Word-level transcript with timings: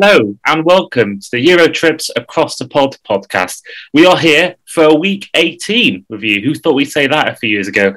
Hello 0.00 0.36
and 0.46 0.64
welcome 0.64 1.18
to 1.18 1.28
the 1.32 1.40
Euro 1.40 1.66
Trips 1.66 2.08
Across 2.14 2.58
the 2.58 2.68
Pod 2.68 2.96
podcast. 3.02 3.62
We 3.92 4.06
are 4.06 4.16
here 4.16 4.54
for 4.64 4.84
a 4.84 4.94
week 4.94 5.28
18 5.34 6.06
review. 6.08 6.40
Who 6.40 6.54
thought 6.54 6.76
we'd 6.76 6.84
say 6.84 7.08
that 7.08 7.28
a 7.28 7.34
few 7.34 7.50
years 7.50 7.66
ago? 7.66 7.88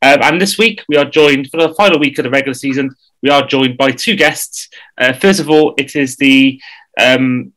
Um, 0.00 0.22
and 0.22 0.40
this 0.40 0.56
week 0.56 0.82
we 0.88 0.96
are 0.96 1.04
joined 1.04 1.50
for 1.50 1.58
the 1.60 1.74
final 1.74 2.00
week 2.00 2.16
of 2.16 2.22
the 2.22 2.30
regular 2.30 2.54
season. 2.54 2.94
We 3.22 3.28
are 3.28 3.46
joined 3.46 3.76
by 3.76 3.90
two 3.90 4.16
guests. 4.16 4.70
Uh, 4.96 5.12
first 5.12 5.38
of 5.38 5.50
all, 5.50 5.74
it 5.76 5.96
is 5.96 6.16
the 6.16 6.58
um, 6.98 7.52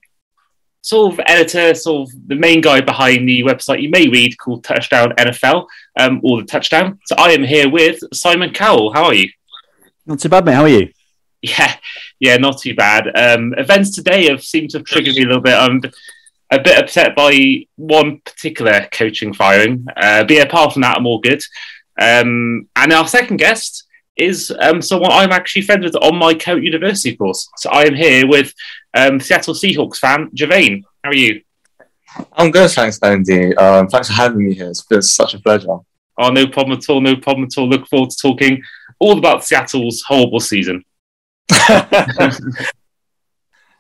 sort 0.82 1.14
of 1.14 1.22
editor, 1.26 1.74
sort 1.74 2.10
of 2.10 2.28
the 2.28 2.36
main 2.36 2.60
guy 2.60 2.82
behind 2.82 3.30
the 3.30 3.44
website 3.44 3.82
you 3.82 3.90
may 3.90 4.10
read 4.10 4.38
called 4.38 4.66
Touchdown 4.66 5.14
NFL 5.18 5.66
um, 5.98 6.20
or 6.26 6.42
the 6.42 6.48
Touchdown. 6.48 7.00
So 7.06 7.16
I 7.18 7.32
am 7.32 7.44
here 7.44 7.70
with 7.70 8.00
Simon 8.14 8.52
Carroll. 8.52 8.92
How 8.92 9.06
are 9.06 9.14
you? 9.14 9.30
Not 10.06 10.20
too 10.20 10.28
bad, 10.28 10.44
mate. 10.44 10.56
How 10.56 10.64
are 10.64 10.68
you? 10.68 10.90
Yeah, 11.42 11.76
yeah, 12.24 12.38
not 12.38 12.58
too 12.58 12.74
bad. 12.74 13.08
Um, 13.18 13.54
events 13.58 13.94
today 13.94 14.30
have 14.30 14.42
seemed 14.42 14.70
to 14.70 14.78
have 14.78 14.86
triggered 14.86 15.16
me 15.16 15.24
a 15.24 15.28
little 15.28 15.42
bit. 15.42 15.56
I'm 15.56 15.82
a 16.52 16.58
bit 16.58 16.82
upset 16.82 17.18
by 17.18 17.66
one 17.76 18.22
particular 18.22 18.88
coaching 18.94 19.34
firing, 19.34 19.86
uh, 19.98 20.24
but 20.24 20.48
apart 20.48 20.72
from 20.72 20.84
that, 20.84 20.96
I'm 20.98 21.06
all 21.06 21.20
good. 21.20 21.42
Um, 22.00 22.70
and 22.78 22.94
our 22.94 23.10
second 23.10 23.38
guest 23.38 23.88
is 24.16 24.56
um, 24.58 24.82
someone 24.82 25.12
I'm 25.12 25.34
actually 25.34 25.64
friends 25.64 25.84
with 25.84 25.98
on 25.98 26.16
my 26.16 26.34
Coat 26.34 26.64
University 26.64 27.14
course. 27.18 27.50
So 27.58 27.70
I 27.72 27.84
am 27.84 27.94
here 27.94 28.26
with 28.26 28.54
um, 28.94 29.20
Seattle 29.20 29.54
Seahawks 29.54 29.98
fan 29.98 30.30
Girvane. 30.34 30.82
How 31.04 31.10
are 31.10 31.16
you? 31.16 31.42
I'm 32.32 32.52
good, 32.52 32.72
thanks, 32.72 33.00
Andy. 33.00 33.54
Um, 33.58 33.90
thanks 33.90 34.08
for 34.08 34.14
having 34.14 34.46
me 34.48 34.54
here. 34.54 34.70
It's 34.70 34.84
been 34.84 35.02
such 35.02 35.34
a 35.34 35.40
pleasure. 35.42 35.78
Oh, 36.18 36.30
no 36.30 36.48
problem 36.48 36.78
at 36.78 36.90
all. 36.90 37.02
No 37.02 37.18
problem 37.18 37.48
at 37.48 37.58
all. 37.58 37.68
Look 37.68 37.86
forward 37.88 38.12
to 38.12 38.18
talking 38.18 38.64
all 39.00 39.18
about 39.18 39.44
Seattle's 39.44 40.04
horrible 40.04 40.40
season. 40.40 40.86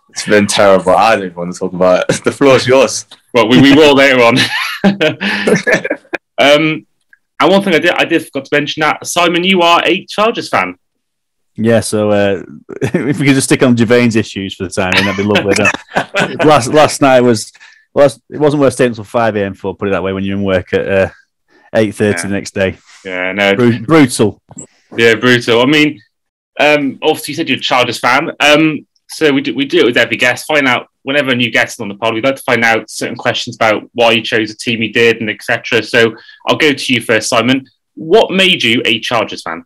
it's 0.10 0.26
been 0.28 0.48
terrible. 0.48 0.92
I 0.92 1.16
don't 1.16 1.36
want 1.36 1.54
to 1.54 1.60
talk 1.60 1.74
about 1.74 2.06
it. 2.10 2.22
The 2.24 2.32
floor 2.32 2.56
is 2.56 2.68
yours. 2.68 3.06
Well, 3.34 3.48
we, 3.48 3.62
we 3.62 3.74
will 3.74 3.96
later 3.96 4.22
on. 4.22 4.38
um, 6.38 6.86
and 7.40 7.52
one 7.52 7.64
thing 7.64 7.74
I 7.76 7.80
did, 7.80 7.92
I 7.92 8.06
did 8.06 8.26
forgot 8.26 8.46
to 8.46 8.56
mention 8.56 8.82
that 8.82 9.06
Simon, 9.06 9.44
you 9.44 9.62
are 9.62 9.82
a 9.86 10.06
Chargers 10.06 10.50
fan. 10.50 10.78
Yeah, 11.56 11.82
so 11.82 12.10
uh, 12.10 12.44
if 12.82 13.20
we 13.20 13.26
could 13.26 13.36
just 13.36 13.48
stick 13.48 13.62
on 13.62 13.76
Girvane's 13.76 14.16
issues 14.16 14.56
for 14.56 14.64
the 14.64 14.70
time, 14.70 14.92
that'd 14.92 15.18
be 15.18 15.24
lovely. 15.24 15.54
last 16.44 16.74
last 16.74 17.02
night 17.02 17.22
was 17.22 17.52
last, 17.94 18.22
it 18.30 18.40
wasn't 18.40 18.62
worth 18.62 18.74
staying 18.74 18.90
until 18.90 19.04
five 19.04 19.36
a.m. 19.36 19.54
for 19.54 19.76
put 19.76 19.88
it 19.88 19.92
that 19.92 20.02
way 20.02 20.14
when 20.14 20.24
you're 20.24 20.38
in 20.38 20.44
work 20.44 20.74
at 20.74 20.88
uh, 20.88 21.10
eight 21.76 21.94
thirty 21.94 22.18
yeah. 22.18 22.24
the 22.24 22.34
next 22.34 22.56
day. 22.56 22.78
Yeah, 23.06 23.34
no, 23.34 23.56
Bru- 23.56 23.86
brutal. 23.86 24.42
Yeah, 24.98 25.16
brutal. 25.16 25.62
I 25.62 25.66
mean, 25.66 26.00
um, 26.60 27.00
obviously, 27.02 27.32
you 27.32 27.36
said 27.36 27.50
you're 27.50 27.58
a 27.58 27.62
Chargers 27.62 28.00
fan. 28.00 28.32
Um, 28.40 28.86
so 29.10 29.32
we 29.32 29.42
do, 29.42 29.54
we 29.54 29.66
do 29.66 29.80
it 29.80 29.86
with 29.86 29.98
every 29.98 30.18
guest. 30.18 30.48
Find 30.48 30.68
out 30.68 30.88
whenever 31.04 31.32
a 31.32 31.36
new 31.36 31.52
guest 31.52 31.76
is 31.76 31.80
on 31.80 31.90
the 31.90 31.96
pod, 31.96 32.14
we'd 32.14 32.24
like 32.24 32.36
to 32.36 32.44
find 32.44 32.64
out 32.64 32.90
certain 32.90 33.16
questions 33.16 33.56
about 33.56 33.90
why 33.94 34.12
you 34.12 34.22
chose 34.22 34.50
the 34.50 34.56
team 34.56 34.82
you 34.82 34.92
did 34.92 35.22
and 35.22 35.30
etc. 35.30 35.84
So 35.84 36.16
I'll 36.48 36.58
go 36.58 36.74
to 36.74 36.94
you 36.94 37.02
first, 37.02 37.30
Simon. 37.30 37.68
What 37.96 38.32
made 38.32 38.64
you 38.64 38.82
a 38.86 39.00
Chargers 39.00 39.44
fan? 39.44 39.66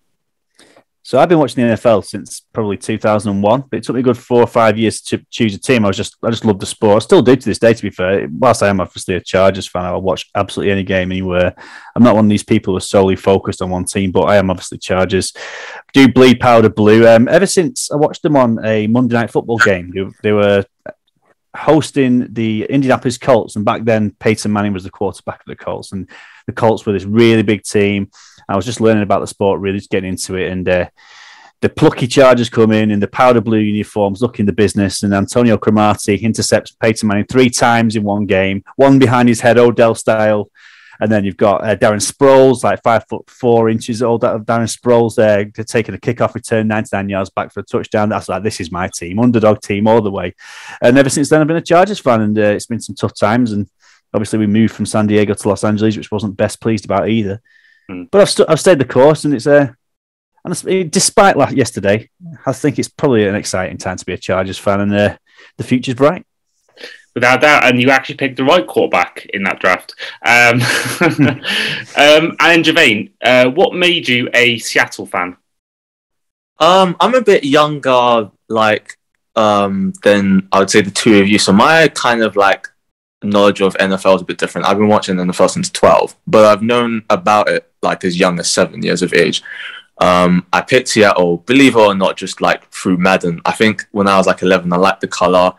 So 1.08 1.18
I've 1.18 1.30
been 1.30 1.40
watching 1.40 1.66
the 1.66 1.74
NFL 1.74 2.04
since 2.04 2.42
probably 2.52 2.76
2001, 2.76 3.64
but 3.72 3.78
it 3.78 3.84
took 3.84 3.94
me 3.94 4.02
a 4.02 4.04
good 4.04 4.18
four 4.18 4.42
or 4.42 4.46
five 4.46 4.78
years 4.78 5.00
to 5.04 5.26
choose 5.30 5.56
a 5.56 5.58
team. 5.58 5.86
I 5.86 5.88
was 5.88 5.96
just, 5.96 6.18
I 6.22 6.30
just 6.30 6.44
love 6.44 6.60
the 6.60 6.66
sport. 6.66 6.98
I 6.98 7.00
still 7.00 7.22
do 7.22 7.34
to 7.34 7.46
this 7.46 7.60
day, 7.60 7.74
to 7.74 7.82
be 7.82 7.90
fair. 7.90 8.28
Whilst 8.30 8.62
I 8.62 8.68
am 8.68 8.82
obviously 8.82 9.16
a 9.16 9.22
Chargers 9.22 9.70
fan, 9.70 9.86
I'll 9.86 10.02
watch 10.02 10.30
absolutely 10.36 10.74
any 10.74 10.84
game 10.84 11.10
anywhere. 11.14 11.56
I'm 11.96 12.04
not 12.04 12.16
one 12.16 12.26
of 12.26 12.30
these 12.30 12.44
people 12.44 12.74
who 12.74 12.80
are 12.80 12.82
solely 12.82 13.16
focused 13.16 13.62
on 13.62 13.70
one 13.70 13.86
team, 13.86 14.12
but 14.12 14.24
I 14.24 14.36
am 14.36 14.50
obviously 14.50 14.80
Chargers. 14.80 15.32
Do 15.94 16.12
bleed 16.12 16.42
powder 16.42 16.68
blue. 16.68 17.08
Um, 17.08 17.30
ever 17.30 17.46
since 17.46 17.90
I 17.90 17.96
watched 17.96 18.22
them 18.22 18.36
on 18.36 18.66
a 18.66 18.88
Monday 18.88 19.16
night 19.16 19.32
football 19.32 19.60
game, 19.60 19.94
they, 19.96 20.04
they 20.24 20.34
were 20.34 20.66
hosting 21.56 22.34
the 22.34 22.66
Indianapolis 22.70 23.18
Colts, 23.18 23.56
and 23.56 23.64
back 23.64 23.86
then 23.86 24.12
Peyton 24.20 24.52
Manning 24.52 24.74
was 24.74 24.84
the 24.84 24.90
quarterback 24.90 25.40
of 25.40 25.46
the 25.46 25.56
Colts, 25.56 25.94
and 25.94 26.10
the 26.48 26.54
Colts 26.54 26.86
were 26.86 26.94
this 26.94 27.06
really 27.06 27.44
big 27.44 27.64
team. 27.64 28.10
I 28.50 28.56
was 28.56 28.66
just 28.66 28.82
learning 28.82 29.04
about 29.04 29.20
the 29.20 29.28
sport, 29.28 29.60
really 29.60 29.78
just 29.78 29.92
getting 29.92 30.10
into 30.10 30.36
it, 30.36 30.52
and 30.52 30.68
uh, 30.68 30.90
the 31.62 31.70
plucky 31.70 32.08
Chargers 32.08 32.50
come 32.50 32.72
in 32.72 32.92
in 32.92 33.00
the 33.00 33.08
powder 33.08 33.42
blue 33.42 33.60
uniforms, 33.60 34.22
looking 34.22 34.46
the 34.46 34.54
business, 34.54 35.04
and 35.04 35.14
Antonio 35.14 35.58
Cromartie 35.58 36.18
intercepts 36.18 36.72
Peyton 36.72 37.08
Manning 37.08 37.26
three 37.26 37.50
times 37.50 37.96
in 37.96 38.04
one 38.04 38.26
game, 38.26 38.64
one 38.76 39.00
behind 39.00 39.28
his 39.28 39.42
head, 39.42 39.58
Odell 39.58 39.96
style. 39.96 40.52
And 41.00 41.12
then 41.12 41.24
you've 41.26 41.38
got 41.38 41.64
uh, 41.64 41.76
Darren 41.76 42.02
Sproles, 42.02 42.64
like 42.64 42.82
five 42.82 43.06
foot 43.08 43.30
four 43.30 43.70
inches 43.70 44.02
old. 44.02 44.24
Darren 44.24 44.68
Sproles 44.68 45.16
there 45.16 45.46
taking 45.46 45.94
a 45.94 46.00
kickoff 46.00 46.34
return, 46.34 46.68
99 46.68 47.10
yards 47.10 47.30
back 47.30 47.54
for 47.54 47.60
a 47.60 47.64
touchdown. 47.64 48.10
That's 48.10 48.30
like, 48.30 48.42
this 48.42 48.60
is 48.60 48.72
my 48.72 48.88
team, 48.88 49.20
underdog 49.20 49.62
team 49.62 49.88
all 49.88 50.02
the 50.02 50.10
way. 50.10 50.34
And 50.82 50.98
ever 50.98 51.10
since 51.10 51.30
then, 51.30 51.42
I've 51.42 51.48
been 51.48 51.58
a 51.58 51.62
Chargers 51.62 52.00
fan, 52.00 52.22
and 52.22 52.38
uh, 52.38 52.42
it's 52.42 52.66
been 52.66 52.80
some 52.80 52.96
tough 52.96 53.16
times. 53.16 53.52
And 53.52 53.68
obviously, 54.14 54.40
we 54.40 54.48
moved 54.48 54.74
from 54.74 54.86
San 54.86 55.08
Diego 55.08 55.34
to 55.34 55.50
Los 55.50 55.64
Angeles, 55.64 55.98
which 55.98 56.12
wasn't 56.12 56.38
best 56.38 56.62
pleased 56.62 56.86
about 56.86 57.10
either. 57.10 57.42
Mm. 57.90 58.10
But 58.12 58.22
I've, 58.22 58.30
st- 58.30 58.50
I've 58.50 58.60
stayed 58.60 58.80
the 58.80 58.86
course, 58.86 59.26
and 59.26 59.34
it's 59.34 59.48
uh, 59.48 59.74
and 60.48 60.92
despite 60.92 61.36
last, 61.36 61.56
yesterday, 61.56 62.10
I 62.46 62.54
think 62.54 62.80
it's 62.80 62.88
probably 62.88 63.28
an 63.28 63.36
exciting 63.36 63.78
time 63.78 63.98
to 63.98 64.06
be 64.06 64.14
a 64.14 64.18
Chargers 64.18 64.58
fan, 64.58 64.82
and 64.82 64.94
uh, 64.94 65.18
the 65.58 65.64
future's 65.64 65.96
bright. 65.96 66.26
Without 67.14 67.42
doubt, 67.42 67.64
and 67.66 67.82
you 67.82 67.90
actually 67.90 68.16
picked 68.16 68.38
the 68.38 68.44
right 68.44 68.66
quarterback 68.66 69.26
in 69.34 69.44
that 69.44 69.60
draft. 69.60 69.96
Um, 70.24 70.62
um, 71.98 72.36
and 72.40 72.64
Girvane, 72.64 73.12
uh, 73.24 73.50
what 73.50 73.74
made 73.74 74.08
you 74.08 74.30
a 74.34 74.60
Seattle 74.60 75.08
fan? 75.08 75.36
Um, 76.60 76.96
I'm 77.00 77.16
a 77.16 77.22
bit 77.22 77.44
younger, 77.44 78.30
like 78.48 78.98
um, 79.36 79.94
than 80.04 80.48
I 80.52 80.60
would 80.60 80.70
say 80.70 80.82
the 80.82 80.92
two 80.92 81.20
of 81.20 81.28
you. 81.28 81.40
So 81.40 81.52
my 81.52 81.88
kind 81.90 82.22
of 82.22 82.36
like 82.36 82.68
knowledge 83.24 83.62
of 83.62 83.76
NFL 83.76 84.16
is 84.16 84.22
a 84.22 84.26
bit 84.26 84.38
different. 84.38 84.68
I've 84.68 84.78
been 84.78 84.88
watching 84.88 85.16
NFL 85.16 85.50
since 85.50 85.70
12, 85.70 86.16
but 86.28 86.46
I've 86.46 86.62
known 86.62 87.04
about 87.10 87.50
it 87.50 87.72
like 87.82 88.04
as 88.04 88.20
young 88.20 88.40
as 88.40 88.50
seven 88.50 88.84
years 88.84 89.02
of 89.02 89.14
age. 89.14 89.42
Um, 90.00 90.46
I 90.54 90.62
picked 90.62 90.90
Seattle, 90.90 91.38
believe 91.38 91.76
it 91.76 91.80
or 91.80 91.96
not, 91.96 92.18
just 92.18 92.42
like 92.42 92.70
through 92.72 92.98
Madden. 92.98 93.42
I 93.46 93.52
think 93.54 93.88
when 93.92 94.08
I 94.08 94.18
was 94.18 94.28
like 94.28 94.42
11, 94.42 94.72
I 94.72 94.78
liked 94.78 95.02
the 95.02 95.08
color 95.08 95.54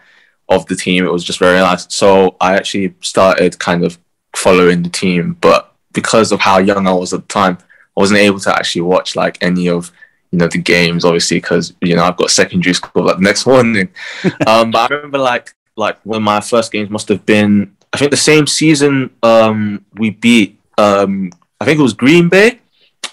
of 0.49 0.67
the 0.67 0.77
team. 0.77 1.05
It 1.05 1.13
was 1.13 1.25
just 1.25 1.41
very 1.41 1.59
nice. 1.59 1.93
So 1.93 2.37
I 2.41 2.57
actually 2.57 2.95
started 3.01 3.59
kind 3.59 3.85
of 3.85 3.99
following 4.37 4.83
the 4.83 4.89
team, 4.89 5.37
but 5.41 5.75
because 5.93 6.31
of 6.31 6.41
how 6.41 6.59
young 6.59 6.87
I 6.87 6.93
was 6.93 7.13
at 7.13 7.23
the 7.23 7.27
time, 7.27 7.59
I 7.97 8.01
wasn't 8.01 8.21
able 8.21 8.39
to 8.41 8.55
actually 8.55 8.83
watch 8.83 9.17
like 9.17 9.39
any 9.41 9.69
of 9.69 9.91
you 10.31 10.39
know 10.39 10.47
the 10.47 10.59
games, 10.59 11.05
obviously, 11.05 11.39
because 11.39 11.73
you 11.81 11.97
know 11.97 12.05
I've 12.05 12.17
got 12.17 12.31
secondary 12.31 12.75
school 12.75 13.05
like 13.05 13.17
the 13.17 13.23
next 13.23 13.47
morning. 13.53 13.89
um, 14.47 14.71
but 14.71 14.91
I 14.91 14.95
remember 14.95 15.19
like 15.19 15.55
like 15.79 15.99
when 16.03 16.23
my 16.23 16.41
first 16.41 16.73
games 16.73 16.91
must 16.91 17.09
have 17.09 17.25
been, 17.25 17.75
I 17.93 17.99
think 17.99 18.11
the 18.11 18.17
same 18.17 18.47
season 18.47 19.11
um, 19.23 19.85
we 19.95 20.11
beat. 20.11 20.61
Um, 20.77 21.33
I 21.61 21.65
think 21.65 21.79
it 21.79 21.83
was 21.83 21.95
Green 21.95 22.29
Bay 22.29 22.61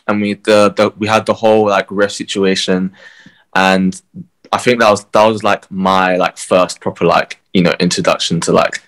and 0.08 0.22
we 0.22 0.34
the, 0.34 0.74
the 0.76 0.94
we 0.98 1.08
had 1.08 1.26
the 1.26 1.34
whole 1.34 1.68
like 1.68 1.88
ref 1.90 2.12
situation, 2.12 2.94
and 3.56 4.00
I 4.52 4.58
think 4.58 4.80
that 4.80 4.90
was 4.90 5.06
that 5.06 5.26
was 5.26 5.44
like 5.44 5.70
my 5.72 6.18
like 6.18 6.38
first 6.38 6.80
proper 6.82 7.06
like 7.06 7.40
you 7.54 7.62
know 7.62 7.74
introduction 7.80 8.40
to 8.42 8.52
like 8.52 8.82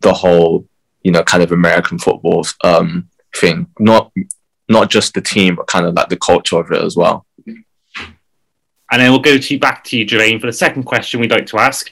the 0.00 0.12
whole 0.12 0.66
you 1.02 1.12
know 1.12 1.22
kind 1.22 1.42
of 1.42 1.52
American 1.52 1.98
football 1.98 2.46
um 2.62 3.08
thing. 3.36 3.66
Not 3.78 4.12
not 4.68 4.90
just 4.90 5.14
the 5.14 5.20
team, 5.20 5.56
but 5.56 5.66
kind 5.66 5.86
of 5.86 5.94
like 5.94 6.08
the 6.08 6.16
culture 6.16 6.58
of 6.58 6.70
it 6.72 6.82
as 6.82 6.96
well. 6.96 7.26
And 8.90 9.00
then 9.00 9.10
we'll 9.10 9.20
go 9.20 9.38
to 9.38 9.58
back 9.58 9.82
to 9.84 9.98
you, 9.98 10.06
Girvane, 10.06 10.40
for 10.40 10.46
the 10.46 10.52
second 10.52 10.84
question 10.84 11.20
we'd 11.20 11.30
like 11.30 11.46
to 11.46 11.58
ask. 11.58 11.90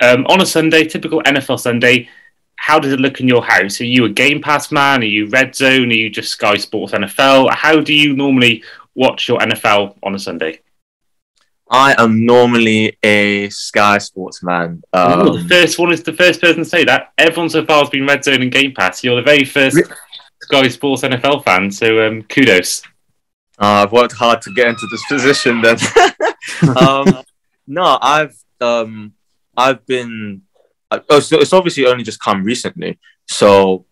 Um, 0.00 0.26
on 0.26 0.40
a 0.40 0.46
Sunday, 0.46 0.84
typical 0.84 1.22
NFL 1.22 1.60
Sunday, 1.60 2.08
how 2.56 2.78
does 2.78 2.92
it 2.92 3.00
look 3.00 3.20
in 3.20 3.28
your 3.28 3.42
house? 3.42 3.80
Are 3.80 3.84
you 3.84 4.04
a 4.04 4.08
Game 4.08 4.40
Pass 4.40 4.70
man? 4.70 5.00
Are 5.00 5.06
you 5.06 5.26
Red 5.28 5.54
Zone? 5.54 5.90
Are 5.90 5.94
you 5.94 6.10
just 6.10 6.30
Sky 6.32 6.56
Sports 6.56 6.92
NFL? 6.92 7.50
How 7.54 7.80
do 7.80 7.94
you 7.94 8.14
normally 8.14 8.62
watch 8.94 9.28
your 9.28 9.38
NFL 9.38 9.96
on 10.02 10.14
a 10.14 10.18
Sunday? 10.18 10.60
I 11.70 11.94
am 12.02 12.26
normally 12.26 12.98
a 13.02 13.48
Sky 13.50 13.98
Sports 13.98 14.42
man. 14.42 14.82
Um, 14.92 15.28
Ooh, 15.28 15.38
the 15.38 15.48
first 15.48 15.78
one 15.78 15.92
is 15.92 16.02
the 16.02 16.12
first 16.12 16.40
person 16.40 16.58
to 16.58 16.64
say 16.64 16.84
that. 16.84 17.12
Everyone 17.16 17.48
so 17.48 17.64
far 17.64 17.80
has 17.80 17.90
been 17.90 18.06
Red 18.06 18.24
Zone 18.24 18.42
and 18.42 18.50
Game 18.50 18.74
Pass. 18.74 19.04
You're 19.04 19.16
the 19.16 19.22
very 19.22 19.44
first 19.44 19.78
Sky 20.42 20.68
Sports 20.68 21.02
NFL 21.02 21.44
fan, 21.44 21.70
so 21.70 22.06
um, 22.06 22.22
kudos. 22.22 22.82
Uh, 23.58 23.84
I've 23.84 23.92
worked 23.92 24.14
hard 24.14 24.42
to 24.42 24.54
get 24.54 24.68
into 24.68 24.86
this 24.90 25.04
position. 25.06 25.60
Then, 25.60 25.76
um, 26.76 27.22
no, 27.66 27.98
I've 28.00 28.36
um, 28.60 29.12
I've 29.60 29.84
been 29.86 30.42
oh, 30.90 31.00
it's 31.08 31.52
obviously 31.52 31.86
only 31.86 32.04
just 32.04 32.20
come 32.20 32.42
recently. 32.42 32.98
So 33.28 33.86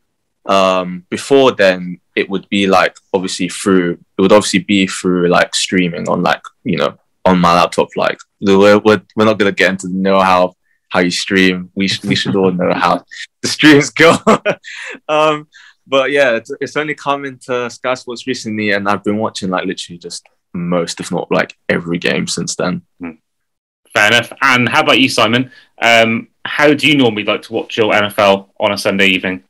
um, 0.47 1.05
before 1.11 1.53
then, 1.53 2.01
it 2.17 2.29
would 2.29 2.49
be 2.49 2.67
like 2.67 2.97
obviously 3.13 3.49
through 3.49 3.99
it 4.17 4.23
would 4.23 4.33
obviously 4.33 4.61
be 4.61 4.87
through 4.87 5.29
like 5.29 5.55
streaming 5.55 6.09
on 6.09 6.23
like 6.23 6.41
you 6.65 6.79
know 6.79 6.97
on 7.25 7.39
my 7.39 7.55
laptop. 7.55 7.89
Like 7.97 8.19
we're 8.41 8.79
we're, 8.79 9.03
we're 9.15 9.25
not 9.27 9.39
gonna 9.39 9.53
get 9.53 9.71
into 9.71 9.89
the 9.89 9.95
know 9.95 10.21
how 10.21 10.55
how 10.89 11.01
you 11.01 11.11
stream. 11.11 11.71
We 11.75 11.89
sh- 11.89 12.05
we 12.05 12.15
should 12.15 12.35
all 12.35 12.51
know 12.51 12.73
how 12.73 13.05
the 13.43 13.49
streams 13.49 13.91
go. 13.91 14.17
um, 15.09 15.49
but 15.87 16.11
yeah, 16.11 16.37
it's, 16.37 16.51
it's 16.61 16.77
only 16.77 16.95
come 16.95 17.25
into 17.25 17.69
Sky 17.71 17.95
Sports 17.95 18.27
recently, 18.27 18.73
and 18.73 18.89
I've 18.89 19.05
been 19.05 19.19
watching 19.19 19.51
like 19.51 19.67
literally 19.67 19.99
just 19.99 20.27
most, 20.55 21.01
if 21.01 21.13
not 21.13 21.31
like 21.31 21.55
every 21.69 21.99
game 21.99 22.27
since 22.27 22.57
then. 22.57 22.83
Hmm 23.01 23.11
Fair 23.99 24.07
enough. 24.07 24.33
And 24.43 24.69
how 24.69 24.83
about 24.83 25.01
you, 25.01 25.09
Simon? 25.09 25.51
Um, 25.83 26.29
how 26.45 26.73
do 26.73 26.87
you 26.87 26.97
normally 26.97 27.25
like 27.25 27.43
to 27.43 27.53
watch 27.53 27.77
your 27.77 27.93
NFL 27.93 28.49
on 28.61 28.71
a 28.71 28.79
Sunday 28.79 29.09
evening? 29.09 29.43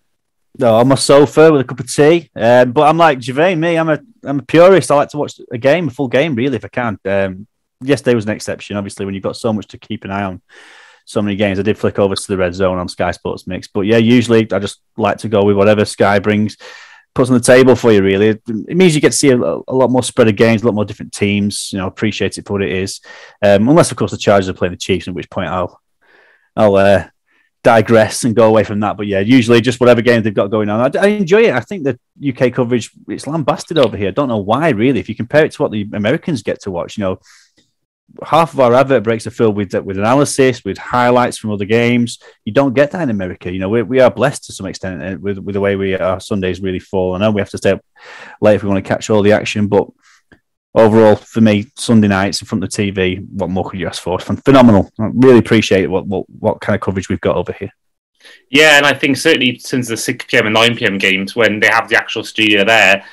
No, 0.59 0.77
on 0.77 0.89
my 0.89 0.95
sofa 0.95 1.53
with 1.53 1.61
a 1.61 1.65
cup 1.65 1.81
of 1.81 1.93
tea. 1.93 2.31
Um, 2.35 2.73
but 2.73 2.89
I'm 2.89 2.97
like 2.97 3.19
Girvane, 3.19 3.59
me. 3.59 3.77
I'm 3.77 3.91
a 3.91 4.01
I'm 4.25 4.39
a 4.39 4.43
purist. 4.43 4.91
I 4.91 4.97
like 4.97 5.11
to 5.11 5.19
watch 5.19 5.39
a 5.53 5.59
game, 5.59 5.89
a 5.89 5.91
full 5.91 6.09
game, 6.09 6.35
really, 6.35 6.57
if 6.57 6.65
I 6.65 6.69
can. 6.69 6.99
Um, 7.05 7.47
yesterday 7.83 8.15
was 8.15 8.25
an 8.25 8.31
exception, 8.31 8.79
obviously, 8.79 9.05
when 9.05 9.15
you've 9.15 9.23
got 9.23 9.37
so 9.37 9.53
much 9.53 9.67
to 9.69 9.79
keep 9.79 10.05
an 10.05 10.11
eye 10.11 10.25
on. 10.25 10.41
So 11.05 11.21
many 11.21 11.37
games. 11.37 11.59
I 11.59 11.63
did 11.63 11.79
flick 11.79 11.99
over 11.99 12.17
to 12.17 12.27
the 12.27 12.39
red 12.39 12.55
zone 12.55 12.79
on 12.79 12.89
Sky 12.89 13.11
Sports 13.11 13.47
Mix, 13.47 13.69
but 13.69 13.83
yeah, 13.83 13.99
usually 13.99 14.51
I 14.51 14.59
just 14.59 14.81
like 14.97 15.19
to 15.19 15.29
go 15.29 15.45
with 15.45 15.57
whatever 15.57 15.85
Sky 15.85 16.21
brings, 16.21 16.57
puts 17.15 17.31
on 17.31 17.35
the 17.37 17.43
table 17.43 17.75
for 17.75 17.93
you. 17.93 18.03
Really, 18.03 18.29
it, 18.29 18.77
means 18.77 18.95
you 18.95 19.01
get 19.01 19.13
to 19.13 19.19
see 19.19 19.31
a, 19.31 19.37
a, 19.37 19.75
lot 19.75 19.91
more 19.91 20.03
spread 20.03 20.29
of 20.29 20.37
games, 20.37 20.63
a 20.63 20.67
lot 20.67 20.75
more 20.75 20.85
different 20.85 21.13
teams. 21.13 21.71
You 21.73 21.79
know, 21.79 21.87
appreciate 21.87 22.39
it 22.39 22.47
for 22.47 22.55
what 22.55 22.63
it 22.63 22.73
is. 22.73 23.01
Um, 23.43 23.69
unless, 23.69 23.91
of 23.91 23.97
course, 23.97 24.13
the 24.13 24.19
Chargers 24.19 24.49
are 24.49 24.55
playing 24.55 24.73
the 24.73 24.79
Chiefs, 24.79 25.09
at 25.09 25.15
which 25.15 25.31
point 25.31 25.49
I'll 25.49 25.81
I'll 26.57 26.77
uh, 26.77 27.09
digress 27.63 28.25
and 28.25 28.35
go 28.35 28.49
away 28.49 28.65
from 28.65 28.81
that. 28.81 28.97
But 28.97 29.07
yeah, 29.07 29.21
usually 29.21 29.61
just 29.61 29.81
whatever 29.81 30.03
games 30.03 30.25
they've 30.25 30.35
got 30.35 30.51
going 30.51 30.69
on. 30.69 30.97
I, 30.97 31.01
I, 31.01 31.07
enjoy 31.09 31.43
it. 31.43 31.55
I 31.55 31.61
think 31.61 31.85
the 31.85 31.99
UK 32.29 32.53
coverage 32.53 32.91
it's 33.09 33.27
lambasted 33.27 33.79
over 33.79 33.97
here. 33.97 34.09
I 34.09 34.13
don't 34.13 34.29
know 34.29 34.39
why 34.39 34.71
really. 34.71 35.01
If 35.01 35.09
you 35.09 35.15
compare 35.15 35.45
it 35.45 35.53
to 35.53 35.63
what 35.63 35.73
the 35.73 35.89
Americans 35.93 36.43
get 36.43 36.61
to 36.63 36.71
watch, 36.71 36.97
you 36.97 37.03
know, 37.05 37.21
half 38.25 38.53
of 38.53 38.61
our 38.61 38.75
advert 38.75 39.05
breaks 39.05 39.27
are 39.27 39.31
filled 39.31 39.57
with 39.57 39.75
with 39.75 39.99
analysis, 39.99 40.65
with 40.65 40.79
highlights 40.79 41.39
from 41.39 41.51
other 41.51 41.65
games. 41.65 42.19
You 42.45 42.53
don't 42.53 42.75
get 42.75 42.91
that 42.93 43.03
in 43.03 43.11
America. 43.11 43.53
You 43.53 43.59
know, 43.59 43.69
we, 43.69 43.83
we 43.83 44.01
are 44.01 44.11
blessed 44.11 44.45
to 44.45 44.53
some 44.53 44.67
extent 44.67 45.03
uh, 45.03 45.19
with 45.19 45.39
with 45.39 45.55
the 45.55 45.61
way 45.61 45.77
we 45.77 45.97
our 45.97 46.21
Sundays 46.21 46.61
really 46.61 46.81
fall. 46.81 47.15
I 47.15 47.19
know 47.19 47.31
we 47.31 47.41
have 47.41 47.51
to 47.51 47.59
stay 47.59 47.73
up 47.73 47.85
late 48.41 48.57
if 48.57 48.63
we 48.63 48.69
want 48.69 48.85
to 48.85 48.89
catch 48.89 49.11
all 49.11 49.23
the 49.23 49.33
action, 49.33 49.69
but 49.69 49.89
overall, 50.75 51.17
for 51.17 51.41
me, 51.41 51.67
Sunday 51.77 52.09
nights 52.09 52.41
in 52.41 52.47
front 52.47 52.65
of 52.65 52.71
the 52.71 52.77
TV, 52.77 53.27
what 53.31 53.51
more 53.51 53.69
could 53.69 53.81
you 53.81 53.87
ask 53.87 54.03
for? 54.03 54.19
Phenomenal. 54.19 54.91
I 54.99 55.11
really 55.13 55.39
appreciate 55.39 55.87
what, 55.87 56.07
what, 56.07 56.29
what 56.29 56.61
kind 56.61 56.75
of 56.75 56.81
coverage 56.81 57.09
we've 57.09 57.21
got 57.21 57.37
over 57.37 57.53
here. 57.53 57.73
Yeah, 58.51 58.77
and 58.77 58.87
I 58.87 58.95
think 58.95 59.17
certainly 59.17 59.59
since 59.59 59.89
the 59.89 59.97
6 59.97 60.27
pm 60.27 60.47
and 60.47 60.55
9 60.55 60.77
pm 60.77 60.99
games, 60.99 61.35
when 61.35 61.61
they 61.61 61.69
have 61.69 61.89
the 61.89 61.97
actual 61.97 62.25
studio 62.25 62.65
there, 62.65 63.05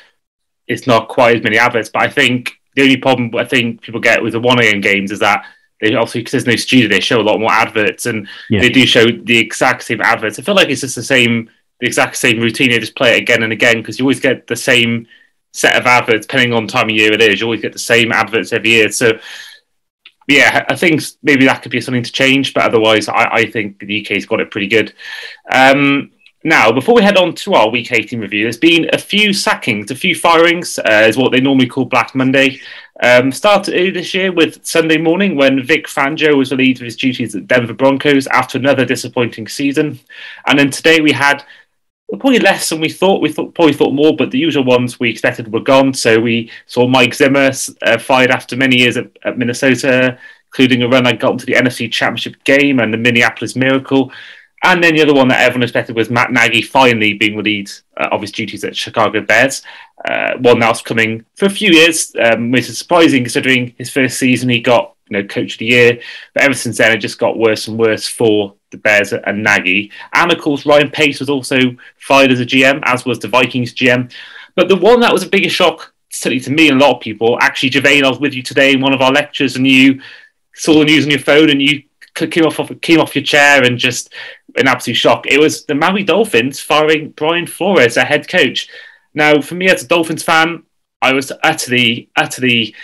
it's 0.68 0.88
not 0.88 1.10
quite 1.10 1.38
as 1.38 1.44
many 1.44 1.58
adverts. 1.58 1.90
But 1.90 2.04
I 2.04 2.10
think 2.10 2.54
the 2.76 2.82
only 2.82 2.98
problem 2.98 3.32
I 3.36 3.46
think 3.46 3.82
people 3.82 4.00
get 4.00 4.22
with 4.22 4.34
the 4.34 4.40
1 4.40 4.62
am 4.62 4.82
games 4.82 5.12
is 5.12 5.20
that 5.20 5.46
they 5.82 5.94
also, 5.96 6.20
because 6.20 6.32
there's 6.32 6.48
no 6.48 6.56
studio, 6.56 6.88
they 6.88 7.00
show 7.00 7.20
a 7.20 7.24
lot 7.24 7.40
more 7.40 7.52
adverts 7.52 8.06
and 8.06 8.28
yeah. 8.50 8.62
they 8.62 8.70
do 8.70 8.86
show 8.86 9.06
the 9.06 9.38
exact 9.38 9.84
same 9.84 10.02
adverts. 10.02 10.40
I 10.40 10.42
feel 10.42 10.56
like 10.56 10.70
it's 10.70 10.82
just 10.82 10.96
the 10.96 11.04
same, 11.04 11.50
the 11.80 11.88
exact 11.88 12.16
same 12.16 12.40
routine. 12.40 12.72
You 12.72 12.80
just 12.80 12.96
play 12.96 13.16
it 13.16 13.22
again 13.22 13.44
and 13.44 13.52
again 13.52 13.78
because 13.78 14.00
you 14.00 14.06
always 14.06 14.20
get 14.20 14.48
the 14.48 14.56
same 14.56 15.08
set 15.52 15.76
of 15.76 15.86
adverts, 15.86 16.28
depending 16.28 16.54
on 16.54 16.68
time 16.68 16.90
of 16.90 16.96
year 16.96 17.12
it 17.12 17.22
is. 17.22 17.40
You 17.40 17.48
always 17.48 17.62
get 17.62 17.74
the 17.74 17.80
same 17.80 18.12
adverts 18.12 18.54
every 18.54 18.70
year. 18.70 18.90
So, 18.90 19.20
yeah, 20.28 20.66
I 20.70 20.76
think 20.76 21.02
maybe 21.24 21.46
that 21.46 21.62
could 21.62 21.72
be 21.72 21.82
something 21.82 22.04
to 22.04 22.12
change, 22.12 22.54
but 22.54 22.64
otherwise, 22.64 23.08
I, 23.08 23.30
I 23.32 23.52
think 23.52 23.80
the 23.80 24.02
UK's 24.02 24.26
got 24.26 24.40
it 24.40 24.52
pretty 24.52 24.68
good. 24.68 24.94
Um, 25.52 26.12
now, 26.46 26.72
before 26.72 26.94
we 26.94 27.02
head 27.02 27.18
on 27.18 27.34
to 27.34 27.56
our 27.56 27.72
Week 27.72 27.92
18 27.92 28.20
review, 28.20 28.44
there's 28.44 28.56
been 28.56 28.88
a 28.94 29.00
few 29.00 29.34
sackings, 29.34 29.90
a 29.90 29.96
few 29.96 30.14
firings, 30.14 30.78
uh, 30.78 31.04
is 31.08 31.18
what 31.18 31.32
they 31.32 31.42
normally 31.42 31.66
call 31.66 31.86
Black 31.86 32.14
Monday. 32.14 32.60
Um, 33.02 33.32
started 33.32 33.96
this 33.96 34.14
year 34.14 34.32
with 34.32 34.64
Sunday 34.64 35.00
morning 35.00 35.36
when 35.36 35.66
Vic 35.66 35.88
Fangio 35.88 36.38
was 36.38 36.52
relieved 36.52 36.82
of 36.82 36.86
his 36.86 36.98
duties 36.98 37.34
at 37.34 37.48
Denver 37.48 37.74
Broncos 37.74 38.28
after 38.28 38.60
another 38.60 38.86
disappointing 38.86 39.48
season. 39.48 40.00
And 40.46 40.60
then 40.60 40.70
today 40.70 41.02
we 41.02 41.12
had 41.12 41.44
probably 42.10 42.38
less 42.38 42.70
than 42.70 42.80
we 42.80 42.90
thought. 42.90 43.24
We 43.24 43.34
thought 43.34 43.56
probably 43.56 43.74
thought 43.74 43.96
more, 43.96 44.16
but 44.16 44.30
the 44.30 44.38
usual 44.38 44.66
ones 44.66 45.00
we 45.00 45.10
expected 45.10 45.52
were 45.52 45.62
gone. 45.62 45.96
So 45.96 46.20
we 46.20 46.52
saw 46.68 46.88
Mike 46.88 47.16
Zimmer 47.16 47.50
uh, 47.82 47.98
fired 47.98 48.30
after 48.30 48.56
many 48.56 48.78
years 48.78 48.98
at, 48.98 49.08
at, 49.24 49.40
Minnesota, 49.40 50.20
including 50.50 50.84
a 50.84 50.88
run 50.88 51.06
that 51.06 51.20
got 51.20 51.32
into 51.32 51.48
the 51.48 51.54
NFC 51.54 51.92
Championship 51.92 52.36
game 52.44 52.80
and 52.80 52.94
the 52.94 52.98
Minneapolis 53.00 53.56
Miracle. 53.56 54.12
And 54.66 54.84
then 54.84 54.96
the 54.96 55.04
other 55.04 55.14
one 55.14 55.28
that 55.28 55.42
everyone 55.42 55.62
expected 55.62 55.96
was 55.96 56.10
Matt 56.10 56.32
Nagy 56.32 56.64
finally 56.64 57.14
being 57.14 57.38
relieved 57.38 57.84
uh, 57.98 58.10
of 58.12 58.22
his 58.22 58.32
duties 58.32 58.64
at 58.64 58.76
Chicago 58.76 59.22
Bears. 59.22 59.62
Uh, 60.10 60.38
one 60.40 60.58
that's 60.58 60.82
coming 60.82 61.24
for 61.36 61.46
a 61.46 61.52
few 61.52 61.72
years, 61.72 62.12
um, 62.20 62.50
which 62.50 62.68
is 62.68 62.80
surprising 62.80 63.24
considering 63.24 63.76
his 63.78 63.92
first 63.92 64.18
season 64.18 64.50
he 64.50 64.60
got 64.60 64.96
you 65.08 65.18
know 65.18 65.28
coach 65.28 65.54
of 65.54 65.60
the 65.60 65.68
year, 65.68 66.02
but 66.34 66.44
ever 66.44 66.56
since 66.56 66.80
then 66.80 66.92
it 66.92 66.98
just 66.98 67.20
got 67.20 67.38
worse 67.38 67.68
and 67.68 67.78
worse 67.78 68.08
for 68.08 68.56
the 68.72 68.78
Bears 68.78 69.14
and 69.14 69.44
Nagy. 69.44 69.92
And 70.14 70.32
of 70.32 70.42
course, 70.42 70.66
Ryan 70.66 70.90
Pace 70.90 71.20
was 71.20 71.30
also 71.30 71.58
fired 71.98 72.32
as 72.32 72.40
a 72.40 72.46
GM, 72.46 72.82
as 72.86 73.06
was 73.06 73.20
the 73.20 73.28
Vikings 73.28 73.72
GM. 73.72 74.12
But 74.56 74.68
the 74.68 74.78
one 74.78 75.00
that 75.02 75.14
was 75.14 75.22
a 75.22 75.30
bigger 75.30 75.50
shock, 75.50 75.94
certainly 76.10 76.44
to 76.44 76.52
me 76.52 76.70
and 76.70 76.82
a 76.82 76.84
lot 76.84 76.96
of 76.96 77.02
people, 77.02 77.38
actually, 77.40 77.70
Girvane, 77.70 78.04
I 78.04 78.10
was 78.10 78.20
with 78.20 78.34
you 78.34 78.42
today 78.42 78.74
in 78.74 78.82
one 78.82 78.96
of 78.96 79.02
our 79.02 79.12
lectures, 79.12 79.58
and 79.58 79.68
you 79.68 80.02
saw 80.56 80.80
the 80.80 80.86
news 80.86 81.06
on 81.06 81.12
your 81.12 81.20
phone, 81.20 81.52
and 81.52 81.62
you 81.62 81.84
came 82.16 82.46
off, 82.46 82.72
came 82.82 83.00
off 83.00 83.16
your 83.16 83.24
chair 83.24 83.64
and 83.64 83.78
just 83.78 84.14
an 84.56 84.68
absolute 84.68 84.96
shock. 84.96 85.26
It 85.28 85.40
was 85.40 85.66
the 85.66 85.76
Miami 85.76 86.04
Dolphins 86.04 86.60
firing 86.60 87.12
Brian 87.12 87.48
Flores, 87.48 87.98
a 87.98 88.06
head 88.06 88.28
coach. 88.28 88.70
Now, 89.14 89.42
for 89.42 89.56
me 89.56 89.70
as 89.70 89.84
a 89.84 89.88
Dolphins 89.88 90.24
fan, 90.24 90.64
I 91.02 91.14
was 91.14 91.32
utterly, 91.44 92.10
utterly 92.16 92.76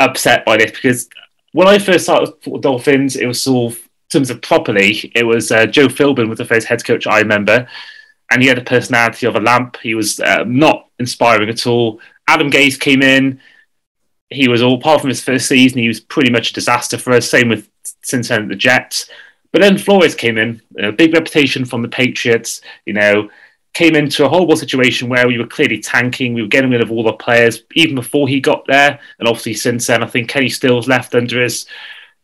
upset 0.00 0.44
by 0.44 0.56
this 0.56 0.70
because 0.70 1.08
when 1.52 1.68
I 1.68 1.78
first 1.78 2.04
started 2.04 2.34
with 2.46 2.62
Dolphins, 2.62 3.16
it 3.16 3.26
was 3.26 3.40
sort 3.40 3.72
of 3.72 3.88
terms 4.10 4.30
of 4.30 4.42
properly, 4.42 5.10
it 5.14 5.24
was 5.24 5.50
uh, 5.50 5.66
Joe 5.66 5.88
Philbin 5.88 6.28
was 6.28 6.38
the 6.38 6.44
first 6.44 6.66
head 6.66 6.84
coach 6.84 7.06
I 7.06 7.20
remember, 7.20 7.68
and 8.30 8.42
he 8.42 8.48
had 8.48 8.58
the 8.58 8.64
personality 8.64 9.26
of 9.26 9.36
a 9.36 9.40
lamp. 9.40 9.76
He 9.82 9.94
was 9.94 10.20
uh, 10.20 10.44
not 10.46 10.88
inspiring 10.98 11.48
at 11.48 11.66
all. 11.66 12.00
Adam 12.28 12.50
Gase 12.50 12.78
came 12.78 13.02
in. 13.02 13.40
He 14.30 14.48
was 14.48 14.62
all 14.62 14.76
apart 14.76 15.00
from 15.00 15.10
his 15.10 15.22
first 15.22 15.46
season. 15.46 15.78
He 15.78 15.88
was 15.88 16.00
pretty 16.00 16.30
much 16.30 16.50
a 16.50 16.54
disaster 16.54 16.98
for 16.98 17.12
us. 17.12 17.28
Same 17.28 17.48
with 17.48 17.68
Cincinnati 18.02 18.48
the 18.48 18.56
Jets. 18.56 19.10
But 19.54 19.62
then 19.62 19.78
Flores 19.78 20.16
came 20.16 20.36
in, 20.36 20.60
a 20.80 20.90
big 20.90 21.14
reputation 21.14 21.64
from 21.64 21.80
the 21.80 21.88
Patriots. 21.88 22.60
You 22.86 22.94
know, 22.94 23.30
came 23.72 23.94
into 23.94 24.26
a 24.26 24.28
horrible 24.28 24.56
situation 24.56 25.08
where 25.08 25.28
we 25.28 25.38
were 25.38 25.46
clearly 25.46 25.78
tanking. 25.78 26.34
We 26.34 26.42
were 26.42 26.48
getting 26.48 26.72
rid 26.72 26.82
of 26.82 26.90
all 26.90 27.04
the 27.04 27.12
players 27.12 27.62
even 27.74 27.94
before 27.94 28.26
he 28.26 28.40
got 28.40 28.66
there, 28.66 28.98
and 29.20 29.28
obviously 29.28 29.54
since 29.54 29.86
then, 29.86 30.02
I 30.02 30.08
think 30.08 30.28
Kenny 30.28 30.48
Stills 30.48 30.88
left 30.88 31.14
under 31.14 31.40
his 31.40 31.66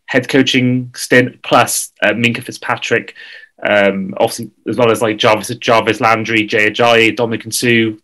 head 0.07 0.28
coaching 0.28 0.93
stint, 0.97 1.40
plus 1.45 1.93
uh, 2.02 2.09
Minkah 2.09 2.43
Fitzpatrick, 2.43 3.14
um, 3.62 4.12
obviously 4.16 4.50
as 4.69 4.76
well 4.76 4.90
as 4.90 5.00
like 5.00 5.16
Jarvis, 5.16 5.55
Jarvis 5.55 6.00
Landry, 6.00 6.45
Jay 6.45 6.69
Ajayi, 6.69 7.16
Ndamukong 7.16 7.55
Suh, 7.55 7.97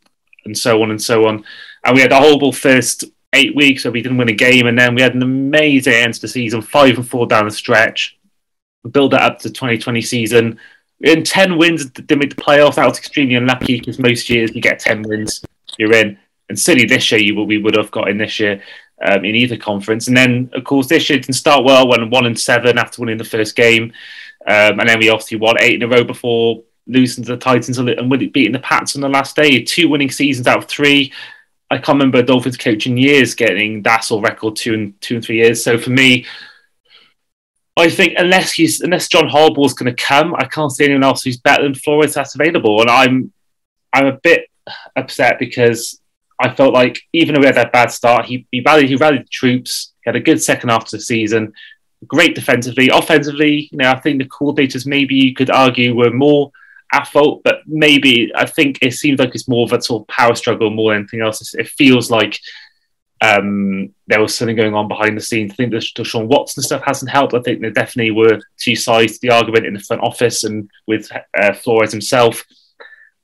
and 0.45 0.57
so 0.57 0.81
on 0.85 0.93
and 0.93 1.03
so 1.03 1.27
on. 1.27 1.45
And 1.85 1.97
we 1.97 2.01
had 2.01 2.13
a 2.13 2.21
horrible 2.21 2.53
first 2.53 3.03
eight 3.33 3.57
weeks 3.57 3.85
where 3.85 3.93
we 3.93 4.03
didn't 4.03 4.19
win 4.19 4.29
a 4.29 4.35
game, 4.35 4.69
and 4.69 4.79
then 4.79 4.95
we 4.95 5.03
had 5.03 5.17
an 5.17 5.23
amazing 5.23 5.95
end 5.95 6.15
to 6.15 6.21
the 6.21 6.29
season, 6.29 6.63
five 6.63 6.95
and 6.97 7.09
four 7.09 7.27
down 7.27 7.47
the 7.47 7.51
stretch. 7.51 8.16
Build 8.91 9.13
that 9.13 9.23
up 9.23 9.39
to 9.41 9.51
2020 9.51 10.03
season. 10.03 10.59
In 11.01 11.25
10 11.25 11.59
wins, 11.59 11.91
didn't 11.91 12.19
make 12.19 12.35
the 12.35 12.43
playoffs. 12.43 12.77
That 12.77 12.89
was 12.89 12.99
extremely 12.99 13.35
unlucky 13.35 13.79
because 13.79 13.99
most 13.99 14.31
years 14.31 14.55
you 14.55 14.63
get 14.63 14.79
10 14.79 15.03
wins, 15.03 15.45
you're 15.79 15.93
in. 15.93 16.19
And 16.49 16.59
silly 16.59 16.87
this 16.87 17.11
year, 17.11 17.21
you 17.21 17.35
we 17.43 17.59
would 17.59 17.77
have 17.77 17.91
got 17.91 18.09
in 18.09 18.19
this 18.19 18.39
year 18.39 18.63
um, 19.05 19.25
in 19.25 19.35
either 19.35 19.57
conference. 19.57 20.09
And 20.09 20.17
then, 20.17 20.51
of 20.55 20.65
course, 20.65 20.87
this 20.87 21.11
year 21.11 21.19
didn't 21.19 21.35
start 21.35 21.65
well, 21.65 21.89
went 21.89 22.11
one 22.11 22.27
and 22.27 22.39
seven 22.39 22.79
after 22.79 23.03
winning 23.03 23.19
the 23.19 23.25
first 23.25 23.57
game. 23.57 23.93
Um, 24.47 24.79
and 24.81 24.89
then 24.89 24.99
we 24.99 25.09
obviously 25.09 25.39
won 25.39 25.57
eight 25.61 25.75
in 25.75 25.83
a 25.83 25.89
row 25.89 26.05
before 26.05 26.63
losing 26.87 27.25
to 27.25 27.33
the 27.33 27.37
Titans 27.37 27.79
and 27.79 28.11
with 28.11 28.23
it 28.23 28.33
beating 28.33 28.53
the 28.53 28.61
Pats 28.61 28.95
on 28.95 29.03
the 29.03 29.09
last 29.09 29.35
day. 29.35 29.63
Two 29.63 29.89
winning 29.89 30.11
seasons 30.11 30.47
out 30.47 30.59
of 30.59 30.65
three. 30.67 31.13
I 31.71 31.79
can't 31.79 31.99
remember 31.99 32.23
Dolphins 32.23 32.57
coach 32.57 32.87
in 32.87 32.97
years 32.97 33.35
getting 33.35 33.83
that 33.83 34.05
sort 34.05 34.25
of 34.25 34.31
record 34.31 34.55
two 34.55 34.75
and 34.75 35.01
two 35.01 35.17
and 35.17 35.25
three 35.25 35.39
years. 35.39 35.63
So 35.63 35.79
for 35.79 35.91
me, 35.91 36.25
I 37.77 37.91
think 37.91 38.15
unless 38.17 38.53
he's 38.53 38.81
unless 38.81 39.09
John 39.09 39.29
Harbaugh's 39.29 39.75
going 39.75 39.95
to 39.95 40.03
come, 40.03 40.35
I 40.35 40.47
can't 40.47 40.73
see 40.73 40.85
anyone 40.85 41.05
else 41.05 41.23
who's 41.23 41.37
better 41.37 41.63
than 41.63 41.75
Flores 41.75 42.15
that's 42.15 42.35
available. 42.35 42.81
And 42.81 42.91
I'm 42.91 43.33
I'm 43.93 44.07
a 44.07 44.19
bit 44.23 44.49
upset 44.97 45.39
because 45.39 46.01
I 46.41 46.55
felt 46.55 46.75
like 46.75 47.01
even 47.13 47.35
though 47.35 47.41
we 47.41 47.47
had 47.47 47.57
that 47.57 47.73
bad 47.73 47.91
start, 47.91 48.27
he, 48.27 48.47
he 48.51 48.63
rallied 48.65 48.89
he 48.89 48.97
rallied 48.97 49.23
the 49.23 49.31
troops. 49.31 49.93
He 50.03 50.09
had 50.09 50.17
a 50.17 50.21
good 50.21 50.43
second 50.43 50.71
half 50.71 50.85
of 50.85 50.91
the 50.91 51.01
season. 51.01 51.53
Great 52.07 52.35
defensively, 52.35 52.89
offensively. 52.89 53.69
You 53.71 53.79
know, 53.79 53.91
I 53.91 54.01
think 54.01 54.19
the 54.19 54.29
coordinators 54.29 54.87
maybe 54.87 55.15
you 55.15 55.35
could 55.35 55.51
argue 55.51 55.95
were 55.95 56.11
more 56.11 56.53
at 56.93 57.09
fault, 57.09 57.43
but 57.45 57.61
maybe 57.67 58.31
I 58.35 58.47
think 58.47 58.79
it 58.81 58.93
seems 58.93 59.19
like 59.19 59.35
it's 59.35 59.49
more 59.49 59.67
of 59.67 59.73
a 59.73 59.83
sort 59.83 60.03
of 60.03 60.09
power 60.09 60.35
struggle 60.35 60.71
more 60.71 60.93
than 60.93 61.01
anything 61.01 61.21
else. 61.21 61.55
It 61.55 61.69
feels 61.69 62.11
like 62.11 62.39
um, 63.21 63.95
there 64.07 64.21
was 64.21 64.37
something 64.37 64.57
going 64.57 64.75
on 64.75 64.89
behind 64.89 65.17
the 65.17 65.23
scenes. 65.23 65.53
I 65.53 65.55
think 65.55 65.71
the, 65.71 65.87
the 65.97 66.05
Sean 66.05 66.29
Watson 66.29 66.63
stuff 66.63 66.83
hasn't 66.85 67.11
helped. 67.11 67.35
I 67.35 67.41
think 67.41 67.61
there 67.61 67.71
definitely 67.71 68.13
were 68.13 68.41
two 68.59 68.77
sides 68.77 69.15
to 69.15 69.19
the 69.23 69.35
argument 69.35 69.67
in 69.67 69.75
the 69.75 69.81
front 69.81 70.03
office 70.03 70.45
and 70.45 70.71
with 70.87 71.11
uh, 71.37 71.55
Flores 71.55 71.93
himself. 71.93 72.45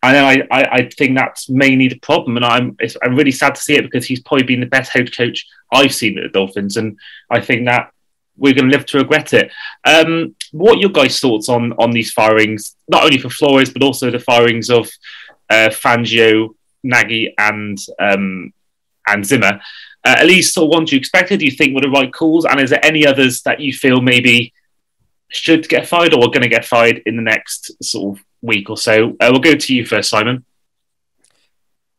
And 0.03 0.17
I, 0.17 0.47
I, 0.51 0.63
I 0.65 0.91
think 0.91 1.17
that's 1.17 1.49
mainly 1.49 1.89
the 1.89 1.99
problem. 1.99 2.37
And 2.37 2.45
I'm, 2.45 2.77
I'm 3.03 3.15
really 3.15 3.31
sad 3.31 3.55
to 3.55 3.61
see 3.61 3.75
it 3.75 3.83
because 3.83 4.05
he's 4.05 4.23
probably 4.23 4.47
been 4.47 4.61
the 4.61 4.67
best 4.67 4.91
head 4.91 5.15
coach 5.15 5.47
I've 5.73 5.95
seen 5.95 6.19
at 6.19 6.25
the 6.25 6.29
Dolphins. 6.31 6.77
And 6.77 6.99
I 7.31 7.41
think 7.41 7.67
that 7.67 7.93
we're 8.37 8.55
going 8.55 8.69
to 8.71 8.77
live 8.77 8.87
to 8.87 8.99
regret 8.99 9.33
it. 9.35 9.53
Um, 9.85 10.35
what 10.53 10.81
your 10.81 10.91
guys' 10.91 11.21
thoughts 11.21 11.49
on, 11.49 11.75
on 11.75 11.91
these 11.93 12.13
firings, 12.13 12.77
not 12.89 13.05
only 13.05 13.19
for 13.19 13.31
Flores, 13.31 13.71
but 13.71 13.83
also 13.83 14.11
the 14.11 14.19
firings 14.19 14.71
of 14.71 14.89
uh, 15.51 15.69
Fangio, 15.69 16.55
Nagy, 16.83 17.35
and, 17.39 17.79
um, 18.01 18.53
and 19.07 19.25
Zimmer? 19.25 19.61
Uh, 20.05 20.17
at 20.19 20.27
least 20.27 20.55
sort 20.55 20.65
of 20.65 20.75
ones 20.75 20.91
you 20.91 20.99
expected, 20.99 21.41
you 21.41 21.51
think 21.51 21.75
were 21.75 21.81
the 21.81 21.89
right 21.89 22.13
calls? 22.13 22.45
And 22.45 22.61
is 22.61 22.71
there 22.71 22.85
any 22.85 23.07
others 23.07 23.43
that 23.43 23.61
you 23.61 23.73
feel 23.73 24.01
maybe 24.01 24.53
should 25.29 25.69
get 25.69 25.87
fired 25.87 26.13
or 26.13 26.25
are 26.25 26.31
going 26.31 26.43
to 26.43 26.49
get 26.49 26.65
fired 26.65 27.03
in 27.07 27.17
the 27.17 27.23
next 27.23 27.73
sort 27.83 28.19
of 28.19 28.25
week 28.43 28.69
or 28.69 28.77
so? 28.77 29.11
Uh, 29.21 29.29
we'll 29.31 29.41
go 29.41 29.55
to 29.55 29.75
you 29.75 29.85
first, 29.85 30.11
Simon. 30.11 30.45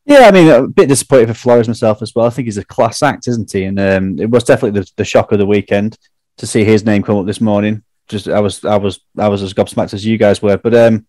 Yeah, 0.06 0.28
I 0.28 0.32
mean, 0.32 0.50
a 0.50 0.68
bit 0.68 0.90
disappointed 0.90 1.30
for 1.30 1.34
Flores 1.34 1.68
myself 1.68 2.02
as 2.02 2.14
well. 2.14 2.26
I 2.26 2.30
think 2.30 2.48
he's 2.48 2.58
a 2.58 2.66
class 2.66 3.02
act, 3.02 3.28
isn't 3.30 3.52
he? 3.52 3.64
And 3.64 3.80
um, 3.80 4.20
it 4.20 4.30
was 4.30 4.44
definitely 4.44 4.82
the, 4.82 4.92
the 4.98 5.06
shock 5.06 5.32
of 5.32 5.40
the 5.40 5.46
weekend 5.46 5.98
to 6.38 6.48
see 6.48 6.66
his 6.66 6.86
name 6.86 7.04
come 7.04 7.18
up 7.18 7.26
this 7.26 7.40
morning. 7.40 7.84
Just 8.10 8.28
I 8.28 8.42
was 8.42 8.66
I 8.66 8.76
was 8.76 9.00
I 9.18 9.30
was 9.30 9.42
as 9.42 9.54
gobsmacked 9.54 9.94
as 9.94 10.06
you 10.06 10.18
guys 10.18 10.42
were, 10.42 10.58
but 10.58 10.76
um, 10.76 11.06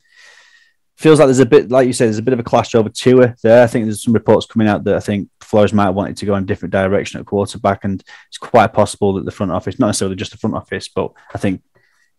feels 0.96 1.18
like 1.18 1.26
there's 1.26 1.40
a 1.40 1.46
bit 1.46 1.70
like 1.70 1.86
you 1.86 1.92
said, 1.92 2.06
there's 2.06 2.18
a 2.18 2.22
bit 2.22 2.34
of 2.34 2.40
a 2.40 2.44
clash 2.44 2.74
over 2.74 2.88
Tua 2.88 3.34
there. 3.42 3.62
I 3.62 3.66
think 3.66 3.84
there's 3.84 4.02
some 4.02 4.14
reports 4.14 4.46
coming 4.46 4.68
out 4.68 4.84
that 4.84 4.96
I 4.96 5.00
think 5.00 5.28
Flores 5.40 5.72
might 5.72 5.86
have 5.86 5.94
wanted 5.94 6.16
to 6.18 6.26
go 6.26 6.34
in 6.36 6.44
a 6.44 6.46
different 6.46 6.72
direction 6.72 7.20
at 7.20 7.26
quarterback, 7.26 7.84
and 7.84 8.02
it's 8.28 8.38
quite 8.38 8.72
possible 8.72 9.14
that 9.14 9.24
the 9.24 9.30
front 9.30 9.52
office, 9.52 9.78
not 9.78 9.88
necessarily 9.88 10.16
just 10.16 10.32
the 10.32 10.38
front 10.38 10.56
office, 10.56 10.88
but 10.88 11.12
I 11.34 11.38
think 11.38 11.62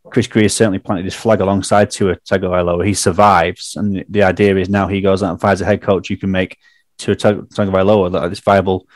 Chris 0.10 0.28
Grier 0.28 0.50
certainly 0.50 0.80
planted 0.80 1.06
his 1.06 1.16
flag 1.16 1.42
alongside 1.42 1.90
Tua 1.90 2.18
Tagovailoa. 2.18 2.86
He 2.86 2.94
survives, 2.94 3.76
and 3.76 4.06
the 4.10 4.24
idea 4.24 4.56
is 4.58 4.70
now 4.70 4.88
he 4.88 5.02
goes 5.02 5.24
out 5.24 5.32
and 5.32 5.42
finds 5.42 5.62
a 5.62 5.66
head 5.66 5.82
coach 5.82 6.10
you 6.10 6.18
can 6.18 6.32
make 6.32 6.58
Tua 6.98 7.16
Tagovailoa 7.16 8.12
like 8.12 8.30
this 8.30 8.40
viable 8.40 8.88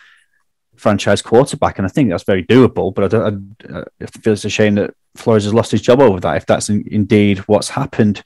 franchise 0.76 1.22
quarterback, 1.22 1.78
and 1.78 1.86
I 1.86 1.90
think 1.90 2.10
that's 2.10 2.24
very 2.24 2.44
doable. 2.44 2.94
But 2.94 3.06
I, 3.06 3.08
don't, 3.08 3.56
I, 3.70 3.84
I 4.02 4.06
feel 4.06 4.34
it's 4.34 4.46
a 4.46 4.50
shame 4.50 4.76
that 4.76 4.94
Flores 5.16 5.44
has 5.44 5.54
lost 5.54 5.72
his 5.72 5.82
job 5.82 6.00
over 6.00 6.20
that. 6.20 6.38
If 6.38 6.46
that's 6.46 6.70
in, 6.70 6.86
indeed 6.88 7.40
what's 7.40 7.70
happened, 7.70 8.24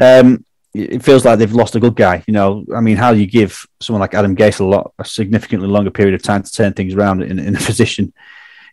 um, 0.00 0.44
it 0.76 1.02
feels 1.02 1.24
like 1.24 1.38
they've 1.38 1.52
lost 1.52 1.74
a 1.74 1.80
good 1.80 1.96
guy. 1.96 2.22
You 2.26 2.34
know, 2.34 2.64
I 2.74 2.80
mean, 2.80 2.96
how 2.96 3.12
you 3.12 3.26
give 3.26 3.66
someone 3.80 4.00
like 4.00 4.14
Adam 4.14 4.36
Gase 4.36 4.60
a 4.60 4.64
lot, 4.64 4.92
a 4.98 5.04
significantly 5.04 5.68
longer 5.68 5.90
period 5.90 6.14
of 6.14 6.22
time 6.22 6.42
to 6.42 6.52
turn 6.52 6.72
things 6.74 6.94
around 6.94 7.22
in, 7.22 7.38
in 7.38 7.56
a 7.56 7.60
position, 7.70 8.12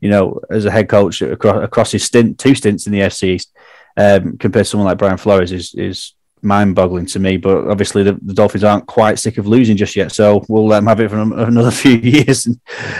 you 0.01 0.10
know, 0.10 0.39
as 0.50 0.65
a 0.65 0.72
head 0.72 0.89
coach 0.89 1.22
across, 1.22 1.63
across 1.63 1.91
his 1.91 2.03
stint, 2.03 2.38
two 2.39 2.55
stints 2.55 2.86
in 2.86 2.91
the 2.91 3.00
AFC 3.00 3.24
East, 3.29 3.53
um, 3.98 4.38
compared 4.38 4.65
to 4.65 4.69
someone 4.69 4.88
like 4.88 4.98
Brian 4.98 5.17
Flores 5.17 5.51
is 5.51 5.74
is 5.75 6.13
mind-boggling 6.41 7.05
to 7.05 7.19
me. 7.19 7.38
But 7.38 7.69
obviously, 7.69 8.03
the, 8.03 8.19
the, 8.22 8.33
Dolphins 8.33 8.65
aren't 8.65 8.86
quite 8.86 9.17
sick 9.17 9.38
of 9.38 9.48
losing 9.48 9.77
just 9.77 9.95
yet, 9.95 10.12
so 10.12 10.43
we'll 10.50 10.67
let 10.67 10.79
them 10.79 10.88
have 10.88 11.00
it 11.00 11.10
for 11.10 11.17
another 11.43 11.72
few 11.72 11.98
years. 11.98 12.48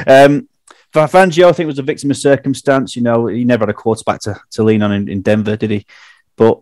um, 0.08 0.48
Fangio, 0.94 1.50
I 1.50 1.54
think, 1.54 1.68
was 1.68 1.80
a 1.80 1.84
victim 1.84 2.12
of 2.12 2.18
circumstance. 2.18 2.96
You 2.96 3.02
know, 3.02 3.28
he 3.28 3.44
never 3.44 3.64
had 3.64 3.70
a 3.70 3.74
quarterback 3.74 4.22
to, 4.22 4.40
to 4.52 4.64
lean 4.64 4.84
on 4.84 4.92
in, 4.92 5.10
in 5.10 5.22
Denver, 5.22 5.58
did 5.58 5.72
he? 5.72 5.86
But 6.36 6.62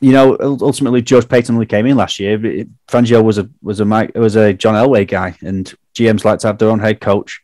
you 0.00 0.12
know, 0.12 0.36
ultimately, 0.40 1.02
George 1.02 1.28
Paton 1.28 1.54
only 1.54 1.66
came 1.66 1.86
in 1.86 1.96
last 1.96 2.20
year. 2.20 2.38
Fangio 2.88 3.24
was 3.24 3.38
a 3.38 3.48
was 3.62 3.80
a 3.80 3.84
Mike, 3.84 4.14
was 4.14 4.36
a 4.36 4.52
John 4.52 4.74
Elway 4.74 5.08
guy, 5.08 5.36
and 5.40 5.72
GMs 5.94 6.24
like 6.24 6.38
to 6.40 6.48
have 6.48 6.58
their 6.58 6.68
own 6.68 6.80
head 6.80 7.00
coach. 7.00 7.40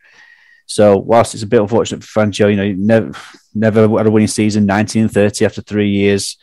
So 0.66 0.96
whilst 0.98 1.34
it's 1.34 1.42
a 1.42 1.46
bit 1.46 1.60
unfortunate 1.60 2.04
for 2.04 2.20
Fangio, 2.20 2.50
you 2.50 2.56
know, 2.56 2.72
never 2.72 3.12
never 3.54 3.88
had 3.96 4.06
a 4.06 4.10
winning 4.10 4.28
season, 4.28 4.66
nineteen 4.66 5.02
and 5.02 5.12
thirty 5.12 5.44
after 5.44 5.62
three 5.62 5.90
years 5.90 6.36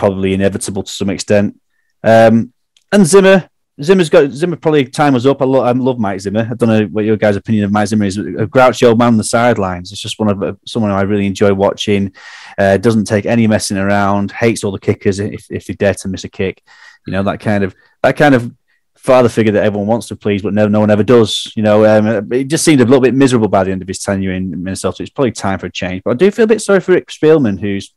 probably 0.00 0.32
inevitable 0.32 0.82
to 0.82 0.90
some 0.90 1.10
extent. 1.10 1.60
Um, 2.02 2.52
and 2.90 3.06
Zimmer, 3.06 3.48
Zimmer's 3.82 4.10
got 4.10 4.30
Zimmer. 4.30 4.56
Probably 4.56 4.84
time 4.84 5.14
was 5.14 5.26
up. 5.26 5.40
I, 5.40 5.44
lo- 5.44 5.62
I 5.62 5.72
love 5.72 5.98
Mike 5.98 6.20
Zimmer. 6.20 6.48
I 6.50 6.54
don't 6.54 6.68
know 6.68 6.84
what 6.86 7.04
your 7.04 7.16
guys' 7.16 7.36
opinion 7.36 7.64
of 7.64 7.72
Mike 7.72 7.88
Zimmer 7.88 8.04
is. 8.04 8.18
A 8.18 8.46
grouchy 8.46 8.86
old 8.86 8.98
man 8.98 9.08
on 9.08 9.16
the 9.16 9.24
sidelines. 9.24 9.92
It's 9.92 10.00
just 10.00 10.18
one 10.18 10.28
of 10.28 10.42
uh, 10.42 10.54
someone 10.66 10.90
I 10.90 11.02
really 11.02 11.26
enjoy 11.26 11.54
watching. 11.54 12.12
Uh, 12.58 12.76
doesn't 12.76 13.04
take 13.04 13.26
any 13.26 13.46
messing 13.46 13.78
around. 13.78 14.32
Hates 14.32 14.64
all 14.64 14.72
the 14.72 14.78
kickers 14.78 15.18
if, 15.18 15.46
if 15.50 15.66
they 15.66 15.74
dare 15.74 15.94
to 15.94 16.08
miss 16.08 16.24
a 16.24 16.28
kick. 16.28 16.62
You 17.06 17.12
know 17.12 17.22
that 17.22 17.40
kind 17.40 17.64
of 17.64 17.74
that 18.02 18.16
kind 18.16 18.34
of 18.34 18.52
father 18.96 19.30
figure 19.30 19.52
that 19.52 19.64
everyone 19.64 19.88
wants 19.88 20.08
to 20.08 20.16
please, 20.16 20.42
but 20.42 20.52
no, 20.52 20.68
no 20.68 20.80
one 20.80 20.90
ever 20.90 21.02
does. 21.02 21.50
You 21.56 21.62
know, 21.62 21.86
um, 21.86 22.30
it 22.32 22.44
just 22.44 22.64
seemed 22.64 22.82
a 22.82 22.84
little 22.84 23.00
bit 23.00 23.14
miserable 23.14 23.48
by 23.48 23.64
the 23.64 23.72
end 23.72 23.80
of 23.80 23.88
his 23.88 24.00
tenure 24.00 24.32
in 24.32 24.62
Minnesota. 24.62 25.02
It's 25.02 25.10
probably 25.10 25.32
time 25.32 25.58
for 25.58 25.66
a 25.66 25.72
change. 25.72 26.02
But 26.04 26.10
I 26.10 26.14
do 26.14 26.30
feel 26.30 26.44
a 26.44 26.48
bit 26.48 26.60
sorry 26.60 26.80
for 26.80 26.92
Rick 26.92 27.08
Spielman, 27.08 27.58
who's 27.58 27.94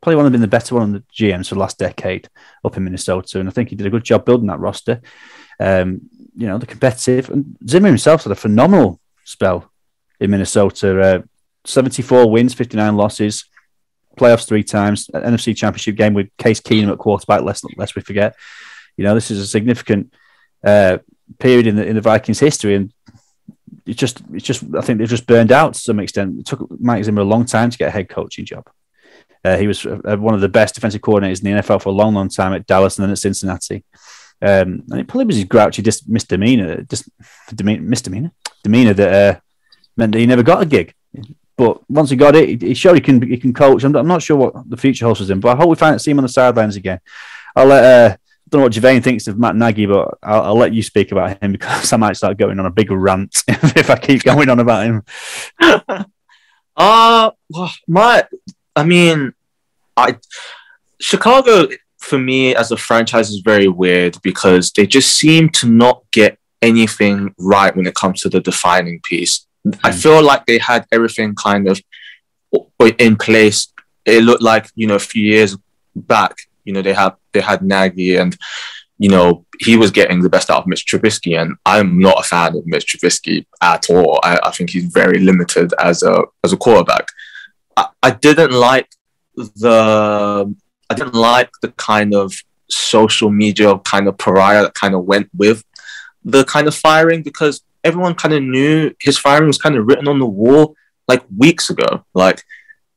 probably 0.00 0.16
one 0.16 0.26
of 0.26 0.32
been 0.32 0.40
the 0.40 0.48
better 0.48 0.74
one 0.74 0.94
of 0.94 1.02
the 1.02 1.04
GMs 1.12 1.48
for 1.48 1.54
the 1.54 1.60
last 1.60 1.78
decade 1.78 2.28
up 2.64 2.76
in 2.76 2.84
Minnesota, 2.84 3.40
and 3.40 3.48
I 3.48 3.52
think 3.52 3.70
he 3.70 3.76
did 3.76 3.86
a 3.86 3.90
good 3.90 4.04
job 4.04 4.24
building 4.24 4.46
that 4.48 4.60
roster. 4.60 5.00
Um, 5.60 6.02
you 6.36 6.46
know, 6.46 6.58
the 6.58 6.66
competitive 6.66 7.30
and 7.30 7.56
Zimmer 7.68 7.88
himself 7.88 8.24
had 8.24 8.32
a 8.32 8.36
phenomenal 8.36 9.00
spell 9.24 9.70
in 10.20 10.30
Minnesota. 10.30 11.00
Uh, 11.00 11.22
74 11.64 12.30
wins, 12.30 12.54
59 12.54 12.96
losses, 12.96 13.44
playoffs 14.16 14.46
three 14.46 14.62
times, 14.62 15.08
NFC 15.08 15.56
Championship 15.56 15.96
game 15.96 16.14
with 16.14 16.28
Case 16.38 16.60
Keenum 16.60 16.92
at 16.92 16.98
quarterback. 16.98 17.42
Lest 17.42 17.64
lest 17.76 17.96
we 17.96 18.02
forget, 18.02 18.36
you 18.96 19.04
know, 19.04 19.14
this 19.14 19.30
is 19.30 19.40
a 19.40 19.46
significant 19.46 20.14
uh, 20.64 20.98
period 21.38 21.66
in 21.66 21.76
the 21.76 21.86
in 21.86 21.96
the 21.96 22.00
Vikings' 22.00 22.38
history, 22.40 22.76
and 22.76 22.92
it's 23.84 23.98
just 23.98 24.22
it's 24.32 24.44
just 24.46 24.64
I 24.76 24.80
think 24.80 24.98
they've 24.98 25.08
just 25.08 25.26
burned 25.26 25.52
out 25.52 25.74
to 25.74 25.80
some 25.80 25.98
extent. 25.98 26.40
It 26.40 26.46
took 26.46 26.68
Mike 26.80 27.04
Zimmer 27.04 27.22
a 27.22 27.24
long 27.24 27.44
time 27.44 27.70
to 27.70 27.78
get 27.78 27.88
a 27.88 27.92
head 27.92 28.08
coaching 28.08 28.44
job. 28.44 28.68
Uh, 29.44 29.56
he 29.56 29.66
was 29.66 29.84
uh, 29.86 30.16
one 30.16 30.34
of 30.34 30.40
the 30.40 30.48
best 30.48 30.74
defensive 30.74 31.00
coordinators 31.00 31.44
in 31.44 31.54
the 31.56 31.62
NFL 31.62 31.82
for 31.82 31.90
a 31.90 31.92
long, 31.92 32.14
long 32.14 32.28
time 32.28 32.52
at 32.52 32.66
Dallas 32.66 32.98
and 32.98 33.04
then 33.04 33.12
at 33.12 33.18
Cincinnati. 33.18 33.84
Um, 34.40 34.84
and 34.90 35.00
it 35.00 35.08
probably 35.08 35.26
was 35.26 35.36
his 35.36 35.44
grouchy 35.44 35.82
just 35.82 36.08
misdemeanor, 36.08 36.82
just 36.82 37.08
misdemeanor, 37.52 38.32
demeanor 38.62 38.94
that 38.94 39.12
uh, 39.12 39.40
meant 39.96 40.12
that 40.12 40.18
he 40.18 40.26
never 40.26 40.42
got 40.42 40.62
a 40.62 40.66
gig. 40.66 40.94
But 41.56 41.90
once 41.90 42.10
he 42.10 42.16
got 42.16 42.36
it, 42.36 42.62
he 42.62 42.72
showed 42.74 42.94
he 42.94 43.00
can 43.00 43.20
he 43.20 43.36
can 43.36 43.52
coach. 43.52 43.82
I'm, 43.82 43.94
I'm 43.96 44.06
not 44.06 44.22
sure 44.22 44.36
what 44.36 44.70
the 44.70 44.76
future 44.76 45.04
holds 45.04 45.20
for 45.20 45.30
him, 45.30 45.40
but 45.40 45.56
I 45.56 45.56
hope 45.56 45.68
we 45.68 45.74
find 45.74 46.00
see 46.00 46.12
him 46.12 46.18
on 46.18 46.22
the 46.22 46.28
sidelines 46.28 46.76
again. 46.76 47.00
I'll 47.56 47.66
let 47.66 47.84
uh, 47.84 48.14
I 48.14 48.18
don't 48.48 48.60
know 48.60 48.64
what 48.66 48.72
Girvane 48.72 49.02
thinks 49.02 49.26
of 49.26 49.38
Matt 49.38 49.56
Nagy, 49.56 49.86
but 49.86 50.18
I'll, 50.22 50.42
I'll, 50.42 50.56
let 50.56 50.72
you 50.72 50.82
speak 50.82 51.10
about 51.10 51.42
him 51.42 51.52
because 51.58 51.92
I 51.92 51.96
might 51.96 52.16
start 52.16 52.38
going 52.38 52.60
on 52.60 52.66
a 52.66 52.70
big 52.70 52.92
rant 52.92 53.42
if 53.48 53.90
I 53.90 53.96
keep 53.96 54.22
going 54.22 54.48
on 54.48 54.60
about 54.60 54.86
him. 54.86 55.02
uh 56.76 57.30
my 57.88 58.24
I 58.78 58.84
mean, 58.84 59.32
I 59.96 60.16
Chicago 61.00 61.68
for 61.98 62.18
me 62.18 62.54
as 62.54 62.70
a 62.70 62.76
franchise 62.76 63.30
is 63.30 63.40
very 63.44 63.68
weird 63.68 64.16
because 64.22 64.70
they 64.72 64.86
just 64.86 65.16
seem 65.16 65.48
to 65.50 65.68
not 65.68 66.04
get 66.12 66.38
anything 66.62 67.34
right 67.38 67.74
when 67.76 67.86
it 67.86 67.94
comes 67.94 68.22
to 68.22 68.28
the 68.28 68.40
defining 68.40 69.00
piece. 69.02 69.46
Mm. 69.66 69.78
I 69.82 69.90
feel 69.92 70.22
like 70.22 70.46
they 70.46 70.58
had 70.58 70.86
everything 70.92 71.34
kind 71.34 71.68
of 71.68 71.80
in 72.98 73.16
place. 73.16 73.72
It 74.04 74.22
looked 74.22 74.42
like 74.42 74.70
you 74.74 74.86
know 74.86 74.94
a 74.94 75.00
few 75.00 75.24
years 75.24 75.56
back, 75.94 76.36
you 76.64 76.72
know 76.72 76.82
they 76.82 76.94
had 76.94 77.14
they 77.32 77.40
had 77.40 77.62
Nagy 77.62 78.16
and 78.16 78.36
you 78.98 79.08
know 79.08 79.44
he 79.58 79.76
was 79.76 79.90
getting 79.90 80.22
the 80.22 80.30
best 80.30 80.50
out 80.50 80.62
of 80.62 80.66
Mitch 80.68 80.86
Trubisky, 80.86 81.40
and 81.40 81.56
I'm 81.66 81.98
not 81.98 82.20
a 82.20 82.28
fan 82.28 82.56
of 82.56 82.66
Mitch 82.66 82.86
Trubisky 82.86 83.44
at 83.60 83.90
all. 83.90 84.20
I, 84.22 84.38
I 84.44 84.50
think 84.52 84.70
he's 84.70 84.84
very 84.84 85.18
limited 85.18 85.74
as 85.80 86.02
a 86.02 86.22
as 86.44 86.52
a 86.52 86.56
quarterback. 86.56 87.06
I, 88.02 88.10
didn't 88.10 88.52
like 88.52 88.88
the 89.34 90.54
I 90.90 90.94
didn't 90.94 91.14
like 91.14 91.50
the 91.62 91.72
kind 91.72 92.14
of 92.14 92.32
social 92.68 93.30
media 93.30 93.78
kind 93.78 94.08
of 94.08 94.18
pariah 94.18 94.62
that 94.62 94.74
kind 94.74 94.94
of 94.94 95.04
went 95.04 95.28
with 95.36 95.64
the 96.24 96.44
kind 96.44 96.66
of 96.66 96.74
firing 96.74 97.22
because 97.22 97.62
everyone 97.84 98.14
kind 98.14 98.34
of 98.34 98.42
knew 98.42 98.92
his 99.00 99.18
firing 99.18 99.46
was 99.46 99.58
kind 99.58 99.76
of 99.76 99.86
written 99.86 100.08
on 100.08 100.18
the 100.18 100.26
wall 100.26 100.74
like 101.06 101.24
weeks 101.36 101.70
ago. 101.70 102.04
Like, 102.14 102.42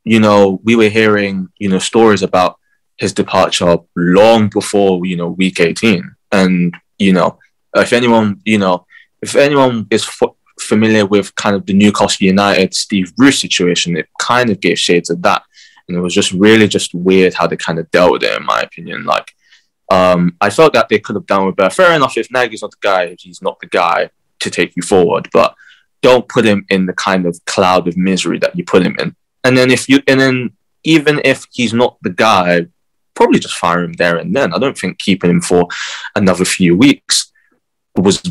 you 0.04 0.20
know, 0.20 0.60
we 0.64 0.76
were 0.76 0.90
hearing, 0.90 1.50
you 1.58 1.70
know, 1.70 1.80
stories 1.80 2.24
about 2.24 2.58
his 2.98 3.14
departure 3.14 3.78
long 3.96 4.50
before, 4.50 5.06
you 5.06 5.16
know, 5.16 5.30
week 5.30 5.60
18. 5.60 6.16
And, 6.32 6.76
you 7.00 7.14
know, 7.14 7.40
if 7.76 7.94
anyone, 7.94 8.42
you 8.46 8.58
know, 8.58 8.86
if 9.22 9.36
anyone 9.36 9.88
is 9.90 10.04
familiar 10.74 11.06
with 11.06 11.36
kind 11.36 11.56
of 11.56 11.66
the 11.66 11.74
Newcastle 11.74 12.26
United 12.26 12.74
Steve 12.74 13.14
Bruce 13.18 13.40
situation, 13.46 13.98
it 13.98 14.08
kind 14.20 14.50
of 14.50 14.60
gave 14.66 14.80
shades 14.80 15.10
of 15.10 15.22
that. 15.22 15.42
And 15.88 15.98
it 15.98 16.02
was 16.02 16.14
just 16.14 16.32
really 16.32 16.68
just 16.68 16.94
weird 16.94 17.34
how 17.34 17.48
they 17.48 17.58
kind 17.58 17.80
of 17.80 17.92
dealt 17.92 18.14
with 18.14 18.24
it, 18.24 18.38
in 18.40 18.46
my 18.46 18.62
opinion. 18.62 19.04
Like, 19.04 19.28
um, 19.92 20.22
I 20.40 20.50
felt 20.50 20.74
that 20.74 20.88
they 20.88 21.00
could 21.00 21.18
have 21.18 21.26
done 21.26 21.46
with 21.46 21.58
better. 21.58 21.76
Fair 21.82 21.94
enough, 21.94 22.18
if 22.18 22.32
Nagy's 22.32 22.62
not 22.62 22.72
the 22.72 22.78
guy, 22.92 23.16
he's 23.20 23.42
not 23.42 23.60
the 23.60 23.68
guy 23.68 24.10
to 24.40 24.50
take 24.50 24.72
you 24.78 24.84
forward, 24.84 25.28
but 25.34 25.54
don't 26.02 26.30
put 26.36 26.46
him 26.46 26.66
in 26.70 26.86
the 26.86 26.94
kind 26.94 27.26
of 27.26 27.44
cloud 27.46 27.88
of 27.88 27.98
misery 27.98 28.40
that 28.40 28.56
you 28.58 28.64
put 28.64 28.84
him 28.84 28.96
in. 29.00 29.16
And 29.44 29.58
then 29.58 29.70
if 29.70 29.90
you, 29.90 30.02
and 30.08 30.20
then 30.20 30.52
even 30.84 31.20
if 31.24 31.46
he's 31.52 31.74
not 31.74 31.98
the 32.02 32.10
guy, 32.28 32.68
probably 33.14 33.40
just 33.40 33.58
fire 33.64 33.84
him 33.84 33.94
there 33.94 34.18
and 34.18 34.36
then. 34.36 34.54
I 34.54 34.60
don't 34.60 34.78
think 34.78 34.98
keeping 34.98 35.30
him 35.30 35.42
for 35.42 35.68
another 36.16 36.46
few 36.46 36.76
weeks 36.76 37.32
was 37.96 38.22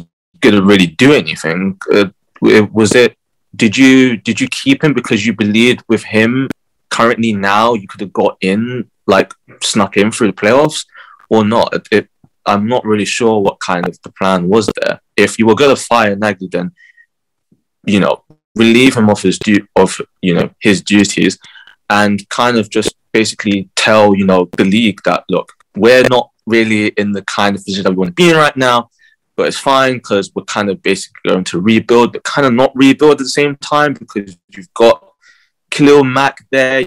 going 0.40 0.54
to 0.54 0.62
really 0.62 0.87
do 0.87 1.12
anything. 1.12 1.78
Uh, 1.92 2.09
was 2.40 2.94
it 2.94 3.16
did 3.54 3.76
you 3.76 4.16
did 4.16 4.40
you 4.40 4.49
keep 4.49 4.82
him 4.85 4.92
because 4.94 5.26
you 5.26 5.32
believed 5.32 5.82
with 5.88 6.04
him 6.04 6.49
currently 6.88 7.32
now 7.32 7.75
you 7.75 7.87
could 7.88 8.00
have 8.00 8.12
got 8.12 8.37
in 8.40 8.90
like 9.06 9.32
snuck 9.62 9.97
in 9.97 10.11
through 10.11 10.28
the 10.28 10.32
playoffs 10.32 10.87
or 11.28 11.44
not? 11.44 11.75
It, 11.75 11.88
it, 11.90 12.09
i'm 12.47 12.66
not 12.66 12.85
really 12.85 13.04
sure 13.04 13.40
what 13.40 13.61
kind 13.61 13.87
of 13.87 14.00
the 14.02 14.12
plan 14.12 14.49
was 14.49 14.68
there. 14.80 15.00
If 15.16 15.38
you 15.38 15.47
were 15.47 15.54
going 15.54 15.75
to 15.75 15.82
fire 15.82 16.16
Nagy 16.16 16.49
then 16.49 16.73
you 17.87 18.00
know 18.00 18.25
relieve 18.56 18.97
him 18.97 19.09
of 19.11 19.20
his 19.20 19.38
du- 19.38 19.66
of 19.76 20.00
you 20.23 20.35
know 20.35 20.50
his 20.61 20.82
duties 20.82 21.38
and 21.88 22.26
kind 22.28 22.56
of 22.56 22.70
just 22.70 22.94
basically 23.12 23.68
tell 23.76 24.14
you 24.14 24.25
know 24.25 24.49
the 24.56 24.64
league 24.64 25.00
that 25.04 25.25
look 25.28 25.52
we're 25.76 26.06
not 26.09 26.30
really 26.47 26.88
in 26.88 27.12
the 27.12 27.23
kind 27.23 27.56
of 27.56 27.64
position 27.64 27.85
that 27.85 27.90
we 27.90 27.97
want 27.97 28.09
to 28.09 28.14
be 28.14 28.30
in 28.30 28.37
right 28.37 28.56
now 28.56 28.88
but 29.37 29.49
it's 29.49 29.59
fine 29.59 29.95
because 29.95 30.31
we're 30.35 30.45
kind 30.45 30.71
of 30.71 30.83
basically 30.83 31.31
going 31.31 31.45
to 31.45 31.61
rebuild, 31.61 32.13
but 32.13 32.25
kind 32.25 32.47
of 32.47 32.53
not 32.53 32.73
rebuild 32.75 33.13
at 33.13 33.19
the 33.19 33.29
same 33.29 33.57
time 33.57 33.95
because 33.95 34.37
you've 34.49 34.73
got 34.75 35.11
Khalil 35.71 36.05
Mack 36.05 36.45
there, 36.51 36.87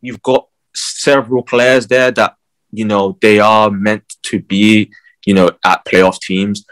you've 0.00 0.22
got 0.22 0.48
several 0.74 1.42
players 1.42 1.86
there 1.86 2.10
that 2.10 2.36
you 2.72 2.84
know 2.84 3.16
they 3.20 3.38
are 3.38 3.70
meant 3.70 4.16
to 4.24 4.40
be 4.40 4.90
you 5.24 5.34
know 5.34 5.50
at 5.64 5.84
playoff 5.84 6.20
teams. 6.20 6.64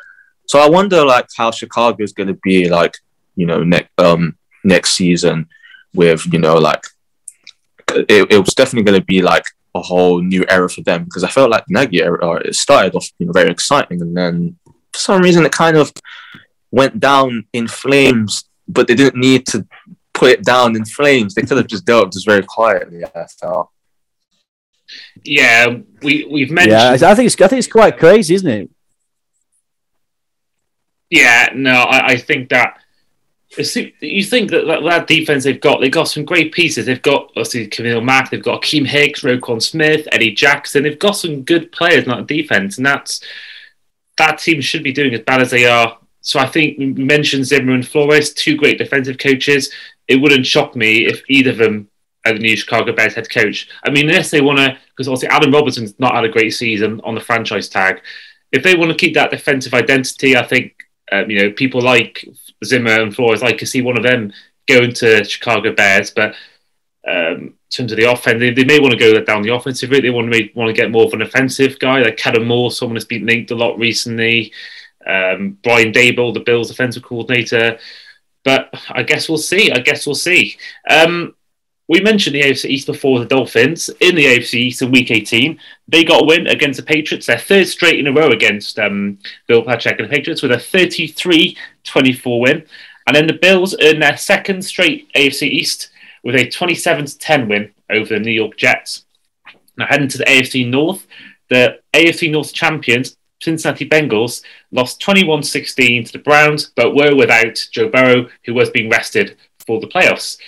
So 0.47 0.59
I 0.59 0.69
wonder 0.69 1.05
like 1.05 1.27
how 1.37 1.51
Chicago 1.51 2.03
is 2.03 2.13
going 2.13 2.29
to 2.29 2.39
be 2.43 2.69
like 2.69 2.97
you 3.37 3.47
know 3.47 3.63
next 3.63 3.91
um 3.99 4.37
next 4.65 4.93
season 4.93 5.49
with 5.95 6.33
you 6.33 6.39
know 6.39 6.57
like 6.57 6.83
it, 7.95 8.33
it 8.33 8.39
was 8.39 8.55
definitely 8.55 8.91
going 8.91 9.01
to 9.01 9.07
be 9.07 9.23
like 9.23 9.45
a 9.75 9.81
whole 9.81 10.21
new 10.21 10.45
era 10.49 10.69
for 10.69 10.83
them 10.83 11.05
because 11.05 11.25
I 11.25 11.29
felt 11.29 11.51
like 11.51 11.65
Nagy 11.69 12.03
era 12.03 12.37
it 12.45 12.55
started 12.55 12.95
off 12.95 13.09
you 13.19 13.27
know 13.27 13.33
very 13.33 13.51
exciting 13.51 14.01
and 14.03 14.17
then 14.17 14.57
for 14.93 14.99
some 14.99 15.23
reason 15.23 15.45
it 15.45 15.53
kind 15.53 15.77
of 15.77 15.93
went 16.71 16.99
down 17.01 17.45
in 17.53 17.69
flames 17.69 18.45
but 18.69 18.87
they 18.87 18.95
didn't 18.95 19.21
need 19.21 19.47
to 19.47 19.67
put 20.15 20.31
it 20.31 20.45
down 20.45 20.77
in 20.77 20.85
flames 20.85 21.35
they 21.35 21.43
could 21.43 21.57
have 21.57 21.67
just 21.67 21.85
dealt 21.85 22.13
just 22.13 22.27
very 22.27 22.43
quietly 22.43 23.05
I 23.05 23.27
felt 23.27 23.71
yeah 25.25 25.67
we 26.03 26.27
we've 26.31 26.51
mentioned 26.51 26.73
Yeah, 26.73 27.11
I 27.11 27.15
think 27.15 27.27
it's 27.27 27.41
I 27.41 27.49
think 27.49 27.59
it's 27.59 27.73
quite 27.73 27.99
crazy, 27.99 28.35
isn't 28.35 28.49
it? 28.49 28.71
Yeah, 31.11 31.51
no, 31.55 31.73
I, 31.73 32.13
I 32.13 32.17
think 32.17 32.49
that 32.49 32.79
you 34.01 34.25
think 34.25 34.51
that, 34.51 34.67
that 34.67 34.83
that 34.83 35.07
defense 35.07 35.45
they've 35.45 35.61
got, 35.61 35.81
they've 35.81 35.93
got 35.93 36.09
some 36.09 36.25
great 36.25 36.53
pieces. 36.53 36.87
They've 36.87 37.03
got 37.03 37.29
obviously 37.29 37.67
Khalil 37.67 38.01
Mack, 38.01 38.31
they've 38.31 38.43
got 38.43 38.63
Akiem 38.63 38.87
Hicks, 38.87 39.21
Roquan 39.21 39.61
Smith, 39.61 40.09
Eddie 40.11 40.33
Jackson. 40.33 40.83
They've 40.83 40.99
got 40.99 41.13
some 41.13 41.43
good 41.43 41.71
players 41.71 42.05
in 42.05 42.11
that 42.11 42.27
defense, 42.27 42.79
and 42.79 42.87
that's 42.87 43.21
that 44.23 44.39
team 44.39 44.61
should 44.61 44.85
be 44.85 44.93
doing 44.93 45.13
as 45.15 45.21
bad 45.21 45.43
as 45.43 45.51
they 45.51 45.67
are. 45.67 45.99
So 46.21 46.39
I 46.39 46.47
think 46.47 46.79
we 46.79 46.87
mentioned 46.87 47.45
Zimmer 47.45 47.73
and 47.73 47.87
Flores, 47.87 48.33
two 48.33 48.57
great 48.57 48.79
defensive 48.79 49.19
coaches. 49.19 49.73
It 50.07 50.17
wouldn't 50.17 50.47
shock 50.47 50.77
me 50.77 51.07
if 51.07 51.23
either 51.29 51.51
of 51.51 51.57
them 51.59 51.89
are 52.25 52.33
the 52.33 52.39
new 52.39 52.57
Chicago 52.57 52.93
Bears 52.93 53.15
head 53.15 53.29
coach. 53.29 53.69
I 53.85 53.91
mean, 53.91 54.09
unless 54.09 54.31
they 54.31 54.41
want 54.41 54.59
to, 54.59 54.79
because 54.91 55.09
obviously 55.09 55.29
Allen 55.29 55.51
Robinson's 55.51 55.99
not 55.99 56.15
had 56.15 56.25
a 56.25 56.29
great 56.29 56.51
season 56.51 57.01
on 57.03 57.17
the 57.17 57.21
franchise 57.21 57.69
tag. 57.69 58.01
If 58.53 58.63
they 58.63 58.77
want 58.77 58.93
to 58.93 58.97
keep 58.97 59.15
that 59.15 59.33
defensive 59.33 59.75
identity, 59.75 60.37
I 60.37 60.47
think 60.47 60.77
um, 61.11 61.29
you 61.29 61.43
know, 61.43 61.51
people 61.51 61.83
like 61.83 62.25
Zimmer 62.65 63.01
and 63.03 63.15
Flores 63.15 63.43
like 63.43 63.59
to 63.59 63.67
see 63.67 63.83
one 63.83 63.97
of 63.97 64.05
them 64.05 64.33
going 64.69 64.93
to 64.95 65.25
Chicago 65.25 65.75
Bears, 65.75 66.11
but 66.11 66.35
um, 67.07 67.15
in 67.15 67.55
terms 67.71 67.93
of 67.93 67.99
the 67.99 68.11
offense, 68.11 68.39
they, 68.39 68.51
they, 68.51 68.65
may 68.65 68.79
want 68.79 68.93
to 68.93 68.99
go 68.99 69.21
down 69.25 69.43
the 69.43 69.55
offensive 69.55 69.91
route. 69.91 70.03
They 70.03 70.11
want 70.11 70.33
to 70.33 70.51
want 70.55 70.69
to 70.69 70.81
get 70.81 70.91
more 70.91 71.05
of 71.05 71.13
an 71.13 71.23
offensive 71.23 71.79
guy, 71.79 72.01
like 72.01 72.17
Kellen 72.17 72.47
Moore, 72.47 72.71
someone 72.71 72.95
that's 72.95 73.05
been 73.05 73.27
linked 73.27 73.51
a 73.51 73.57
lot 73.57 73.79
recently. 73.79 74.53
Um, 75.05 75.59
Brian 75.65 75.93
Daboll, 75.93 76.33
the 76.33 76.41
Bills' 76.41 76.71
offensive 76.71 77.03
coordinator. 77.03 77.79
But 78.45 78.71
I 78.91 79.03
guess 79.03 79.29
we'll 79.29 79.39
see. 79.39 79.73
I 79.73 79.79
guess 79.79 80.07
we'll 80.07 80.15
see. 80.15 80.57
Um, 80.89 81.35
we 81.89 82.01
mentioned 82.01 82.35
the 82.35 82.43
AFC 82.43 82.71
East 82.71 82.87
before 82.87 83.19
the 83.19 83.27
Dolphins 83.27 83.91
in 84.01 84.15
the 84.15 84.25
AFC 84.25 84.55
East 84.55 84.83
in 84.83 84.93
Week 84.93 85.11
18. 85.11 85.59
They 85.89 86.05
got 86.05 86.23
a 86.23 86.27
win 86.27 86.47
against 86.47 86.79
the 86.79 86.87
Patriots, 86.87 87.27
their 87.27 87.39
third 87.39 87.67
straight 87.67 87.99
in 87.99 88.07
a 88.07 88.13
row 88.13 88.29
against 88.29 88.79
um, 88.79 89.19
Bill 89.47 89.63
Belichick 89.63 89.99
and 89.99 90.09
the 90.09 90.15
Patriots 90.15 90.43
with 90.43 90.53
a 90.53 90.57
33-24 90.57 92.41
win. 92.41 92.65
And 93.07 93.17
then 93.17 93.27
the 93.27 93.35
Bills 93.35 93.77
earned 93.83 94.03
their 94.03 94.17
second 94.17 94.63
straight 94.63 95.13
AFC 95.15 95.43
East 95.43 95.91
with 96.23 96.35
a 96.35 96.47
27-10 96.47 97.49
win 97.49 97.73
over 97.91 98.15
the 98.15 98.21
New 98.21 98.31
York 98.31 98.57
Jets. 98.57 99.05
Now 99.77 99.87
heading 99.89 100.09
to 100.09 100.19
the 100.19 100.25
AFC 100.25 100.69
North, 100.69 101.07
the 101.49 101.81
AFC 101.95 102.31
North 102.31 102.53
champions 102.53 103.17
Cincinnati 103.43 103.89
Bengals 103.89 104.43
lost 104.71 105.01
21-16 105.01 106.07
to 106.07 106.13
the 106.13 106.19
Browns, 106.19 106.73
but 106.77 106.95
were 106.95 107.15
without 107.15 107.59
Joe 107.73 107.89
Burrow, 107.89 108.29
who 108.45 108.55
was 108.55 108.71
being 108.71 108.89
rested 108.89 109.37
for 109.67 109.81
the 109.81 109.89
playoffs. 109.89 110.39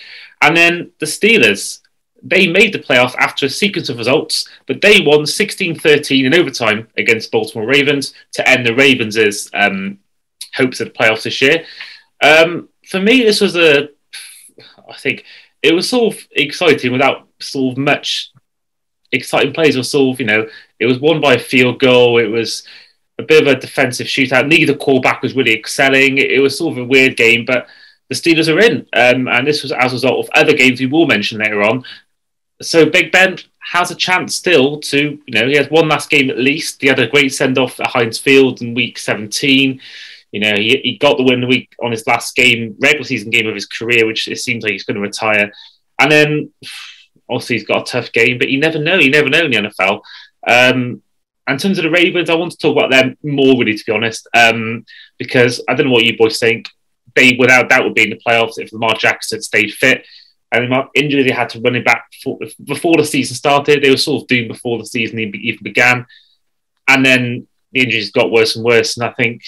And 0.41 0.57
then 0.57 0.93
the 1.01 1.07
Steelers, 1.07 1.81
they 2.23 2.47
made 2.47 2.73
the 2.73 2.79
playoffs 2.79 3.15
after 3.17 3.47
a 3.47 3.51
sequence 3.51 3.89
of 3.89 3.99
results, 3.99 4.49
but 4.67 4.81
they 4.81 5.01
won 5.01 5.27
16 5.27 5.79
13 5.79 6.27
in 6.27 6.35
overtime 6.35 6.89
against 6.97 7.31
Baltimore 7.31 7.67
Ravens 7.67 8.15
to 8.33 8.49
end 8.49 8.67
the 8.67 8.75
Ravens' 8.75 9.51
um, 9.53 9.99
hopes 10.55 10.81
of 10.81 10.89
the 10.89 10.95
playoffs 10.95 11.25
this 11.25 11.43
year. 11.43 11.65
Um, 12.23 12.69
for 12.89 13.01
me, 13.01 13.23
this 13.23 13.41
was 13.41 13.57
a, 13.57 13.89
I 14.89 14.97
think 14.99 15.25
it 15.65 15.75
was 15.75 15.89
sort 15.89 16.15
of 16.15 16.21
exciting 16.33 16.93
without 16.93 17.27
sort 17.41 17.73
of 17.73 17.79
much 17.79 18.31
exciting 19.13 19.55
plays. 19.55 19.77
Was 19.77 19.91
sort 19.91 20.15
of, 20.15 20.21
you 20.21 20.27
know, 20.27 20.47
it 20.79 20.87
was 20.87 20.99
won 20.99 21.23
by 21.23 21.35
a 21.35 21.39
field 21.39 21.81
goal. 21.81 22.19
It 22.19 22.27
was 22.27 22.67
a 23.19 23.23
bit 23.23 23.43
of 23.43 23.49
a 23.49 23.59
defensive 23.59 24.07
shootout. 24.07 24.47
Neither 24.47 24.77
quarterback 24.77 25.23
was 25.23 25.35
really 25.35 25.55
excelling. 25.55 26.19
It 26.19 26.43
was 26.43 26.59
sort 26.59 26.73
of 26.77 26.85
a 26.85 26.87
weird 26.87 27.17
game, 27.17 27.47
but 27.47 27.67
the 28.11 28.15
Steelers 28.15 28.55
are 28.55 28.61
in. 28.61 28.87
Um, 28.93 29.27
and 29.27 29.47
this 29.47 29.63
was 29.63 29.73
as 29.73 29.93
a 29.93 29.97
result 29.97 30.27
of 30.27 30.31
other 30.35 30.53
games 30.53 30.81
we 30.81 30.87
will 30.87 31.07
mention 31.07 31.39
later 31.39 31.63
on. 31.63 31.83
So 32.61 32.85
Big 32.85 33.11
Ben 33.11 33.39
has 33.73 33.91
a 33.91 33.95
chance 33.95 34.37
still 34.37 34.81
to, 34.81 35.19
you 35.27 35.41
know, 35.41 35.49
he 35.49 35.57
has 35.57 35.71
one 35.71 35.89
last 35.89 36.11
game 36.11 36.29
at 36.29 36.39
least. 36.39 36.83
He 36.83 36.89
had 36.89 36.99
a 36.99 37.09
great 37.09 37.33
send 37.33 37.57
off 37.57 37.81
at 37.81 37.87
Heinz 37.87 38.19
Field 38.19 38.61
in 38.61 38.75
week 38.75 38.99
17. 38.99 39.81
You 40.35 40.41
know, 40.41 40.57
he, 40.57 40.81
he 40.83 40.99
got 40.99 41.17
the 41.17 41.23
win 41.23 41.41
the 41.41 41.47
week 41.47 41.73
on 41.81 41.93
his 41.93 42.09
last 42.09 42.35
game, 42.35 42.75
regular 42.81 43.05
season 43.05 43.31
game 43.31 43.47
of 43.47 43.55
his 43.55 43.67
career, 43.67 44.05
which 44.05 44.27
it 44.27 44.39
seems 44.39 44.65
like 44.65 44.73
he's 44.73 44.83
going 44.83 44.97
to 44.97 45.01
retire. 45.01 45.53
And 46.01 46.11
then 46.11 46.53
obviously 47.31 47.55
he's 47.55 47.67
got 47.69 47.89
a 47.89 47.93
tough 47.93 48.11
game, 48.11 48.39
but 48.39 48.49
you 48.49 48.59
never 48.59 48.81
know. 48.81 48.97
You 48.97 49.13
never 49.13 49.29
know 49.29 49.45
in 49.45 49.53
the 49.53 49.71
NFL. 49.71 50.01
Um, 50.45 51.03
in 51.47 51.59
terms 51.59 51.79
of 51.79 51.85
the 51.85 51.91
Ravens, 51.91 52.31
I 52.31 52.35
want 52.35 52.51
to 52.51 52.59
talk 52.59 52.77
about 52.77 52.91
them 52.91 53.17
more, 53.23 53.57
really, 53.57 53.79
to 53.79 53.85
be 53.87 53.93
honest, 53.93 54.27
um, 54.35 54.85
because 55.21 55.63
I 55.69 55.75
don't 55.75 55.87
know 55.87 55.93
what 55.93 56.05
you 56.05 56.19
boys 56.19 56.41
think 56.41 56.69
they 57.15 57.37
without 57.39 57.69
doubt 57.69 57.85
would 57.85 57.95
be 57.95 58.03
in 58.03 58.11
the 58.11 58.21
playoffs 58.27 58.55
if 58.59 58.73
Lamar 58.73 58.97
Jackson 58.97 59.37
had 59.37 59.45
stayed 59.45 59.73
fit. 59.73 60.05
And 60.51 60.73
the 60.73 60.89
injury 60.97 61.23
they 61.23 61.31
had 61.31 61.51
to 61.51 61.61
run 61.61 61.77
it 61.77 61.85
back 61.85 62.11
before, 62.11 62.41
before 62.65 62.97
the 62.97 63.05
season 63.05 63.37
started. 63.37 63.85
They 63.85 63.91
were 63.91 63.97
sort 63.97 64.23
of 64.23 64.27
doomed 64.27 64.49
before 64.49 64.79
the 64.79 64.87
season 64.87 65.21
even 65.21 65.63
began. 65.63 66.07
And 66.89 67.07
then 67.07 67.47
the 67.71 67.83
injuries 67.83 68.11
got 68.11 68.33
worse 68.33 68.57
and 68.57 68.65
worse. 68.65 68.97
And 68.97 69.07
I 69.07 69.13
think, 69.13 69.43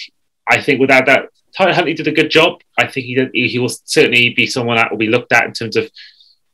I 0.49 0.61
think 0.61 0.79
without 0.79 1.05
that, 1.07 1.29
Tyler 1.55 1.73
Huntley 1.73 1.93
did 1.93 2.07
a 2.07 2.11
good 2.11 2.29
job. 2.29 2.61
I 2.77 2.87
think 2.87 3.05
he 3.05 3.15
did, 3.15 3.31
he 3.33 3.59
will 3.59 3.69
certainly 3.69 4.33
be 4.33 4.47
someone 4.47 4.77
that 4.77 4.91
will 4.91 4.97
be 4.97 5.07
looked 5.07 5.31
at 5.33 5.45
in 5.45 5.53
terms 5.53 5.75
of 5.75 5.89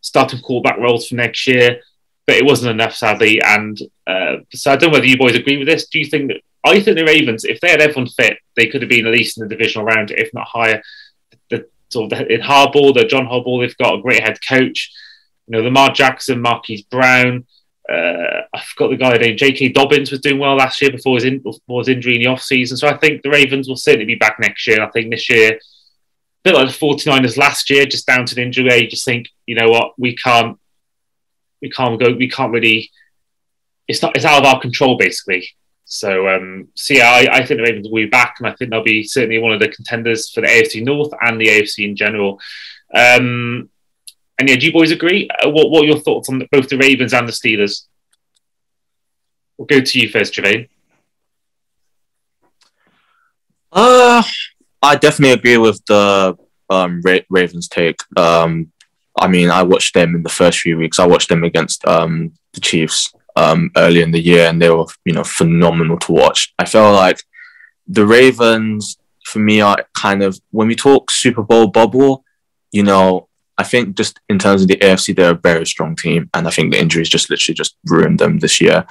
starting 0.02 0.40
quarterback 0.40 0.80
roles 0.80 1.08
for 1.08 1.16
next 1.16 1.46
year. 1.48 1.82
But 2.26 2.38
it 2.38 2.46
wasn't 2.46 2.72
enough, 2.72 2.96
sadly. 2.96 3.42
And 3.42 3.78
uh, 4.08 4.38
so 4.54 4.72
I 4.72 4.78
don't 4.78 4.90
know 4.90 4.94
whether 4.94 5.06
you 5.06 5.18
boys 5.18 5.36
agree 5.36 5.58
with 5.58 5.68
this. 5.68 5.88
Do 5.88 6.00
you 6.00 6.06
think 6.06 6.30
that 6.30 6.42
I 6.64 6.80
think 6.80 6.98
the 6.98 7.04
Ravens, 7.04 7.44
if 7.44 7.60
they 7.60 7.70
had 7.70 7.82
everyone 7.82 8.08
fit, 8.08 8.38
they 8.56 8.68
could 8.68 8.82
have 8.82 8.90
been 8.90 9.06
at 9.06 9.12
least 9.12 9.38
in 9.38 9.44
the 9.44 9.54
divisional 9.54 9.86
round, 9.86 10.12
if 10.12 10.34
not 10.34 10.48
higher 10.48 10.82
the 11.50 11.68
sort 11.90 12.12
of 12.12 12.22
in 12.30 12.42
Harbaugh, 12.42 12.94
the 12.94 13.06
John 13.06 13.28
Harbaugh, 13.28 13.62
they've 13.62 13.78
got 13.78 14.00
a 14.00 14.02
great 14.02 14.24
head 14.24 14.40
coach. 14.48 14.92
You 15.48 15.58
know, 15.58 15.64
Lamar 15.64 15.92
Jackson, 15.92 16.42
Marquise 16.42 16.84
Brown. 16.84 17.46
Uh, 17.90 18.42
I 18.54 18.62
forgot 18.62 18.92
the 18.92 18.98
guy 18.98 19.18
named 19.18 19.38
J.K. 19.38 19.70
Dobbins 19.70 20.12
was 20.12 20.22
doing 20.22 20.40
well 20.40 20.56
last 20.56 20.82
year 20.82 20.92
before 20.92 21.16
his, 21.16 21.26
in, 21.26 21.40
before 21.40 21.82
his 21.82 21.90
injury 21.90 22.16
in 22.16 22.22
the 22.22 22.28
off 22.28 22.42
season. 22.42 22.78
So 22.78 22.88
I 22.88 22.98
think 22.98 23.22
the 23.22 23.30
Ravens 23.30 23.68
will 23.68 23.76
certainly 23.76 24.06
be 24.06 24.16
back 24.16 24.38
next 24.40 24.66
year. 24.68 24.82
I 24.82 24.90
think 24.90 25.12
this 25.12 25.30
year, 25.30 25.56
a 25.56 25.60
bit 26.44 26.56
like 26.56 26.68
the 26.68 26.74
49ers 26.74 27.38
last 27.38 27.70
year, 27.70 27.86
just 27.86 28.08
down 28.08 28.26
to 28.26 28.36
the 28.36 28.42
injury, 28.42 28.66
where 28.66 28.78
you 28.78 28.88
just 28.88 29.06
think, 29.06 29.28
you 29.46 29.56
know 29.56 29.70
what, 29.70 29.94
we 29.98 30.16
can't, 30.16 30.58
we 31.62 31.70
can't 31.70 32.00
go, 32.00 32.14
we 32.14 32.30
can't 32.30 32.54
really. 32.54 32.90
It's 33.88 34.02
not. 34.02 34.16
It's 34.16 34.26
out 34.26 34.46
of 34.46 34.46
our 34.46 34.62
control, 34.62 34.98
basically. 34.98 35.50
So, 35.86 36.28
um, 36.30 36.70
so 36.76 36.94
yeah, 36.94 37.12
I, 37.12 37.28
I, 37.32 37.46
think 37.46 37.60
the 37.60 37.64
Ravens 37.64 37.88
will 37.88 37.96
be 37.96 38.06
back, 38.06 38.38
and 38.40 38.48
I 38.48 38.56
think 38.56 38.72
they'll 38.72 38.84
be 38.84 39.04
certainly 39.04 39.40
one 39.40 39.52
of 39.52 39.60
the 39.60 39.68
contenders 39.68 40.30
for 40.30 40.42
the 40.42 40.48
AFC 40.48 40.84
North 40.84 41.12
and 41.22 41.40
the 41.40 41.48
AFC 41.48 41.86
in 41.86 41.96
general. 41.96 42.40
Um, 42.94 43.70
and 44.40 44.50
yeah, 44.50 44.56
do 44.56 44.66
you 44.66 44.74
boys 44.74 44.92
agree? 44.92 45.30
Uh, 45.30 45.50
what, 45.50 45.70
what 45.70 45.84
are 45.84 45.88
your 45.88 46.00
thoughts 46.00 46.30
on 46.30 46.48
both 46.52 46.70
the 46.70 46.78
Ravens 46.78 47.14
and 47.14 47.28
the 47.28 47.32
Steelers? 47.32 47.86
We'll 49.58 49.68
go 49.68 49.82
to 49.82 50.00
you 50.00 50.10
first, 50.10 50.34
Girvane. 50.34 50.68
Uh, 53.72 54.24
I 54.82 54.96
definitely 54.96 55.34
agree 55.34 55.58
with 55.58 55.84
the 55.86 56.38
um, 56.70 57.02
Ra- 57.04 57.20
Ravens 57.30 57.68
take. 57.68 58.00
Um, 58.18 58.72
I 59.18 59.28
mean, 59.28 59.50
I 59.50 59.64
watched 59.64 59.94
them 59.94 60.16
in 60.16 60.24
the 60.24 60.30
first 60.30 60.60
few 60.60 60.78
weeks. 60.78 61.00
I 61.00 61.08
watched 61.08 61.30
them 61.30 61.44
against 61.44 61.86
um, 61.88 62.34
the 62.54 62.62
Chiefs 62.62 63.14
um, 63.36 63.72
early 63.78 64.02
in 64.02 64.12
the 64.12 64.20
year, 64.20 64.48
and 64.48 64.62
they 64.62 64.70
were 64.70 64.86
you 65.06 65.14
know 65.14 65.24
phenomenal 65.24 65.98
to 66.00 66.12
watch. 66.12 66.54
I 66.58 66.66
felt 66.66 66.96
like 66.96 67.22
the 67.88 68.06
Ravens 68.06 68.98
for 69.26 69.40
me 69.40 69.62
are 69.62 69.86
kind 69.94 70.24
of 70.24 70.40
when 70.52 70.68
we 70.68 70.76
talk 70.76 71.12
Super 71.12 71.44
Bowl 71.44 71.68
bubble, 71.68 72.24
you 72.72 72.84
know, 72.84 73.28
I 73.58 73.64
think 73.64 73.96
just 73.96 74.20
in 74.30 74.40
terms 74.40 74.64
of 74.64 74.68
the 74.68 74.78
AFC, 74.78 75.16
they're 75.16 75.32
a 75.32 75.36
very 75.36 75.66
strong 75.66 75.96
team, 75.96 76.30
and 76.34 76.48
I 76.48 76.52
think 76.52 76.72
the 76.72 76.80
injuries 76.80 77.10
just 77.10 77.30
literally 77.30 77.56
just 77.56 77.76
ruined 77.86 78.20
them 78.20 78.40
this 78.40 78.60
year. 78.60 78.86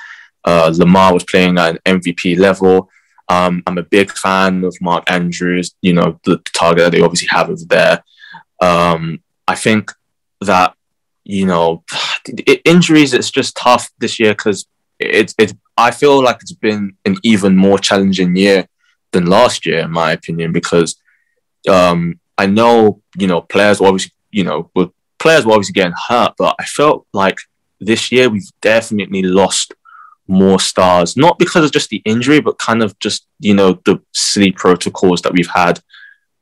Uh, 0.45 0.73
Lamar 0.77 1.13
was 1.13 1.25
playing 1.25 1.59
at 1.59 1.81
an 1.85 2.01
MVP 2.01 2.39
level. 2.39 2.89
Um, 3.29 3.63
I'm 3.67 3.79
a 3.79 3.83
big 3.83 4.11
fan 4.13 4.65
of 4.65 4.77
Mark 4.81 5.11
Andrews. 5.11 5.75
You 5.83 5.95
know, 5.95 6.21
the, 6.25 6.37
the 6.37 6.51
target 6.53 6.85
that 6.85 6.91
they 6.93 7.01
obviously 7.01 7.29
have 7.29 7.51
over 7.51 7.65
there. 7.69 8.05
Um, 8.61 9.23
I 9.49 9.55
think 9.55 9.91
that 10.41 10.75
you 11.25 11.47
know, 11.47 11.85
injuries, 12.65 13.15
it's 13.15 13.31
just 13.31 13.57
tough 13.57 13.91
this 13.99 14.19
year 14.19 14.33
because 14.33 14.67
it's, 14.99 15.35
I 15.77 15.91
feel 15.91 16.23
like 16.23 16.37
it's 16.41 16.53
been 16.53 16.97
an 17.05 17.17
even 17.23 17.57
more 17.57 17.79
challenging 17.79 18.37
year 18.37 18.67
than 19.13 19.27
last 19.27 19.67
year, 19.67 19.81
in 19.81 19.91
my 19.91 20.13
opinion, 20.13 20.53
because 20.53 20.97
um, 21.69 22.21
I 22.39 22.47
know 22.47 23.03
you 23.17 23.27
know 23.27 23.41
players 23.41 23.81
obviously 23.81 24.13
you 24.33 24.45
know 24.45 24.71
with 24.75 24.91
players 25.19 25.47
were 25.47 25.53
obviously 25.53 25.73
getting 25.73 25.95
hurt, 26.09 26.33
but 26.37 26.57
I 26.59 26.65
felt 26.65 27.07
like 27.13 27.39
this 27.81 28.11
year 28.11 28.29
we've 28.29 28.51
definitely 28.61 29.23
lost 29.23 29.75
more 30.27 30.59
stars, 30.59 31.17
not 31.17 31.39
because 31.39 31.65
of 31.65 31.73
just 31.73 31.91
the 31.91 32.03
injury, 32.05 32.41
but 32.41 32.59
kind 32.59 32.83
of 32.83 32.99
just 32.99 33.27
you 33.39 33.55
know 33.55 33.81
the 33.85 34.01
silly 34.13 34.53
protocols 34.53 35.23
that 35.23 35.33
we've 35.33 35.51
had 35.51 35.81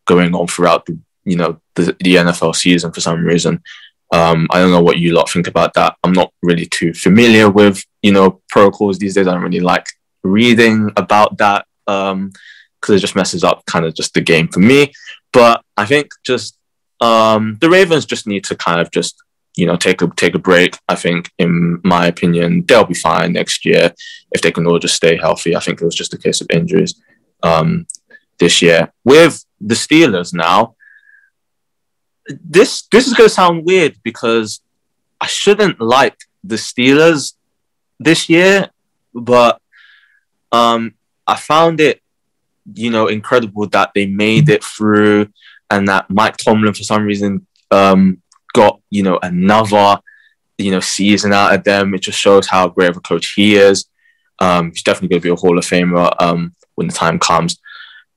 going 0.06 0.34
on 0.34 0.46
throughout 0.46 0.86
the 0.86 0.98
you 1.24 1.36
know 1.36 1.60
the, 1.74 1.96
the 2.00 2.16
NFL 2.16 2.54
season 2.54 2.92
for 2.92 3.00
some 3.00 3.24
reason. 3.24 3.62
Um, 4.12 4.48
I 4.50 4.58
don't 4.58 4.72
know 4.72 4.82
what 4.82 4.98
you 4.98 5.12
lot 5.12 5.30
think 5.30 5.46
about 5.46 5.74
that. 5.74 5.96
I'm 6.02 6.12
not 6.12 6.32
really 6.42 6.66
too 6.66 6.92
familiar 6.94 7.48
with 7.48 7.84
you 8.02 8.12
know 8.12 8.40
protocols 8.48 8.98
these 8.98 9.14
days. 9.14 9.26
I 9.26 9.34
don't 9.34 9.42
really 9.42 9.60
like 9.60 9.86
reading 10.22 10.90
about 10.96 11.38
that 11.38 11.66
because 11.86 12.12
um, 12.12 12.32
it 12.88 12.98
just 12.98 13.16
messes 13.16 13.44
up 13.44 13.64
kind 13.66 13.84
of 13.84 13.94
just 13.94 14.14
the 14.14 14.20
game 14.20 14.48
for 14.48 14.60
me. 14.60 14.92
But 15.32 15.62
I 15.76 15.86
think 15.86 16.10
just 16.24 16.56
um, 17.00 17.58
the 17.60 17.70
Ravens 17.70 18.06
just 18.06 18.26
need 18.26 18.44
to 18.44 18.56
kind 18.56 18.80
of 18.80 18.90
just 18.90 19.22
you 19.56 19.66
know 19.66 19.76
take 19.76 20.02
a 20.02 20.08
take 20.16 20.34
a 20.34 20.38
break. 20.38 20.76
I 20.88 20.94
think, 20.94 21.30
in 21.38 21.80
my 21.84 22.06
opinion, 22.06 22.64
they'll 22.66 22.84
be 22.84 22.94
fine 22.94 23.32
next 23.32 23.64
year 23.64 23.94
if 24.32 24.42
they 24.42 24.52
can 24.52 24.66
all 24.66 24.78
just 24.78 24.96
stay 24.96 25.16
healthy. 25.16 25.56
I 25.56 25.60
think 25.60 25.80
it 25.80 25.84
was 25.84 25.94
just 25.94 26.14
a 26.14 26.18
case 26.18 26.40
of 26.40 26.48
injuries 26.50 27.00
um, 27.42 27.86
this 28.38 28.62
year. 28.62 28.92
With 29.04 29.44
the 29.60 29.74
Steelers 29.74 30.32
now, 30.34 30.74
this 32.28 32.82
this 32.92 33.06
is 33.06 33.14
going 33.14 33.28
to 33.28 33.34
sound 33.34 33.64
weird 33.64 33.96
because 34.02 34.60
I 35.20 35.26
shouldn't 35.26 35.80
like 35.80 36.16
the 36.44 36.56
Steelers 36.56 37.34
this 37.98 38.28
year, 38.28 38.70
but 39.14 39.60
um, 40.52 40.94
I 41.26 41.36
found 41.36 41.80
it, 41.80 42.00
you 42.74 42.90
know, 42.90 43.06
incredible 43.06 43.66
that 43.68 43.92
they 43.94 44.06
made 44.06 44.48
it 44.48 44.64
through, 44.64 45.28
and 45.70 45.88
that 45.88 46.10
Mike 46.10 46.36
Tomlin, 46.36 46.74
for 46.74 46.82
some 46.82 47.04
reason, 47.04 47.46
um, 47.70 48.22
got 48.52 48.80
you 48.90 49.02
know 49.02 49.18
another, 49.22 50.00
you 50.58 50.70
know, 50.70 50.80
season 50.80 51.32
out 51.32 51.54
of 51.54 51.64
them. 51.64 51.94
It 51.94 52.02
just 52.02 52.18
shows 52.18 52.46
how 52.46 52.68
great 52.68 52.90
of 52.90 52.96
a 52.96 53.00
coach 53.00 53.32
he 53.36 53.56
is. 53.56 53.86
Um, 54.38 54.70
he's 54.70 54.82
definitely 54.82 55.08
going 55.08 55.20
to 55.20 55.28
be 55.28 55.32
a 55.32 55.36
Hall 55.36 55.58
of 55.58 55.64
Famer 55.64 56.14
um, 56.20 56.54
when 56.74 56.88
the 56.88 56.94
time 56.94 57.18
comes, 57.18 57.58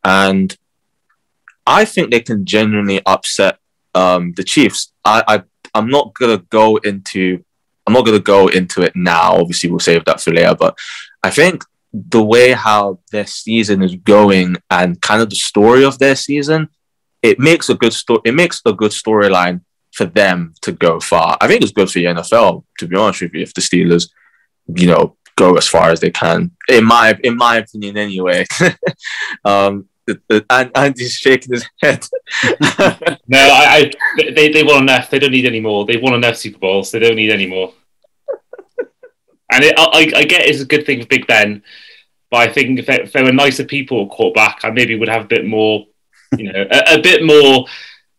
and 0.03 0.55
I 1.65 1.85
think 1.85 2.11
they 2.11 2.21
can 2.21 2.45
genuinely 2.45 3.01
upset 3.05 3.59
um, 3.95 4.33
the 4.35 4.43
Chiefs. 4.43 4.91
I, 5.05 5.23
I 5.27 5.43
I'm 5.73 5.89
not 5.89 6.13
gonna 6.13 6.37
go 6.49 6.77
into 6.77 7.43
I'm 7.85 7.93
not 7.93 8.05
gonna 8.05 8.19
go 8.19 8.47
into 8.47 8.81
it 8.81 8.95
now. 8.95 9.35
Obviously, 9.35 9.69
we'll 9.69 9.79
save 9.79 10.05
that 10.05 10.21
for 10.21 10.31
later. 10.31 10.55
But 10.55 10.77
I 11.23 11.29
think 11.29 11.63
the 11.93 12.23
way 12.23 12.51
how 12.51 12.99
their 13.11 13.27
season 13.27 13.81
is 13.83 13.95
going 13.95 14.57
and 14.69 14.99
kind 15.01 15.21
of 15.21 15.29
the 15.29 15.35
story 15.35 15.83
of 15.83 15.99
their 15.99 16.15
season, 16.15 16.69
it 17.23 17.39
makes 17.39 17.69
a 17.69 17.75
good 17.75 17.93
story. 17.93 18.21
It 18.25 18.36
makes 18.36 18.62
a 18.65 18.73
good 18.73 18.91
storyline 18.91 19.62
for 19.93 20.05
them 20.05 20.53
to 20.62 20.71
go 20.71 20.99
far. 20.99 21.38
I 21.41 21.47
think 21.47 21.62
it's 21.62 21.71
good 21.71 21.89
for 21.89 21.99
the 21.99 22.05
NFL, 22.05 22.65
to 22.79 22.88
be 22.88 22.95
honest 22.95 23.21
with 23.21 23.33
you, 23.33 23.41
if 23.41 23.53
the 23.53 23.62
Steelers, 23.62 24.09
you 24.67 24.88
know, 24.88 25.15
go 25.36 25.55
as 25.55 25.67
far 25.67 25.89
as 25.89 25.99
they 25.99 26.12
can. 26.12 26.51
In 26.67 26.86
my 26.86 27.17
in 27.23 27.38
my 27.38 27.57
opinion, 27.57 27.97
anyway. 27.97 28.45
um, 29.45 29.88
and 30.29 30.71
Andy's 30.75 31.13
shaking 31.13 31.53
his 31.53 31.65
head. 31.81 32.05
no, 33.27 33.39
I, 33.39 33.91
I, 34.17 34.31
they 34.36 34.51
they 34.51 34.63
won 34.63 34.83
enough. 34.83 35.09
They 35.09 35.19
don't 35.19 35.31
need 35.31 35.45
any 35.45 35.62
more. 35.62 35.86
They've 35.86 36.01
won 36.01 36.13
enough 36.13 36.36
Super 36.38 36.59
Bowls. 36.59 36.91
They 36.91 36.99
don't 36.99 37.15
need 37.15 37.31
any 37.31 37.47
more. 37.47 37.73
And 39.51 39.63
it, 39.63 39.75
I, 39.77 40.12
I 40.15 40.23
get 40.23 40.47
it's 40.47 40.62
a 40.62 40.65
good 40.65 40.86
thing 40.86 41.01
for 41.01 41.07
Big 41.07 41.27
Ben, 41.27 41.63
but 42.31 42.49
I 42.49 42.51
think 42.51 42.79
if, 42.79 42.89
if 42.89 43.13
there 43.13 43.23
were 43.23 43.31
nicer 43.31 43.63
people 43.63 44.09
quarterback, 44.09 44.62
I 44.63 44.71
maybe 44.71 44.97
would 44.97 45.09
have 45.09 45.25
a 45.25 45.27
bit 45.27 45.45
more, 45.45 45.86
you 46.38 46.52
know, 46.52 46.65
a, 46.69 46.96
a 46.96 47.02
bit 47.02 47.24
more 47.24 47.65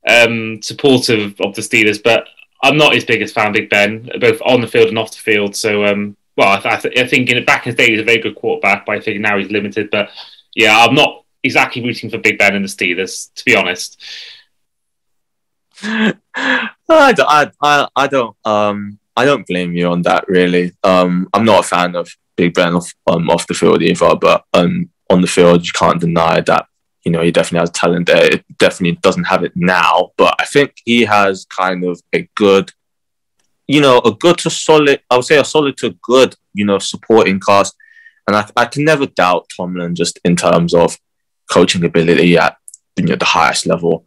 um, 0.08 0.62
supportive 0.62 1.40
of 1.40 1.54
the 1.54 1.62
Steelers. 1.62 2.02
But 2.02 2.26
I'm 2.62 2.76
not 2.76 2.94
his 2.94 3.04
biggest 3.04 3.34
fan, 3.34 3.52
Big 3.52 3.70
Ben, 3.70 4.08
both 4.20 4.40
on 4.42 4.60
the 4.60 4.66
field 4.66 4.88
and 4.88 4.98
off 4.98 5.10
the 5.10 5.18
field. 5.18 5.56
So, 5.56 5.84
um, 5.84 6.16
well, 6.36 6.48
I, 6.48 6.60
th- 6.60 6.74
I, 6.74 6.80
th- 6.80 6.98
I 6.98 7.06
think 7.06 7.30
in 7.30 7.44
back 7.44 7.66
in 7.66 7.72
the 7.72 7.76
day 7.76 7.90
he's 7.90 8.00
a 8.00 8.04
very 8.04 8.18
good 8.20 8.34
quarterback, 8.34 8.86
but 8.86 8.96
I 8.96 9.00
think 9.00 9.20
now 9.20 9.38
he's 9.38 9.50
limited. 9.50 9.90
But 9.90 10.10
yeah, 10.54 10.78
I'm 10.78 10.94
not 10.94 11.24
exactly 11.42 11.82
rooting 11.82 12.10
for 12.10 12.18
Big 12.18 12.38
Ben 12.38 12.56
and 12.56 12.64
the 12.64 12.68
Steelers, 12.68 13.32
to 13.34 13.44
be 13.44 13.54
honest. 13.54 14.02
I 15.82 17.12
don't, 17.12 17.20
I, 17.20 17.50
I, 17.60 17.88
I 17.96 18.06
don't 18.06 18.36
um 18.44 18.98
I 19.16 19.24
don't 19.24 19.46
blame 19.46 19.74
you 19.74 19.88
on 19.88 20.02
that 20.02 20.26
really. 20.28 20.72
Um 20.82 21.28
I'm 21.34 21.44
not 21.44 21.64
a 21.64 21.68
fan 21.68 21.96
of 21.96 22.08
Big 22.36 22.54
Ben 22.54 22.74
off 22.74 22.92
um, 23.06 23.28
off 23.28 23.46
the 23.46 23.54
field 23.54 23.82
either, 23.82 24.14
but 24.16 24.44
um 24.54 24.90
on 25.10 25.20
the 25.20 25.26
field 25.26 25.66
you 25.66 25.72
can't 25.72 26.00
deny 26.00 26.40
that 26.40 26.66
you 27.04 27.12
know 27.12 27.22
he 27.22 27.30
definitely 27.30 27.60
has 27.60 27.70
talent 27.70 28.06
there. 28.06 28.34
It 28.34 28.44
definitely 28.58 28.98
doesn't 29.02 29.24
have 29.24 29.44
it 29.44 29.52
now, 29.54 30.12
but 30.16 30.34
I 30.38 30.44
think 30.44 30.74
he 30.84 31.04
has 31.04 31.46
kind 31.46 31.84
of 31.84 32.00
a 32.12 32.28
good 32.34 32.72
you 33.66 33.80
know, 33.80 33.98
a 34.04 34.12
good 34.12 34.38
to 34.38 34.50
solid 34.50 35.00
I 35.10 35.16
would 35.16 35.24
say 35.24 35.38
a 35.38 35.44
solid 35.44 35.76
to 35.78 35.96
good, 36.02 36.34
you 36.52 36.64
know, 36.64 36.78
supporting 36.78 37.40
cast. 37.40 37.74
And 38.26 38.36
I, 38.36 38.48
I 38.56 38.64
can 38.66 38.84
never 38.84 39.06
doubt 39.06 39.50
Tomlin 39.54 39.94
just 39.94 40.18
in 40.24 40.36
terms 40.36 40.74
of 40.74 40.98
coaching 41.50 41.84
ability 41.84 42.38
at 42.38 42.56
you 42.96 43.04
know, 43.04 43.16
the 43.16 43.24
highest 43.24 43.66
level. 43.66 44.04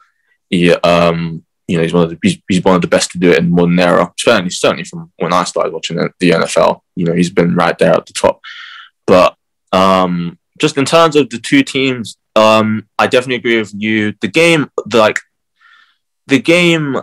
He, 0.50 0.72
um, 0.72 1.46
you 1.68 1.78
know, 1.78 1.84
he's 1.84 1.94
one 1.94 2.04
of 2.04 2.10
the 2.10 2.18
he's, 2.22 2.38
he's, 2.48 2.64
one 2.64 2.76
of 2.76 2.82
the 2.82 2.88
best 2.88 3.12
to 3.12 3.20
do 3.20 3.32
it 3.32 3.40
in 3.40 3.52
modern 3.52 3.80
era. 3.80 4.12
Certainly, 4.18 4.52
certainly 4.52 4.86
from 4.86 5.12
when 5.18 5.34
I 5.34 5.44
started 5.44 5.74
watching 5.74 5.98
the, 5.98 6.30
NFL, 6.30 6.82
you 6.96 7.06
know, 7.06 7.14
he's 7.14 7.30
been 7.30 7.56
right 7.56 7.78
there 7.78 7.94
at 7.94 8.06
the 8.06 8.14
top. 8.14 8.40
But 9.06 9.36
um, 9.72 10.40
just 10.60 10.78
in 10.78 10.86
terms 10.86 11.16
of 11.16 11.30
the 11.30 11.38
two 11.38 11.64
teams, 11.64 12.18
um, 12.38 12.88
I 13.00 13.08
definitely 13.08 13.36
agree 13.36 13.58
with 13.58 13.74
you. 13.76 14.14
The 14.22 14.28
game, 14.28 14.70
the, 14.86 14.98
like, 15.00 15.20
the 16.28 16.40
game 16.40 16.98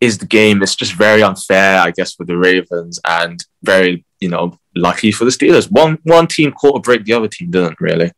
is 0.00 0.18
the 0.18 0.26
game. 0.26 0.62
It's 0.62 0.76
just 0.76 0.92
very 0.92 1.22
unfair, 1.22 1.80
I 1.80 1.90
guess, 1.90 2.14
for 2.14 2.24
the 2.24 2.36
Ravens, 2.36 3.00
and 3.04 3.44
very, 3.62 4.04
you 4.20 4.28
know, 4.28 4.58
lucky 4.74 5.10
for 5.12 5.24
the 5.24 5.30
Steelers. 5.30 5.70
One 5.70 5.98
one 6.04 6.26
team 6.26 6.52
caught 6.52 6.76
a 6.76 6.80
break, 6.80 7.04
the 7.04 7.14
other 7.14 7.28
team 7.28 7.50
didn't 7.50 7.80
really. 7.80 8.12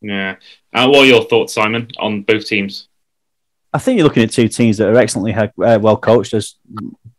Yeah. 0.00 0.36
Uh, 0.72 0.88
what 0.88 1.04
are 1.04 1.06
your 1.06 1.24
thoughts, 1.24 1.54
Simon, 1.54 1.88
on 1.98 2.22
both 2.22 2.46
teams? 2.46 2.88
I 3.72 3.78
think 3.78 3.96
you're 3.96 4.06
looking 4.06 4.22
at 4.22 4.32
two 4.32 4.48
teams 4.48 4.78
that 4.78 4.88
are 4.88 4.96
excellently 4.96 5.34
uh, 5.34 5.78
well 5.78 5.96
coached. 5.96 6.34
As 6.34 6.54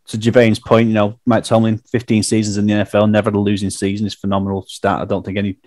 to 0.08 0.18
Girvane's 0.18 0.58
point, 0.58 0.88
you 0.88 0.94
know, 0.94 1.18
Mike 1.26 1.44
Tomlin, 1.44 1.78
15 1.78 2.22
seasons 2.22 2.56
in 2.56 2.66
the 2.66 2.74
NFL, 2.74 3.10
never 3.10 3.28
had 3.28 3.36
a 3.36 3.40
losing 3.40 3.70
season 3.70 4.06
is 4.06 4.14
phenomenal 4.14 4.64
stat. 4.68 5.00
I 5.00 5.04
don't 5.04 5.24
think 5.24 5.36
any 5.36 5.58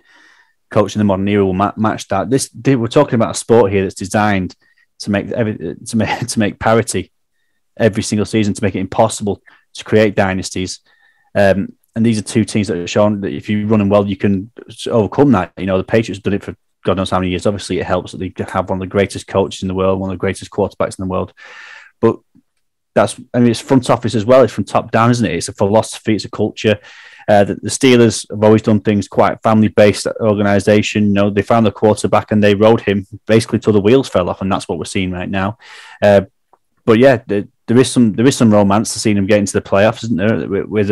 coach 0.70 0.94
in 0.94 1.00
the 1.00 1.04
modern 1.04 1.28
era 1.28 1.44
will 1.44 1.52
ma- 1.52 1.72
match 1.76 2.08
that. 2.08 2.30
This 2.30 2.50
we're 2.54 2.86
talking 2.86 3.14
about 3.14 3.32
a 3.34 3.38
sport 3.38 3.72
here 3.72 3.82
that's 3.82 3.94
designed 3.94 4.54
to 5.00 5.10
make 5.10 5.30
every, 5.32 5.76
to 5.86 5.96
make 5.96 6.18
to 6.26 6.38
make 6.38 6.58
parity 6.58 7.12
every 7.78 8.02
single 8.02 8.26
season 8.26 8.54
to 8.54 8.62
make 8.62 8.74
it 8.74 8.80
impossible 8.80 9.42
to 9.74 9.84
create 9.84 10.14
dynasties. 10.14 10.80
Um, 11.34 11.74
and 11.96 12.06
these 12.06 12.18
are 12.18 12.22
two 12.22 12.44
teams 12.44 12.68
that 12.68 12.76
have 12.76 12.90
shown 12.90 13.20
that 13.22 13.32
if 13.32 13.48
you 13.48 13.66
run 13.66 13.80
them 13.80 13.88
well, 13.88 14.06
you 14.06 14.16
can 14.16 14.50
overcome 14.88 15.32
that. 15.32 15.52
You 15.56 15.66
know, 15.66 15.78
the 15.78 15.84
Patriots 15.84 16.22
did 16.22 16.34
it 16.34 16.42
for 16.42 16.54
God 16.84 16.96
knows 16.96 17.10
how 17.10 17.18
many 17.18 17.30
years. 17.30 17.46
Obviously, 17.46 17.78
it 17.78 17.86
helps 17.86 18.12
that 18.12 18.18
they 18.18 18.32
have 18.48 18.70
one 18.70 18.78
of 18.78 18.80
the 18.80 18.86
greatest 18.86 19.26
coaches 19.26 19.62
in 19.62 19.68
the 19.68 19.74
world, 19.74 20.00
one 20.00 20.10
of 20.10 20.14
the 20.14 20.20
greatest 20.20 20.50
quarterbacks 20.50 20.98
in 20.98 21.04
the 21.04 21.10
world. 21.10 21.32
But 22.00 22.20
that's, 22.94 23.20
I 23.34 23.40
mean, 23.40 23.50
it's 23.50 23.60
front 23.60 23.90
office 23.90 24.14
as 24.14 24.24
well. 24.24 24.42
It's 24.42 24.52
from 24.52 24.64
top 24.64 24.90
down, 24.90 25.10
isn't 25.10 25.26
it? 25.26 25.34
It's 25.34 25.48
a 25.48 25.52
philosophy, 25.52 26.14
it's 26.14 26.24
a 26.24 26.30
culture. 26.30 26.78
Uh, 27.28 27.44
the, 27.44 27.54
the, 27.56 27.68
Steelers 27.68 28.28
have 28.30 28.42
always 28.42 28.62
done 28.62 28.80
things 28.80 29.08
quite 29.08 29.42
family 29.42 29.68
based 29.68 30.06
organization. 30.20 31.06
You 31.06 31.12
know, 31.12 31.30
they 31.30 31.42
found 31.42 31.66
the 31.66 31.72
quarterback 31.72 32.32
and 32.32 32.42
they 32.42 32.54
rode 32.54 32.80
him 32.80 33.06
basically 33.26 33.58
till 33.58 33.72
the 33.72 33.80
wheels 33.80 34.08
fell 34.08 34.28
off, 34.28 34.40
and 34.40 34.50
that's 34.50 34.68
what 34.68 34.78
we're 34.78 34.84
seeing 34.84 35.10
right 35.10 35.28
now. 35.28 35.58
Uh, 36.02 36.22
but 36.84 36.98
yeah, 36.98 37.22
there, 37.26 37.44
is 37.68 37.90
some 37.90 38.14
there 38.14 38.26
is 38.26 38.36
some 38.36 38.52
romance 38.52 38.92
to 38.92 38.98
seeing 38.98 39.16
him 39.16 39.26
get 39.26 39.38
into 39.38 39.52
the 39.52 39.60
playoffs, 39.60 40.02
isn't 40.04 40.16
there? 40.16 40.48
With, 40.48 40.66
with 40.66 40.90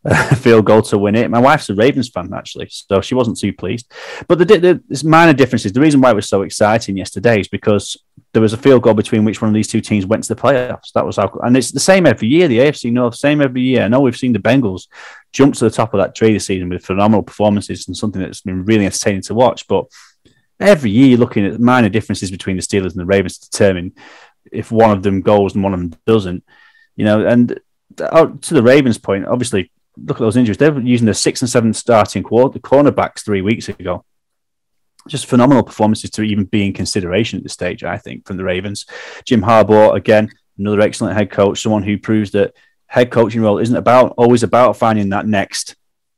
a 0.04 0.36
field 0.36 0.64
goal 0.64 0.82
to 0.82 0.96
win 0.96 1.16
it. 1.16 1.30
My 1.30 1.40
wife's 1.40 1.68
a 1.70 1.74
Ravens 1.74 2.08
fan 2.08 2.32
actually, 2.32 2.68
so 2.70 3.00
she 3.00 3.14
wasn't 3.14 3.38
too 3.38 3.52
pleased. 3.52 3.92
But 4.26 4.38
the, 4.38 4.44
the 4.44 4.82
there's 4.88 5.04
minor 5.04 5.32
differences. 5.32 5.72
The 5.72 5.80
reason 5.80 6.00
why 6.00 6.12
it 6.12 6.14
was 6.14 6.28
so 6.28 6.42
exciting 6.42 6.96
yesterday 6.96 7.40
is 7.40 7.48
because 7.48 7.96
there 8.32 8.42
was 8.42 8.52
a 8.52 8.58
field 8.58 8.82
goal 8.82 8.94
between 8.94 9.24
which 9.24 9.42
one 9.42 9.48
of 9.48 9.54
these 9.54 9.68
two 9.68 9.80
teams 9.80 10.06
went 10.06 10.24
to 10.24 10.34
the 10.34 10.40
playoffs. 10.40 10.92
That 10.94 11.04
was 11.04 11.16
how, 11.16 11.30
and 11.42 11.56
it's 11.56 11.72
the 11.72 11.80
same 11.80 12.06
every 12.06 12.28
year. 12.28 12.46
The 12.46 12.58
AFC 12.58 12.92
North, 12.92 13.16
same 13.16 13.40
every 13.40 13.62
year. 13.62 13.82
I 13.82 13.88
know 13.88 14.00
we've 14.00 14.16
seen 14.16 14.32
the 14.32 14.38
Bengals 14.38 14.86
jump 15.32 15.54
to 15.54 15.64
the 15.64 15.70
top 15.70 15.94
of 15.94 15.98
that 15.98 16.14
tree 16.14 16.32
this 16.32 16.46
season 16.46 16.68
with 16.68 16.84
phenomenal 16.84 17.22
performances 17.22 17.86
and 17.86 17.96
something 17.96 18.20
that's 18.20 18.40
been 18.40 18.64
really 18.64 18.86
entertaining 18.86 19.22
to 19.22 19.34
watch. 19.34 19.66
But 19.68 19.86
every 20.60 20.90
year, 20.90 21.08
you're 21.08 21.18
looking 21.18 21.46
at 21.46 21.60
minor 21.60 21.88
differences 21.88 22.30
between 22.30 22.56
the 22.56 22.62
Steelers 22.62 22.92
and 22.92 23.00
the 23.00 23.06
Ravens 23.06 23.38
to 23.38 23.50
determine 23.50 23.94
if 24.50 24.72
one 24.72 24.90
of 24.90 25.02
them 25.02 25.20
goes 25.20 25.54
and 25.54 25.62
one 25.62 25.74
of 25.74 25.80
them 25.80 25.98
doesn't. 26.06 26.44
You 26.96 27.04
know, 27.04 27.26
and 27.26 27.60
uh, 28.00 28.26
to 28.26 28.54
the 28.54 28.62
Ravens' 28.62 28.98
point, 28.98 29.26
obviously 29.26 29.70
look 29.96 30.16
at 30.16 30.20
those 30.20 30.36
injuries. 30.36 30.58
They 30.58 30.70
were 30.70 30.80
using 30.80 31.06
the 31.06 31.14
six 31.14 31.42
and 31.42 31.50
seven 31.50 31.72
starting 31.72 32.22
quarter, 32.22 32.52
the 32.52 32.60
cornerbacks 32.60 33.24
three 33.24 33.42
weeks 33.42 33.68
ago. 33.68 34.04
Just 35.08 35.26
phenomenal 35.26 35.62
performances 35.62 36.10
to 36.10 36.22
even 36.22 36.44
be 36.44 36.66
in 36.66 36.72
consideration 36.72 37.38
at 37.38 37.42
this 37.42 37.52
stage, 37.52 37.82
I 37.82 37.96
think, 37.96 38.26
from 38.26 38.36
the 38.36 38.44
Ravens. 38.44 38.84
Jim 39.24 39.42
Harbaugh, 39.42 39.96
again, 39.96 40.30
another 40.58 40.80
excellent 40.80 41.16
head 41.16 41.30
coach, 41.30 41.62
someone 41.62 41.82
who 41.82 41.98
proves 41.98 42.32
that 42.32 42.54
head 42.88 43.10
coaching 43.10 43.42
role 43.42 43.58
isn't 43.58 43.76
about 43.76 44.14
always 44.16 44.42
about 44.42 44.76
finding 44.76 45.10
that 45.10 45.26
next, 45.26 45.76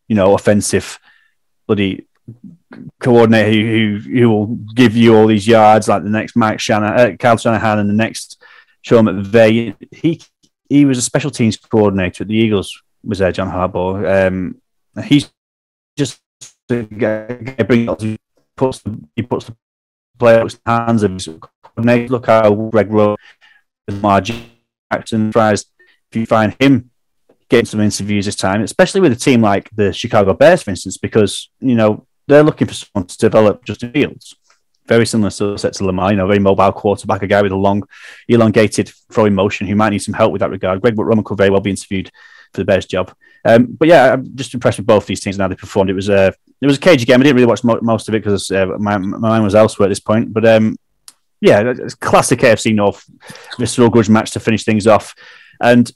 you 0.08 0.16
know, 0.16 0.34
offensive 0.34 0.98
bloody 1.66 2.06
coordinator 3.00 3.50
who, 3.50 3.98
who, 3.98 4.18
who 4.18 4.30
will 4.30 4.46
give 4.74 4.96
you 4.96 5.14
all 5.14 5.26
these 5.26 5.46
yards 5.46 5.88
like 5.88 6.02
the 6.02 6.08
next 6.08 6.36
Mike 6.36 6.60
Shanahan, 6.60 7.12
uh, 7.12 7.16
Kyle 7.16 7.36
Shanahan, 7.36 7.80
and 7.80 7.90
the 7.90 7.94
next 7.94 8.42
Sean 8.82 9.04
McVay. 9.04 9.74
He 9.90 10.22
he 10.68 10.84
was 10.84 10.98
a 10.98 11.02
special 11.02 11.30
teams 11.30 11.56
coordinator 11.56 12.24
at 12.24 12.28
the 12.28 12.36
Eagles. 12.36 12.82
Was 13.04 13.18
there 13.18 13.32
John 13.32 13.50
Harbaugh? 13.50 14.28
Um, 14.28 14.60
he's 15.04 15.30
just 15.96 16.20
bring 16.68 17.88
puts 18.56 18.78
the, 18.80 19.00
he 19.16 19.22
puts 19.22 19.46
the 19.46 19.56
players 20.18 20.60
hands 20.64 21.02
of 21.02 21.12
his 21.12 21.28
coordinator. 21.62 22.12
Look 22.12 22.26
how 22.26 22.54
Greg 22.54 22.92
Rowe, 22.92 23.16
Lamar 23.88 24.20
Jackson 24.20 25.32
tries. 25.32 25.64
If 26.10 26.16
you 26.16 26.26
find 26.26 26.56
him 26.58 26.90
getting 27.48 27.66
some 27.66 27.80
interviews 27.80 28.26
this 28.26 28.36
time, 28.36 28.62
especially 28.62 29.00
with 29.00 29.12
a 29.12 29.16
team 29.16 29.42
like 29.42 29.68
the 29.74 29.92
Chicago 29.92 30.34
Bears, 30.34 30.62
for 30.62 30.70
instance, 30.70 30.96
because 30.96 31.50
you 31.60 31.74
know 31.74 32.06
they're 32.26 32.42
looking 32.42 32.68
for 32.68 32.74
someone 32.74 33.06
to 33.06 33.18
develop 33.18 33.64
Justin 33.64 33.92
Fields. 33.92 34.36
Very 34.86 35.06
similar 35.06 35.30
skill 35.30 35.58
set 35.58 35.72
to 35.74 35.84
Lamar, 35.84 36.10
you 36.10 36.16
know, 36.16 36.26
very 36.26 36.38
mobile 36.38 36.72
quarterback, 36.72 37.22
a 37.22 37.26
guy 37.26 37.42
with 37.42 37.52
a 37.52 37.56
long, 37.56 37.84
elongated 38.28 38.90
throwing 39.12 39.34
motion 39.34 39.66
who 39.66 39.76
might 39.76 39.90
need 39.90 39.98
some 39.98 40.14
help 40.14 40.32
with 40.32 40.40
that 40.40 40.50
regard. 40.50 40.80
Greg 40.80 40.98
Roman 40.98 41.24
could 41.24 41.38
very 41.38 41.50
well 41.50 41.60
be 41.60 41.70
interviewed 41.70 42.10
for 42.52 42.60
the 42.60 42.64
Bears 42.64 42.86
job. 42.86 43.14
Um, 43.44 43.66
but 43.78 43.88
yeah, 43.88 44.12
I'm 44.12 44.36
just 44.36 44.52
impressed 44.54 44.78
with 44.78 44.86
both 44.86 45.06
these 45.06 45.20
teams 45.20 45.36
and 45.36 45.42
how 45.42 45.48
they 45.48 45.54
performed. 45.54 45.90
It 45.90 45.94
was 45.94 46.08
a 46.08 46.34
it 46.60 46.66
was 46.66 46.76
a 46.76 46.80
cagey 46.80 47.06
game. 47.06 47.20
I 47.20 47.22
didn't 47.22 47.36
really 47.36 47.46
watch 47.46 47.64
mo- 47.64 47.80
most 47.82 48.08
of 48.08 48.14
it 48.14 48.22
because 48.22 48.50
uh, 48.50 48.66
my, 48.78 48.98
my 48.98 49.16
mind 49.16 49.44
was 49.44 49.54
elsewhere 49.54 49.86
at 49.86 49.90
this 49.90 50.00
point. 50.00 50.32
But 50.32 50.46
um, 50.46 50.76
yeah, 51.40 51.62
it's 51.70 51.94
classic 51.94 52.40
AFC 52.40 52.74
North 52.74 53.04
visceral 53.58 53.88
grudge 53.88 54.10
match 54.10 54.32
to 54.32 54.40
finish 54.40 54.64
things 54.64 54.86
off. 54.86 55.14
And 55.60 55.90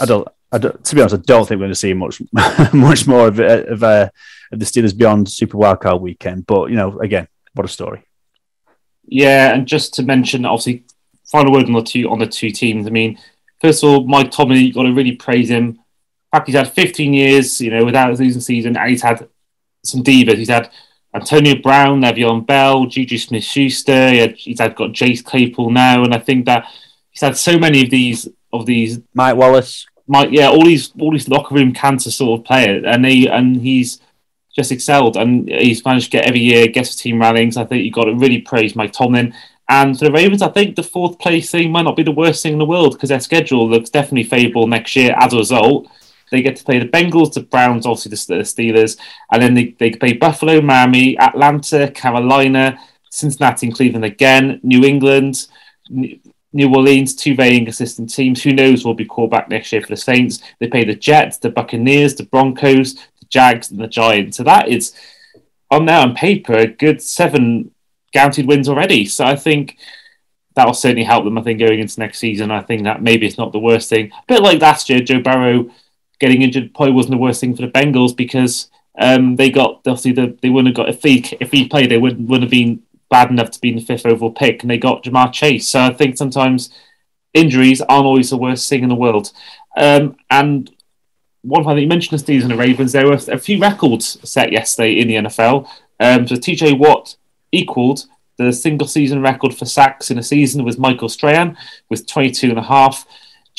I 0.00 0.04
don't, 0.04 0.28
I 0.52 0.58
don't, 0.58 0.84
to 0.84 0.94
be 0.94 1.00
honest, 1.00 1.14
I 1.14 1.18
don't 1.18 1.46
think 1.46 1.58
we're 1.58 1.66
going 1.66 1.72
to 1.72 1.74
see 1.74 1.92
much, 1.94 2.22
much 2.72 3.06
more 3.06 3.28
of, 3.28 3.38
of, 3.38 3.82
uh, 3.82 4.08
of 4.52 4.58
the 4.58 4.64
Steelers 4.64 4.96
beyond 4.96 5.28
Super 5.28 5.58
Wildcard 5.58 6.00
weekend. 6.00 6.46
But 6.46 6.70
you 6.70 6.76
know, 6.76 6.98
again, 7.00 7.28
what 7.54 7.66
a 7.66 7.68
story. 7.68 8.04
Yeah, 9.04 9.54
and 9.54 9.66
just 9.66 9.94
to 9.94 10.02
mention, 10.02 10.44
obviously, 10.44 10.84
final 11.24 11.52
word 11.52 11.64
on 11.64 11.72
the 11.72 11.82
two 11.82 12.08
on 12.10 12.18
the 12.18 12.26
two 12.26 12.50
teams. 12.50 12.86
I 12.86 12.90
mean, 12.90 13.18
first 13.60 13.82
of 13.82 13.90
all, 13.90 14.04
Mike 14.04 14.30
Tomlin, 14.30 14.64
you've 14.64 14.74
got 14.74 14.84
to 14.84 14.92
really 14.92 15.16
praise 15.16 15.50
him. 15.50 15.66
In 15.66 15.78
fact, 16.30 16.46
he's 16.46 16.56
had 16.56 16.72
15 16.72 17.14
years, 17.14 17.60
you 17.60 17.70
know, 17.70 17.84
without 17.84 18.10
a 18.10 18.14
losing 18.14 18.42
season, 18.42 18.76
and 18.76 18.90
he's 18.90 19.02
had 19.02 19.26
some 19.84 20.02
divas. 20.02 20.36
He's 20.36 20.50
had 20.50 20.70
Antonio 21.14 21.56
Brown, 21.56 22.02
Le'Veon 22.02 22.46
Bell, 22.46 22.86
Juju 22.86 23.16
Smith-Schuster. 23.16 24.10
He 24.10 24.28
he's 24.28 24.60
had 24.60 24.76
got 24.76 24.94
Chase 24.94 25.22
Claypool 25.22 25.70
now, 25.70 26.04
and 26.04 26.14
I 26.14 26.18
think 26.18 26.44
that 26.46 26.66
he's 27.10 27.22
had 27.22 27.36
so 27.36 27.58
many 27.58 27.84
of 27.84 27.90
these 27.90 28.28
of 28.52 28.66
these 28.66 29.00
Mike 29.14 29.36
Wallace. 29.36 29.86
Mike, 30.08 30.30
yeah, 30.32 30.48
all 30.48 30.64
these 30.64 30.92
all 30.98 31.12
these 31.12 31.28
locker 31.28 31.54
room 31.54 31.72
cancer 31.72 32.10
sort 32.10 32.40
of 32.40 32.46
players, 32.46 32.84
and 32.86 33.04
he 33.04 33.28
and 33.28 33.60
he's 33.60 34.00
just 34.56 34.72
excelled, 34.72 35.16
and 35.16 35.48
he's 35.48 35.84
managed 35.84 36.06
to 36.06 36.10
get 36.10 36.24
every 36.26 36.40
year 36.40 36.66
gets 36.66 36.96
team 36.96 37.20
rallying. 37.20 37.52
So 37.52 37.62
I 37.62 37.64
think 37.64 37.84
you 37.84 37.92
got 37.92 38.04
to 38.04 38.14
really 38.14 38.40
praise 38.40 38.74
Mike 38.74 38.92
Tomlin. 38.92 39.34
And 39.68 39.98
for 39.98 40.06
the 40.06 40.12
Ravens, 40.12 40.40
I 40.40 40.48
think 40.48 40.76
the 40.76 40.82
fourth 40.82 41.18
place 41.18 41.50
thing 41.50 41.70
might 41.70 41.82
not 41.82 41.94
be 41.94 42.02
the 42.02 42.10
worst 42.10 42.42
thing 42.42 42.54
in 42.54 42.58
the 42.58 42.64
world 42.64 42.94
because 42.94 43.10
their 43.10 43.20
schedule 43.20 43.68
looks 43.68 43.90
definitely 43.90 44.24
favourable 44.24 44.66
next 44.66 44.96
year 44.96 45.14
as 45.18 45.34
a 45.34 45.36
result. 45.36 45.88
They 46.30 46.42
get 46.42 46.56
to 46.56 46.64
play 46.64 46.78
the 46.78 46.86
Bengals, 46.86 47.34
the 47.34 47.40
Browns, 47.40 47.86
obviously 47.86 48.10
the 48.10 48.42
Steelers, 48.42 48.98
and 49.30 49.42
then 49.42 49.54
they, 49.54 49.74
they 49.78 49.90
play 49.90 50.14
Buffalo, 50.14 50.60
Miami, 50.60 51.18
Atlanta, 51.18 51.90
Carolina, 51.90 52.78
Cincinnati, 53.10 53.66
and 53.66 53.76
Cleveland 53.76 54.04
again, 54.04 54.60
New 54.62 54.84
England, 54.84 55.46
New 56.52 56.74
Orleans, 56.74 57.14
two 57.14 57.34
very 57.34 57.56
inconsistent 57.56 58.12
teams. 58.12 58.42
Who 58.42 58.52
knows 58.52 58.84
will 58.84 58.94
be 58.94 59.04
called 59.04 59.30
back 59.30 59.48
next 59.48 59.72
year 59.72 59.82
for 59.82 59.88
the 59.88 59.96
Saints? 59.96 60.42
They 60.58 60.68
play 60.68 60.84
the 60.84 60.94
Jets, 60.94 61.38
the 61.38 61.50
Buccaneers, 61.50 62.14
the 62.14 62.24
Broncos, 62.24 62.94
the 62.94 63.26
Jags, 63.28 63.70
and 63.70 63.80
the 63.80 63.86
Giants. 63.86 64.38
So 64.38 64.44
that 64.44 64.68
is, 64.68 64.94
on 65.70 65.86
there 65.86 66.00
on 66.00 66.14
paper, 66.14 66.54
a 66.54 66.66
good 66.66 67.02
seven 67.02 67.70
guaranteed 68.12 68.46
wins 68.46 68.68
already. 68.68 69.04
So 69.04 69.24
I 69.24 69.36
think 69.36 69.76
that'll 70.54 70.74
certainly 70.74 71.04
help 71.04 71.24
them. 71.24 71.38
I 71.38 71.42
think 71.42 71.60
going 71.60 71.80
into 71.80 72.00
next 72.00 72.18
season, 72.18 72.50
I 72.50 72.62
think 72.62 72.84
that 72.84 73.02
maybe 73.02 73.26
it's 73.26 73.38
not 73.38 73.52
the 73.52 73.58
worst 73.58 73.90
thing. 73.90 74.10
A 74.10 74.24
bit 74.26 74.42
like 74.42 74.60
last 74.60 74.88
year, 74.88 75.00
Joe 75.00 75.20
Burrow 75.20 75.70
getting 76.18 76.42
injured 76.42 76.74
probably 76.74 76.94
wasn't 76.94 77.12
the 77.12 77.18
worst 77.18 77.40
thing 77.40 77.54
for 77.54 77.62
the 77.62 77.68
Bengals 77.70 78.16
because 78.16 78.70
um, 78.98 79.36
they 79.36 79.50
got 79.50 79.82
obviously 79.86 80.12
the, 80.12 80.36
they 80.42 80.50
wouldn't 80.50 80.76
have 80.76 80.86
got 80.86 80.92
if 80.92 81.02
he 81.02 81.24
if 81.40 81.52
he 81.52 81.68
played 81.68 81.90
they 81.90 81.98
wouldn't 81.98 82.28
would 82.28 82.42
have 82.42 82.50
been 82.50 82.82
bad 83.10 83.30
enough 83.30 83.50
to 83.52 83.60
be 83.60 83.70
in 83.70 83.76
the 83.76 83.82
fifth 83.82 84.06
overall 84.06 84.32
pick 84.32 84.62
and 84.62 84.70
they 84.70 84.78
got 84.78 85.04
Ja'Marr 85.04 85.32
Chase. 85.32 85.68
So 85.68 85.80
I 85.80 85.92
think 85.92 86.16
sometimes 86.16 86.70
injuries 87.34 87.80
aren't 87.82 88.06
always 88.06 88.30
the 88.30 88.36
worst 88.36 88.68
thing 88.68 88.82
in 88.82 88.88
the 88.88 88.94
world. 88.94 89.32
Um, 89.76 90.16
and 90.30 90.70
one 91.42 91.64
thing 91.64 91.76
that 91.76 91.82
you 91.82 91.88
mentioned 91.88 92.20
Steelers 92.20 92.42
and 92.42 92.50
the 92.50 92.56
Ravens, 92.56 92.92
there 92.92 93.06
were 93.06 93.18
a 93.28 93.38
few 93.38 93.60
records 93.60 94.18
set 94.28 94.52
yesterday 94.52 94.98
in 95.00 95.08
the 95.08 95.14
NFL. 95.14 95.68
Um, 96.00 96.26
so 96.26 96.34
TJ 96.34 96.78
Watt 96.78 97.16
equaled 97.52 98.04
the 98.36 98.52
single 98.52 98.86
season 98.86 99.20
record 99.20 99.54
for 99.54 99.64
sacks 99.64 100.10
in 100.10 100.18
a 100.18 100.22
season 100.22 100.64
with 100.64 100.78
Michael 100.78 101.08
Strahan 101.08 101.56
with 101.88 102.06
22 102.06 102.50
and 102.50 102.58
a 102.58 102.62
half. 102.62 103.06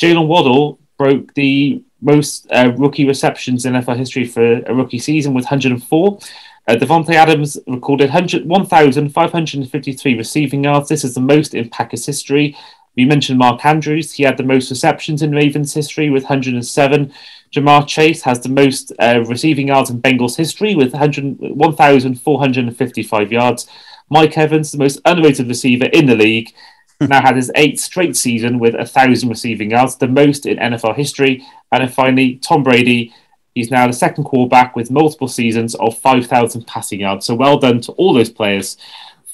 Jaylen 0.00 0.26
Waddle 0.26 0.78
broke 0.96 1.34
the 1.34 1.82
most 2.00 2.46
uh, 2.50 2.72
rookie 2.76 3.06
receptions 3.06 3.66
in 3.66 3.74
NFL 3.74 3.96
history 3.96 4.24
for 4.24 4.60
a 4.62 4.74
rookie 4.74 4.98
season 4.98 5.34
with 5.34 5.44
104. 5.44 6.18
Uh, 6.68 6.76
Davante 6.76 7.14
Adams 7.14 7.58
recorded 7.66 8.10
1,553 8.10 10.14
receiving 10.14 10.64
yards. 10.64 10.88
This 10.88 11.04
is 11.04 11.14
the 11.14 11.20
most 11.20 11.54
in 11.54 11.70
Packers 11.70 12.06
history. 12.06 12.56
We 12.96 13.04
mentioned 13.04 13.38
Mark 13.38 13.64
Andrews. 13.64 14.10
He 14.12 14.24
had 14.24 14.36
the 14.36 14.42
most 14.42 14.68
receptions 14.70 15.22
in 15.22 15.30
Ravens 15.32 15.74
history 15.74 16.10
with 16.10 16.24
107. 16.24 17.12
Ja'Marr 17.52 17.86
Chase 17.86 18.22
has 18.22 18.40
the 18.40 18.48
most 18.48 18.92
uh, 18.98 19.22
receiving 19.26 19.68
yards 19.68 19.90
in 19.90 20.02
Bengals 20.02 20.36
history 20.36 20.74
with 20.74 20.92
1,455 20.92 23.32
yards. 23.32 23.68
Mike 24.08 24.36
Evans, 24.36 24.72
the 24.72 24.78
most 24.78 25.00
underrated 25.04 25.46
receiver 25.48 25.84
in 25.86 26.06
the 26.06 26.16
league, 26.16 26.52
now 27.00 27.22
had 27.22 27.36
his 27.36 27.52
eighth 27.54 27.78
straight 27.80 28.16
season 28.16 28.58
with 28.58 28.74
a 28.74 28.84
thousand 28.84 29.28
receiving 29.28 29.70
yards, 29.70 29.94
the 29.96 30.08
most 30.08 30.46
in 30.46 30.58
NFL 30.58 30.96
history. 30.96 31.44
And 31.72 31.82
then 31.82 31.88
finally, 31.88 32.36
Tom 32.36 32.62
Brady. 32.62 33.14
He's 33.60 33.70
now 33.70 33.86
the 33.86 33.92
second 33.92 34.24
quarterback 34.24 34.74
with 34.74 34.90
multiple 34.90 35.28
seasons 35.28 35.74
of 35.74 35.98
5,000 35.98 36.66
passing 36.66 37.00
yards. 37.00 37.26
So 37.26 37.34
well 37.34 37.58
done 37.58 37.82
to 37.82 37.92
all 37.92 38.14
those 38.14 38.30
players 38.30 38.78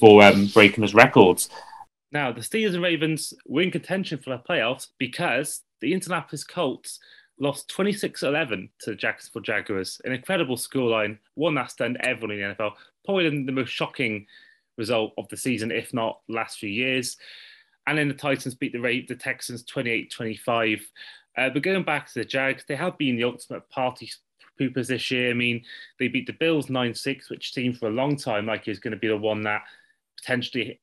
for 0.01 0.21
um, 0.21 0.47
breaking 0.47 0.81
those 0.81 0.95
records. 0.95 1.49
Now, 2.11 2.33
the 2.33 2.41
Steelers 2.41 2.75
and 2.75 2.83
Ravens 2.83 3.33
were 3.47 3.63
in 3.63 3.71
contention 3.71 4.19
for 4.19 4.31
the 4.31 4.43
playoffs 4.43 4.89
because 4.99 5.63
the 5.81 5.93
Indianapolis 5.93 6.43
Colts 6.43 6.99
lost 7.39 7.69
26 7.69 8.25
11 8.25 8.69
to 8.81 8.91
the 8.91 8.97
Jacksonville 8.97 9.43
Jaguars. 9.43 10.01
An 10.05 10.11
incredible 10.11 10.57
scoreline, 10.57 11.19
one 11.35 11.55
that 11.55 11.71
stunned 11.71 11.99
everyone 12.01 12.37
in 12.37 12.49
the 12.49 12.57
NFL. 12.57 12.73
Probably 13.05 13.45
the 13.45 13.53
most 13.53 13.71
shocking 13.71 14.27
result 14.77 15.13
of 15.19 15.29
the 15.29 15.37
season, 15.37 15.71
if 15.71 15.95
not 15.95 16.19
last 16.29 16.59
few 16.59 16.69
years. 16.69 17.17
And 17.87 17.97
then 17.97 18.09
the 18.09 18.15
Titans 18.15 18.57
beat 18.57 18.73
the, 18.73 19.05
the 19.07 19.15
Texans 19.15 19.63
28 19.63 20.11
25. 20.11 20.81
Uh, 21.37 21.51
but 21.51 21.63
going 21.63 21.83
back 21.83 22.07
to 22.07 22.15
the 22.15 22.25
Jags, 22.25 22.65
they 22.67 22.77
have 22.77 22.97
been 22.99 23.17
the 23.17 23.25
ultimate 23.25 23.69
party 23.69 24.11
poopers 24.59 24.87
this 24.87 25.11
year. 25.11 25.31
I 25.31 25.35
mean, 25.35 25.63
they 25.99 26.09
beat 26.09 26.27
the 26.27 26.33
Bills 26.33 26.71
9 26.71 26.95
6, 26.95 27.31
which 27.31 27.53
seemed 27.53 27.79
for 27.79 27.89
a 27.89 27.93
long 27.93 28.17
time 28.17 28.47
like 28.47 28.67
it 28.67 28.71
was 28.71 28.79
going 28.79 28.93
to 28.93 28.99
be 28.99 29.09
the 29.09 29.17
one 29.17 29.43
that 29.43 29.63
potentially 30.17 30.81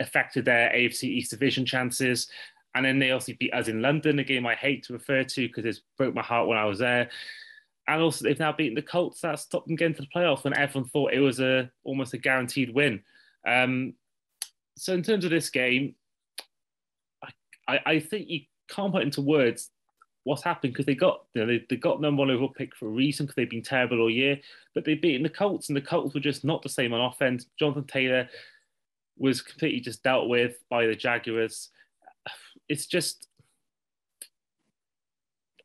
affected 0.00 0.44
their 0.44 0.70
AFC 0.70 1.04
East 1.04 1.30
division 1.30 1.66
chances. 1.66 2.28
And 2.74 2.84
then 2.84 2.98
they 2.98 3.10
also 3.10 3.32
beat 3.38 3.54
us 3.54 3.68
in 3.68 3.82
London, 3.82 4.18
a 4.18 4.24
game 4.24 4.46
I 4.46 4.54
hate 4.54 4.84
to 4.84 4.92
refer 4.92 5.24
to 5.24 5.46
because 5.46 5.64
it 5.64 5.80
broke 5.96 6.14
my 6.14 6.22
heart 6.22 6.48
when 6.48 6.58
I 6.58 6.64
was 6.64 6.78
there. 6.78 7.10
And 7.88 8.02
also, 8.02 8.24
they've 8.24 8.38
now 8.38 8.52
beaten 8.52 8.74
the 8.74 8.82
Colts. 8.82 9.20
That 9.20 9.38
stopped 9.38 9.68
them 9.68 9.76
getting 9.76 9.94
to 9.94 10.02
the 10.02 10.08
playoffs 10.14 10.44
when 10.44 10.56
everyone 10.56 10.88
thought 10.90 11.12
it 11.12 11.20
was 11.20 11.38
a 11.38 11.70
almost 11.84 12.14
a 12.14 12.18
guaranteed 12.18 12.74
win. 12.74 13.02
Um, 13.46 13.94
so, 14.76 14.92
in 14.92 15.02
terms 15.02 15.24
of 15.24 15.30
this 15.30 15.50
game, 15.50 15.94
I, 17.68 17.80
I 17.86 18.00
think 18.00 18.28
you 18.28 18.40
can't 18.68 18.92
put 18.92 19.02
into 19.02 19.20
words 19.20 19.70
what's 20.26 20.42
happened 20.42 20.72
because 20.72 20.86
they 20.86 20.94
got 20.94 21.22
you 21.34 21.40
know, 21.40 21.46
they, 21.46 21.64
they 21.70 21.76
got 21.76 22.00
number 22.00 22.18
one 22.18 22.30
overall 22.30 22.48
pick 22.48 22.74
for 22.74 22.86
a 22.86 22.90
reason 22.90 23.24
because 23.24 23.36
they've 23.36 23.48
been 23.48 23.62
terrible 23.62 24.00
all 24.00 24.10
year, 24.10 24.36
but 24.74 24.84
they 24.84 24.94
beaten 24.94 25.22
the 25.22 25.28
Colts 25.28 25.68
and 25.68 25.76
the 25.76 25.80
Colts 25.80 26.14
were 26.14 26.20
just 26.20 26.44
not 26.44 26.62
the 26.62 26.68
same 26.68 26.92
on 26.92 27.00
offense. 27.00 27.46
Jonathan 27.58 27.84
Taylor 27.84 28.28
was 29.16 29.40
completely 29.40 29.78
just 29.78 30.02
dealt 30.02 30.28
with 30.28 30.56
by 30.68 30.86
the 30.86 30.96
Jaguars. 30.96 31.70
It's 32.68 32.86
just 32.86 33.28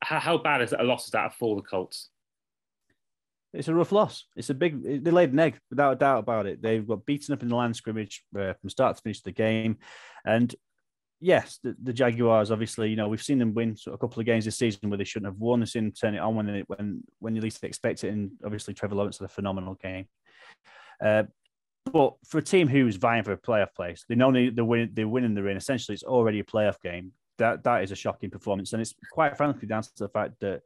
how, 0.04 0.20
how 0.20 0.38
bad 0.38 0.62
is 0.62 0.74
it 0.74 0.80
a 0.80 0.84
loss 0.84 1.06
is 1.06 1.12
that 1.12 1.34
for 1.34 1.56
the 1.56 1.64
Colts? 1.64 2.10
It's 3.54 3.68
a 3.68 3.74
rough 3.74 3.92
loss. 3.92 4.26
It's 4.36 4.50
a 4.50 4.54
big. 4.54 5.04
They 5.04 5.12
laid 5.12 5.34
an 5.34 5.40
egg 5.40 5.60
without 5.70 5.94
a 5.94 5.96
doubt 5.98 6.20
about 6.20 6.46
it. 6.46 6.62
They've 6.62 6.88
got 6.88 7.06
beaten 7.06 7.34
up 7.34 7.42
in 7.42 7.50
the 7.50 7.56
land 7.56 7.76
scrimmage 7.76 8.24
uh, 8.38 8.54
from 8.54 8.70
start 8.70 8.96
to 8.96 9.02
finish 9.02 9.18
of 9.18 9.24
the 9.24 9.32
game, 9.32 9.78
and 10.24 10.56
yes, 11.22 11.60
the, 11.64 11.76
the, 11.82 11.94
Jaguars 11.94 12.52
obviously, 12.52 12.90
you 12.90 12.96
know, 12.96 13.08
we've 13.08 13.22
seen 13.22 13.38
them 13.38 13.54
win 13.54 13.78
a 13.88 13.98
couple 13.98 14.20
of 14.20 14.26
games 14.26 14.44
this 14.44 14.58
season 14.58 14.90
where 14.90 14.98
they 14.98 15.04
shouldn't 15.04 15.32
have 15.32 15.40
won. 15.40 15.60
They've 15.60 15.70
seen 15.70 15.86
them 15.86 15.94
turn 15.94 16.16
it 16.16 16.20
on 16.20 16.36
when 16.36 16.48
they, 16.48 16.64
when 16.68 17.04
when 17.20 17.36
you 17.36 17.42
least 17.42 17.64
expect 17.64 18.04
it, 18.04 18.10
and 18.10 18.32
obviously 18.44 18.74
Trevor 18.74 18.96
Lawrence 18.96 19.20
had 19.20 19.26
a 19.26 19.30
phenomenal 19.30 19.76
game. 19.76 20.08
Uh, 21.04 21.24
but 21.92 22.16
for 22.28 22.40
a 22.40 22.44
team 22.44 22.68
who's 22.68 22.98
vying 22.98 23.24
for 23.24 23.32
a 23.32 23.38
playoff 23.38 23.74
place, 23.74 24.04
they 24.10 24.16
know 24.16 24.32
they're 24.32 24.66
winning, 24.66 24.90
they're 24.94 25.08
winning 25.08 25.36
the 25.36 25.44
ring. 25.44 25.58
Essentially, 25.58 25.94
it's 25.94 26.04
already 26.04 26.40
a 26.40 26.44
playoff 26.44 26.82
game. 26.82 27.14
That 27.38 27.64
that 27.64 27.84
is 27.84 27.92
a 27.92 27.96
shocking 27.96 28.30
performance, 28.30 28.74
and 28.74 28.82
it's 28.82 28.94
quite 29.12 29.38
frankly 29.38 29.68
down 29.68 29.84
to 29.84 29.90
the 29.98 30.10
fact 30.10 30.34
that 30.42 30.62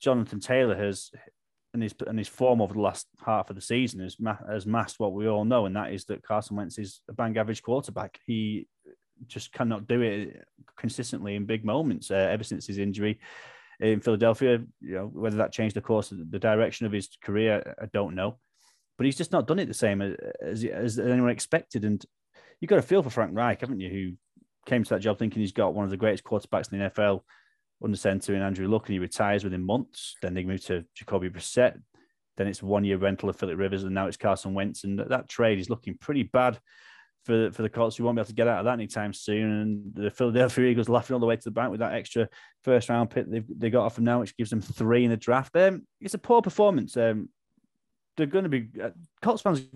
Jonathan 0.00 0.40
Taylor 0.40 0.76
has 0.76 1.10
and 1.74 1.82
his 1.82 1.94
and 2.06 2.18
his 2.18 2.28
form 2.28 2.60
over 2.60 2.74
the 2.74 2.80
last 2.80 3.06
half 3.24 3.50
of 3.50 3.56
the 3.56 3.62
season 3.62 4.00
has 4.00 4.16
has 4.48 4.66
masked 4.66 4.98
what 4.98 5.12
we 5.12 5.28
all 5.28 5.44
know, 5.44 5.66
and 5.66 5.76
that 5.76 5.92
is 5.92 6.04
that 6.06 6.22
Carson 6.22 6.56
Wentz 6.56 6.78
is 6.78 7.02
a 7.08 7.12
bang 7.12 7.36
average 7.36 7.62
quarterback. 7.62 8.18
He 8.26 8.66
just 9.26 9.52
cannot 9.52 9.86
do 9.86 10.00
it 10.02 10.44
consistently 10.76 11.36
in 11.36 11.46
big 11.46 11.64
moments 11.64 12.10
uh, 12.10 12.14
ever 12.14 12.44
since 12.44 12.66
his 12.66 12.78
injury 12.78 13.20
in 13.80 14.00
Philadelphia. 14.00 14.62
You 14.80 14.94
know 14.94 15.06
whether 15.06 15.36
that 15.36 15.52
changed 15.52 15.76
the 15.76 15.80
course 15.80 16.10
the 16.10 16.38
direction 16.38 16.86
of 16.86 16.92
his 16.92 17.08
career, 17.22 17.74
I 17.80 17.86
don't 17.86 18.14
know, 18.14 18.38
but 18.96 19.06
he's 19.06 19.16
just 19.16 19.32
not 19.32 19.46
done 19.46 19.58
it 19.58 19.66
the 19.66 19.74
same 19.74 20.02
as 20.02 20.64
as 20.64 20.98
anyone 20.98 21.30
expected. 21.30 21.84
And 21.84 22.04
you've 22.60 22.68
got 22.68 22.78
a 22.78 22.82
feel 22.82 23.02
for 23.02 23.10
Frank 23.10 23.32
Reich, 23.34 23.60
haven't 23.60 23.80
you? 23.80 23.90
Who 23.90 24.12
came 24.66 24.82
to 24.82 24.90
that 24.90 25.00
job 25.00 25.18
thinking 25.18 25.40
he's 25.40 25.52
got 25.52 25.74
one 25.74 25.84
of 25.84 25.90
the 25.90 25.96
greatest 25.96 26.24
quarterbacks 26.24 26.72
in 26.72 26.78
the 26.78 26.90
NFL 26.90 27.22
under 27.82 27.96
center 27.96 28.34
in 28.34 28.42
Andrew 28.42 28.68
Luck, 28.68 28.86
and 28.86 28.94
he 28.94 28.98
retires 28.98 29.44
within 29.44 29.64
months. 29.64 30.16
Then 30.22 30.34
they 30.34 30.44
move 30.44 30.64
to 30.66 30.84
Jacoby 30.94 31.30
Brissett. 31.30 31.80
Then 32.36 32.48
it's 32.48 32.62
one 32.62 32.84
year 32.84 32.98
rental 32.98 33.30
of 33.30 33.36
Philip 33.36 33.58
Rivers, 33.58 33.84
and 33.84 33.94
now 33.94 34.06
it's 34.06 34.16
Carson 34.16 34.54
Wentz. 34.54 34.84
And 34.84 34.98
that 34.98 35.28
trade 35.28 35.58
is 35.58 35.70
looking 35.70 35.96
pretty 35.98 36.22
bad 36.22 36.58
for 37.26 37.50
for 37.50 37.62
the 37.62 37.68
Colts. 37.68 37.98
We 37.98 38.04
won't 38.04 38.16
be 38.16 38.20
able 38.20 38.28
to 38.28 38.34
get 38.34 38.48
out 38.48 38.60
of 38.60 38.64
that 38.64 38.74
anytime 38.74 39.12
soon. 39.12 39.50
And 39.50 39.94
the 39.94 40.10
Philadelphia 40.10 40.64
Eagles 40.70 40.88
laughing 40.88 41.14
all 41.14 41.20
the 41.20 41.26
way 41.26 41.36
to 41.36 41.44
the 41.44 41.50
bank 41.50 41.70
with 41.70 41.80
that 41.80 41.92
extra 41.92 42.28
first 42.62 42.88
round 42.88 43.10
pick 43.10 43.28
they've 43.28 43.44
they 43.48 43.68
got 43.68 43.84
off 43.84 43.96
them 43.96 44.04
now, 44.04 44.20
which 44.20 44.36
gives 44.36 44.50
them 44.50 44.62
three 44.62 45.04
in 45.04 45.10
the 45.10 45.16
draft. 45.16 45.54
Um, 45.56 45.86
it's 46.00 46.14
a 46.14 46.18
poor 46.18 46.40
performance. 46.40 46.96
Um, 46.96 47.28
they're 48.16 48.26
going 48.26 48.44
to 48.44 48.48
be 48.48 48.68
uh, 48.80 48.90
Colts 49.20 49.42
fans 49.42 49.66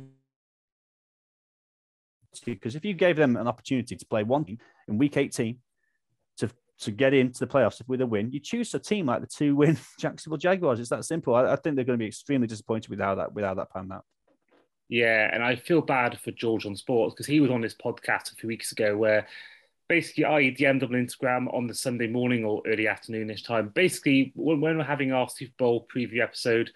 because 2.45 2.77
if 2.77 2.85
you 2.85 2.95
gave 2.95 3.17
them 3.17 3.37
an 3.37 3.49
opportunity 3.49 3.97
to 3.97 4.07
play 4.07 4.23
one 4.23 4.47
in 4.87 4.99
week 4.99 5.17
18 5.17 5.59
to 6.39 6.49
to 6.79 6.91
get 6.93 7.13
into 7.13 7.41
the 7.41 7.47
playoffs 7.47 7.83
with 7.89 8.01
a 8.01 8.07
win, 8.07 8.31
you 8.31 8.41
choose 8.41 8.73
a 8.73 8.79
team 8.79 9.07
like 9.07 9.21
the 9.21 9.27
two 9.27 9.57
win 9.57 9.77
Jacksonville 9.99 10.39
Jaguars. 10.39 10.81
It's 10.81 10.91
that 10.91 11.05
simple. 11.05 11.35
I, 11.35 11.53
I 11.53 11.57
think 11.57 11.77
they're 11.77 11.85
going 11.85 11.99
to 11.99 12.03
be 12.03 12.07
extremely 12.07 12.47
disappointed 12.47 12.89
with 12.89 13.01
how 13.01 13.17
that 13.17 13.35
without 13.35 13.57
that 13.57 13.71
panned 13.71 13.93
out. 13.93 14.05
Yeah, 14.91 15.31
and 15.33 15.43
I 15.43 15.55
feel 15.55 15.81
bad 15.81 16.19
for 16.19 16.33
George 16.33 16.67
on 16.67 16.75
sports 16.75 17.15
because 17.15 17.27
he 17.27 17.39
was 17.39 17.53
on 17.53 17.61
this 17.61 17.75
podcast 17.75 18.33
a 18.33 18.35
few 18.35 18.49
weeks 18.49 18.73
ago 18.73 18.97
where 18.97 19.29
basically 19.89 20.25
I 20.25 20.43
DM'd 20.51 20.83
on 20.83 20.91
Instagram 20.91 21.53
on 21.55 21.69
the 21.69 21.75
Sunday 21.75 22.09
morning 22.09 22.45
or 22.45 22.61
early 22.67 22.85
afternoonish 22.87 23.47
time. 23.47 23.69
Basically, 23.69 24.33
when, 24.35 24.61
when 24.61 24.77
we're 24.77 24.85
having 24.85 25.13
our 25.13 25.29
Super 25.29 25.55
Bowl 25.59 25.87
preview 25.95 26.21
episode, 26.21 26.73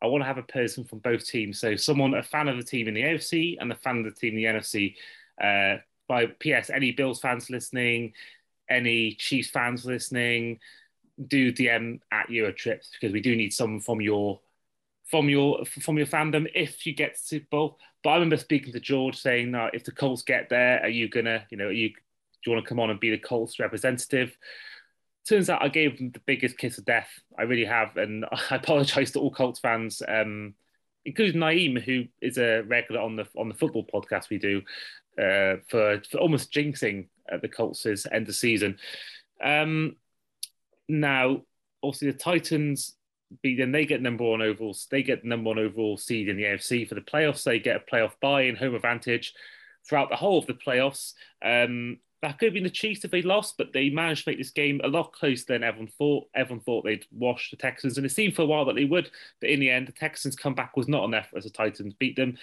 I 0.00 0.06
want 0.06 0.22
to 0.22 0.26
have 0.28 0.38
a 0.38 0.44
person 0.44 0.84
from 0.84 1.00
both 1.00 1.26
teams. 1.26 1.58
So 1.58 1.74
someone, 1.74 2.14
a 2.14 2.22
fan 2.22 2.46
of 2.46 2.56
the 2.56 2.62
team 2.62 2.86
in 2.86 2.94
the 2.94 3.02
AFC 3.02 3.56
and 3.58 3.72
a 3.72 3.76
fan 3.76 3.98
of 3.98 4.04
the 4.04 4.12
team 4.12 4.36
in 4.36 4.36
the 4.36 4.60
NFC. 4.60 4.94
Uh, 5.42 5.80
by 6.06 6.26
PS, 6.26 6.70
any 6.70 6.92
Bills 6.92 7.18
fans 7.18 7.50
listening, 7.50 8.12
any 8.70 9.14
Chiefs 9.14 9.50
fans 9.50 9.84
listening, 9.84 10.60
do 11.26 11.52
DM 11.52 11.98
at 12.12 12.28
Eurotrips 12.28 12.92
because 12.92 13.12
we 13.12 13.20
do 13.20 13.34
need 13.34 13.52
someone 13.52 13.80
from 13.80 14.00
your 14.00 14.38
from 15.10 15.28
your 15.28 15.64
from 15.64 15.96
your 15.96 16.06
fandom 16.06 16.46
if 16.54 16.86
you 16.86 16.94
get 16.94 17.14
to 17.14 17.20
Super 17.20 17.46
Bowl. 17.50 17.78
But 18.02 18.10
I 18.10 18.14
remember 18.14 18.36
speaking 18.36 18.72
to 18.72 18.80
George 18.80 19.16
saying, 19.16 19.50
"No, 19.50 19.70
if 19.72 19.84
the 19.84 19.92
Colts 19.92 20.22
get 20.22 20.48
there, 20.48 20.82
are 20.82 20.88
you 20.88 21.08
gonna, 21.08 21.46
you 21.50 21.56
know, 21.56 21.70
you 21.70 21.90
do 21.90 21.94
you 22.46 22.52
want 22.52 22.64
to 22.64 22.68
come 22.68 22.80
on 22.80 22.90
and 22.90 23.00
be 23.00 23.10
the 23.10 23.18
Colts 23.18 23.58
representative?" 23.58 24.36
Turns 25.28 25.50
out 25.50 25.62
I 25.62 25.68
gave 25.68 25.98
them 25.98 26.10
the 26.12 26.20
biggest 26.20 26.58
kiss 26.58 26.78
of 26.78 26.84
death. 26.84 27.10
I 27.38 27.42
really 27.42 27.64
have, 27.64 27.96
and 27.96 28.24
I 28.50 28.56
apologise 28.56 29.12
to 29.12 29.20
all 29.20 29.30
Colts 29.30 29.60
fans, 29.60 30.02
um, 30.06 30.54
including 31.04 31.40
Naeem, 31.40 31.80
who 31.80 32.04
is 32.20 32.38
a 32.38 32.62
regular 32.62 33.00
on 33.00 33.16
the 33.16 33.26
on 33.36 33.48
the 33.48 33.54
football 33.54 33.86
podcast 33.86 34.28
we 34.30 34.38
do, 34.38 34.62
uh, 35.18 35.56
for 35.68 36.02
for 36.10 36.18
almost 36.18 36.52
jinxing 36.52 37.08
uh, 37.30 37.38
the 37.38 37.48
Colts' 37.48 38.06
end 38.10 38.28
of 38.28 38.34
season. 38.34 38.78
Um, 39.42 39.96
now, 40.88 41.42
obviously, 41.82 42.10
the 42.10 42.18
Titans 42.18 42.96
them. 43.42 43.72
They 43.72 43.86
get 43.86 44.02
number 44.02 44.24
one 44.24 44.42
overall. 44.42 44.76
They 44.90 45.02
get 45.02 45.24
number 45.24 45.48
one 45.48 45.58
overall 45.58 45.96
seed 45.96 46.28
in 46.28 46.36
the 46.36 46.44
AFC 46.44 46.88
for 46.88 46.94
the 46.94 47.00
playoffs. 47.00 47.44
They 47.44 47.58
get 47.58 47.76
a 47.76 47.94
playoff 47.94 48.12
bye 48.20 48.42
and 48.42 48.58
home 48.58 48.74
advantage 48.74 49.34
throughout 49.88 50.10
the 50.10 50.16
whole 50.16 50.38
of 50.38 50.46
the 50.46 50.54
playoffs. 50.54 51.14
Um, 51.44 51.98
that 52.22 52.38
could 52.38 52.46
have 52.46 52.54
been 52.54 52.64
the 52.64 52.70
Chiefs 52.70 53.04
if 53.04 53.10
they 53.10 53.22
lost, 53.22 53.56
but 53.58 53.72
they 53.72 53.90
managed 53.90 54.24
to 54.24 54.30
make 54.30 54.38
this 54.38 54.50
game 54.50 54.80
a 54.82 54.88
lot 54.88 55.12
closer 55.12 55.44
than 55.48 55.62
everyone 55.62 55.92
thought. 55.98 56.28
Everyone 56.34 56.64
thought 56.64 56.84
they'd 56.84 57.04
wash 57.12 57.50
the 57.50 57.56
Texans, 57.56 57.98
and 57.98 58.06
it 58.06 58.10
seemed 58.10 58.34
for 58.34 58.42
a 58.42 58.46
while 58.46 58.64
that 58.64 58.74
they 58.74 58.84
would. 58.84 59.10
But 59.40 59.50
in 59.50 59.60
the 59.60 59.70
end, 59.70 59.86
the 59.86 59.92
Texans' 59.92 60.34
comeback 60.34 60.76
was 60.76 60.88
not 60.88 61.04
enough 61.04 61.28
as 61.36 61.44
the 61.44 61.50
Titans 61.50 61.94
beat 61.94 62.16
them. 62.16 62.38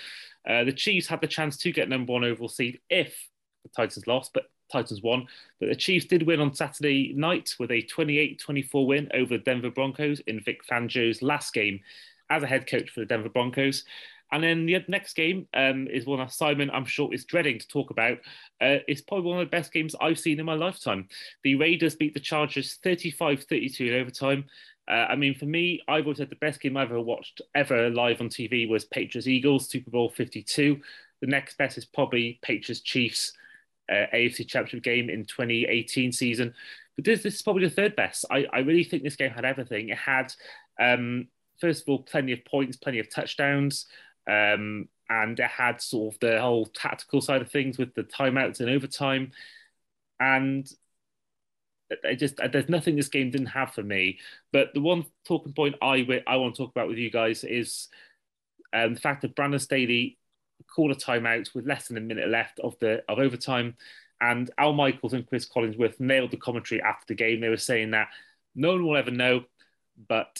Uh, 0.48 0.64
the 0.64 0.74
Chiefs 0.74 1.08
had 1.08 1.22
the 1.22 1.28
chance 1.28 1.58
to 1.58 1.72
get 1.72 1.90
number 1.90 2.14
one 2.14 2.24
overall 2.24 2.50
seed 2.50 2.80
if 2.90 3.28
the 3.64 3.70
Titans 3.76 4.06
lost, 4.06 4.32
but 4.34 4.46
Titans 4.74 5.02
won. 5.02 5.28
But 5.60 5.70
the 5.70 5.76
Chiefs 5.76 6.06
did 6.06 6.24
win 6.24 6.42
on 6.42 6.54
Saturday 6.54 7.14
night 7.16 7.56
with 7.60 7.72
a 7.72 7.82
28 7.84 8.40
24 8.40 8.86
win 8.86 9.10
over 9.14 9.38
the 9.38 9.44
Denver 9.44 9.72
Broncos 9.72 10.20
in 10.22 10.42
Vic 10.42 10.66
Fangio's 10.68 11.22
last 11.22 11.54
game 11.54 11.80
as 12.30 12.44
a 12.44 12.48
head 12.48 12.68
coach 12.68 12.90
for 12.90 13.00
the 13.00 13.06
Denver 13.06 13.30
Broncos. 13.30 13.86
And 14.32 14.44
then 14.44 14.66
the 14.66 14.84
next 14.88 15.14
game 15.14 15.48
um, 15.54 15.88
is 15.88 16.08
one 16.08 16.18
that 16.18 16.32
Simon, 16.32 16.72
I'm 16.72 16.86
sure, 16.86 17.14
is 17.14 17.24
dreading 17.24 17.60
to 17.60 17.68
talk 17.68 17.92
about. 17.92 18.18
Uh, 18.60 18.82
it's 18.88 19.02
probably 19.02 19.30
one 19.30 19.40
of 19.40 19.46
the 19.46 19.56
best 19.56 19.72
games 19.72 19.96
I've 20.02 20.18
seen 20.18 20.40
in 20.40 20.46
my 20.46 20.56
lifetime. 20.56 21.08
The 21.44 21.54
Raiders 21.54 21.96
beat 21.96 22.16
the 22.16 22.20
Chargers 22.20 22.80
35 22.84 23.44
32 23.44 23.86
in 23.86 24.02
overtime. 24.02 24.46
Uh, 24.88 25.06
I 25.10 25.16
mean, 25.16 25.36
for 25.36 25.46
me, 25.46 25.82
I've 25.88 26.06
always 26.06 26.18
said 26.18 26.32
the 26.32 26.36
best 26.38 26.62
game 26.62 26.76
I've 26.76 26.90
ever 26.90 27.00
watched 27.00 27.42
ever 27.54 27.92
live 27.92 28.22
on 28.22 28.30
TV 28.30 28.68
was 28.68 28.86
Patriots 28.86 29.28
Eagles, 29.28 29.70
Super 29.70 29.92
Bowl 29.92 30.10
52. 30.10 30.82
The 31.22 31.28
next 31.28 31.58
best 31.58 31.78
is 31.78 31.86
probably 31.86 32.40
Patriots 32.42 32.82
Chiefs, 32.82 33.34
uh, 33.92 34.06
AFC 34.14 34.48
Championship 34.48 34.84
game 34.84 35.10
in 35.10 35.26
2018 35.26 36.12
season. 36.12 36.54
But 36.96 37.06
this, 37.06 37.24
this 37.24 37.36
is 37.36 37.42
probably 37.42 37.66
the 37.66 37.74
third 37.74 37.96
best. 37.96 38.26
I, 38.30 38.46
I 38.52 38.60
really 38.60 38.84
think 38.84 39.04
this 39.04 39.16
game 39.16 39.32
had 39.32 39.46
everything. 39.46 39.90
It 39.90 39.98
had, 39.98 40.34
um, 40.80 41.28
first 41.60 41.84
of 41.84 41.90
all, 41.90 42.00
plenty 42.00 42.34
of 42.34 42.46
points, 42.46 42.78
plenty 42.78 43.00
of 43.00 43.10
touchdowns. 43.10 43.88
Um, 44.30 44.88
and 45.10 45.40
it 45.40 45.50
had 45.50 45.82
sort 45.82 46.16
of 46.16 46.20
the 46.20 46.40
whole 46.40 46.66
tactical 46.68 47.22
side 47.22 47.42
of 47.42 47.52
things 47.52 47.78
with 47.78 47.94
the 47.94 48.04
timeouts 48.04 48.60
and 48.60 48.70
overtime. 48.70 49.32
And 50.20 50.70
I 52.06 52.16
just 52.16 52.38
there's 52.38 52.70
nothing 52.70 52.96
this 52.96 53.10
game 53.10 53.32
didn't 53.32 53.48
have 53.48 53.74
for 53.74 53.84
me. 53.84 54.20
But 54.52 54.74
the 54.74 54.82
one 54.82 55.06
talking 55.26 55.54
point 55.54 55.76
I 55.82 56.06
I 56.26 56.38
want 56.38 56.56
to 56.56 56.64
talk 56.64 56.72
about 56.72 56.88
with 56.88 56.98
you 56.98 57.12
guys 57.12 57.44
is 57.44 57.90
um, 58.74 58.96
the 58.96 59.00
fact 59.00 59.22
that 59.22 59.36
Brandon 59.36 59.60
Staley 59.60 60.18
called 60.74 60.92
a 60.92 60.96
timeout 60.96 61.54
with 61.54 61.66
less 61.66 61.88
than 61.88 61.98
a 61.98 62.02
minute 62.02 62.30
left 62.30 62.60
of 62.60 62.78
the 62.80 63.04
of 63.10 63.20
overtime, 63.20 63.76
and 64.22 64.50
Al 64.58 64.74
Michaels 64.74 65.14
and 65.14 65.28
Chris 65.28 65.48
Collinsworth 65.48 66.00
nailed 66.00 66.32
the 66.32 66.38
commentary 66.38 66.82
after 66.82 67.06
the 67.08 67.16
game. 67.16 67.42
They 67.42 67.50
were 67.50 67.58
saying 67.58 67.92
that 67.92 68.08
no 68.56 68.74
one 68.74 68.86
will 68.86 68.98
ever 68.98 69.12
know, 69.12 69.44
but 70.08 70.40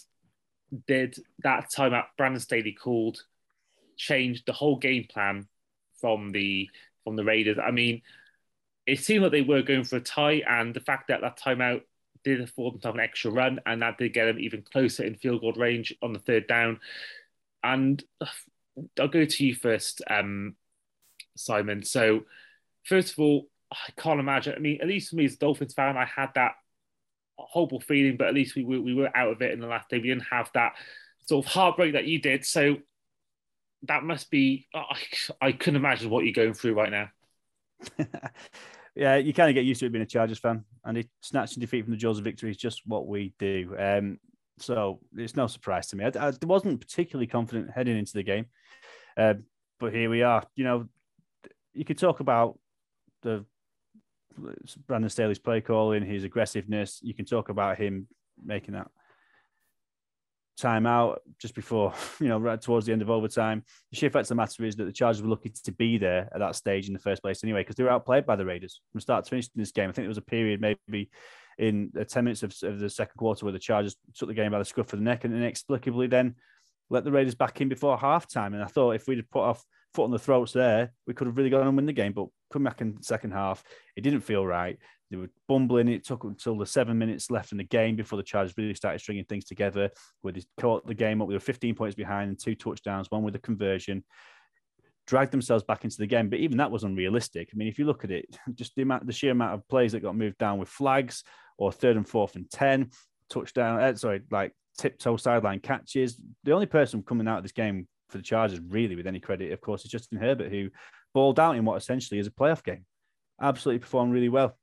did 0.88 1.16
that 1.40 1.72
timeout 1.72 2.06
Brandon 2.18 2.40
Staley 2.40 2.74
called 2.74 3.24
changed 3.96 4.46
the 4.46 4.54
whole 4.54 4.78
game 4.78 5.06
plan 5.10 5.48
from 6.00 6.32
the 6.32 6.70
from 7.04 7.16
the 7.16 7.24
Raiders. 7.24 7.58
I 7.64 7.72
mean, 7.72 8.02
it 8.88 9.00
seemed 9.00 9.24
like 9.24 9.32
they 9.32 9.42
were 9.42 9.62
going 9.62 9.84
for 9.84 9.98
a 9.98 10.02
tie, 10.02 10.44
and 10.48 10.74
the 10.74 10.80
fact 10.80 11.10
that 11.10 11.22
that 11.22 11.40
timeout 11.40 11.82
did 12.24 12.42
afford 12.42 12.74
them 12.74 12.82
to 12.82 12.88
have 12.88 12.96
an 12.96 13.02
extra 13.02 13.32
run, 13.32 13.60
and 13.66 13.82
that 13.82 13.98
did 13.98 14.14
get 14.14 14.26
them 14.26 14.40
even 14.40 14.62
closer 14.62 15.04
in 15.04 15.16
field 15.16 15.42
goal 15.42 15.54
range 15.54 15.94
on 16.02 16.14
the 16.14 16.20
third 16.20 16.48
down. 16.48 16.80
And 17.64 18.04
I'll 19.00 19.08
go 19.08 19.26
to 19.26 19.46
you 19.46 19.56
first, 19.56 20.02
um, 20.10 20.56
Simon. 21.36 21.84
So, 21.84 22.22
first 22.84 23.14
of 23.14 23.20
all, 23.20 23.48
I 23.72 23.92
can't 23.98 24.20
imagine. 24.20 24.54
I 24.56 24.60
mean, 24.60 24.80
at 24.82 24.88
least 24.88 25.10
for 25.10 25.16
me 25.16 25.26
as 25.26 25.34
a 25.34 25.38
Dolphins 25.38 25.74
fan, 25.74 25.98
I 25.98 26.06
had 26.06 26.30
that 26.36 26.54
horrible 27.38 27.80
feeling, 27.80 28.18
but 28.18 28.28
at 28.28 28.34
least 28.34 28.56
we 28.56 28.64
were, 28.64 28.82
we 28.82 28.94
were 28.94 29.16
out 29.16 29.32
of 29.32 29.42
it 29.42 29.52
in 29.52 29.60
the 29.60 29.68
last 29.68 29.90
day. 29.90 29.98
We 29.98 30.10
didn't 30.10 30.28
have 30.32 30.50
that 30.54 30.74
sort 31.26 31.46
of 31.46 31.52
heartbreak 31.52 31.94
that 31.94 32.06
you 32.06 32.20
did. 32.20 32.46
So, 32.46 32.78
that 33.84 34.04
must 34.04 34.32
be. 34.32 34.68
I, 34.74 34.96
I 35.42 35.52
couldn't 35.52 35.78
imagine 35.78 36.10
what 36.10 36.26
you're 36.26 36.34
going 36.34 36.54
through 36.54 36.76
right 36.76 36.92
now. 36.92 37.10
yeah, 38.96 39.18
you 39.18 39.34
kind 39.34 39.50
of 39.50 39.56
get 39.56 39.66
used 39.66 39.80
to 39.82 39.88
it 39.88 39.92
being 39.92 40.04
a 40.04 40.08
Chargers 40.08 40.40
fan, 40.40 40.64
and 40.86 40.98
it 40.98 41.10
snatching 41.22 41.62
defeat 41.62 41.84
from 41.84 41.92
the 41.92 41.98
jaws 41.98 42.18
of 42.18 42.24
victory 42.24 42.50
is 42.50 42.58
just 42.58 42.82
what 42.86 43.08
we 43.08 43.34
do. 43.38 43.76
Um, 43.78 44.20
so 44.60 45.00
it's 45.16 45.36
no 45.36 45.48
surprise 45.48 45.88
to 45.88 45.96
me. 45.96 46.06
I, 46.06 46.28
I, 46.28 46.34
wasn't 46.44 46.80
particularly 46.80 47.28
confident 47.28 47.72
heading 47.72 47.98
into 47.98 48.14
the 48.14 48.24
game, 48.24 48.46
uh, 49.18 49.36
but 49.80 49.94
here 49.94 50.10
we 50.10 50.24
are. 50.24 50.44
You 50.56 50.64
know, 50.64 50.88
you 51.74 51.86
could 51.86 51.98
talk 51.98 52.20
about 52.20 52.58
the 53.22 53.46
Brandon 54.88 55.10
Staley's 55.10 55.40
play 55.40 55.62
calling, 55.62 56.06
his 56.06 56.24
aggressiveness. 56.24 57.00
You 57.02 57.14
can 57.14 57.26
talk 57.26 57.50
about 57.50 57.78
him 57.78 58.08
making 58.44 58.74
that 58.74 58.88
timeout 60.60 61.18
just 61.40 61.56
before, 61.56 61.94
you 62.20 62.28
know, 62.28 62.38
right 62.38 62.62
towards 62.62 62.86
the 62.86 62.94
end 62.94 63.02
of 63.02 63.10
overtime. 63.10 63.64
The 63.92 63.98
sheer 63.98 64.10
fact 64.10 64.26
of 64.26 64.30
the 64.30 64.36
matter 64.36 64.64
is 64.66 64.76
that 64.76 64.86
the 64.86 64.92
Chargers 64.92 65.22
were 65.22 65.30
lucky 65.30 65.50
to 65.50 65.72
be 65.72 65.98
there 65.98 66.30
at 66.34 66.40
that 66.40 66.56
stage 66.56 66.88
in 66.88 66.94
the 66.94 67.00
first 67.00 67.22
place 67.22 67.44
anyway, 67.44 67.62
because 67.62 67.76
they 67.76 67.84
were 67.84 67.92
outplayed 67.92 68.26
by 68.26 68.36
the 68.36 68.46
Raiders 68.46 68.82
from 68.92 69.02
start 69.02 69.26
to 69.26 69.30
finish 69.30 69.46
in 69.56 69.62
this 69.62 69.72
game. 69.72 69.90
I 69.90 69.94
think 69.94 70.04
there 70.04 70.10
was 70.10 70.18
a 70.18 70.22
period 70.22 70.62
maybe 70.62 71.10
in 71.58 71.92
the 71.94 72.06
10 72.06 72.24
minutes 72.24 72.44
of, 72.44 72.56
of 72.64 72.80
the 72.80 72.90
second 72.90 73.18
quarter 73.18 73.46
where 73.46 73.54
the 73.54 73.60
Chargers 73.60 73.96
took 74.16 74.28
the 74.28 74.34
game 74.34 74.52
by 74.52 74.60
the 74.60 74.66
scruff 74.66 74.92
of 74.94 75.00
the 75.00 75.06
neck 75.06 75.24
and 75.24 75.34
inexplicably 75.36 76.08
then 76.08 76.36
let 76.94 77.04
the 77.04 77.12
Raiders 77.12 77.36
back 77.36 77.60
in 77.60 77.70
before 77.70 77.98
halftime. 77.98 78.54
And 78.54 78.64
I 78.64 78.68
thought 78.68 78.92
if 78.92 79.08
we'd 79.08 79.18
have 79.18 79.30
put 79.30 79.42
our 79.42 79.58
foot 79.94 80.06
on 80.06 80.12
the 80.12 80.20
throats 80.20 80.54
there. 80.54 80.92
We 81.08 81.14
could 81.14 81.28
have 81.28 81.38
really 81.38 81.50
gone 81.50 81.68
and 81.68 81.76
win 81.76 81.86
the 81.86 81.94
game, 81.94 82.14
but 82.14 82.28
come 82.52 82.64
back 82.64 82.82
in 82.82 82.96
the 82.96 83.04
second 83.04 83.32
half, 83.32 83.64
it 83.96 84.02
didn't 84.02 84.22
feel 84.22 84.46
right. 84.46 84.78
They 85.12 85.18
were 85.18 85.30
bumbling. 85.48 85.88
It 85.88 86.06
took 86.06 86.24
until 86.24 86.58
the 86.58 86.66
seven 86.66 86.98
minutes 86.98 87.30
left 87.30 87.52
in 87.52 87.60
the 87.60 87.64
game 87.64 87.96
before 87.96 88.18
the 88.18 88.24
Chargers 88.24 88.56
really 88.58 88.74
started 88.74 89.00
stringing 89.00 89.26
things 89.26 89.46
together. 89.46 89.92
Where 90.22 90.34
they 90.34 90.44
caught 90.60 90.88
the 90.88 90.96
game 90.96 91.22
up, 91.22 91.28
they 91.28 91.36
were 91.36 91.40
15 91.40 91.76
points 91.76 91.96
behind 91.96 92.30
and 92.30 92.40
two 92.40 92.56
touchdowns, 92.56 93.12
one 93.12 93.24
with 93.24 93.36
a 93.36 93.40
conversion. 93.40 94.04
Dragged 95.06 95.32
themselves 95.32 95.64
back 95.64 95.84
into 95.84 95.98
the 95.98 96.08
game, 96.08 96.30
but 96.30 96.40
even 96.40 96.58
that 96.58 96.72
was 96.72 96.84
unrealistic. 96.84 97.50
I 97.54 97.58
mean, 97.58 97.68
if 97.68 97.78
you 97.78 97.86
look 97.86 98.04
at 98.04 98.12
it, 98.12 98.26
just 98.56 98.74
the 98.76 98.82
amount, 98.82 99.06
the 99.06 99.14
sheer 99.14 99.32
amount 99.32 99.54
of 99.54 99.68
plays 99.68 99.92
that 99.92 100.02
got 100.02 100.16
moved 100.16 100.38
down 100.38 100.58
with 100.58 100.70
flags 100.70 101.24
or 101.58 101.72
third 101.72 101.98
and 101.98 102.08
fourth 102.08 102.36
and 102.36 102.50
ten, 102.50 102.90
touchdown. 103.30 103.80
Uh, 103.80 103.96
sorry, 103.96 104.22
like 104.32 104.54
tiptoe 104.78 105.18
sideline 105.18 105.60
catches. 105.60 106.20
The 106.44 106.52
only 106.52 106.66
person 106.66 107.04
coming 107.04 107.28
out 107.28 107.38
of 107.38 107.44
this 107.44 107.52
game 107.52 107.88
for 108.10 108.18
the 108.18 108.24
Chargers, 108.24 108.60
really, 108.60 108.96
with 108.96 109.08
any 109.08 109.20
credit, 109.20 109.52
of 109.52 109.62
course, 109.62 109.84
is 109.86 109.92
Justin 109.92 110.20
Herbert, 110.20 110.52
who 110.52 110.70
balled 111.14 111.40
out 111.40 111.56
in 111.56 111.66
what 111.66 111.78
essentially 111.78 112.20
is 112.20 112.28
a 112.28 112.32
playoff 112.32 112.64
game. 112.64 112.86
Absolutely 113.42 113.80
performed 113.80 114.14
really 114.14 114.30
well. 114.30 114.58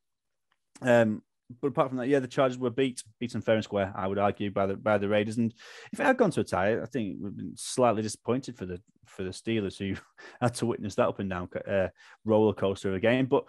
Um, 0.83 1.23
but 1.61 1.69
apart 1.69 1.89
from 1.89 1.99
that, 1.99 2.09
yeah, 2.09 2.21
the 2.21 2.29
Chargers 2.29 2.59
were 2.59 2.71
beat, 2.71 3.03
beaten 3.19 3.41
fair 3.41 3.57
and 3.57 3.65
square. 3.65 3.93
I 3.97 4.07
would 4.07 4.19
argue 4.19 4.51
by 4.51 4.67
the 4.67 4.77
by 4.77 4.99
the 4.99 5.09
Raiders. 5.09 5.37
And 5.37 5.53
if 5.93 5.99
it 5.99 6.07
had 6.07 6.17
gone 6.17 6.31
to 6.33 6.41
a 6.41 6.45
tie, 6.45 6.81
I 6.81 6.87
think 6.87 7.19
we've 7.21 7.37
been 7.37 7.55
slightly 7.57 8.03
disappointed 8.03 8.57
for 8.57 8.67
the 8.67 8.81
for 9.07 9.25
the 9.25 9.31
Steelers 9.31 9.77
who 9.77 10.01
had 10.41 10.55
to 10.55 10.67
witness 10.67 10.95
that 10.95 11.09
up 11.09 11.19
and 11.19 11.29
down 11.29 11.49
uh, 11.69 11.89
roller 12.25 12.55
coaster 12.55 12.91
of 12.91 12.95
a 12.95 13.01
game. 13.01 13.27
But 13.27 13.45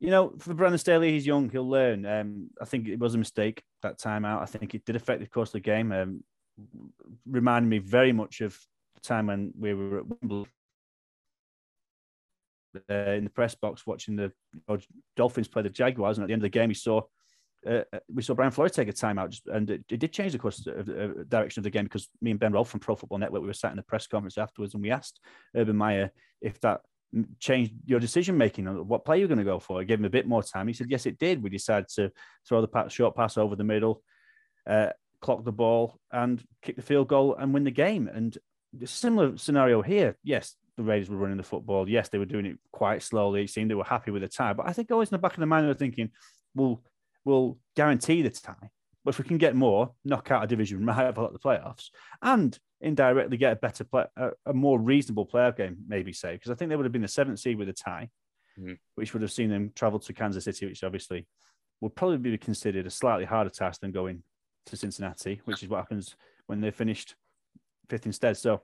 you 0.00 0.10
know, 0.10 0.32
for 0.38 0.54
Brandon 0.54 0.78
Staley, 0.78 1.12
he's 1.12 1.26
young, 1.26 1.50
he'll 1.50 1.68
learn. 1.68 2.06
Um, 2.06 2.50
I 2.60 2.64
think 2.64 2.88
it 2.88 2.98
was 2.98 3.14
a 3.14 3.18
mistake 3.18 3.62
that 3.82 3.98
time 3.98 4.24
out. 4.24 4.42
I 4.42 4.46
think 4.46 4.74
it 4.74 4.84
did 4.86 4.96
affect 4.96 5.20
the 5.20 5.26
course 5.26 5.50
of 5.50 5.54
the 5.54 5.60
game. 5.60 5.92
Um, 5.92 6.24
reminded 7.26 7.68
me 7.68 7.78
very 7.78 8.12
much 8.12 8.40
of 8.40 8.58
the 8.94 9.00
time 9.00 9.26
when 9.26 9.52
we 9.58 9.74
were 9.74 9.98
at 9.98 10.06
Wimbledon 10.06 10.50
uh, 12.90 12.94
in 12.94 13.24
the 13.24 13.30
press 13.30 13.54
box 13.54 13.86
watching 13.86 14.16
the 14.16 14.32
Dolphins 15.16 15.48
play 15.48 15.62
the 15.62 15.70
Jaguars, 15.70 16.16
and 16.16 16.24
at 16.24 16.28
the 16.28 16.32
end 16.32 16.40
of 16.40 16.44
the 16.44 16.58
game, 16.58 16.68
we 16.68 16.74
saw 16.74 17.02
uh, 17.66 17.82
uh 17.92 17.98
we 18.12 18.22
saw 18.22 18.34
Brian 18.34 18.52
Flores 18.52 18.72
take 18.72 18.88
a 18.88 18.92
timeout, 18.92 19.30
just, 19.30 19.46
and 19.48 19.68
it, 19.70 19.84
it, 19.90 20.00
did 20.00 20.12
change 20.12 20.32
the 20.32 20.38
course 20.38 20.66
of 20.66 20.86
the 20.86 21.26
direction 21.28 21.60
of 21.60 21.64
the 21.64 21.70
game 21.70 21.84
because 21.84 22.08
me 22.22 22.30
and 22.30 22.40
Ben 22.40 22.52
Rolfe 22.52 22.70
from 22.70 22.80
Pro 22.80 22.96
Football 22.96 23.18
Network 23.18 23.42
we 23.42 23.48
were 23.48 23.52
sat 23.52 23.70
in 23.70 23.76
the 23.76 23.82
press 23.82 24.06
conference 24.06 24.38
afterwards, 24.38 24.72
and 24.74 24.82
we 24.82 24.90
asked 24.90 25.20
Urban 25.54 25.76
Meyer 25.76 26.10
if 26.40 26.58
that 26.60 26.80
changed 27.38 27.72
your 27.84 28.00
decision 28.00 28.36
making 28.36 28.68
on 28.68 28.86
what 28.86 29.04
play 29.04 29.18
you're 29.18 29.28
going 29.28 29.38
to 29.38 29.44
go 29.44 29.58
for. 29.58 29.80
I 29.80 29.84
gave 29.84 29.98
him 29.98 30.04
a 30.04 30.10
bit 30.10 30.26
more 30.26 30.42
time. 30.42 30.68
He 30.68 30.74
said, 30.74 30.90
"Yes, 30.90 31.06
it 31.06 31.18
did." 31.18 31.42
We 31.42 31.50
decided 31.50 31.88
to 31.96 32.12
throw 32.48 32.64
the 32.64 32.88
short 32.88 33.16
pass 33.16 33.36
over 33.36 33.56
the 33.56 33.64
middle, 33.64 34.02
uh, 34.66 34.90
clock 35.20 35.44
the 35.44 35.52
ball, 35.52 35.98
and 36.12 36.42
kick 36.62 36.76
the 36.76 36.82
field 36.82 37.08
goal 37.08 37.34
and 37.36 37.52
win 37.52 37.64
the 37.64 37.70
game. 37.70 38.08
And 38.08 38.36
a 38.80 38.86
similar 38.86 39.36
scenario 39.36 39.82
here. 39.82 40.16
Yes, 40.22 40.54
the 40.76 40.82
Raiders 40.82 41.10
were 41.10 41.16
running 41.16 41.36
the 41.36 41.42
football. 41.42 41.88
Yes, 41.88 42.08
they 42.08 42.18
were 42.18 42.24
doing 42.24 42.46
it 42.46 42.58
quite 42.72 43.02
slowly. 43.02 43.44
It 43.44 43.50
seemed 43.50 43.70
they 43.70 43.74
were 43.74 43.84
happy 43.84 44.10
with 44.10 44.22
the 44.22 44.28
tie. 44.28 44.52
But 44.52 44.68
I 44.68 44.72
think 44.72 44.90
always 44.90 45.08
in 45.08 45.14
the 45.14 45.18
back 45.18 45.34
of 45.34 45.40
the 45.40 45.46
mind, 45.46 45.64
they 45.64 45.68
were 45.68 45.74
thinking, 45.74 46.10
we'll, 46.54 46.82
we'll 47.24 47.58
guarantee 47.76 48.22
the 48.22 48.30
tie. 48.30 48.70
But 49.04 49.14
if 49.14 49.18
we 49.18 49.24
can 49.24 49.38
get 49.38 49.56
more, 49.56 49.92
knock 50.04 50.30
out 50.30 50.44
a 50.44 50.46
division 50.46 50.84
rival 50.86 51.26
at 51.26 51.32
the 51.32 51.38
playoffs, 51.38 51.88
and 52.22 52.58
indirectly 52.80 53.36
get 53.36 53.52
a 53.52 53.56
better 53.56 53.84
play, 53.84 54.04
a, 54.16 54.30
a 54.46 54.52
more 54.52 54.78
reasonable 54.78 55.26
playoff 55.26 55.56
game, 55.56 55.76
maybe 55.86 56.12
say, 56.12 56.32
because 56.32 56.50
I 56.50 56.54
think 56.54 56.68
they 56.68 56.76
would 56.76 56.86
have 56.86 56.92
been 56.92 57.02
the 57.02 57.08
seventh 57.08 57.38
seed 57.38 57.58
with 57.58 57.68
a 57.68 57.72
tie, 57.72 58.08
mm-hmm. 58.58 58.74
which 58.94 59.12
would 59.12 59.22
have 59.22 59.32
seen 59.32 59.50
them 59.50 59.72
travel 59.74 59.98
to 59.98 60.12
Kansas 60.12 60.44
City, 60.44 60.66
which 60.66 60.84
obviously 60.84 61.26
would 61.80 61.94
probably 61.94 62.18
be 62.18 62.38
considered 62.38 62.86
a 62.86 62.90
slightly 62.90 63.24
harder 63.24 63.50
task 63.50 63.80
than 63.80 63.92
going 63.92 64.22
to 64.66 64.76
Cincinnati, 64.76 65.40
which 65.44 65.62
is 65.62 65.68
what 65.68 65.78
happens 65.78 66.16
when 66.46 66.60
they 66.60 66.70
finished 66.70 67.14
fifth 67.88 68.06
instead. 68.06 68.36
So 68.36 68.62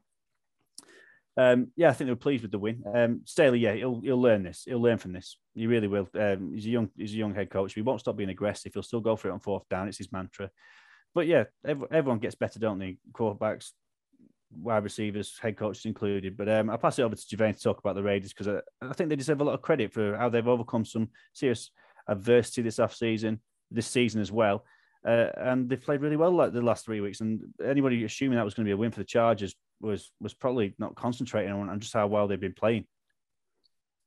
um, 1.38 1.68
yeah, 1.76 1.90
I 1.90 1.92
think 1.92 2.06
they 2.06 2.12
were 2.12 2.16
pleased 2.16 2.42
with 2.42 2.50
the 2.50 2.58
win. 2.58 2.82
Um, 2.94 3.20
Staley, 3.24 3.58
yeah, 3.58 3.74
he'll 3.74 4.00
he'll 4.00 4.20
learn 4.20 4.42
this. 4.42 4.62
He'll 4.66 4.80
learn 4.80 4.98
from 4.98 5.12
this. 5.12 5.36
He 5.54 5.66
really 5.66 5.88
will. 5.88 6.08
Um, 6.18 6.52
he's 6.54 6.64
a 6.66 6.70
young 6.70 6.88
he's 6.96 7.12
a 7.12 7.18
young 7.18 7.34
head 7.34 7.50
coach. 7.50 7.74
He 7.74 7.82
won't 7.82 8.00
stop 8.00 8.16
being 8.16 8.30
aggressive. 8.30 8.72
He'll 8.72 8.82
still 8.82 9.00
go 9.00 9.16
for 9.16 9.28
it 9.28 9.32
on 9.32 9.40
fourth 9.40 9.68
down. 9.68 9.88
It's 9.88 9.98
his 9.98 10.12
mantra. 10.12 10.50
But 11.14 11.26
yeah, 11.26 11.44
everyone 11.64 12.20
gets 12.20 12.34
better, 12.34 12.58
don't 12.58 12.78
they? 12.78 12.96
Quarterbacks, 13.12 13.72
wide 14.52 14.84
receivers, 14.84 15.38
head 15.40 15.56
coaches 15.56 15.84
included. 15.84 16.36
But 16.36 16.48
um, 16.48 16.70
I'll 16.70 16.78
pass 16.78 16.98
it 16.98 17.02
over 17.02 17.14
to 17.14 17.36
Girvane 17.36 17.56
to 17.56 17.62
talk 17.62 17.78
about 17.78 17.94
the 17.94 18.02
Raiders 18.02 18.32
because 18.32 18.48
I, 18.48 18.86
I, 18.86 18.92
think 18.92 19.08
they 19.08 19.16
deserve 19.16 19.40
a 19.40 19.44
lot 19.44 19.54
of 19.54 19.62
credit 19.62 19.92
for 19.92 20.16
how 20.16 20.28
they've 20.28 20.46
overcome 20.46 20.84
some 20.84 21.08
serious 21.32 21.70
adversity 22.08 22.62
this 22.62 22.78
off 22.78 22.94
season, 22.94 23.40
this 23.70 23.86
season 23.86 24.20
as 24.20 24.32
well. 24.32 24.64
Uh, 25.06 25.30
and 25.36 25.68
they've 25.68 25.82
played 25.82 26.00
really 26.00 26.16
well 26.16 26.32
like 26.32 26.52
the 26.52 26.60
last 26.60 26.84
three 26.84 27.00
weeks. 27.00 27.20
And 27.20 27.40
anybody 27.64 28.04
assuming 28.04 28.36
that 28.36 28.44
was 28.44 28.54
going 28.54 28.64
to 28.64 28.68
be 28.68 28.74
a 28.74 28.76
win 28.76 28.90
for 28.90 29.00
the 29.00 29.04
Chargers 29.04 29.54
was 29.80 30.10
was 30.20 30.34
probably 30.34 30.74
not 30.78 30.94
concentrating 30.94 31.52
on, 31.52 31.80
just 31.80 31.92
how 31.92 32.06
well 32.06 32.26
they've 32.26 32.40
been 32.40 32.54
playing. 32.54 32.86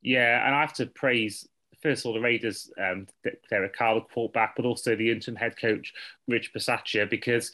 Yeah, 0.01 0.45
and 0.45 0.55
I 0.55 0.61
have 0.61 0.73
to 0.73 0.87
praise 0.87 1.47
first 1.81 2.01
of 2.01 2.07
all 2.07 2.13
the 2.13 2.19
Raiders, 2.19 2.71
um, 2.81 3.07
Derek 3.49 3.75
Carr, 3.75 3.95
the 3.95 4.01
quarterback, 4.01 4.55
but 4.55 4.65
also 4.65 4.95
the 4.95 5.11
interim 5.11 5.35
head 5.35 5.57
coach 5.57 5.93
Rich 6.27 6.51
Bisaccia 6.53 7.09
because 7.09 7.51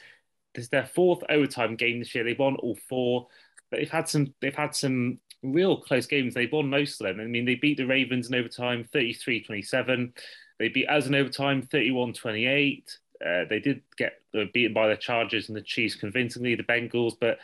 this 0.56 0.66
is 0.66 0.70
their 0.70 0.86
fourth 0.86 1.22
overtime 1.30 1.76
game 1.76 1.99
this 1.99 2.16
year. 2.16 2.24
They've 2.24 2.39
won 2.39 2.56
all 2.58 2.78
four, 2.88 3.28
but 3.70 3.80
they've 3.80 3.89
had 3.89 4.10
some 4.10 4.34
they've 4.41 4.56
had 4.56 4.76
some 4.76 5.20
real 5.43 5.78
close 5.78 6.08
games. 6.08 6.34
They've 6.34 6.51
won 6.51 6.70
most 6.70 6.99
of 6.99 7.08
them. 7.08 7.20
I 7.20 7.26
mean, 7.26 7.45
they 7.45 7.56
beat 7.56 7.78
the 7.78 7.86
Ravens 7.86 8.28
in 8.28 8.36
overtime 8.36 8.88
33-27. 8.93 10.12
They 10.58 10.70
beat 10.70 10.88
us 10.88 11.06
in 11.06 11.14
overtime 11.14 11.64
31-28. 11.64 12.97
Uh, 13.24 13.45
they 13.49 13.60
did 13.60 13.82
get 13.97 14.22
beaten 14.53 14.74
by 14.74 14.88
the 14.88 14.97
Chargers 14.97 15.47
and 15.47 15.56
the 15.56 15.62
Chiefs 15.62 15.95
convincingly, 15.95 16.56
the 16.56 16.64
Bengals, 16.64 17.14
but 17.20 17.38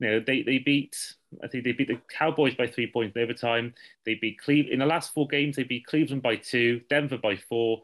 you 0.00 0.10
know 0.10 0.20
they, 0.20 0.42
they 0.42 0.58
beat 0.58 0.96
I 1.42 1.48
think 1.48 1.64
they 1.64 1.72
beat 1.72 1.88
the 1.88 2.00
Cowboys 2.08 2.54
by 2.54 2.66
three 2.66 2.90
points 2.90 3.16
in 3.16 3.22
overtime. 3.22 3.74
They 4.04 4.14
beat 4.14 4.40
Cleveland 4.40 4.72
in 4.72 4.78
the 4.80 4.86
last 4.86 5.14
four 5.14 5.26
games. 5.26 5.56
They 5.56 5.64
beat 5.64 5.86
Cleveland 5.86 6.22
by 6.22 6.36
two, 6.36 6.80
Denver 6.90 7.18
by 7.18 7.36
four, 7.36 7.82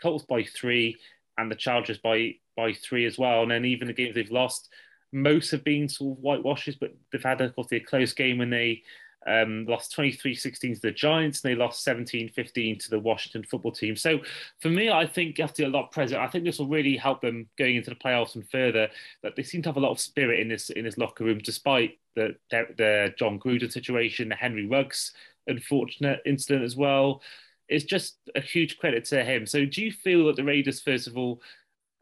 Colts 0.00 0.24
by 0.24 0.44
three, 0.44 0.96
and 1.38 1.50
the 1.50 1.56
Chargers 1.56 1.98
by 1.98 2.36
by 2.56 2.72
three 2.72 3.06
as 3.06 3.18
well. 3.18 3.42
And 3.42 3.50
then 3.50 3.64
even 3.64 3.88
the 3.88 3.94
games 3.94 4.14
they've 4.14 4.30
lost, 4.30 4.68
most 5.12 5.50
have 5.50 5.64
been 5.64 5.88
sort 5.88 6.18
of 6.18 6.22
whitewashes, 6.22 6.76
but 6.76 6.94
they've 7.10 7.22
had 7.22 7.40
of 7.40 7.54
course 7.54 7.72
a 7.72 7.80
close 7.80 8.12
game 8.12 8.38
when 8.38 8.50
they 8.50 8.82
um, 9.26 9.66
lost 9.66 9.96
23-16 9.96 10.74
to 10.74 10.80
the 10.80 10.90
Giants, 10.90 11.42
and 11.42 11.52
they 11.52 11.54
lost 11.54 11.86
17-15 11.86 12.80
to 12.80 12.90
the 12.90 12.98
Washington 12.98 13.44
football 13.44 13.72
team. 13.72 13.94
So 13.94 14.20
for 14.60 14.68
me, 14.68 14.90
I 14.90 15.06
think 15.06 15.36
do 15.36 15.66
a 15.66 15.68
lot 15.68 15.84
of 15.84 15.90
present. 15.90 16.20
I 16.20 16.26
think 16.26 16.44
this 16.44 16.58
will 16.58 16.66
really 16.66 16.96
help 16.96 17.20
them 17.20 17.46
going 17.56 17.76
into 17.76 17.90
the 17.90 17.96
playoffs 17.96 18.34
and 18.34 18.48
further. 18.50 18.88
That 19.22 19.36
they 19.36 19.42
seem 19.42 19.62
to 19.62 19.68
have 19.68 19.76
a 19.76 19.80
lot 19.80 19.92
of 19.92 20.00
spirit 20.00 20.40
in 20.40 20.48
this 20.48 20.70
in 20.70 20.84
this 20.84 20.98
locker 20.98 21.24
room, 21.24 21.38
despite 21.38 21.98
the 22.16 22.36
the, 22.50 22.66
the 22.76 23.14
Jon 23.16 23.38
Gruden 23.38 23.70
situation, 23.70 24.28
the 24.28 24.34
Henry 24.34 24.66
Ruggs 24.66 25.12
unfortunate 25.46 26.20
incident 26.26 26.64
as 26.64 26.76
well. 26.76 27.22
It's 27.68 27.84
just 27.84 28.16
a 28.34 28.40
huge 28.40 28.78
credit 28.78 29.04
to 29.06 29.24
him. 29.24 29.46
So 29.46 29.64
do 29.64 29.82
you 29.82 29.92
feel 29.92 30.26
that 30.26 30.36
the 30.36 30.44
Raiders, 30.44 30.80
first 30.80 31.06
of 31.06 31.16
all, 31.16 31.40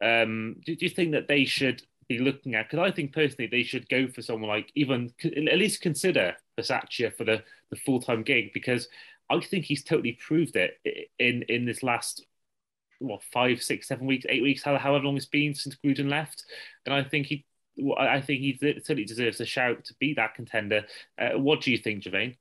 um, 0.03 0.57
do, 0.65 0.75
do 0.77 0.85
you 0.85 0.91
think 0.91 1.13
that 1.13 1.29
they 1.29 1.45
should 1.45 1.83
be 2.09 2.19
looking 2.19 2.55
at? 2.55 2.71
Because 2.71 2.87
I 2.87 2.95
think 2.95 3.13
personally 3.13 3.49
they 3.51 3.63
should 3.63 3.89
go 3.89 4.09
for 4.09 4.23
someone 4.23 4.49
like 4.49 4.71
even 4.75 5.13
at 5.25 5.59
least 5.59 5.81
consider 5.81 6.35
Bisaccia 6.59 7.15
for 7.17 7.25
the, 7.25 7.43
the 7.71 7.77
full 7.77 8.01
time 8.01 8.23
gig 8.23 8.53
because 8.53 8.89
I 9.31 9.41
think 9.41 9.65
he's 9.65 9.85
totally 9.85 10.19
proved 10.27 10.57
it 10.57 10.79
in 11.19 11.43
in 11.49 11.65
this 11.65 11.83
last 11.83 12.25
what 13.01 13.23
five, 13.33 13.63
six, 13.63 13.89
seven 13.89 14.07
weeks, 14.07 14.27
eight 14.29 14.43
weeks, 14.43 14.63
however 14.63 14.99
long 14.99 15.17
it's 15.17 15.27
been 15.27 15.55
since 15.55 15.77
Gruden 15.85 16.09
left. 16.09 16.45
And 16.87 16.95
I 16.95 17.03
think 17.03 17.27
he, 17.27 17.47
I 17.99 18.21
think 18.21 18.41
he 18.41 18.59
certainly 18.61 19.05
deserves 19.05 19.41
a 19.41 19.47
shout 19.47 19.85
to 19.87 19.95
be 19.99 20.15
that 20.15 20.35
contender. 20.35 20.85
Uh, 21.19 21.31
what 21.39 21.63
do 21.63 21.71
you 21.71 21.79
think, 21.79 22.05
Girvane? 22.05 22.37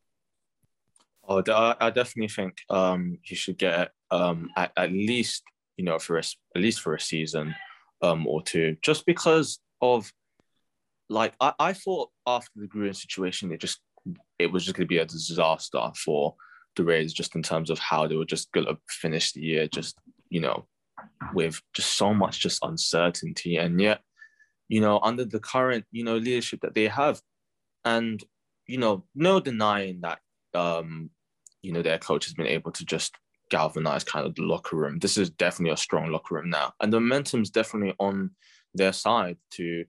Oh, 1.27 1.43
I 1.79 1.91
definitely 1.91 2.29
think 2.29 2.57
um, 2.69 3.19
he 3.21 3.35
should 3.35 3.57
get 3.57 3.91
um, 4.11 4.49
at, 4.55 4.71
at, 4.75 4.91
least 4.91 5.43
you 5.79 5.85
know 5.85 5.97
for 5.97 6.17
a, 6.17 6.23
at 6.55 6.61
least 6.61 6.81
for 6.81 6.93
a 6.93 6.99
season 6.99 7.55
um, 8.01 8.27
or 8.27 8.43
two, 8.43 8.75
just 8.81 9.05
because 9.05 9.59
of 9.81 10.11
like 11.09 11.33
I, 11.39 11.53
I 11.57 11.73
thought 11.73 12.09
after 12.27 12.51
the 12.57 12.67
Gruden 12.67 12.93
situation, 12.93 13.53
it 13.53 13.61
just 13.61 13.79
it 14.37 14.51
was 14.51 14.65
just 14.65 14.75
going 14.75 14.85
to 14.85 14.93
be 14.93 14.97
a 14.97 15.05
disaster 15.05 15.89
for 15.95 16.35
the 16.75 16.83
Rays, 16.83 17.13
just 17.13 17.33
in 17.33 17.41
terms 17.41 17.69
of 17.69 17.79
how 17.79 18.07
they 18.07 18.17
were 18.17 18.25
just 18.25 18.51
going 18.51 18.67
to 18.67 18.77
finish 18.89 19.31
the 19.31 19.39
year, 19.39 19.67
just 19.67 19.97
you 20.29 20.41
know, 20.41 20.67
with 21.33 21.61
just 21.73 21.95
so 21.95 22.13
much 22.13 22.41
just 22.41 22.59
uncertainty, 22.61 23.55
and 23.55 23.79
yet, 23.79 24.01
you 24.67 24.81
know, 24.81 24.99
under 25.01 25.23
the 25.23 25.39
current 25.39 25.85
you 25.93 26.03
know 26.03 26.17
leadership 26.17 26.59
that 26.63 26.75
they 26.75 26.87
have, 26.87 27.21
and 27.85 28.21
you 28.67 28.79
know, 28.79 29.05
no 29.15 29.39
denying 29.39 30.01
that 30.01 30.19
um, 30.53 31.09
you 31.61 31.71
know 31.71 31.81
their 31.81 31.99
coach 31.99 32.25
has 32.25 32.33
been 32.33 32.47
able 32.47 32.73
to 32.73 32.83
just 32.83 33.15
galvanize 33.49 34.03
kind 34.03 34.25
of 34.25 34.35
the 34.35 34.43
locker 34.43 34.75
room. 34.75 34.99
This 34.99 35.17
is 35.17 35.29
definitely 35.29 35.73
a 35.73 35.77
strong 35.77 36.11
locker 36.11 36.35
room 36.35 36.49
now, 36.49 36.73
and 36.79 36.91
the 36.91 36.99
momentum's 36.99 37.49
definitely 37.49 37.95
on 37.99 38.31
their 38.73 38.93
side 38.93 39.37
to, 39.51 39.85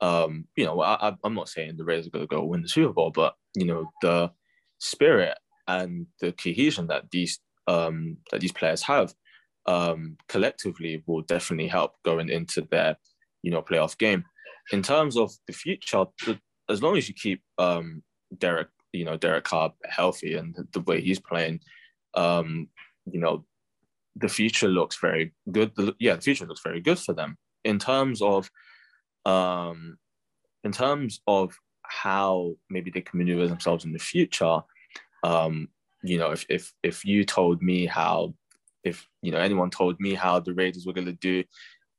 um, 0.00 0.46
you 0.56 0.64
know, 0.64 0.80
I, 0.80 1.14
am 1.24 1.34
not 1.34 1.48
saying 1.48 1.76
the 1.76 1.84
Rays 1.84 2.06
are 2.06 2.10
going 2.10 2.26
to 2.26 2.34
go 2.34 2.44
win 2.44 2.62
the 2.62 2.68
Super 2.68 2.92
Bowl, 2.92 3.10
but 3.10 3.34
you 3.54 3.64
know, 3.64 3.90
the 4.00 4.30
spirit 4.78 5.36
and 5.68 6.06
the 6.20 6.32
cohesion 6.32 6.86
that 6.88 7.10
these 7.10 7.40
um, 7.68 8.16
that 8.30 8.40
these 8.40 8.52
players 8.52 8.82
have 8.82 9.14
um, 9.66 10.16
collectively 10.28 11.02
will 11.06 11.22
definitely 11.22 11.68
help 11.68 11.94
going 12.04 12.28
into 12.28 12.62
their, 12.70 12.96
you 13.42 13.50
know, 13.50 13.62
playoff 13.62 13.96
game. 13.98 14.24
In 14.72 14.82
terms 14.82 15.16
of 15.16 15.32
the 15.46 15.52
future, 15.52 16.04
as 16.68 16.82
long 16.82 16.96
as 16.96 17.08
you 17.08 17.14
keep 17.14 17.42
um, 17.58 18.02
Derek 18.38 18.68
you 18.92 19.04
know 19.04 19.16
Derek 19.16 19.44
Carr 19.44 19.72
healthy 19.84 20.34
and 20.34 20.56
the 20.72 20.80
way 20.80 21.00
he's 21.00 21.20
playing, 21.20 21.60
um, 22.14 22.68
you 23.10 23.20
know, 23.20 23.44
the 24.16 24.28
future 24.28 24.68
looks 24.68 24.98
very 25.00 25.32
good. 25.50 25.72
Yeah, 25.98 26.16
the 26.16 26.22
future 26.22 26.46
looks 26.46 26.62
very 26.62 26.80
good 26.80 26.98
for 26.98 27.14
them 27.14 27.36
in 27.64 27.78
terms 27.78 28.20
of, 28.20 28.50
um, 29.24 29.98
in 30.64 30.72
terms 30.72 31.20
of 31.26 31.54
how 31.82 32.54
maybe 32.70 32.90
they 32.90 33.00
can 33.00 33.18
maneuver 33.18 33.48
themselves 33.48 33.84
in 33.84 33.92
the 33.92 33.98
future. 33.98 34.60
Um, 35.22 35.68
you 36.02 36.18
know, 36.18 36.32
if 36.32 36.44
if 36.48 36.72
if 36.82 37.04
you 37.04 37.24
told 37.24 37.62
me 37.62 37.86
how, 37.86 38.34
if 38.84 39.06
you 39.22 39.32
know 39.32 39.38
anyone 39.38 39.70
told 39.70 40.00
me 40.00 40.14
how 40.14 40.40
the 40.40 40.54
Raiders 40.54 40.84
were 40.84 40.92
going 40.92 41.06
to 41.06 41.12
do 41.12 41.44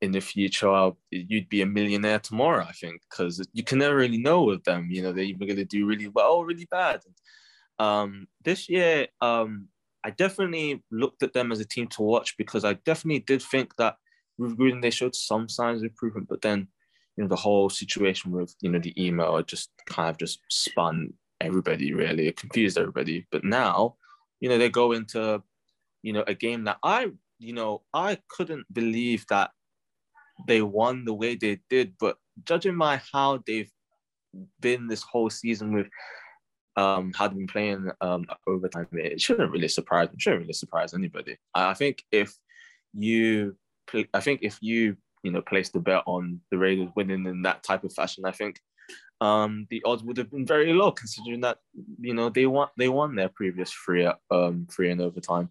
in 0.02 0.12
the 0.12 0.20
future, 0.20 0.92
you'd 1.12 1.48
be 1.48 1.62
a 1.62 1.66
millionaire 1.66 2.20
tomorrow, 2.20 2.66
I 2.68 2.74
think, 2.74 3.02
because 3.10 3.42
you 3.54 3.64
can 3.64 3.80
never 3.80 3.96
really 3.96 4.18
know 4.18 4.44
with 4.44 4.64
them. 4.66 4.90
You 4.92 5.02
know, 5.02 5.14
they're 5.14 5.24
either 5.24 5.46
going 5.46 5.56
to 5.56 5.66
do 5.66 5.86
really 5.86 6.10
well 6.10 6.34
or 6.34 6.46
really 6.46 6.68
bad. 6.70 7.00
Um, 7.80 8.28
this 8.44 8.68
year, 8.68 9.08
um, 9.22 9.70
I 10.06 10.10
definitely 10.12 10.84
looked 10.92 11.24
at 11.24 11.34
them 11.34 11.52
as 11.52 11.60
a 11.60 11.66
team 11.66 11.88
to 11.88 12.02
watch 12.02 12.36
because 12.38 12.66
I 12.66 12.74
definitely 12.74 13.20
did 13.20 13.42
think 13.42 13.76
that 13.78 13.98
with 14.38 14.58
Gruden, 14.58 14.82
they 14.82 14.90
showed 14.90 15.16
some 15.16 15.48
signs 15.48 15.82
of 15.82 15.86
improvement, 15.86 16.28
but 16.28 16.42
then, 16.42 16.68
you 17.16 17.24
know, 17.24 17.28
the 17.28 17.36
whole 17.36 17.70
situation 17.70 18.32
with, 18.32 18.56
you 18.62 18.70
know, 18.70 18.80
the 18.80 18.94
email, 19.02 19.42
just 19.44 19.70
kind 19.86 20.10
of 20.10 20.18
just 20.18 20.40
spun 20.50 21.14
everybody 21.40 21.94
really. 21.94 22.28
It 22.28 22.38
confused 22.38 22.78
everybody. 22.78 23.28
But 23.32 23.44
now, 23.44 23.96
you 24.40 24.50
know, 24.50 24.58
they 24.58 24.70
go 24.70 24.92
into, 24.92 25.42
you 26.02 26.14
know, 26.14 26.24
a 26.28 26.34
game 26.34 26.64
that 26.66 26.78
I, 26.84 27.12
you 27.40 27.54
know, 27.54 27.84
I 27.94 28.18
couldn't 28.30 28.66
believe 28.74 29.26
that 29.30 29.52
they 30.48 30.62
won 30.62 31.06
the 31.06 31.14
way 31.14 31.36
they 31.36 31.60
did. 31.70 31.94
But 32.00 32.18
judging 32.46 32.78
by 32.78 33.02
how 33.12 33.44
they've 33.46 33.72
been 34.60 34.88
this 34.88 35.04
whole 35.04 35.30
season 35.30 35.74
with 35.74 35.88
um, 36.76 37.14
they've 37.20 37.30
been 37.30 37.48
playing 37.48 37.92
um, 38.02 38.26
overtime, 38.48 38.88
it 38.94 39.22
shouldn't 39.22 39.52
really 39.52 39.68
surprise. 39.68 40.10
It 40.14 40.22
shouldn't 40.22 40.42
really 40.42 40.54
surprise 40.54 40.94
anybody. 40.94 41.38
I 41.54 41.74
think 41.74 42.04
if 42.12 42.36
you, 42.94 43.56
I 44.14 44.20
think 44.20 44.40
if 44.44 44.58
you, 44.62 44.98
you 45.24 45.32
know, 45.32 45.42
place 45.42 45.70
the 45.70 45.80
bet 45.80 46.04
on 46.06 46.42
the 46.52 46.58
Raiders 46.58 46.90
winning 46.96 47.26
in 47.26 47.44
that 47.44 47.64
type 47.64 47.84
of 47.84 47.94
fashion, 47.94 48.26
I 48.26 48.32
think 48.32 48.60
um, 49.22 49.68
the 49.70 49.82
odds 49.86 50.04
would 50.04 50.18
have 50.18 50.32
been 50.32 50.46
very 50.46 50.74
low 50.74 50.92
considering 50.92 51.42
that 51.42 51.60
you 52.00 52.14
know 52.14 52.30
they 52.30 52.46
won 52.46 52.68
they 52.78 52.90
won 52.90 53.16
their 53.16 53.30
previous 53.30 53.72
three 53.72 54.10
um, 54.32 54.68
three 54.70 54.92
in 54.92 55.00
overtime. 55.00 55.50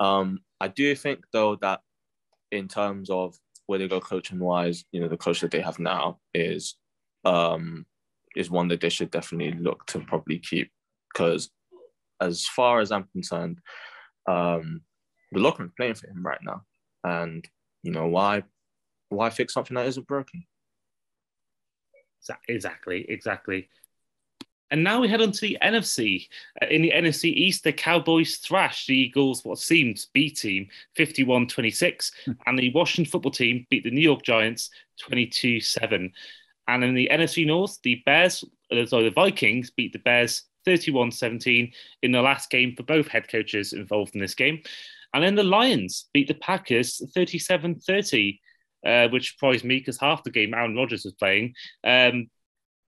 Um, 0.00 0.40
I 0.60 0.68
do 0.68 0.94
think 0.94 1.24
though 1.32 1.56
that 1.56 1.80
in 2.50 2.68
terms 2.68 3.10
of 3.10 3.36
where 3.66 3.78
they 3.78 3.88
go 3.88 4.00
coaching 4.00 4.38
wise, 4.38 4.84
you 4.92 5.00
know, 5.00 5.08
the 5.08 5.16
coach 5.16 5.40
that 5.40 5.50
they 5.50 5.60
have 5.60 5.78
now 5.78 6.18
is 6.34 6.76
um, 7.24 7.86
is 8.36 8.50
one 8.50 8.68
that 8.68 8.80
they 8.80 8.88
should 8.88 9.10
definitely 9.10 9.58
look 9.58 9.86
to 9.86 10.00
probably 10.00 10.38
keep 10.38 10.70
because 11.12 11.50
as 12.20 12.46
far 12.46 12.80
as 12.80 12.92
I'm 12.92 13.08
concerned, 13.12 13.58
um, 14.26 14.82
the 15.32 15.40
locker 15.40 15.62
room's 15.62 15.74
playing 15.76 15.94
for 15.94 16.08
him 16.08 16.24
right 16.24 16.40
now, 16.42 16.62
and 17.04 17.46
you 17.82 17.92
know 17.92 18.06
why 18.06 18.44
why 19.08 19.30
fix 19.30 19.54
something 19.54 19.74
that 19.74 19.86
isn't 19.86 20.06
broken? 20.06 20.44
Exactly, 22.48 23.04
exactly. 23.08 23.68
And 24.70 24.82
now 24.82 25.00
we 25.00 25.08
head 25.08 25.20
on 25.20 25.32
to 25.32 25.40
the 25.42 25.58
NFC. 25.62 26.28
Uh, 26.60 26.66
in 26.70 26.80
the 26.80 26.92
NFC 26.92 27.24
East, 27.24 27.62
the 27.62 27.74
Cowboys 27.74 28.36
thrashed 28.36 28.86
the 28.86 28.96
Eagles, 28.96 29.44
what 29.44 29.58
seemed 29.58 30.06
B 30.14 30.30
team, 30.30 30.68
51 30.96 31.48
26. 31.48 32.12
Hmm. 32.24 32.32
and 32.46 32.58
the 32.58 32.72
Washington 32.72 33.10
football 33.10 33.32
team 33.32 33.66
beat 33.68 33.84
the 33.84 33.90
New 33.90 34.00
York 34.00 34.22
Giants 34.22 34.70
22 35.00 35.60
7. 35.60 36.12
And 36.68 36.84
in 36.84 36.94
the 36.94 37.08
NFC 37.12 37.46
North, 37.46 37.78
the 37.82 38.02
Bears, 38.06 38.44
uh, 38.70 38.86
sorry, 38.86 39.04
the 39.04 39.10
Vikings 39.10 39.70
beat 39.70 39.92
the 39.92 39.98
Bears 39.98 40.44
31 40.64 41.10
17 41.10 41.72
in 42.02 42.12
the 42.12 42.22
last 42.22 42.50
game 42.50 42.74
for 42.76 42.84
both 42.84 43.08
head 43.08 43.28
coaches 43.28 43.72
involved 43.72 44.14
in 44.14 44.20
this 44.20 44.34
game. 44.34 44.62
And 45.14 45.22
then 45.22 45.34
the 45.34 45.42
Lions 45.42 46.08
beat 46.12 46.28
the 46.28 46.34
Packers 46.34 47.02
37 47.14 47.80
30. 47.80 48.40
Uh, 48.84 49.06
which 49.10 49.30
surprised 49.30 49.64
me 49.64 49.78
because 49.78 49.96
half 49.96 50.24
the 50.24 50.30
game 50.30 50.52
Aaron 50.52 50.74
Rodgers 50.74 51.04
was 51.04 51.12
playing. 51.14 51.54
Um, 51.84 52.26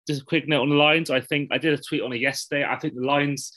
just 0.07 0.23
a 0.23 0.25
quick 0.25 0.47
note 0.47 0.63
on 0.63 0.69
the 0.69 0.77
Lions. 0.77 1.11
I 1.11 1.21
think 1.21 1.51
I 1.53 1.59
did 1.59 1.77
a 1.77 1.83
tweet 1.83 2.03
on 2.03 2.13
it 2.13 2.21
yesterday. 2.21 2.65
I 2.65 2.77
think 2.77 2.95
the 2.95 3.05
Lions 3.05 3.53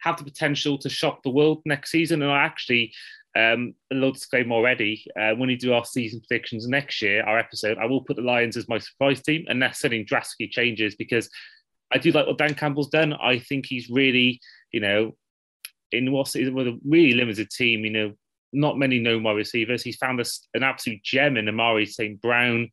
have 0.00 0.18
the 0.18 0.24
potential 0.24 0.78
to 0.78 0.88
shock 0.88 1.22
the 1.22 1.30
world 1.30 1.62
next 1.64 1.90
season. 1.90 2.22
And 2.22 2.30
I 2.30 2.42
actually, 2.42 2.92
um, 3.36 3.74
a 3.90 3.94
little 3.94 4.12
disclaimer 4.12 4.54
already, 4.54 5.04
uh, 5.18 5.34
when 5.34 5.48
we 5.48 5.56
do 5.56 5.72
our 5.72 5.84
season 5.84 6.20
predictions 6.26 6.66
next 6.66 7.00
year, 7.00 7.22
our 7.24 7.38
episode, 7.38 7.78
I 7.78 7.86
will 7.86 8.02
put 8.02 8.16
the 8.16 8.22
Lions 8.22 8.56
as 8.56 8.68
my 8.68 8.78
surprise 8.78 9.22
team, 9.22 9.44
unless 9.48 9.80
something 9.80 10.04
drastically 10.04 10.48
changes, 10.48 10.96
because 10.96 11.30
I 11.92 11.98
do 11.98 12.12
like 12.12 12.26
what 12.26 12.38
Dan 12.38 12.54
Campbell's 12.54 12.90
done. 12.90 13.12
I 13.14 13.38
think 13.38 13.66
he's 13.66 13.88
really, 13.90 14.40
you 14.72 14.80
know, 14.80 15.16
in 15.92 16.12
what's 16.12 16.34
with 16.34 16.48
a 16.48 16.78
really 16.84 17.14
limited 17.14 17.50
team, 17.50 17.84
you 17.84 17.90
know, 17.90 18.12
not 18.52 18.78
many 18.78 18.98
known 18.98 19.22
wide 19.22 19.36
receivers. 19.36 19.82
He's 19.82 19.96
found 19.96 20.20
us 20.20 20.48
an 20.54 20.62
absolute 20.62 21.02
gem 21.02 21.36
in 21.36 21.48
Amon-Ra 21.48 21.84
St. 21.84 22.20
Brown. 22.20 22.68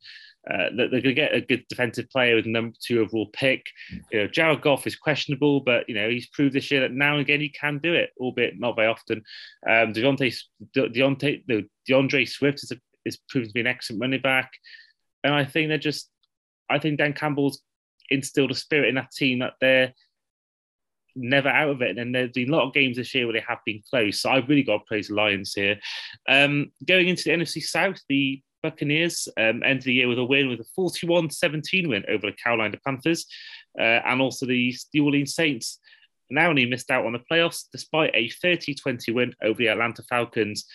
Uh, 0.50 0.70
they're 0.74 0.88
going 0.88 1.02
to 1.02 1.14
get 1.14 1.34
a 1.34 1.40
good 1.40 1.64
defensive 1.68 2.08
player 2.10 2.34
with 2.34 2.46
number 2.46 2.74
two 2.82 3.00
overall 3.00 3.28
pick. 3.32 3.66
You 4.10 4.20
know, 4.20 4.26
Jared 4.28 4.62
Goff 4.62 4.86
is 4.86 4.96
questionable, 4.96 5.60
but 5.60 5.88
you 5.88 5.94
know 5.94 6.08
he's 6.08 6.28
proved 6.28 6.54
this 6.54 6.70
year 6.70 6.80
that 6.80 6.92
now 6.92 7.12
and 7.12 7.20
again 7.20 7.40
he 7.40 7.50
can 7.50 7.78
do 7.78 7.94
it, 7.94 8.10
albeit 8.18 8.58
not 8.58 8.76
very 8.76 8.88
often. 8.88 9.22
Um, 9.68 9.92
Deontay, 9.92 10.34
Deontay, 10.74 11.44
no, 11.48 11.62
D'Andre 11.86 12.24
Swift 12.24 12.62
is, 12.62 12.72
a, 12.72 12.76
is 13.04 13.18
proven 13.28 13.48
to 13.48 13.54
be 13.54 13.60
an 13.60 13.66
excellent 13.66 14.00
running 14.00 14.22
back, 14.22 14.50
and 15.24 15.34
I 15.34 15.44
think 15.44 15.68
they're 15.68 15.78
just. 15.78 16.10
I 16.70 16.78
think 16.78 16.98
Dan 16.98 17.14
Campbell's 17.14 17.62
instilled 18.10 18.50
a 18.50 18.54
spirit 18.54 18.90
in 18.90 18.96
that 18.96 19.10
team 19.10 19.38
that 19.38 19.54
they're 19.58 19.94
never 21.16 21.48
out 21.48 21.70
of 21.70 21.82
it. 21.82 21.98
And 21.98 22.14
there's 22.14 22.32
been 22.32 22.50
a 22.50 22.56
lot 22.56 22.66
of 22.66 22.74
games 22.74 22.96
this 22.96 23.14
year 23.14 23.26
where 23.26 23.34
they 23.34 23.44
have 23.46 23.58
been 23.64 23.82
close. 23.88 24.20
So 24.20 24.30
I've 24.30 24.48
really 24.48 24.62
got 24.62 24.78
to 24.78 24.84
praise 24.86 25.08
the 25.08 25.14
Lions 25.14 25.52
here. 25.54 25.78
Um, 26.28 26.72
going 26.86 27.08
into 27.08 27.24
the 27.24 27.30
NFC 27.30 27.62
South, 27.62 27.98
the 28.08 28.42
Buccaneers 28.62 29.28
um, 29.36 29.62
ended 29.62 29.84
the 29.84 29.94
year 29.94 30.08
with 30.08 30.18
a 30.18 30.24
win 30.24 30.48
with 30.48 30.60
a 30.60 30.66
41 30.74 31.30
17 31.30 31.88
win 31.88 32.04
over 32.08 32.26
the 32.26 32.36
Carolina 32.36 32.76
Panthers 32.84 33.26
uh, 33.78 34.00
and 34.04 34.20
also 34.20 34.46
the 34.46 34.74
New 34.94 35.04
Orleans 35.04 35.34
Saints. 35.34 35.78
Now 36.30 36.50
only 36.50 36.66
missed 36.66 36.90
out 36.90 37.06
on 37.06 37.12
the 37.12 37.22
playoffs 37.30 37.64
despite 37.72 38.10
a 38.14 38.28
30 38.28 38.74
20 38.74 39.12
win 39.12 39.34
over 39.42 39.58
the 39.58 39.68
Atlanta 39.68 40.02
Falcons. 40.02 40.66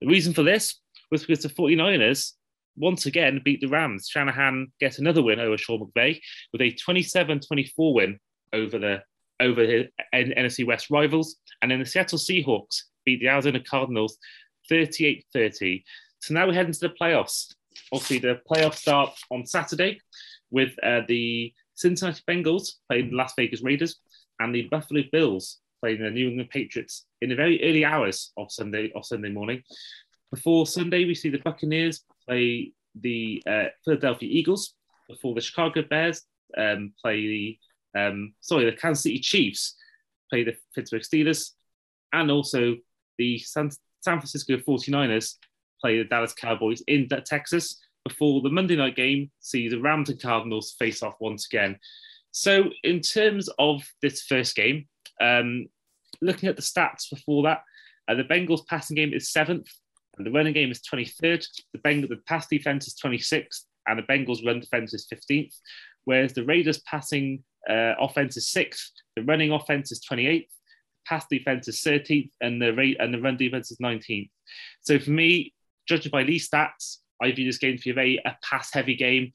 The 0.00 0.06
reason 0.06 0.32
for 0.32 0.42
this 0.42 0.80
was 1.10 1.22
because 1.24 1.42
the 1.42 1.48
49ers 1.48 2.32
once 2.76 3.06
again 3.06 3.40
beat 3.44 3.60
the 3.60 3.66
Rams. 3.66 4.08
Shanahan 4.08 4.72
gets 4.78 4.98
another 4.98 5.22
win 5.22 5.40
over 5.40 5.58
Sean 5.58 5.80
McVay 5.80 6.20
with 6.52 6.62
a 6.62 6.72
27 6.72 7.40
24 7.40 7.94
win 7.94 8.18
over 8.52 8.78
the 8.78 9.02
over 9.40 9.62
his 9.64 9.86
NFC 10.14 10.66
West 10.66 10.90
rivals. 10.90 11.36
And 11.62 11.70
then 11.70 11.80
the 11.80 11.86
Seattle 11.86 12.18
Seahawks 12.18 12.82
beat 13.04 13.20
the 13.20 13.28
Arizona 13.28 13.60
Cardinals 13.60 14.18
38 14.68 15.24
30. 15.32 15.84
So 16.20 16.34
now 16.34 16.46
we 16.46 16.54
head 16.54 16.66
into 16.66 16.80
the 16.80 16.94
playoffs. 17.00 17.54
Obviously, 17.92 18.18
the 18.18 18.40
playoffs 18.50 18.76
start 18.76 19.10
on 19.30 19.46
Saturday 19.46 20.00
with 20.50 20.72
uh, 20.82 21.00
the 21.08 21.52
Cincinnati 21.74 22.22
Bengals 22.28 22.72
playing 22.88 23.10
the 23.10 23.16
Las 23.16 23.32
Vegas 23.36 23.62
Raiders 23.62 23.96
and 24.38 24.54
the 24.54 24.68
Buffalo 24.70 25.02
Bills 25.10 25.58
playing 25.80 26.02
the 26.02 26.10
New 26.10 26.28
England 26.28 26.50
Patriots 26.50 27.06
in 27.22 27.30
the 27.30 27.34
very 27.34 27.62
early 27.62 27.84
hours 27.84 28.32
of 28.36 28.52
Sunday 28.52 28.92
of 28.94 29.06
Sunday 29.06 29.30
morning. 29.30 29.62
Before 30.30 30.66
Sunday, 30.66 31.06
we 31.06 31.14
see 31.14 31.30
the 31.30 31.38
Buccaneers 31.38 32.04
play 32.28 32.72
the 32.94 33.42
uh, 33.46 33.64
Philadelphia 33.84 34.28
Eagles 34.30 34.74
before 35.08 35.34
the 35.34 35.40
Chicago 35.40 35.82
Bears 35.82 36.22
um, 36.56 36.92
play 37.00 37.26
the 37.94 37.98
um, 37.98 38.34
sorry 38.40 38.66
the 38.66 38.72
Kansas 38.72 39.04
City 39.04 39.18
Chiefs 39.20 39.76
play 40.28 40.44
the 40.44 40.54
Pittsburgh 40.74 41.02
Steelers 41.02 41.52
and 42.12 42.30
also 42.30 42.76
the 43.18 43.38
San, 43.38 43.70
San 44.00 44.18
Francisco 44.18 44.56
49ers 44.58 45.36
play 45.80 45.98
the 45.98 46.04
Dallas 46.04 46.32
Cowboys 46.32 46.82
in 46.86 47.08
Texas 47.08 47.80
before 48.04 48.40
the 48.40 48.50
Monday 48.50 48.76
night 48.76 48.96
game, 48.96 49.30
see 49.40 49.68
the 49.68 49.80
Rams 49.80 50.10
and 50.10 50.20
Cardinals 50.20 50.74
face 50.78 51.02
off 51.02 51.14
once 51.20 51.46
again. 51.46 51.78
So, 52.32 52.70
in 52.84 53.00
terms 53.00 53.48
of 53.58 53.82
this 54.02 54.22
first 54.22 54.54
game, 54.54 54.86
um, 55.20 55.66
looking 56.22 56.48
at 56.48 56.56
the 56.56 56.62
stats 56.62 57.10
before 57.10 57.42
that, 57.44 57.62
uh, 58.08 58.14
the 58.14 58.24
Bengals 58.24 58.66
passing 58.66 58.96
game 58.96 59.12
is 59.12 59.32
seventh, 59.32 59.68
and 60.16 60.26
the 60.26 60.30
running 60.30 60.52
game 60.52 60.70
is 60.70 60.80
23rd. 60.80 61.46
The 61.72 61.78
Bengals, 61.78 62.08
the 62.08 62.20
pass 62.26 62.46
defense 62.46 62.86
is 62.86 62.94
26th, 62.94 63.64
and 63.86 63.98
the 63.98 64.02
Bengals 64.04 64.44
run 64.46 64.60
defense 64.60 64.94
is 64.94 65.06
15th. 65.12 65.54
Whereas 66.04 66.32
the 66.32 66.44
Raiders 66.44 66.80
passing 66.80 67.44
uh, 67.68 67.94
offense 68.00 68.36
is 68.36 68.50
sixth, 68.50 68.92
the 69.16 69.22
running 69.22 69.52
offense 69.52 69.92
is 69.92 70.00
28th, 70.10 70.48
pass 71.06 71.26
defense 71.30 71.68
is 71.68 71.80
13th, 71.80 72.30
and 72.40 72.60
the 72.60 72.72
rate 72.72 72.96
and 73.00 73.12
the 73.12 73.20
run 73.20 73.36
defense 73.36 73.70
is 73.70 73.78
19th. 73.78 74.30
So 74.82 74.98
for 74.98 75.10
me, 75.10 75.52
judging 75.90 76.10
by 76.10 76.24
these 76.24 76.48
stats, 76.48 76.98
I 77.20 77.32
view 77.32 77.44
this 77.44 77.58
game 77.58 77.76
to 77.76 77.82
be 77.82 77.90
a 77.90 77.94
very 77.94 78.22
a 78.24 78.36
pass 78.42 78.72
heavy 78.72 78.94
game 78.94 79.32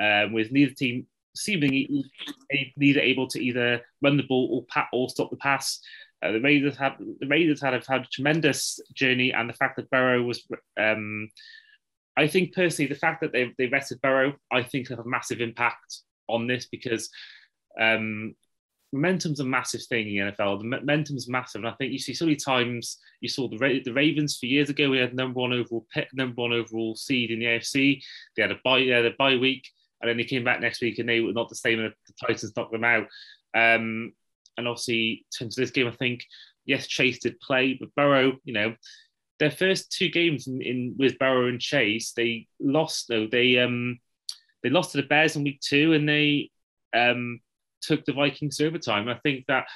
um, 0.00 0.32
with 0.32 0.50
neither 0.50 0.74
team 0.74 1.06
seemingly 1.36 2.04
neither 2.76 3.00
able 3.00 3.28
to 3.28 3.40
either 3.40 3.82
run 4.02 4.16
the 4.16 4.24
ball 4.24 4.48
or 4.50 4.64
pat 4.64 4.88
or 4.92 5.08
stop 5.08 5.30
the 5.30 5.36
pass. 5.36 5.80
Uh, 6.20 6.32
the 6.32 6.40
Raiders 6.40 6.76
have 6.76 6.96
the 6.98 7.28
Raiders 7.28 7.60
have 7.60 7.86
had 7.86 8.02
a 8.02 8.06
tremendous 8.10 8.80
journey, 8.94 9.32
and 9.32 9.48
the 9.48 9.54
fact 9.54 9.76
that 9.76 9.90
Burrow 9.90 10.22
was, 10.22 10.44
um, 10.80 11.28
I 12.16 12.26
think 12.26 12.54
personally, 12.54 12.88
the 12.88 12.96
fact 12.96 13.20
that 13.20 13.32
they 13.32 13.54
they 13.56 13.66
rested 13.66 14.00
Burrow, 14.00 14.34
I 14.50 14.62
think 14.62 14.88
have 14.88 14.98
a 14.98 15.04
massive 15.04 15.40
impact 15.40 16.00
on 16.28 16.48
this 16.48 16.66
because 16.66 17.08
um, 17.80 18.34
momentum's 18.92 19.40
a 19.40 19.44
massive 19.44 19.82
thing 19.84 20.08
in 20.08 20.26
the 20.26 20.32
NFL. 20.32 20.58
The 20.58 20.64
momentum's 20.64 21.28
massive, 21.28 21.60
and 21.60 21.68
I 21.68 21.74
think 21.74 21.92
you 21.92 21.98
see 21.98 22.14
so 22.14 22.24
many 22.24 22.36
times 22.36 22.98
you 23.20 23.28
saw 23.28 23.48
the 23.48 23.58
Ra- 23.58 23.82
the 23.84 23.92
Ravens 23.92 24.38
for 24.38 24.46
years 24.46 24.70
ago. 24.70 24.90
We 24.90 24.98
had 24.98 25.14
number 25.14 25.40
one 25.40 25.52
overall 25.52 25.86
pick, 25.92 26.08
number 26.14 26.40
one 26.40 26.52
overall 26.52 26.96
seed 26.96 27.30
in 27.30 27.40
the 27.40 27.46
AFC. 27.46 28.02
They 28.36 28.42
had 28.42 28.52
a 28.52 28.58
bye, 28.64 28.80
they 28.80 28.88
had 28.88 29.06
a 29.06 29.14
bye 29.18 29.36
week, 29.36 29.68
and 30.00 30.08
then 30.08 30.16
they 30.16 30.24
came 30.24 30.44
back 30.44 30.60
next 30.60 30.80
week 30.80 30.98
and 30.98 31.08
they 31.08 31.20
were 31.20 31.32
not 31.32 31.48
the 31.48 31.54
same. 31.54 31.80
And 31.80 31.92
the 32.06 32.26
Titans 32.26 32.52
knocked 32.56 32.72
them 32.72 32.84
out. 32.84 33.06
Um, 33.54 34.12
and 34.56 34.66
obviously, 34.66 35.24
in 35.24 35.38
terms 35.38 35.58
of 35.58 35.62
this 35.62 35.70
game, 35.70 35.86
I 35.86 35.92
think 35.92 36.24
yes, 36.64 36.86
Chase 36.86 37.18
did 37.18 37.40
play, 37.40 37.76
but 37.78 37.94
Burrow, 37.94 38.32
you 38.44 38.52
know, 38.52 38.74
their 39.38 39.50
first 39.50 39.92
two 39.92 40.10
games 40.10 40.46
in, 40.46 40.60
in 40.62 40.94
with 40.98 41.18
Burrow 41.18 41.48
and 41.48 41.60
Chase, 41.60 42.12
they 42.12 42.48
lost. 42.60 43.06
Though 43.08 43.26
they 43.26 43.58
um 43.58 43.98
they 44.62 44.70
lost 44.70 44.92
to 44.92 44.98
the 44.98 45.06
Bears 45.06 45.36
in 45.36 45.44
week 45.44 45.60
two, 45.60 45.92
and 45.92 46.08
they 46.08 46.50
um 46.94 47.40
took 47.80 48.04
the 48.04 48.12
Vikings 48.12 48.56
to 48.56 48.66
overtime. 48.66 49.08
I 49.08 49.18
think 49.18 49.44
that 49.48 49.66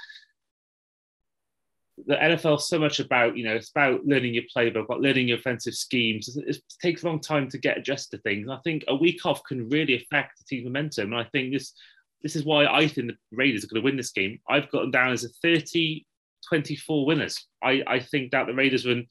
the 2.06 2.14
NFL 2.14 2.58
is 2.58 2.68
so 2.68 2.78
much 2.78 3.00
about, 3.00 3.36
you 3.36 3.44
know, 3.44 3.54
it's 3.54 3.70
about 3.70 4.04
learning 4.04 4.34
your 4.34 4.44
playbook, 4.54 4.84
about 4.84 5.00
learning 5.00 5.28
your 5.28 5.38
offensive 5.38 5.74
schemes. 5.74 6.36
It 6.36 6.56
takes 6.80 7.02
a 7.02 7.06
long 7.06 7.20
time 7.20 7.48
to 7.50 7.58
get 7.58 7.78
adjusted 7.78 8.16
to 8.16 8.22
things. 8.22 8.48
I 8.48 8.58
think 8.64 8.84
a 8.88 8.94
week 8.94 9.24
off 9.26 9.44
can 9.44 9.68
really 9.68 9.96
affect 9.96 10.38
the 10.38 10.44
team's 10.44 10.64
momentum. 10.64 11.12
And 11.12 11.20
I 11.20 11.28
think 11.32 11.52
this 11.52 11.74
this 12.22 12.36
is 12.36 12.44
why 12.44 12.66
I 12.66 12.86
think 12.86 13.08
the 13.08 13.16
Raiders 13.32 13.64
are 13.64 13.66
going 13.66 13.82
to 13.82 13.84
win 13.84 13.96
this 13.96 14.12
game. 14.12 14.38
I've 14.48 14.70
got 14.70 14.82
them 14.82 14.92
down 14.92 15.12
as 15.12 15.24
a 15.24 15.28
30 15.42 16.06
24 16.48 17.06
winners. 17.06 17.46
I, 17.62 17.82
I 17.86 18.00
think 18.00 18.32
that 18.32 18.46
the 18.46 18.54
Raiders 18.54 18.86
are 18.86 18.92
in, 18.92 19.06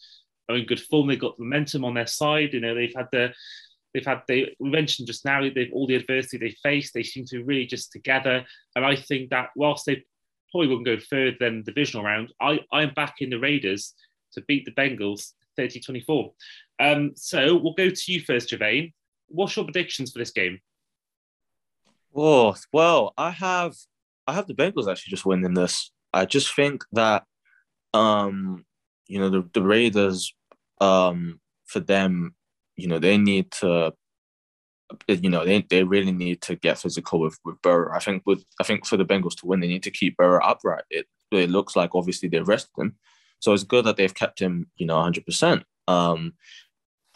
are 0.50 0.58
in 0.58 0.66
good 0.66 0.80
form. 0.80 1.08
They've 1.08 1.20
got 1.20 1.40
momentum 1.40 1.86
on 1.86 1.94
their 1.94 2.08
side. 2.08 2.54
You 2.54 2.60
know, 2.60 2.76
they've 2.76 2.94
had 2.96 3.08
the 3.12 3.34
they've 3.94 4.06
had 4.06 4.22
they 4.28 4.56
we 4.60 4.70
mentioned 4.70 5.08
just 5.08 5.26
now 5.26 5.42
they've 5.42 5.72
all 5.74 5.88
the 5.88 5.96
adversity 5.96 6.38
they 6.38 6.56
faced 6.64 6.94
they 6.94 7.04
seem 7.04 7.26
to 7.26 7.38
be 7.38 7.44
really 7.44 7.66
just 7.66 7.92
together. 7.92 8.46
And 8.76 8.86
i 8.86 8.96
think 8.96 9.30
that 9.30 9.50
whilst 9.56 9.86
they 9.86 10.04
probably 10.52 10.68
wouldn't 10.68 10.86
go 10.86 10.98
further 11.00 11.36
than 11.40 11.58
the 11.60 11.72
divisional 11.72 12.06
round 12.06 12.34
i 12.42 12.60
i'm 12.72 12.94
back 12.94 13.16
in 13.20 13.30
the 13.30 13.40
raiders 13.40 13.94
to 14.34 14.42
beat 14.42 14.66
the 14.66 14.72
bengals 14.72 15.32
30-24 15.58 16.32
um, 16.80 17.12
so 17.16 17.56
we'll 17.58 17.74
go 17.74 17.90
to 17.90 18.12
you 18.12 18.22
first 18.22 18.50
Girvane. 18.50 18.94
what's 19.28 19.56
your 19.56 19.66
predictions 19.66 20.12
for 20.12 20.20
this 20.20 20.32
game? 20.32 20.60
Oh 22.16 22.56
well 22.74 23.14
i 23.18 23.30
have 23.32 23.76
i 24.28 24.34
have 24.34 24.48
the 24.48 24.54
bengals 24.54 24.90
actually 24.90 25.12
just 25.12 25.26
winning 25.26 25.54
this. 25.54 25.92
I 26.14 26.26
just 26.26 26.54
think 26.56 26.84
that 26.94 27.24
um 27.94 28.66
you 29.08 29.20
know 29.20 29.30
the, 29.30 29.50
the 29.54 29.62
raiders 29.62 30.34
um 30.80 31.40
for 31.66 31.80
them 31.80 32.36
you 32.82 32.88
know, 32.88 33.00
they 33.00 33.18
need 33.18 33.52
to, 33.52 33.94
you 35.08 35.30
know, 35.30 35.46
they, 35.46 35.66
they 35.70 35.84
really 35.84 36.12
need 36.12 36.42
to 36.42 36.56
get 36.56 36.80
physical 36.80 37.20
with, 37.20 37.38
with 37.46 37.62
Burrow. 37.62 37.96
I 37.96 38.00
think 38.00 38.24
with 38.26 38.44
I 38.60 38.64
think 38.64 38.86
for 38.86 38.98
the 38.98 39.06
Bengals 39.06 39.36
to 39.38 39.46
win, 39.46 39.60
they 39.60 39.68
need 39.68 39.84
to 39.84 39.92
keep 39.92 40.18
Burrow 40.18 40.44
upright. 40.44 40.84
It 40.90 41.06
it 41.32 41.50
looks 41.50 41.76
like 41.76 41.96
obviously 41.96 42.28
they 42.28 42.42
rested 42.42 42.72
him, 42.78 42.96
so 43.40 43.54
it's 43.54 43.64
good 43.64 43.86
that 43.86 43.98
they've 43.98 44.14
kept 44.14 44.40
him, 44.40 44.68
you 44.76 44.86
know, 44.86 45.02
hundred 45.02 45.26
percent. 45.26 45.64
Um, 45.88 46.34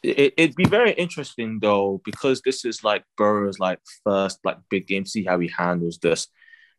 it, 0.03 0.34
it'd 0.38 0.55
be 0.55 0.66
very 0.66 0.91
interesting 0.91 1.59
though 1.61 2.01
because 2.05 2.41
this 2.41 2.63
is 2.63 2.84
like 2.84 3.03
Burrow's 3.18 3.59
like 3.59 3.80
first 4.03 4.39
like 4.43 4.57
big 4.70 4.88
game. 4.88 5.05
See 5.05 5.24
how 5.24 5.39
he 5.39 5.47
handles 5.47 5.97
this, 5.97 6.28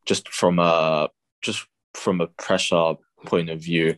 just 0.07 0.29
from 0.29 0.59
a 0.59 1.09
just 1.43 1.67
from 1.95 2.21
a 2.21 2.29
pressure 2.29 2.95
point 3.27 3.51
of 3.51 3.61
view. 3.61 3.97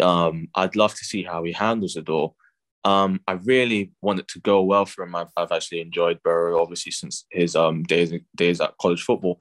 Um, 0.00 0.48
I'd 0.54 0.76
love 0.76 0.94
to 0.94 1.04
see 1.04 1.22
how 1.22 1.44
he 1.44 1.52
handles 1.52 1.96
it 1.96 2.08
all. 2.08 2.36
Um, 2.84 3.20
I 3.26 3.32
really 3.32 3.92
want 4.02 4.20
it 4.20 4.28
to 4.28 4.40
go 4.40 4.62
well 4.62 4.84
for 4.84 5.04
him. 5.04 5.14
I've, 5.14 5.30
I've 5.36 5.52
actually 5.52 5.80
enjoyed 5.80 6.22
Burrow, 6.22 6.60
obviously, 6.60 6.92
since 6.92 7.24
his 7.30 7.56
um, 7.56 7.82
days 7.84 8.12
days 8.36 8.60
at 8.60 8.76
college 8.80 9.02
football. 9.02 9.38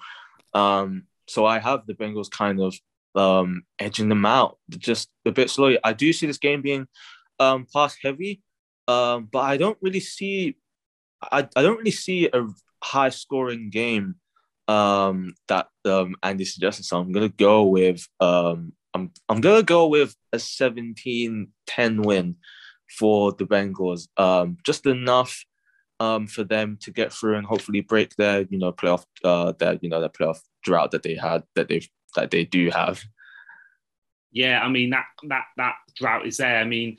Um, 0.54 1.04
so 1.28 1.46
I 1.46 1.60
have 1.60 1.86
the 1.86 1.94
Bengals 1.94 2.32
kind 2.32 2.62
of 2.62 2.76
um, 3.16 3.64
edging 3.80 4.10
them 4.10 4.26
out 4.26 4.58
just 4.70 5.10
a 5.26 5.32
bit 5.32 5.50
slowly. 5.50 5.78
I 5.84 5.94
do 5.94 6.14
see 6.14 6.26
this 6.26 6.38
game 6.38 6.62
being 6.62 6.88
um, 7.40 7.68
pass 7.74 7.96
heavy, 8.02 8.42
um, 8.88 9.28
but 9.32 9.40
I 9.40 9.58
don't 9.58 9.78
really 9.82 10.00
see 10.00 10.56
I, 11.32 11.48
I 11.56 11.62
don't 11.62 11.78
really 11.78 11.92
see 11.92 12.30
a 12.32 12.48
high 12.84 13.10
scoring 13.10 13.70
game 13.70 14.16
um, 14.68 15.36
that 15.48 15.68
um, 15.86 16.16
Andy 16.24 16.46
suggested. 16.46 16.86
So 16.86 17.00
I'm 17.00 17.12
gonna 17.12 17.30
go 17.30 17.64
with 17.64 18.08
um, 18.20 18.74
I'm 18.94 19.12
I'm 19.30 19.42
gonna 19.42 19.64
go 19.64 19.88
with 19.88 20.16
a 20.32 20.38
17-10 20.38 21.48
win 22.06 22.36
for 22.90 23.32
the 23.34 23.46
Bengals. 23.46 24.08
Um, 24.18 24.58
just 24.66 24.86
enough 24.86 25.46
um, 26.00 26.28
for 26.28 26.44
them 26.44 26.78
to 26.82 26.92
get 26.92 27.14
through 27.14 27.38
and 27.38 27.46
hopefully 27.46 27.82
break 27.82 28.16
their 28.16 28.42
you 28.50 28.58
know 28.58 28.72
playoff 28.72 29.06
uh, 29.24 29.54
their 29.60 29.78
you 29.82 29.90
know 29.90 30.00
their 30.00 30.10
playoff 30.10 30.40
drought 30.64 30.92
that 30.92 31.04
they 31.04 31.16
had 31.16 31.44
that 31.56 31.68
they 31.68 31.82
that 32.16 32.32
they 32.32 32.46
do 32.46 32.70
have. 32.70 33.02
Yeah, 34.32 34.62
I 34.62 34.70
mean 34.70 34.90
that 34.92 35.06
that 35.24 35.46
that 35.58 35.76
drought 35.96 36.26
is 36.26 36.38
there. 36.38 36.58
I 36.58 36.66
mean, 36.66 36.98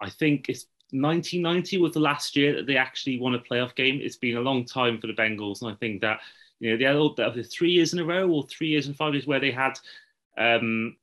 I 0.00 0.10
think 0.10 0.48
it's 0.48 0.66
1990 0.90 1.78
was 1.78 1.92
the 1.92 2.00
last 2.00 2.36
year 2.36 2.54
that 2.56 2.66
they 2.66 2.76
actually 2.76 3.18
won 3.18 3.34
a 3.34 3.38
playoff 3.38 3.74
game. 3.74 4.00
It's 4.02 4.16
been 4.16 4.36
a 4.36 4.40
long 4.40 4.64
time 4.64 5.00
for 5.00 5.06
the 5.06 5.12
Bengals, 5.12 5.62
and 5.62 5.70
I 5.70 5.74
think 5.76 6.00
that 6.02 6.20
you 6.60 6.70
know 6.70 6.76
they 6.76 7.22
had 7.22 7.34
the 7.34 7.44
three 7.44 7.70
years 7.70 7.92
in 7.92 7.98
a 7.98 8.04
row 8.04 8.28
or 8.28 8.46
three 8.46 8.68
years 8.68 8.86
and 8.86 8.96
five 8.96 9.14
years 9.14 9.26
where 9.26 9.40
they 9.40 9.50
had 9.52 9.78
um, 10.36 10.96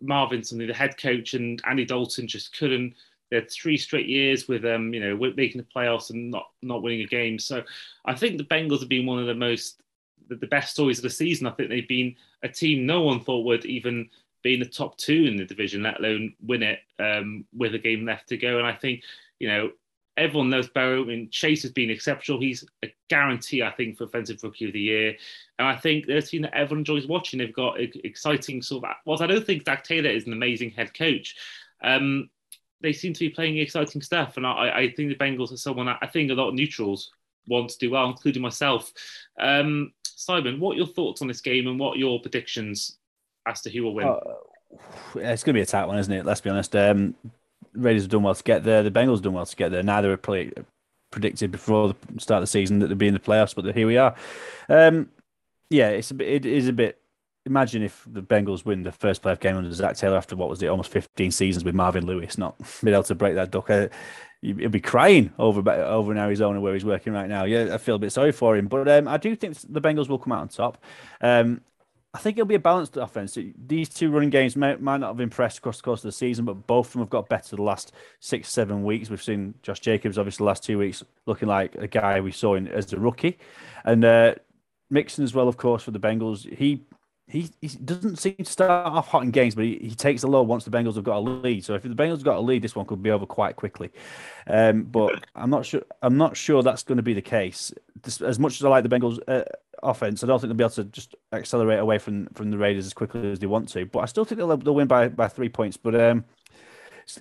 Marvin, 0.00 0.42
something 0.42 0.66
the 0.66 0.74
head 0.74 0.96
coach, 0.98 1.34
and 1.34 1.62
Andy 1.66 1.84
Dalton 1.84 2.26
just 2.26 2.56
couldn't 2.58 2.94
they 3.32 3.36
had 3.36 3.50
three 3.50 3.78
straight 3.78 4.06
years 4.06 4.46
with 4.46 4.62
um, 4.66 4.92
you 4.92 5.00
know, 5.00 5.16
making 5.34 5.58
the 5.58 5.66
playoffs 5.74 6.10
and 6.10 6.30
not 6.30 6.50
not 6.60 6.82
winning 6.82 7.00
a 7.00 7.06
game. 7.06 7.38
So 7.38 7.62
I 8.04 8.14
think 8.14 8.36
the 8.36 8.44
Bengals 8.44 8.80
have 8.80 8.90
been 8.90 9.06
one 9.06 9.18
of 9.18 9.26
the 9.26 9.34
most 9.34 9.80
the, 10.28 10.36
the 10.36 10.46
best 10.46 10.74
stories 10.74 10.98
of 10.98 11.04
the 11.04 11.10
season. 11.10 11.46
I 11.46 11.52
think 11.52 11.70
they've 11.70 11.88
been 11.88 12.14
a 12.42 12.48
team 12.48 12.84
no 12.84 13.00
one 13.00 13.20
thought 13.20 13.46
would 13.46 13.64
even 13.64 14.10
be 14.42 14.52
in 14.52 14.60
the 14.60 14.66
top 14.66 14.98
two 14.98 15.24
in 15.24 15.36
the 15.36 15.46
division, 15.46 15.82
let 15.82 15.98
alone 15.98 16.34
win 16.44 16.62
it 16.62 16.80
um, 16.98 17.46
with 17.56 17.74
a 17.74 17.78
game 17.78 18.04
left 18.04 18.28
to 18.28 18.36
go. 18.36 18.58
And 18.58 18.66
I 18.66 18.74
think, 18.74 19.02
you 19.38 19.48
know, 19.48 19.70
everyone 20.18 20.50
knows 20.50 20.68
Burrow. 20.68 21.02
I 21.02 21.06
mean, 21.06 21.30
Chase 21.30 21.62
has 21.62 21.72
been 21.72 21.88
exceptional. 21.88 22.38
He's 22.38 22.66
a 22.84 22.92
guarantee, 23.08 23.62
I 23.62 23.70
think, 23.70 23.96
for 23.96 24.04
Offensive 24.04 24.42
Rookie 24.42 24.66
of 24.66 24.74
the 24.74 24.80
Year. 24.80 25.16
And 25.58 25.66
I 25.66 25.76
think 25.76 26.06
they're 26.06 26.18
a 26.18 26.22
team 26.22 26.42
that 26.42 26.54
everyone 26.54 26.80
enjoys 26.80 27.06
watching. 27.06 27.38
They've 27.38 27.54
got 27.54 27.80
exciting 27.80 28.60
sort 28.60 28.84
of. 28.84 28.90
Whilst 29.06 29.22
I 29.22 29.26
don't 29.26 29.46
think 29.46 29.64
Zac 29.64 29.84
Taylor 29.84 30.10
is 30.10 30.26
an 30.26 30.32
amazing 30.32 30.72
head 30.72 30.92
coach, 30.92 31.36
um, 31.82 32.28
they 32.82 32.92
seem 32.92 33.12
to 33.12 33.20
be 33.20 33.30
playing 33.30 33.58
exciting 33.58 34.02
stuff. 34.02 34.36
And 34.36 34.46
I, 34.46 34.70
I 34.74 34.92
think 34.92 35.08
the 35.08 35.14
Bengals 35.14 35.52
are 35.52 35.56
someone 35.56 35.88
I 35.88 36.06
think 36.06 36.30
a 36.30 36.34
lot 36.34 36.48
of 36.48 36.54
neutrals 36.54 37.10
want 37.46 37.70
to 37.70 37.78
do 37.78 37.90
well, 37.90 38.06
including 38.06 38.42
myself. 38.42 38.92
Um, 39.40 39.92
Simon, 40.04 40.60
what 40.60 40.74
are 40.74 40.78
your 40.78 40.86
thoughts 40.86 41.22
on 41.22 41.28
this 41.28 41.40
game 41.40 41.66
and 41.66 41.78
what 41.78 41.96
are 41.96 42.00
your 42.00 42.20
predictions 42.20 42.98
as 43.46 43.60
to 43.62 43.70
who 43.70 43.82
will 43.84 43.94
win? 43.94 44.06
Uh, 44.06 44.18
it's 45.16 45.42
going 45.42 45.54
to 45.54 45.58
be 45.58 45.62
a 45.62 45.66
tight 45.66 45.86
one, 45.86 45.98
isn't 45.98 46.12
it? 46.12 46.24
Let's 46.24 46.40
be 46.40 46.50
honest. 46.50 46.74
Um, 46.76 47.14
Raiders 47.74 48.02
have 48.02 48.10
done 48.10 48.22
well 48.22 48.34
to 48.34 48.42
get 48.42 48.64
there. 48.64 48.82
The 48.82 48.90
Bengals 48.90 49.16
have 49.16 49.22
done 49.22 49.34
well 49.34 49.46
to 49.46 49.56
get 49.56 49.70
there. 49.70 49.82
Neither 49.82 50.12
are 50.12 50.16
play, 50.16 50.52
predicted 51.10 51.50
before 51.50 51.88
the 51.88 52.20
start 52.20 52.38
of 52.38 52.44
the 52.44 52.46
season 52.48 52.78
that 52.78 52.88
they'd 52.88 52.98
be 52.98 53.08
in 53.08 53.14
the 53.14 53.20
playoffs, 53.20 53.54
but 53.54 53.74
here 53.74 53.86
we 53.86 53.96
are. 53.96 54.14
Um, 54.68 55.08
yeah, 55.70 55.88
it's 55.88 56.10
a 56.10 56.14
bit, 56.14 56.28
it 56.28 56.46
is 56.46 56.68
a 56.68 56.72
bit 56.72 57.01
imagine 57.44 57.82
if 57.82 58.06
the 58.10 58.22
Bengals 58.22 58.64
win 58.64 58.82
the 58.82 58.92
first 58.92 59.22
playoff 59.22 59.40
game 59.40 59.56
under 59.56 59.72
Zac 59.72 59.96
Taylor 59.96 60.16
after 60.16 60.36
what 60.36 60.48
was 60.48 60.62
it, 60.62 60.68
almost 60.68 60.90
15 60.90 61.30
seasons 61.30 61.64
with 61.64 61.74
Marvin 61.74 62.06
Lewis, 62.06 62.38
not 62.38 62.56
been 62.82 62.94
able 62.94 63.02
to 63.04 63.14
break 63.14 63.34
that 63.34 63.50
duck. 63.50 63.68
Uh, 63.70 63.88
he'll 64.42 64.68
be 64.68 64.80
crying 64.80 65.32
over 65.38 65.68
over 65.70 66.12
in 66.12 66.18
Arizona 66.18 66.60
where 66.60 66.74
he's 66.74 66.84
working 66.84 67.12
right 67.12 67.28
now. 67.28 67.44
Yeah, 67.44 67.74
I 67.74 67.78
feel 67.78 67.96
a 67.96 67.98
bit 67.98 68.12
sorry 68.12 68.32
for 68.32 68.56
him, 68.56 68.66
but 68.66 68.88
um, 68.88 69.08
I 69.08 69.16
do 69.16 69.34
think 69.34 69.56
the 69.68 69.80
Bengals 69.80 70.08
will 70.08 70.18
come 70.18 70.32
out 70.32 70.40
on 70.40 70.48
top. 70.48 70.82
Um, 71.20 71.60
I 72.14 72.18
think 72.18 72.36
it'll 72.36 72.46
be 72.46 72.56
a 72.56 72.60
balanced 72.60 72.98
offense. 72.98 73.38
These 73.66 73.88
two 73.88 74.10
running 74.10 74.28
games 74.28 74.54
may, 74.54 74.76
might 74.76 74.98
not 74.98 75.08
have 75.08 75.20
impressed 75.20 75.58
across 75.58 75.78
the 75.78 75.82
course 75.82 76.00
of 76.00 76.08
the 76.08 76.12
season, 76.12 76.44
but 76.44 76.66
both 76.66 76.88
of 76.88 76.92
them 76.92 77.02
have 77.02 77.08
got 77.08 77.28
better 77.30 77.56
the 77.56 77.62
last 77.62 77.92
six, 78.20 78.50
seven 78.50 78.84
weeks. 78.84 79.08
We've 79.08 79.22
seen 79.22 79.54
Josh 79.62 79.80
Jacobs, 79.80 80.18
obviously, 80.18 80.44
the 80.44 80.48
last 80.48 80.62
two 80.62 80.76
weeks 80.76 81.02
looking 81.24 81.48
like 81.48 81.74
a 81.76 81.86
guy 81.86 82.20
we 82.20 82.30
saw 82.30 82.54
in, 82.54 82.68
as 82.68 82.92
a 82.92 83.00
rookie, 83.00 83.38
and 83.84 84.04
uh, 84.04 84.34
Mixon 84.90 85.24
as 85.24 85.34
well, 85.34 85.48
of 85.48 85.56
course, 85.56 85.82
for 85.84 85.90
the 85.90 86.00
Bengals. 86.00 86.46
He 86.54 86.82
he, 87.32 87.50
he 87.62 87.68
doesn't 87.68 88.16
seem 88.16 88.36
to 88.36 88.44
start 88.44 88.92
off 88.92 89.08
hot 89.08 89.22
in 89.22 89.30
games, 89.30 89.54
but 89.54 89.64
he, 89.64 89.78
he 89.78 89.94
takes 89.94 90.22
a 90.22 90.26
low 90.26 90.42
once 90.42 90.64
the 90.64 90.70
Bengals 90.70 90.96
have 90.96 91.04
got 91.04 91.16
a 91.16 91.20
lead. 91.20 91.64
So 91.64 91.74
if 91.74 91.82
the 91.82 91.88
Bengals 91.88 92.18
have 92.18 92.24
got 92.24 92.36
a 92.36 92.40
lead, 92.40 92.60
this 92.60 92.76
one 92.76 92.84
could 92.84 93.02
be 93.02 93.10
over 93.10 93.24
quite 93.24 93.56
quickly. 93.56 93.90
Um, 94.46 94.82
but 94.82 95.24
I'm 95.34 95.48
not 95.48 95.64
sure. 95.64 95.82
I'm 96.02 96.18
not 96.18 96.36
sure 96.36 96.62
that's 96.62 96.82
going 96.82 96.96
to 96.96 97.02
be 97.02 97.14
the 97.14 97.22
case. 97.22 97.72
As 98.04 98.38
much 98.38 98.60
as 98.60 98.64
I 98.64 98.68
like 98.68 98.82
the 98.82 98.90
Bengals 98.90 99.18
uh, 99.26 99.44
offense, 99.82 100.22
I 100.22 100.26
don't 100.26 100.40
think 100.40 100.50
they'll 100.50 100.56
be 100.56 100.64
able 100.64 100.74
to 100.74 100.84
just 100.84 101.14
accelerate 101.32 101.78
away 101.78 101.98
from, 101.98 102.26
from 102.34 102.50
the 102.50 102.58
Raiders 102.58 102.84
as 102.84 102.92
quickly 102.92 103.32
as 103.32 103.38
they 103.38 103.46
want 103.46 103.68
to. 103.70 103.86
But 103.86 104.00
I 104.00 104.06
still 104.06 104.26
think 104.26 104.38
they'll, 104.38 104.56
they'll 104.58 104.74
win 104.74 104.88
by, 104.88 105.08
by 105.08 105.28
three 105.28 105.48
points. 105.48 105.78
But 105.78 105.98
um, 105.98 106.24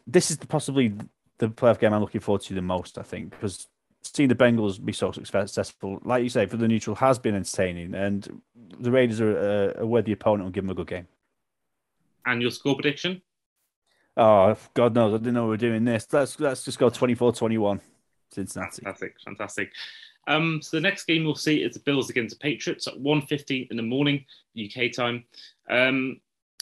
this 0.05 0.29
is 0.29 0.37
possibly 0.37 0.93
the 1.37 1.47
playoff 1.47 1.79
game 1.79 1.93
I'm 1.93 2.01
looking 2.01 2.21
forward 2.21 2.41
to 2.43 2.53
the 2.53 2.61
most. 2.61 2.97
I 2.97 3.03
think 3.03 3.29
because 3.29 3.67
seeing 4.01 4.29
the 4.29 4.35
Bengals 4.35 4.83
be 4.83 4.93
so 4.93 5.11
successful, 5.11 5.99
like 6.03 6.23
you 6.23 6.29
say, 6.29 6.45
for 6.45 6.57
the 6.57 6.67
neutral 6.67 6.95
has 6.97 7.19
been 7.19 7.35
entertaining, 7.35 7.93
and 7.93 8.41
the 8.79 8.91
Raiders 8.91 9.21
are 9.21 9.37
a, 9.37 9.81
a 9.81 9.85
worthy 9.85 10.11
opponent 10.11 10.45
and 10.45 10.53
give 10.53 10.63
them 10.63 10.71
a 10.71 10.75
good 10.75 10.87
game. 10.87 11.07
And 12.25 12.41
your 12.41 12.51
score 12.51 12.75
prediction? 12.75 13.21
Oh, 14.17 14.55
God 14.73 14.93
knows. 14.93 15.13
I 15.13 15.17
didn't 15.17 15.33
know 15.33 15.43
we 15.43 15.49
were 15.49 15.57
doing 15.57 15.85
this. 15.85 16.07
Let's 16.11 16.39
let's 16.39 16.63
just 16.63 16.77
go 16.77 16.89
24 16.89 17.33
21. 17.33 17.81
Cincinnati. 18.31 18.81
Fantastic. 18.81 19.15
Fantastic. 19.23 19.71
Um, 20.27 20.61
so 20.61 20.77
the 20.77 20.81
next 20.81 21.05
game 21.05 21.23
we'll 21.23 21.35
see 21.35 21.63
is 21.63 21.73
the 21.73 21.79
Bills 21.79 22.09
against 22.09 22.37
the 22.37 22.41
Patriots 22.41 22.87
at 22.87 22.93
1.15 22.95 23.71
in 23.71 23.77
the 23.77 23.83
morning, 23.83 24.25
UK 24.55 24.91
time. 24.91 25.25
Um, 25.69 26.21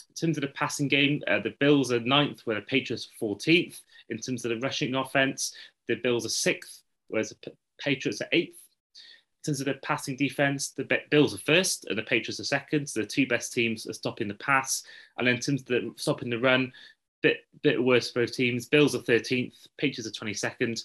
in 0.09 0.15
terms 0.15 0.37
of 0.37 0.41
the 0.41 0.49
passing 0.49 0.87
game, 0.87 1.21
uh, 1.27 1.39
the 1.39 1.55
Bills 1.59 1.91
are 1.91 1.99
ninth, 1.99 2.41
where 2.45 2.55
the 2.55 2.61
Patriots 2.61 3.09
are 3.21 3.25
14th. 3.25 3.81
In 4.09 4.17
terms 4.17 4.45
of 4.45 4.49
the 4.49 4.59
rushing 4.59 4.95
offense, 4.95 5.53
the 5.87 5.95
Bills 5.95 6.25
are 6.25 6.29
sixth, 6.29 6.81
whereas 7.09 7.29
the 7.29 7.51
Patriots 7.79 8.21
are 8.21 8.29
eighth. 8.31 8.57
In 8.95 9.53
terms 9.53 9.61
of 9.61 9.67
the 9.67 9.75
passing 9.75 10.17
defense, 10.17 10.71
the 10.71 10.87
Bills 11.09 11.33
are 11.33 11.39
first 11.39 11.85
and 11.85 11.97
the 11.97 12.03
Patriots 12.03 12.39
are 12.39 12.45
second. 12.45 12.87
So 12.87 13.01
the 13.01 13.07
two 13.07 13.25
best 13.25 13.53
teams 13.53 13.87
are 13.87 13.93
stopping 13.93 14.27
the 14.27 14.33
pass. 14.35 14.83
And 15.17 15.27
then 15.27 15.35
in 15.35 15.41
terms 15.41 15.61
of 15.61 15.67
the, 15.67 15.93
stopping 15.95 16.29
the 16.29 16.39
run, 16.39 16.73
bit 17.21 17.37
bit 17.61 17.81
worse 17.81 18.11
for 18.11 18.21
both 18.21 18.33
teams. 18.33 18.67
Bills 18.67 18.95
are 18.95 18.99
13th, 18.99 19.67
Patriots 19.77 20.07
are 20.07 20.25
22nd. 20.25 20.83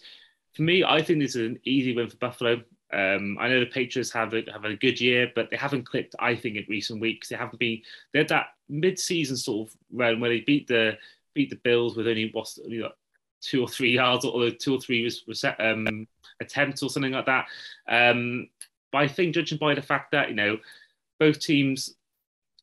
For 0.55 0.62
me, 0.62 0.85
I 0.85 1.03
think 1.03 1.18
this 1.18 1.37
is 1.37 1.49
an 1.49 1.59
easy 1.64 1.95
win 1.95 2.09
for 2.09 2.16
Buffalo. 2.16 2.62
Um, 2.93 3.37
I 3.41 3.49
know 3.49 3.61
the 3.61 3.66
Patriots 3.66 4.12
have 4.12 4.35
a, 4.35 4.45
have 4.53 4.64
a 4.64 4.77
good 4.77 5.01
year, 5.01 5.33
but 5.35 5.51
they 5.51 5.57
haven't 5.57 5.87
clicked. 5.87 6.14
I 6.20 6.37
think 6.37 6.57
in 6.57 6.64
recent 6.68 7.01
weeks 7.01 7.29
they 7.29 7.37
haven't 7.37 7.59
been. 7.59 7.83
They 8.12 8.20
had 8.20 8.29
that 8.29 8.47
mid-season 8.68 9.37
sort 9.37 9.68
of 9.68 9.77
run 9.93 10.20
where 10.20 10.31
they 10.31 10.41
beat 10.41 10.68
the 10.68 10.97
beat 11.35 11.51
the 11.51 11.57
Bills 11.57 11.97
with 11.97 12.07
only 12.07 12.31
what 12.33 12.49
you 12.66 12.83
know, 12.83 12.93
two 13.45 13.62
or 13.62 13.68
three 13.68 13.92
yards 13.92 14.24
or 14.24 14.51
two 14.51 14.74
or 14.74 14.80
three 14.80 15.11
um, 15.59 16.07
attempts 16.40 16.82
or 16.82 16.90
something 16.90 17.12
like 17.12 17.26
that. 17.26 17.47
Um, 17.88 18.49
but 18.90 18.99
I 18.99 19.09
think, 19.09 19.34
judging 19.34 19.59
by 19.59 19.74
the 19.74 19.82
fact 19.82 20.12
that 20.12 20.28
you 20.28 20.34
know 20.34 20.59
both 21.18 21.38
teams 21.38 21.95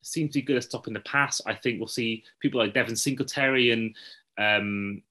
seem 0.01 0.27
to 0.27 0.39
be 0.39 0.41
good 0.41 0.57
at 0.57 0.63
stopping 0.63 0.93
the 0.93 0.99
pass, 1.01 1.41
I 1.45 1.53
think 1.53 1.79
we'll 1.79 1.87
see 1.87 2.23
people 2.39 2.59
like 2.59 2.73
Devin 2.73 2.95
Singletary 2.95 3.71
and 3.71 3.95
um, 4.37 5.03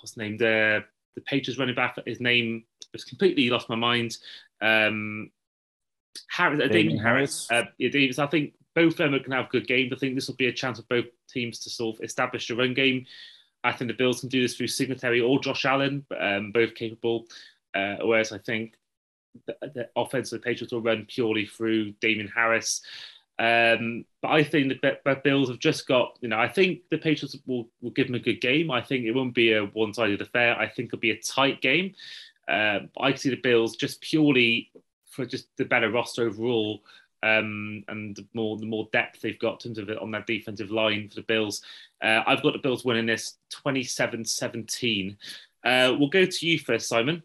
what's 0.00 0.16
named 0.16 0.38
the 0.38 0.84
the 1.14 1.20
Patriots 1.22 1.58
running 1.58 1.74
back. 1.74 1.98
His 2.06 2.20
name 2.20 2.64
has 2.92 3.04
completely 3.04 3.50
lost 3.50 3.68
my 3.68 3.74
mind. 3.74 4.16
Um, 4.60 5.30
Harris, 6.28 6.60
uh, 6.62 6.68
Damien 6.68 6.98
Harris. 6.98 7.50
Uh, 7.50 7.64
yeah, 7.78 7.90
Davis. 7.90 8.18
I 8.18 8.26
think 8.26 8.54
both 8.74 8.98
of 9.00 9.10
them 9.10 9.22
can 9.22 9.32
have 9.32 9.50
good 9.50 9.66
games. 9.66 9.92
I 9.92 9.96
think 9.96 10.14
this 10.14 10.28
will 10.28 10.36
be 10.36 10.46
a 10.46 10.52
chance 10.52 10.78
for 10.78 10.86
both 10.88 11.06
teams 11.28 11.58
to 11.60 11.70
sort 11.70 11.96
of 11.96 12.04
establish 12.04 12.48
a 12.50 12.54
run 12.54 12.74
game. 12.74 13.06
I 13.64 13.72
think 13.72 13.88
the 13.88 13.96
Bills 13.96 14.20
can 14.20 14.28
do 14.28 14.42
this 14.42 14.56
through 14.56 14.68
Singletary 14.68 15.20
or 15.20 15.38
Josh 15.40 15.64
Allen, 15.64 16.04
um, 16.18 16.52
both 16.52 16.74
capable. 16.74 17.26
Uh, 17.74 17.96
whereas 18.02 18.32
I 18.32 18.38
think 18.38 18.74
the, 19.46 19.56
the 19.62 19.88
offense 19.96 20.32
of 20.32 20.40
the 20.40 20.44
Patriots 20.44 20.72
will 20.72 20.82
run 20.82 21.06
purely 21.08 21.46
through 21.46 21.92
Damien 22.00 22.28
Harris. 22.34 22.82
Um, 23.38 24.04
but 24.20 24.28
I 24.28 24.44
think 24.44 24.72
the 24.82 25.20
Bills 25.24 25.48
have 25.48 25.58
just 25.58 25.86
got, 25.86 26.18
you 26.20 26.28
know, 26.28 26.38
I 26.38 26.48
think 26.48 26.82
the 26.90 26.98
Patriots 26.98 27.36
will, 27.46 27.68
will 27.80 27.90
give 27.90 28.06
them 28.06 28.14
a 28.14 28.20
good 28.20 28.40
game. 28.40 28.70
I 28.70 28.82
think 28.82 29.04
it 29.04 29.12
won't 29.12 29.34
be 29.34 29.52
a 29.52 29.64
one 29.64 29.94
sided 29.94 30.20
affair. 30.20 30.56
I 30.58 30.68
think 30.68 30.88
it'll 30.88 30.98
be 30.98 31.10
a 31.12 31.20
tight 31.20 31.60
game. 31.60 31.94
Uh, 32.48 32.80
I 33.00 33.14
see 33.14 33.30
the 33.30 33.36
Bills 33.36 33.76
just 33.76 34.00
purely 34.00 34.70
for 35.10 35.24
just 35.24 35.46
the 35.56 35.64
better 35.64 35.90
roster 35.90 36.26
overall 36.26 36.82
um, 37.22 37.84
and 37.88 38.16
the 38.16 38.26
more 38.34 38.56
the 38.56 38.66
more 38.66 38.88
depth 38.92 39.20
they've 39.20 39.38
got 39.38 39.64
in 39.64 39.74
terms 39.74 39.78
of 39.78 39.90
it 39.90 39.98
on 39.98 40.10
that 40.10 40.26
defensive 40.26 40.70
line 40.70 41.08
for 41.08 41.16
the 41.16 41.22
Bills. 41.22 41.62
Uh, 42.02 42.22
I've 42.26 42.42
got 42.42 42.52
the 42.52 42.58
Bills 42.58 42.84
winning 42.84 43.06
this 43.06 43.38
27 43.50 44.24
17. 44.24 45.16
Uh, 45.64 45.94
we'll 45.98 46.08
go 46.08 46.24
to 46.24 46.46
you 46.46 46.58
first, 46.58 46.88
Simon. 46.88 47.22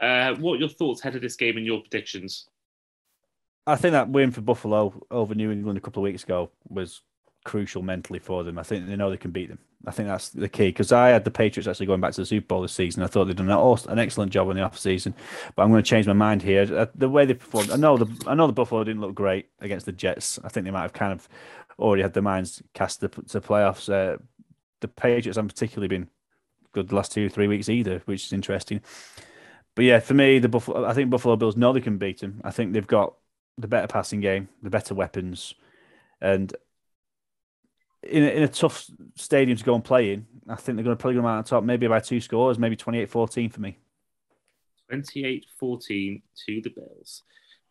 Uh, 0.00 0.34
what 0.36 0.54
are 0.54 0.60
your 0.60 0.68
thoughts 0.68 1.00
ahead 1.00 1.16
of 1.16 1.22
this 1.22 1.36
game 1.36 1.56
and 1.56 1.66
your 1.66 1.80
predictions? 1.80 2.46
I 3.66 3.76
think 3.76 3.92
that 3.92 4.08
win 4.08 4.30
for 4.30 4.40
Buffalo 4.40 5.06
over 5.10 5.34
New 5.34 5.50
England 5.50 5.76
a 5.76 5.80
couple 5.80 6.02
of 6.02 6.04
weeks 6.04 6.24
ago 6.24 6.50
was 6.68 7.02
crucial 7.44 7.82
mentally 7.82 8.18
for 8.18 8.42
them. 8.42 8.58
I 8.58 8.62
think 8.62 8.86
they 8.86 8.96
know 8.96 9.10
they 9.10 9.16
can 9.16 9.30
beat 9.30 9.48
them. 9.48 9.58
I 9.86 9.92
think 9.92 10.08
that's 10.08 10.30
the 10.30 10.48
key 10.48 10.68
because 10.68 10.90
I 10.90 11.08
had 11.08 11.24
the 11.24 11.30
Patriots 11.30 11.68
actually 11.68 11.86
going 11.86 12.00
back 12.00 12.12
to 12.12 12.20
the 12.20 12.26
Super 12.26 12.46
Bowl 12.46 12.62
this 12.62 12.72
season. 12.72 13.02
I 13.02 13.06
thought 13.06 13.26
they'd 13.26 13.36
done 13.36 13.48
an 13.48 13.98
excellent 13.98 14.32
job 14.32 14.50
in 14.50 14.56
the 14.56 14.62
off 14.62 14.78
season, 14.78 15.14
but 15.54 15.62
I'm 15.62 15.70
going 15.70 15.82
to 15.82 15.88
change 15.88 16.06
my 16.06 16.12
mind 16.12 16.42
here. 16.42 16.62
Uh, 16.62 16.86
the 16.94 17.08
way 17.08 17.24
they 17.24 17.34
performed, 17.34 17.70
I 17.70 17.76
know 17.76 17.96
the 17.96 18.28
I 18.28 18.34
know 18.34 18.46
the 18.48 18.52
Buffalo 18.52 18.82
didn't 18.82 19.00
look 19.00 19.14
great 19.14 19.46
against 19.60 19.86
the 19.86 19.92
Jets. 19.92 20.38
I 20.42 20.48
think 20.48 20.64
they 20.64 20.72
might 20.72 20.82
have 20.82 20.92
kind 20.92 21.12
of 21.12 21.28
already 21.78 22.02
had 22.02 22.12
their 22.12 22.22
minds 22.22 22.60
cast 22.74 23.00
to, 23.00 23.08
to 23.08 23.40
playoffs. 23.40 23.88
Uh, 23.88 24.18
the 24.80 24.88
Patriots 24.88 25.36
haven't 25.36 25.54
particularly 25.54 25.88
been 25.88 26.08
good 26.72 26.88
the 26.88 26.96
last 26.96 27.12
two 27.12 27.28
three 27.28 27.46
weeks 27.46 27.68
either, 27.68 28.02
which 28.06 28.26
is 28.26 28.32
interesting. 28.32 28.80
But 29.76 29.84
yeah, 29.84 30.00
for 30.00 30.14
me, 30.14 30.40
the 30.40 30.48
Buffalo, 30.48 30.84
I 30.86 30.92
think 30.92 31.08
Buffalo 31.08 31.36
Bills 31.36 31.56
know 31.56 31.72
they 31.72 31.80
can 31.80 31.98
beat 31.98 32.20
them. 32.20 32.40
I 32.42 32.50
think 32.50 32.72
they've 32.72 32.84
got 32.86 33.14
the 33.56 33.68
better 33.68 33.86
passing 33.86 34.20
game, 34.20 34.48
the 34.60 34.70
better 34.70 34.94
weapons, 34.94 35.54
and 36.20 36.52
in 38.02 38.24
a, 38.24 38.28
in 38.28 38.42
a 38.42 38.48
tough 38.48 38.86
stadium 39.16 39.56
to 39.56 39.64
go 39.64 39.74
and 39.74 39.84
play 39.84 40.12
in, 40.12 40.26
I 40.48 40.54
think 40.54 40.76
they're 40.76 40.84
going 40.84 40.96
to 40.96 41.00
probably 41.00 41.18
come 41.18 41.26
out 41.26 41.38
on 41.38 41.44
top, 41.44 41.64
maybe 41.64 41.86
by 41.86 42.00
two 42.00 42.20
scores, 42.20 42.58
maybe 42.58 42.76
28-14 42.76 43.52
for 43.52 43.60
me. 43.60 43.78
28-14 44.90 46.22
to 46.46 46.60
the 46.62 46.70
Bills. 46.70 47.22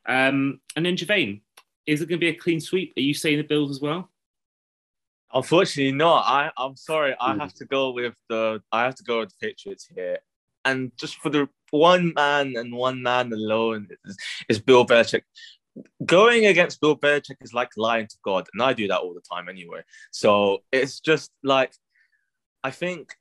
Um, 0.05 0.59
and 0.75 0.85
then 0.85 0.95
Girvane, 0.95 1.41
is 1.85 2.01
it 2.01 2.09
going 2.09 2.19
to 2.19 2.25
be 2.25 2.29
a 2.29 2.35
clean 2.35 2.59
sweep? 2.59 2.93
Are 2.97 3.01
you 3.01 3.13
saying 3.13 3.37
the 3.37 3.43
Bills 3.43 3.71
as 3.71 3.81
well? 3.81 4.09
Unfortunately, 5.33 5.91
not. 5.91 6.23
I 6.25 6.51
I'm 6.57 6.77
sorry. 6.77 7.13
I 7.19 7.35
have 7.35 7.53
to 7.55 7.65
go 7.65 7.91
with 7.91 8.13
the 8.29 8.61
I 8.71 8.83
have 8.83 8.95
to 8.95 9.03
go 9.03 9.19
with 9.19 9.29
the 9.29 9.47
Patriots 9.47 9.85
here, 9.93 10.19
and 10.63 10.91
just 10.95 11.17
for 11.17 11.29
the 11.29 11.49
one 11.71 12.13
man 12.15 12.53
and 12.55 12.73
one 12.73 13.03
man 13.03 13.33
alone 13.33 13.89
is, 14.05 14.17
is 14.47 14.59
Bill 14.59 14.85
Belichick 14.85 15.23
going 16.05 16.45
against 16.45 16.81
Bill 16.81 16.97
Belichick 16.97 17.37
is 17.41 17.53
like 17.53 17.71
lying 17.77 18.07
to 18.07 18.17
God, 18.23 18.47
and 18.53 18.61
I 18.61 18.73
do 18.73 18.87
that 18.87 18.99
all 18.99 19.13
the 19.13 19.21
time 19.21 19.49
anyway. 19.49 19.81
So 20.11 20.63
it's 20.71 20.99
just 20.99 21.31
like 21.43 21.73
I 22.63 22.71
think 22.71 23.13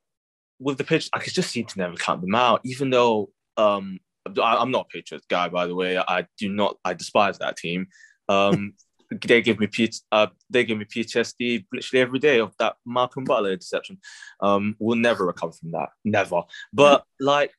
with 0.59 0.79
the 0.79 0.85
pitch, 0.85 1.09
I 1.13 1.19
could 1.19 1.35
just 1.35 1.51
seem 1.51 1.67
to 1.67 1.79
never 1.79 1.97
count 1.97 2.21
them 2.21 2.35
out, 2.35 2.61
even 2.65 2.91
though 2.91 3.31
um, 3.57 3.99
I, 4.43 4.61
am 4.61 4.71
not 4.71 4.87
a 4.87 4.97
Patriots 4.97 5.27
guy, 5.29 5.49
by 5.49 5.67
the 5.67 5.75
way. 5.75 5.99
I 5.99 6.27
do 6.39 6.49
not. 6.49 6.77
I 6.85 6.95
despise 6.95 7.39
that 7.39 7.57
team. 7.57 7.89
Um, 8.29 8.75
they 9.27 9.41
give 9.41 9.61
me 9.61 9.67
P- 9.67 9.93
uh, 10.11 10.29
they 10.51 10.65
give 10.65 10.79
me 10.79 10.85
PTSD 10.85 11.67
literally 11.73 12.03
every 12.03 12.19
day 12.19 12.41
of 12.41 12.55
that 12.59 12.77
Malcolm 12.85 13.25
Butler 13.25 13.57
deception. 13.57 13.99
Um, 14.41 14.77
we'll 14.79 14.99
never 14.99 15.27
recover 15.27 15.53
from 15.53 15.73
that, 15.73 15.91
never. 16.05 16.43
But 16.73 17.05
like, 17.21 17.53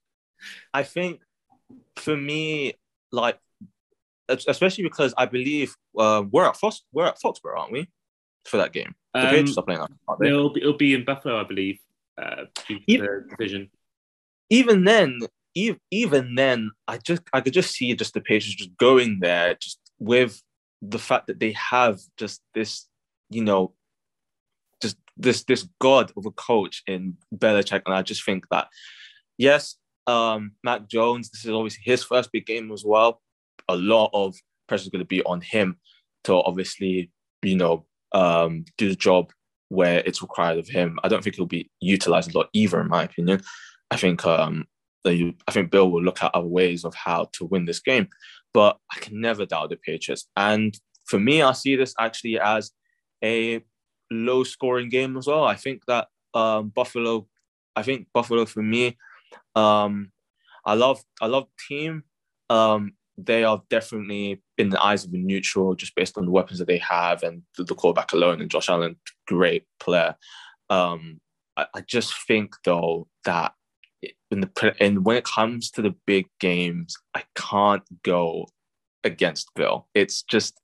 I 0.73 0.83
think 0.83 1.21
for 1.95 2.15
me, 2.15 2.73
like 3.11 3.39
especially 4.29 4.83
because 4.83 5.13
I 5.17 5.25
believe 5.25 5.75
uh, 5.97 6.23
we're 6.29 6.47
at 6.47 6.57
Fox, 6.57 6.83
we're 6.91 7.05
at 7.05 7.19
Foxborough, 7.19 7.59
aren't 7.59 7.71
we, 7.71 7.89
for 8.45 8.57
that 8.57 8.73
game? 8.73 8.95
The 9.13 9.21
um, 9.21 9.25
Patriots 9.27 9.57
are 9.57 9.63
playing 9.63 9.81
that. 9.81 10.25
It'll 10.25 10.53
be, 10.53 10.61
it'll 10.61 10.77
be 10.77 10.93
in 10.93 11.05
Buffalo, 11.05 11.39
I 11.39 11.43
believe. 11.43 11.79
Uh, 12.17 12.45
even, 12.87 13.27
division. 13.29 13.69
Even 14.49 14.83
then, 14.83 15.19
even, 15.55 15.79
even 15.91 16.35
then, 16.35 16.71
I 16.87 16.97
just 16.97 17.21
I 17.33 17.41
could 17.41 17.53
just 17.53 17.71
see 17.71 17.93
just 17.95 18.13
the 18.13 18.21
Patriots 18.21 18.55
just 18.55 18.75
going 18.77 19.19
there, 19.21 19.55
just 19.55 19.79
with 19.99 20.41
the 20.81 20.99
fact 20.99 21.27
that 21.27 21.39
they 21.39 21.53
have 21.53 21.99
just 22.17 22.41
this, 22.53 22.87
you 23.29 23.43
know, 23.43 23.73
just 24.81 24.97
this 25.15 25.43
this 25.43 25.67
god 25.79 26.11
of 26.17 26.25
a 26.25 26.31
coach 26.31 26.83
in 26.87 27.17
Belichick, 27.35 27.83
and 27.85 27.93
I 27.93 28.01
just 28.01 28.23
think 28.23 28.47
that 28.49 28.67
yes, 29.37 29.75
um, 30.07 30.53
Mac 30.63 30.87
Jones, 30.87 31.29
this 31.29 31.45
is 31.45 31.51
obviously 31.51 31.83
his 31.83 32.03
first 32.03 32.31
big 32.31 32.45
game 32.45 32.71
as 32.71 32.83
well 32.85 33.21
a 33.69 33.75
lot 33.75 34.09
of 34.13 34.35
pressure 34.67 34.83
is 34.83 34.89
going 34.89 34.99
to 34.99 35.05
be 35.05 35.23
on 35.23 35.41
him 35.41 35.77
to 36.25 36.33
obviously, 36.33 37.11
you 37.41 37.55
know, 37.55 37.85
um, 38.13 38.65
do 38.77 38.89
the 38.89 38.95
job 38.95 39.31
where 39.69 40.01
it's 40.05 40.21
required 40.21 40.57
of 40.57 40.67
him. 40.67 40.99
I 41.03 41.07
don't 41.07 41.23
think 41.23 41.35
he'll 41.35 41.45
be 41.45 41.69
utilized 41.79 42.33
a 42.33 42.37
lot 42.37 42.49
either, 42.53 42.79
in 42.79 42.87
my 42.87 43.03
opinion. 43.03 43.41
I 43.91 43.97
think 43.97 44.25
um, 44.25 44.65
I 45.05 45.51
think 45.51 45.71
Bill 45.71 45.89
will 45.89 46.03
look 46.03 46.21
at 46.21 46.35
other 46.35 46.47
ways 46.47 46.83
of 46.83 46.93
how 46.93 47.29
to 47.33 47.45
win 47.45 47.65
this 47.65 47.79
game, 47.79 48.07
but 48.53 48.77
I 48.93 48.99
can 48.99 49.21
never 49.21 49.45
doubt 49.45 49.69
the 49.69 49.77
Patriots. 49.77 50.27
And 50.35 50.77
for 51.05 51.19
me, 51.19 51.41
I 51.41 51.53
see 51.53 51.75
this 51.75 51.93
actually 51.97 52.39
as 52.39 52.71
a 53.23 53.63
low-scoring 54.11 54.89
game 54.89 55.17
as 55.17 55.27
well. 55.27 55.45
I 55.45 55.55
think 55.55 55.83
that 55.87 56.07
um, 56.33 56.69
Buffalo, 56.69 57.27
I 57.75 57.83
think 57.83 58.07
Buffalo 58.13 58.45
for 58.45 58.61
me, 58.61 58.97
um, 59.55 60.11
I 60.65 60.73
love 60.73 61.01
I 61.21 61.27
love 61.27 61.47
team. 61.67 62.03
Um, 62.49 62.93
they 63.17 63.43
are 63.43 63.61
definitely 63.69 64.41
in 64.57 64.69
the 64.69 64.81
eyes 64.81 65.03
of 65.03 65.13
a 65.13 65.17
neutral 65.17 65.73
just 65.75 65.95
based 65.95 66.17
on 66.17 66.25
the 66.25 66.31
weapons 66.31 66.59
that 66.59 66.67
they 66.67 66.77
have 66.77 67.23
and 67.23 67.41
the, 67.57 67.63
the 67.63 67.75
quarterback 67.75 68.13
alone 68.13 68.41
and 68.41 68.51
Josh 68.51 68.69
Allen, 68.69 68.95
great 69.27 69.65
player. 69.79 70.15
Um, 70.69 71.19
I, 71.55 71.65
I, 71.73 71.81
just 71.81 72.13
think 72.27 72.53
though 72.63 73.07
that 73.25 73.53
in 74.29 74.41
the 74.41 74.75
and 74.79 75.05
when 75.05 75.17
it 75.17 75.23
comes 75.23 75.71
to 75.71 75.81
the 75.81 75.95
big 76.05 76.27
games, 76.39 76.95
I 77.15 77.23
can't 77.35 77.83
go 78.03 78.47
against 79.03 79.49
Bill. 79.55 79.87
It's 79.95 80.21
just 80.23 80.59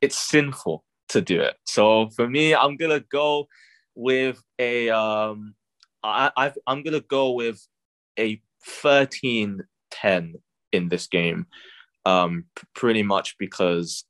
it's 0.00 0.16
sinful 0.16 0.84
to 1.10 1.20
do 1.20 1.40
it. 1.40 1.56
So 1.66 2.08
for 2.10 2.28
me, 2.28 2.54
I'm 2.54 2.76
gonna 2.76 3.00
go 3.00 3.48
with 3.94 4.42
a 4.58 4.88
um 4.90 5.54
I, 6.02 6.30
i 6.36 6.52
am 6.68 6.82
gonna 6.82 7.00
go 7.00 7.32
with 7.32 7.66
a 8.18 8.40
13-10 8.82 9.64
in 10.72 10.88
this 10.88 11.06
game 11.06 11.46
um, 12.08 12.44
pretty 12.74 13.02
much 13.02 13.36
because 13.38 14.04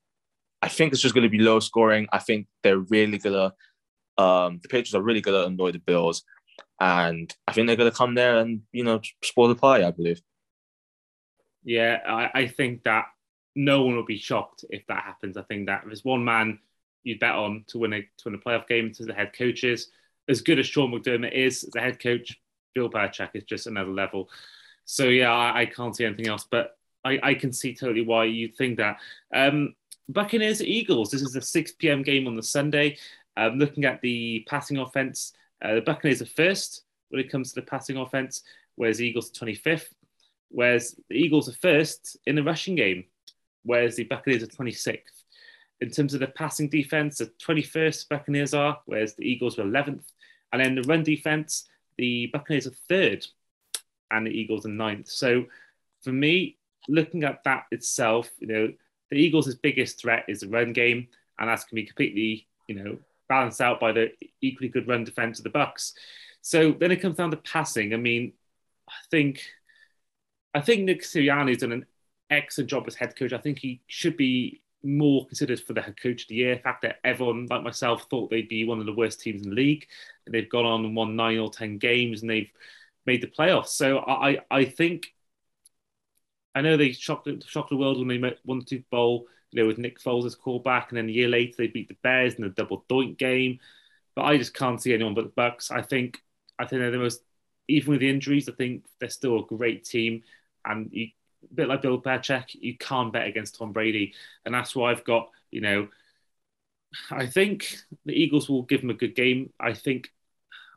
I 0.62 0.68
think 0.68 0.92
it's 0.92 1.02
just 1.02 1.14
going 1.14 1.24
to 1.24 1.36
be 1.36 1.40
low 1.40 1.58
scoring. 1.58 2.06
I 2.12 2.18
think 2.18 2.46
they're 2.62 2.78
really 2.78 3.18
gonna 3.18 3.52
um, 4.16 4.60
the 4.62 4.68
Patriots 4.68 4.94
are 4.94 5.02
really 5.02 5.20
gonna 5.20 5.46
annoy 5.46 5.72
the 5.72 5.78
Bills, 5.78 6.22
and 6.80 7.34
I 7.46 7.52
think 7.52 7.66
they're 7.66 7.76
gonna 7.76 7.90
come 7.90 8.14
there 8.14 8.38
and 8.38 8.62
you 8.72 8.84
know 8.84 9.00
spoil 9.22 9.48
the 9.48 9.54
party. 9.54 9.84
I 9.84 9.90
believe. 9.90 10.20
Yeah, 11.64 11.98
I, 12.06 12.42
I 12.42 12.46
think 12.46 12.84
that 12.84 13.06
no 13.56 13.84
one 13.84 13.96
will 13.96 14.04
be 14.04 14.16
shocked 14.16 14.64
if 14.70 14.86
that 14.86 15.02
happens. 15.02 15.36
I 15.36 15.42
think 15.42 15.66
that 15.66 15.82
there's 15.84 16.04
one 16.04 16.24
man 16.24 16.60
you'd 17.02 17.20
bet 17.20 17.34
on 17.34 17.64
to 17.68 17.78
win 17.78 17.92
a 17.94 18.00
to 18.00 18.24
win 18.26 18.34
a 18.34 18.38
playoff 18.38 18.68
game 18.68 18.92
to 18.94 19.04
the 19.04 19.14
head 19.14 19.32
coaches. 19.36 19.90
As 20.28 20.40
good 20.40 20.58
as 20.58 20.66
Sean 20.66 20.92
McDermott 20.92 21.32
is 21.32 21.64
as 21.64 21.74
a 21.74 21.80
head 21.80 22.00
coach, 22.00 22.40
Bill 22.74 22.90
Belichick 22.90 23.30
is 23.34 23.44
just 23.44 23.66
another 23.66 23.90
level. 23.90 24.28
So 24.84 25.04
yeah, 25.04 25.32
I, 25.32 25.60
I 25.62 25.66
can't 25.66 25.96
see 25.96 26.04
anything 26.04 26.28
else, 26.28 26.46
but 26.50 26.77
I, 27.08 27.30
I 27.30 27.34
can 27.34 27.52
see 27.52 27.74
totally 27.74 28.02
why 28.02 28.24
you 28.24 28.48
think 28.48 28.76
that. 28.78 28.98
Um, 29.34 29.74
Buccaneers 30.08 30.62
Eagles. 30.62 31.10
This 31.10 31.22
is 31.22 31.36
a 31.36 31.42
6 31.42 31.72
p.m. 31.72 32.02
game 32.02 32.26
on 32.26 32.36
the 32.36 32.42
Sunday. 32.42 32.96
Um, 33.36 33.58
looking 33.58 33.84
at 33.84 34.00
the 34.00 34.44
passing 34.48 34.78
offense, 34.78 35.32
uh, 35.62 35.74
the 35.74 35.80
Buccaneers 35.82 36.22
are 36.22 36.26
first 36.26 36.82
when 37.10 37.20
it 37.20 37.30
comes 37.30 37.52
to 37.52 37.60
the 37.60 37.66
passing 37.66 37.96
offense, 37.96 38.42
whereas 38.76 38.98
the 38.98 39.06
Eagles 39.06 39.30
are 39.30 39.46
25th. 39.46 39.88
Whereas 40.50 40.96
the 41.08 41.16
Eagles 41.16 41.48
are 41.48 41.56
first 41.60 42.16
in 42.26 42.36
the 42.36 42.42
rushing 42.42 42.74
game, 42.74 43.04
whereas 43.64 43.96
the 43.96 44.04
Buccaneers 44.04 44.42
are 44.42 44.46
26th. 44.46 45.24
In 45.80 45.90
terms 45.90 46.14
of 46.14 46.20
the 46.20 46.26
passing 46.28 46.68
defense, 46.68 47.18
the 47.18 47.30
21st 47.46 48.08
Buccaneers 48.08 48.54
are, 48.54 48.80
whereas 48.86 49.14
the 49.14 49.24
Eagles 49.24 49.58
are 49.58 49.64
11th. 49.64 50.04
And 50.52 50.64
then 50.64 50.74
the 50.74 50.82
run 50.82 51.02
defense, 51.02 51.68
the 51.98 52.30
Buccaneers 52.32 52.66
are 52.66 52.74
third 52.88 53.26
and 54.10 54.26
the 54.26 54.30
Eagles 54.30 54.64
are 54.64 54.70
ninth. 54.70 55.08
So 55.08 55.44
for 56.02 56.12
me, 56.12 56.57
looking 56.88 57.24
at 57.24 57.44
that 57.44 57.66
itself, 57.70 58.30
you 58.38 58.46
know, 58.46 58.72
the 59.10 59.16
Eagles' 59.16 59.54
biggest 59.54 60.00
threat 60.00 60.24
is 60.28 60.40
the 60.40 60.48
run 60.48 60.72
game, 60.72 61.08
and 61.38 61.48
that's 61.48 61.64
going 61.64 61.70
to 61.70 61.74
be 61.82 61.86
completely, 61.86 62.48
you 62.66 62.74
know, 62.74 62.98
balanced 63.28 63.60
out 63.60 63.78
by 63.78 63.92
the 63.92 64.10
equally 64.40 64.68
good 64.68 64.88
run 64.88 65.04
defense 65.04 65.38
of 65.38 65.44
the 65.44 65.50
Bucks. 65.50 65.94
So 66.40 66.72
then 66.72 66.90
it 66.90 67.00
comes 67.00 67.16
down 67.16 67.30
to 67.30 67.36
passing. 67.36 67.94
I 67.94 67.96
mean, 67.96 68.32
I 68.88 68.94
think, 69.10 69.42
I 70.54 70.60
think 70.60 70.82
Nick 70.82 71.02
Sirianni's 71.02 71.58
done 71.58 71.72
an 71.72 71.86
excellent 72.30 72.70
job 72.70 72.84
as 72.86 72.94
head 72.94 73.16
coach. 73.16 73.32
I 73.32 73.38
think 73.38 73.58
he 73.58 73.82
should 73.86 74.16
be 74.16 74.62
more 74.82 75.26
considered 75.26 75.60
for 75.60 75.72
the 75.72 75.82
head 75.82 76.00
coach 76.00 76.22
of 76.22 76.28
the 76.28 76.36
year. 76.36 76.54
The 76.54 76.62
fact 76.62 76.82
that 76.82 77.00
everyone, 77.04 77.46
like 77.50 77.62
myself, 77.62 78.06
thought 78.08 78.30
they'd 78.30 78.48
be 78.48 78.64
one 78.64 78.80
of 78.80 78.86
the 78.86 78.94
worst 78.94 79.20
teams 79.20 79.42
in 79.42 79.50
the 79.50 79.56
league, 79.56 79.86
and 80.24 80.34
they've 80.34 80.48
gone 80.48 80.64
on 80.64 80.84
and 80.84 80.96
won 80.96 81.16
nine 81.16 81.38
or 81.38 81.50
ten 81.50 81.78
games, 81.78 82.22
and 82.22 82.30
they've 82.30 82.50
made 83.04 83.22
the 83.22 83.26
playoffs. 83.26 83.68
So 83.68 83.98
I, 83.98 84.38
I 84.50 84.64
think 84.64 85.12
I 86.54 86.60
know 86.60 86.76
they 86.76 86.92
shocked, 86.92 87.28
shocked 87.46 87.70
the 87.70 87.76
world 87.76 87.98
when 87.98 88.08
they 88.08 88.36
won 88.44 88.60
the 88.60 88.66
Super 88.66 88.86
Bowl, 88.90 89.26
you 89.50 89.62
know, 89.62 89.66
with 89.66 89.78
Nick 89.78 90.00
Foles 90.00 90.26
as 90.26 90.34
quarterback, 90.34 90.90
and 90.90 90.98
then 90.98 91.08
a 91.08 91.12
year 91.12 91.28
later 91.28 91.54
they 91.58 91.66
beat 91.68 91.88
the 91.88 91.96
Bears 92.02 92.34
in 92.34 92.42
the 92.42 92.50
double 92.50 92.84
doink 92.88 93.18
game. 93.18 93.60
But 94.14 94.24
I 94.24 94.36
just 94.38 94.54
can't 94.54 94.80
see 94.80 94.94
anyone 94.94 95.14
but 95.14 95.24
the 95.24 95.30
Bucks. 95.30 95.70
I 95.70 95.82
think 95.82 96.20
I 96.58 96.66
think 96.66 96.80
they're 96.80 96.90
the 96.90 96.98
most, 96.98 97.22
even 97.68 97.92
with 97.92 98.00
the 98.00 98.10
injuries, 98.10 98.48
I 98.48 98.52
think 98.52 98.84
they're 98.98 99.08
still 99.10 99.38
a 99.40 99.46
great 99.46 99.84
team. 99.84 100.22
And 100.64 100.90
you, 100.92 101.08
a 101.50 101.54
bit 101.54 101.68
like 101.68 101.82
Bill 101.82 102.00
Belichick, 102.00 102.54
you 102.54 102.76
can't 102.76 103.12
bet 103.12 103.28
against 103.28 103.56
Tom 103.56 103.72
Brady, 103.72 104.14
and 104.44 104.54
that's 104.54 104.74
why 104.74 104.90
I've 104.90 105.04
got 105.04 105.30
you 105.50 105.60
know. 105.60 105.88
I 107.10 107.26
think 107.26 107.76
the 108.06 108.12
Eagles 108.12 108.48
will 108.48 108.62
give 108.62 108.80
them 108.80 108.90
a 108.90 108.94
good 108.94 109.14
game. 109.14 109.52
I 109.60 109.74
think 109.74 110.10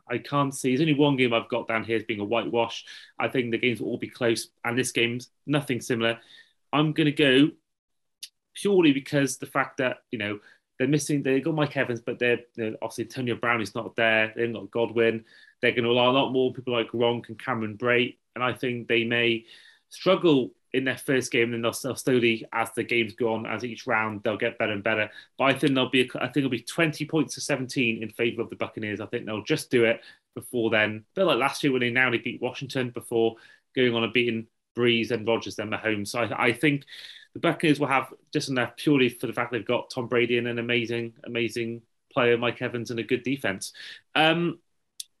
I 0.08 0.18
can't 0.18 0.54
see. 0.54 0.70
There's 0.70 0.80
only 0.80 0.94
one 0.94 1.16
game 1.16 1.32
I've 1.32 1.48
got 1.48 1.68
down 1.68 1.84
here 1.84 1.96
as 1.96 2.02
being 2.02 2.20
a 2.20 2.24
whitewash. 2.24 2.84
I 3.18 3.28
think 3.28 3.50
the 3.50 3.58
games 3.58 3.80
will 3.80 3.88
all 3.88 3.98
be 3.98 4.08
close, 4.08 4.48
and 4.64 4.78
this 4.78 4.92
game's 4.92 5.30
nothing 5.46 5.80
similar. 5.80 6.18
I'm 6.72 6.92
going 6.92 7.06
to 7.06 7.12
go 7.12 7.50
purely 8.54 8.92
because 8.92 9.38
the 9.38 9.46
fact 9.46 9.78
that 9.78 9.98
you 10.10 10.18
know 10.18 10.38
they're 10.78 10.88
missing. 10.88 11.22
They 11.22 11.40
got 11.40 11.54
Mike 11.54 11.76
Evans, 11.76 12.00
but 12.00 12.18
they're, 12.18 12.40
obviously 12.82 13.04
Antonio 13.04 13.36
Brown 13.36 13.60
is 13.60 13.74
not 13.74 13.94
there. 13.94 14.32
They've 14.34 14.52
got 14.52 14.70
Godwin. 14.70 15.24
They're 15.60 15.70
going 15.70 15.84
to 15.84 15.90
allow 15.90 16.10
a 16.10 16.18
lot 16.18 16.32
more 16.32 16.52
people 16.52 16.72
like 16.72 16.90
Gronk 16.90 17.28
and 17.28 17.38
Cameron 17.38 17.78
Brate, 17.78 18.16
and 18.34 18.42
I 18.42 18.52
think 18.52 18.88
they 18.88 19.04
may 19.04 19.44
struggle 19.90 20.50
in 20.74 20.84
their 20.84 20.96
first 20.96 21.30
game, 21.30 21.52
and 21.52 21.54
then 21.54 21.62
they'll, 21.62 21.94
slowly, 21.96 22.46
as 22.52 22.70
the 22.72 22.82
games 22.82 23.14
go 23.14 23.34
on, 23.34 23.46
as 23.46 23.64
each 23.64 23.86
round, 23.86 24.22
they'll 24.22 24.36
get 24.36 24.58
better 24.58 24.72
and 24.72 24.82
better. 24.82 25.10
But 25.36 25.44
I 25.44 25.52
think 25.52 25.74
they'll 25.74 25.90
be, 25.90 26.10
I 26.14 26.26
think 26.26 26.38
it'll 26.38 26.50
be 26.50 26.62
twenty 26.62 27.04
points 27.04 27.34
to 27.34 27.40
seventeen 27.40 28.02
in 28.02 28.10
favour 28.10 28.42
of 28.42 28.50
the 28.50 28.56
Buccaneers. 28.56 29.00
I 29.00 29.06
think 29.06 29.26
they'll 29.26 29.44
just 29.44 29.70
do 29.70 29.84
it 29.84 30.00
before 30.34 30.70
then. 30.70 31.04
Bit 31.14 31.24
like 31.24 31.38
last 31.38 31.62
year 31.62 31.72
when 31.72 31.80
they 31.80 31.90
narrowly 31.90 32.18
beat 32.18 32.40
Washington 32.40 32.90
before 32.90 33.36
going 33.76 33.94
on 33.94 34.04
a 34.04 34.10
beating 34.10 34.46
Brees 34.76 35.10
and 35.10 35.26
Rodgers 35.26 35.56
then 35.56 35.70
home. 35.72 36.06
So 36.06 36.20
I, 36.20 36.46
I 36.46 36.52
think 36.52 36.84
the 37.34 37.40
Buccaneers 37.40 37.78
will 37.78 37.88
have 37.88 38.12
just 38.32 38.48
enough 38.48 38.76
purely 38.76 39.10
for 39.10 39.26
the 39.26 39.32
fact 39.34 39.52
they've 39.52 39.64
got 39.64 39.90
Tom 39.90 40.06
Brady 40.06 40.38
and 40.38 40.48
an 40.48 40.58
amazing, 40.58 41.12
amazing 41.24 41.82
player, 42.12 42.38
Mike 42.38 42.62
Evans, 42.62 42.90
and 42.90 43.00
a 43.00 43.02
good 43.02 43.22
defense. 43.22 43.72
Um, 44.14 44.58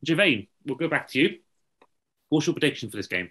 Girvane, 0.06 0.48
we'll 0.64 0.76
go 0.76 0.88
back 0.88 1.08
to 1.08 1.18
you. 1.18 1.38
What's 2.30 2.46
your 2.46 2.54
prediction 2.54 2.90
for 2.90 2.96
this 2.96 3.06
game? 3.06 3.30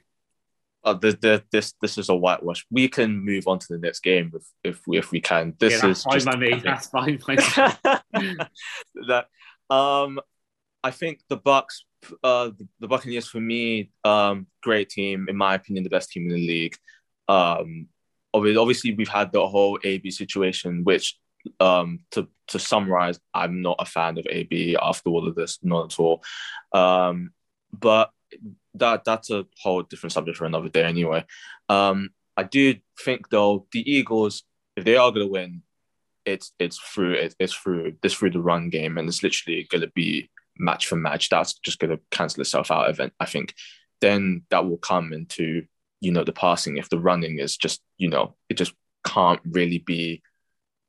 Uh, 0.83 0.93
the, 0.93 1.11
the, 1.21 1.43
this 1.51 1.73
this 1.81 1.97
is 1.97 2.09
a 2.09 2.15
whitewash. 2.15 2.65
We 2.71 2.87
can 2.87 3.23
move 3.23 3.47
on 3.47 3.59
to 3.59 3.67
the 3.69 3.77
next 3.77 4.01
game 4.01 4.31
if 4.35 4.43
if 4.63 4.87
we, 4.87 4.97
if 4.97 5.11
we 5.11 5.21
can. 5.21 5.53
This 5.59 5.83
yeah, 5.83 5.89
is 5.89 6.03
fine 6.03 6.13
just, 6.13 6.25
by 6.25 6.35
me. 6.35 6.61
That's 6.63 6.87
fine. 6.87 7.19
By 7.25 7.35
that 9.07 9.25
um, 9.69 10.19
I 10.83 10.91
think 10.91 11.21
the 11.29 11.37
Bucks, 11.37 11.85
uh, 12.23 12.49
the, 12.57 12.67
the 12.79 12.87
Buccaneers 12.87 13.27
for 13.27 13.39
me, 13.39 13.91
um, 14.03 14.47
great 14.63 14.89
team 14.89 15.27
in 15.29 15.37
my 15.37 15.55
opinion, 15.55 15.83
the 15.83 15.89
best 15.89 16.11
team 16.11 16.23
in 16.23 16.35
the 16.35 16.47
league. 16.47 16.75
Um, 17.27 17.87
obviously 18.33 18.93
we've 18.93 19.07
had 19.07 19.31
the 19.31 19.47
whole 19.47 19.79
AB 19.83 20.09
situation, 20.11 20.83
which 20.83 21.17
um 21.59 21.99
to 22.11 22.27
to 22.47 22.59
summarize, 22.59 23.19
I'm 23.33 23.61
not 23.61 23.77
a 23.79 23.85
fan 23.85 24.17
of 24.17 24.27
AB 24.29 24.77
after 24.81 25.09
all 25.09 25.27
of 25.27 25.35
this, 25.35 25.59
not 25.63 25.93
at 25.93 25.99
all. 25.99 26.23
Um, 26.73 27.31
but 27.71 28.11
that 28.75 29.03
that's 29.03 29.29
a 29.29 29.45
whole 29.61 29.83
different 29.83 30.13
subject 30.13 30.37
for 30.37 30.45
another 30.45 30.69
day 30.69 30.83
anyway. 30.83 31.25
Um, 31.69 32.11
I 32.37 32.43
do 32.43 32.75
think 33.03 33.29
though 33.29 33.67
the 33.71 33.89
Eagles, 33.89 34.43
if 34.75 34.85
they 34.85 34.95
are 34.95 35.11
to 35.11 35.27
win, 35.27 35.63
it's 36.25 36.53
it's 36.59 36.77
through 36.79 37.13
it, 37.13 37.35
it's 37.39 37.53
through 37.53 37.93
this 38.01 38.13
through 38.13 38.31
the 38.31 38.41
run 38.41 38.69
game, 38.69 38.97
and 38.97 39.07
it's 39.07 39.23
literally 39.23 39.67
going 39.69 39.81
to 39.81 39.91
be 39.93 40.29
match 40.57 40.87
for 40.87 40.95
match. 40.95 41.29
That's 41.29 41.53
just 41.53 41.79
going 41.79 41.91
to 41.91 41.99
cancel 42.11 42.41
itself 42.41 42.71
out. 42.71 42.89
Event, 42.89 43.13
I 43.19 43.25
think. 43.25 43.53
Then 43.99 44.43
that 44.49 44.67
will 44.67 44.77
come 44.77 45.13
into 45.13 45.65
you 45.99 46.11
know 46.11 46.23
the 46.23 46.33
passing. 46.33 46.77
If 46.77 46.89
the 46.89 46.99
running 46.99 47.39
is 47.39 47.57
just 47.57 47.81
you 47.97 48.09
know 48.09 48.35
it 48.49 48.55
just 48.55 48.73
can't 49.05 49.41
really 49.45 49.79
be. 49.79 50.21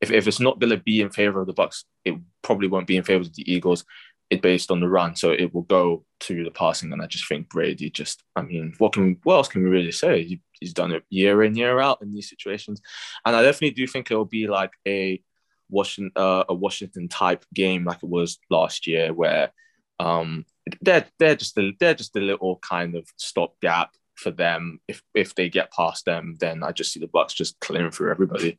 If, 0.01 0.11
if 0.11 0.27
it's 0.27 0.41
not 0.41 0.59
going 0.59 0.71
to 0.71 0.79
be 0.79 1.01
in 1.01 1.11
favor 1.11 1.41
of 1.41 1.47
the 1.47 1.53
Bucks, 1.53 1.85
it 2.05 2.17
probably 2.43 2.67
won't 2.67 2.89
be 2.89 2.97
in 2.97 3.05
favor 3.05 3.21
of 3.21 3.35
the 3.35 3.53
Eagles 3.53 3.85
it 4.31 4.43
based 4.43 4.71
on 4.71 4.81
the 4.81 4.89
run, 4.89 5.15
so 5.15 5.31
it 5.31 5.53
will 5.53 5.63
go 5.63 6.05
to 6.21 6.45
the 6.45 6.51
passing. 6.51 6.93
And 6.93 7.03
I 7.03 7.07
just 7.07 7.29
think 7.29 7.49
Brady 7.49 7.91
just, 7.91 8.23
I 8.35 8.43
mean, 8.43 8.75
what 8.79 8.93
can 8.93 9.19
what 9.25 9.35
else 9.37 9.49
can 9.49 9.63
we 9.63 9.71
really 9.71 9.93
say? 9.93 10.25
He, 10.25 10.41
he's 10.59 10.73
done 10.73 10.93
it 10.93 11.05
year 11.11 11.43
in 11.43 11.55
year 11.55 11.81
out 11.81 12.01
in 12.03 12.13
these 12.13 12.29
situations, 12.29 12.81
and 13.25 13.37
I 13.37 13.43
definitely 13.43 13.75
do 13.75 13.87
think 13.87 14.11
it 14.11 14.17
will 14.17 14.25
be 14.25 14.47
like 14.47 14.73
a 14.87 15.23
Washington 15.69 16.13
uh, 16.17 16.45
a 16.49 16.55
Washington 16.55 17.09
type 17.09 17.45
game 17.55 17.85
like 17.85 18.03
it 18.03 18.09
was 18.09 18.39
last 18.51 18.87
year, 18.87 19.13
where 19.13 19.53
um, 19.99 20.45
they're 20.81 21.07
they're 21.19 21.37
just 21.37 21.59
a, 21.59 21.73
they're 21.79 21.95
just 21.95 22.17
a 22.17 22.21
little 22.21 22.57
kind 22.57 22.95
of 22.95 23.07
stopgap 23.17 23.91
for 24.15 24.31
them. 24.31 24.81
If 24.89 25.03
if 25.15 25.35
they 25.35 25.49
get 25.49 25.73
past 25.73 26.05
them, 26.05 26.37
then 26.41 26.63
I 26.63 26.73
just 26.73 26.93
see 26.93 27.01
the 27.01 27.07
Bucks 27.07 27.35
just 27.35 27.61
clearing 27.61 27.91
through 27.91 28.11
everybody. 28.11 28.59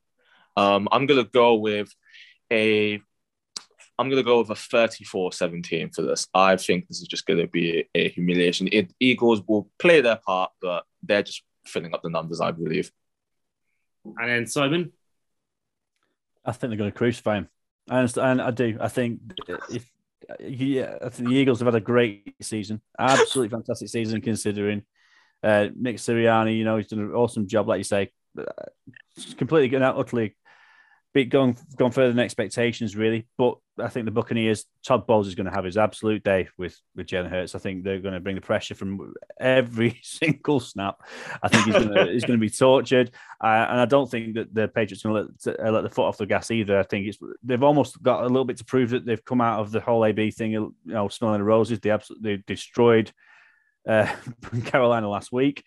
Um, 0.58 0.88
I'm 0.92 1.06
gonna 1.06 1.24
go 1.24 1.56
with 1.56 1.94
a 2.52 3.02
I'm 4.00 4.10
going 4.10 4.22
to 4.22 4.26
go 4.26 4.40
with 4.40 4.50
a 4.50 4.54
34-17 4.54 5.94
for 5.94 6.02
this. 6.02 6.28
I 6.34 6.56
think 6.58 6.88
this 6.88 7.02
is 7.02 7.08
just 7.08 7.26
going 7.28 7.40
to 7.40 7.48
be 7.48 7.88
a 7.94 8.10
humiliation. 8.10 8.68
It, 8.72 8.92
Eagles 9.00 9.42
will 9.48 9.70
play 9.78 10.02
their 10.02 10.16
part, 10.16 10.52
but 10.62 10.86
they're 11.04 11.24
just 11.24 11.44
filling 11.66 11.94
up 11.94 12.02
the 12.02 12.10
numbers, 12.10 12.42
I 12.42 12.52
believe. 12.52 12.92
And 14.06 14.30
then 14.30 14.48
Simon? 14.48 14.92
I 16.44 16.52
think 16.52 16.72
they're 16.72 16.78
going 16.78 16.92
to 16.92 16.98
crucify 16.98 17.38
him. 17.38 17.50
And, 17.88 18.00
understand. 18.00 18.42
I 18.42 18.52
do. 18.52 18.78
I 18.82 18.88
think 18.88 19.20
if 19.70 19.90
yeah, 20.40 20.96
I 21.04 21.10
think 21.10 21.30
the 21.30 21.36
Eagles 21.36 21.60
have 21.60 21.68
had 21.68 21.76
a 21.76 21.82
great 21.82 22.36
season, 22.42 22.82
absolutely 22.98 23.50
fantastic 23.50 23.90
season 23.90 24.22
considering. 24.22 24.84
Uh, 25.42 25.68
Nick 25.76 25.98
Sirianni, 25.98 26.58
you 26.58 26.64
know, 26.64 26.78
he's 26.78 26.88
done 26.88 27.00
an 27.00 27.12
awesome 27.12 27.48
job, 27.48 27.68
like 27.68 27.80
you 27.80 27.84
say, 27.84 28.12
completely 29.38 29.76
and 29.76 29.84
utterly 29.84 30.36
beat 31.14 31.30
gone 31.30 31.56
gone 31.78 31.92
further 31.92 32.12
than 32.12 32.20
expectations, 32.20 32.96
really. 32.96 33.28
But 33.38 33.58
I 33.80 33.88
think 33.88 34.06
the 34.06 34.12
Buccaneers, 34.12 34.66
Todd 34.86 35.06
Bowles 35.06 35.28
is 35.28 35.36
going 35.36 35.46
to 35.46 35.52
have 35.52 35.66
his 35.66 35.78
absolute 35.78 36.24
day 36.24 36.50
with 36.58 36.78
with 36.96 37.08
Jalen 37.08 37.30
Hurts. 37.30 37.56
I 37.56 37.60
think 37.60 37.84
they're 37.84 38.00
going 38.00 38.16
to 38.16 38.20
bring 38.20 38.36
the 38.36 38.42
pressure 38.42 38.76
from 38.76 39.14
every 39.40 40.00
single 40.04 40.60
snap. 40.60 41.02
I 41.42 41.48
think 41.48 41.66
he's 41.66 41.74
going 41.74 41.94
to 41.94 42.12
he's 42.12 42.26
going 42.26 42.40
to 42.40 42.46
be 42.46 42.50
tortured, 42.50 43.12
uh, 43.44 43.68
and 43.70 43.80
I 43.80 43.86
don't 43.86 44.10
think 44.10 44.36
that 44.36 44.54
the 44.54 44.68
Patriots 44.68 45.06
are 45.06 45.10
going 45.10 45.28
to 45.28 45.50
let, 45.52 45.60
uh, 45.60 45.72
let 45.72 45.84
the 45.84 45.90
foot 45.90 46.06
off 46.08 46.18
the 46.18 46.26
gas 46.26 46.50
either. 46.52 46.80
I 46.80 46.84
think 46.84 47.08
it's 47.08 47.20
they've 47.44 47.64
almost 47.64 48.02
got 48.02 48.24
a 48.24 48.28
little 48.28 48.46
bit 48.46 48.58
to 48.58 48.66
prove 48.66 48.90
that 48.92 49.06
they've 49.06 49.24
come 49.24 49.42
out 49.42 49.60
of 49.60 49.72
the 49.72 49.82
whole 49.82 50.06
AB 50.06 50.32
thing, 50.32 50.52
you 50.52 50.76
know, 50.86 51.08
smelling 51.10 51.40
the 51.40 51.46
roses. 51.46 51.80
They 51.80 51.92
absolutely 51.92 52.44
destroyed 52.48 53.12
uh, 53.88 54.14
Carolina 54.66 55.10
last 55.10 55.32
week. 55.32 55.64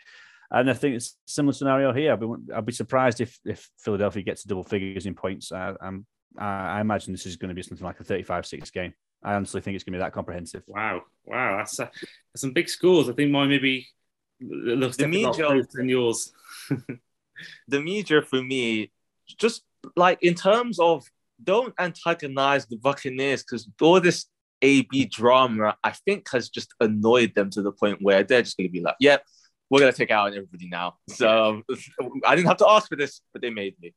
And 0.51 0.71
I 0.71 0.75
think 0.75 0.97
it's 0.97 1.11
a 1.11 1.31
similar 1.31 1.53
scenario 1.53 1.93
here. 1.93 2.13
I'd 2.13 2.21
be, 2.21 2.29
I'd 2.55 2.67
be 2.67 2.73
surprised 2.73 3.21
if, 3.21 3.39
if 3.45 3.69
Philadelphia 3.79 4.23
gets 4.23 4.43
to 4.43 4.49
double 4.49 4.65
figures 4.65 5.07
in 5.07 5.15
points. 5.15 5.53
I, 5.53 5.75
I'm, 5.81 6.07
I 6.39 6.81
imagine 6.81 7.13
this 7.13 7.27
is 7.27 7.37
going 7.37 7.49
to 7.49 7.55
be 7.55 7.63
something 7.63 7.85
like 7.85 8.01
a 8.01 8.05
35 8.05 8.47
6 8.47 8.71
game. 8.71 8.93
I 9.23 9.35
honestly 9.35 9.61
think 9.61 9.75
it's 9.75 9.85
going 9.85 9.95
to 9.95 9.99
be 9.99 10.03
that 10.03 10.13
comprehensive. 10.13 10.63
Wow. 10.67 11.03
Wow. 11.25 11.57
That's, 11.59 11.81
uh, 11.81 11.87
that's 11.87 12.41
some 12.41 12.53
big 12.53 12.69
scores. 12.69 13.09
I 13.09 13.13
think 13.13 13.31
mine 13.31 13.49
maybe 13.49 13.89
looks 14.41 14.97
the 14.97 15.07
different 15.07 15.71
than 15.73 15.89
yours. 15.89 16.33
the 17.69 17.81
media 17.81 18.23
for 18.23 18.43
me, 18.43 18.93
just 19.39 19.63
like 19.97 20.19
in 20.23 20.35
terms 20.35 20.79
of 20.79 21.05
don't 21.43 21.75
antagonize 21.79 22.67
the 22.67 22.77
Buccaneers 22.77 23.43
because 23.43 23.69
all 23.81 24.01
this 24.01 24.27
AB 24.63 25.07
drama, 25.07 25.77
I 25.85 25.91
think, 25.91 26.29
has 26.33 26.49
just 26.49 26.75
annoyed 26.81 27.35
them 27.35 27.51
to 27.51 27.63
the 27.63 27.73
point 27.73 27.99
where 28.01 28.23
they're 28.23 28.43
just 28.43 28.57
going 28.57 28.69
to 28.69 28.73
be 28.73 28.81
like, 28.81 28.97
"Yep, 29.01 29.23
yeah, 29.25 29.33
we're 29.71 29.81
going 29.81 29.93
to 29.93 29.99
take 29.99 30.11
out 30.11 30.29
everybody 30.29 30.69
now." 30.69 30.97
So 31.09 31.63
I 32.25 32.35
didn't 32.35 32.49
have 32.49 32.59
to 32.59 32.69
ask 32.69 32.89
for 32.89 32.97
this, 32.97 33.21
but 33.33 33.43
they 33.43 33.51
made 33.51 33.75
me. 33.81 33.95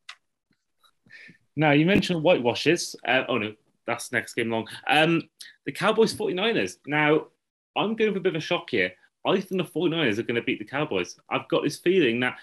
Now 1.55 1.71
you 1.71 1.85
mentioned 1.85 2.21
whitewashes. 2.23 2.95
Uh, 3.07 3.23
oh 3.27 3.37
no, 3.37 3.53
that's 3.85 4.11
next 4.11 4.33
game 4.33 4.49
long. 4.49 4.67
Um, 4.87 5.23
the 5.65 5.71
Cowboys 5.71 6.13
49ers. 6.13 6.77
Now 6.85 7.27
I'm 7.75 7.95
going 7.95 8.13
for 8.13 8.19
a 8.19 8.21
bit 8.21 8.35
of 8.35 8.41
a 8.41 8.45
shock 8.45 8.69
here. 8.69 8.93
I 9.25 9.33
think 9.41 9.61
the 9.61 9.79
49ers 9.79 10.17
are 10.17 10.23
going 10.23 10.35
to 10.35 10.41
beat 10.41 10.59
the 10.59 10.65
Cowboys. 10.65 11.19
I've 11.29 11.47
got 11.49 11.63
this 11.63 11.77
feeling 11.77 12.21
that 12.21 12.37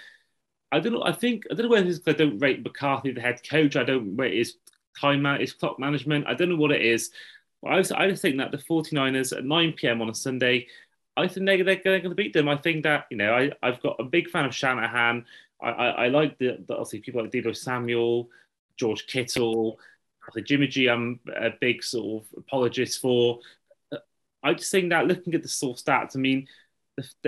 I 0.73 0.81
don't 0.81 0.93
know. 0.93 1.03
I 1.05 1.13
think 1.13 1.45
I 1.51 1.55
don't 1.55 1.67
know 1.67 1.73
whether 1.73 1.89
it's 1.89 1.99
because 1.99 2.21
I 2.21 2.25
don't 2.25 2.39
rate 2.39 2.63
McCarthy 2.63 3.13
the 3.13 3.21
head 3.21 3.41
coach. 3.49 3.77
I 3.77 3.85
don't 3.85 4.17
rate 4.17 4.37
his 4.37 4.57
time 5.01 5.25
out, 5.27 5.41
his 5.41 5.53
clock 5.53 5.79
management. 5.79 6.27
I 6.27 6.35
don't 6.35 6.49
know 6.49 6.57
what 6.57 6.73
it 6.73 6.83
is. 6.83 7.11
But 7.63 7.73
I, 7.73 8.05
I 8.05 8.11
just 8.11 8.23
think 8.23 8.37
that 8.39 8.51
the 8.51 8.59
49ers 8.59 9.37
at 9.37 9.45
9 9.45 9.73
p.m. 9.75 10.03
on 10.03 10.11
a 10.11 10.15
Sunday, 10.15 10.67
I 11.17 11.29
think 11.29 11.47
they're, 11.47 11.65
they're, 11.65 11.77
going 11.77 12.03
to 12.03 12.15
beat 12.15 12.33
them. 12.33 12.49
I 12.49 12.57
think 12.57 12.83
that 12.85 13.07
you 13.11 13.17
know 13.17 13.33
I 13.33 13.51
I've 13.63 13.81
got 13.83 13.97
a 13.99 14.05
big 14.05 14.29
fan 14.29 14.45
of 14.45 14.55
Shanahan. 14.55 15.25
I 15.63 15.69
I, 15.69 15.89
I 15.89 16.09
like 16.09 16.39
the, 16.39 16.59
the 16.67 16.75
obviously 16.75 17.01
people 17.01 17.23
like 17.23 17.33
Deebo 17.33 17.57
Samuel, 17.57 18.29
George 18.77 19.07
Kittle. 19.07 19.79
I 20.37 20.41
Jimmy 20.41 20.67
G. 20.67 20.89
I'm 20.89 21.21
a 21.35 21.51
big 21.61 21.83
sort 21.83 22.25
of 22.25 22.39
apologist 22.39 23.01
for. 23.01 23.41
I 24.43 24.55
just 24.55 24.71
think 24.71 24.91
that 24.91 25.07
looking 25.07 25.35
at 25.35 25.43
the 25.43 25.49
source 25.49 25.83
stats, 25.83 26.17
I 26.17 26.19
mean, 26.19 26.47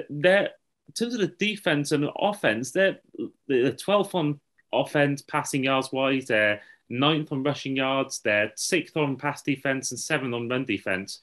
they're 0.08 0.50
in 0.88 0.94
terms 0.94 1.14
of 1.14 1.20
the 1.20 1.26
defense 1.26 1.92
and 1.92 2.04
the 2.04 2.12
offense, 2.12 2.70
they're 2.70 2.98
the 3.46 3.76
12th 3.86 4.14
on 4.14 4.40
offense, 4.72 5.22
passing 5.22 5.64
yards 5.64 5.92
wise, 5.92 6.26
they're 6.26 6.62
ninth 6.88 7.30
on 7.30 7.42
rushing 7.42 7.76
yards, 7.76 8.20
they're 8.20 8.52
sixth 8.56 8.96
on 8.96 9.16
pass 9.16 9.42
defense, 9.42 9.90
and 9.90 10.00
seventh 10.00 10.34
on 10.34 10.48
run 10.48 10.64
defense. 10.64 11.20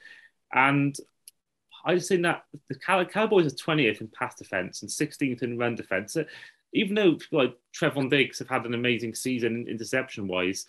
And 0.53 0.95
I 1.86 1.95
just 1.95 2.09
think 2.09 2.23
that 2.23 2.43
the 2.67 2.75
Cowboys 3.05 3.45
are 3.45 3.55
20th 3.55 4.01
in 4.01 4.07
pass 4.07 4.36
defense 4.36 4.81
and 4.81 4.89
16th 4.89 5.43
in 5.43 5.57
run 5.57 5.75
defense. 5.75 6.17
Even 6.73 6.95
though 6.95 7.13
people 7.13 7.39
like 7.39 7.55
Trevon 7.73 8.09
Diggs 8.09 8.39
have 8.39 8.49
had 8.49 8.65
an 8.65 8.73
amazing 8.73 9.15
season 9.15 9.67
interception 9.69 10.27
wise, 10.27 10.65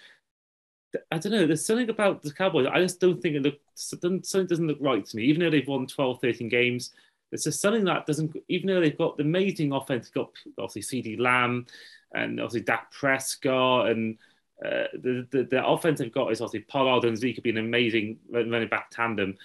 I 1.10 1.18
don't 1.18 1.32
know. 1.32 1.46
There's 1.46 1.64
something 1.64 1.90
about 1.90 2.22
the 2.22 2.32
Cowboys. 2.32 2.68
I 2.70 2.80
just 2.80 3.00
don't 3.00 3.20
think 3.20 3.36
it 3.36 3.42
looks 3.42 3.58
something 3.74 4.46
doesn't 4.46 4.66
look 4.66 4.78
right 4.80 5.04
to 5.04 5.16
me. 5.16 5.24
Even 5.24 5.40
though 5.40 5.50
they've 5.50 5.66
won 5.66 5.86
12, 5.86 6.20
13 6.20 6.48
games, 6.48 6.92
it's 7.32 7.44
just 7.44 7.60
something 7.60 7.84
that 7.84 8.06
doesn't. 8.06 8.36
Even 8.48 8.68
though 8.68 8.80
they've 8.80 8.96
got 8.96 9.16
the 9.16 9.24
amazing 9.24 9.72
offense, 9.72 10.08
got 10.10 10.30
obviously 10.58 11.02
CeeDee 11.02 11.20
Lamb 11.20 11.66
and 12.14 12.40
obviously 12.40 12.60
Dak 12.60 12.92
Prescott 12.92 13.90
and 13.90 14.16
uh, 14.64 14.84
the, 14.94 15.26
the 15.30 15.42
the 15.50 15.66
offense 15.66 15.98
they've 15.98 16.12
got 16.12 16.30
is 16.32 16.40
obviously 16.40 16.60
Pollard 16.60 17.04
and 17.04 17.16
Zeke 17.16 17.34
could 17.34 17.44
be 17.44 17.50
an 17.50 17.58
amazing 17.58 18.18
running 18.30 18.68
back 18.68 18.90
tandem. 18.90 19.36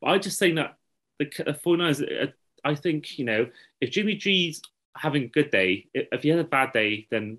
But 0.00 0.10
I 0.10 0.18
just 0.18 0.38
think 0.38 0.56
that 0.56 0.76
the, 1.18 1.24
the 1.24 1.52
49ers, 1.52 2.24
uh, 2.24 2.30
I 2.64 2.74
think 2.74 3.18
you 3.18 3.24
know 3.24 3.46
if 3.80 3.90
Jimmy 3.90 4.14
G's 4.16 4.60
having 4.96 5.24
a 5.24 5.28
good 5.28 5.50
day, 5.50 5.88
if 5.94 6.22
he 6.22 6.30
had 6.30 6.38
a 6.38 6.44
bad 6.44 6.72
day, 6.72 7.06
then 7.10 7.38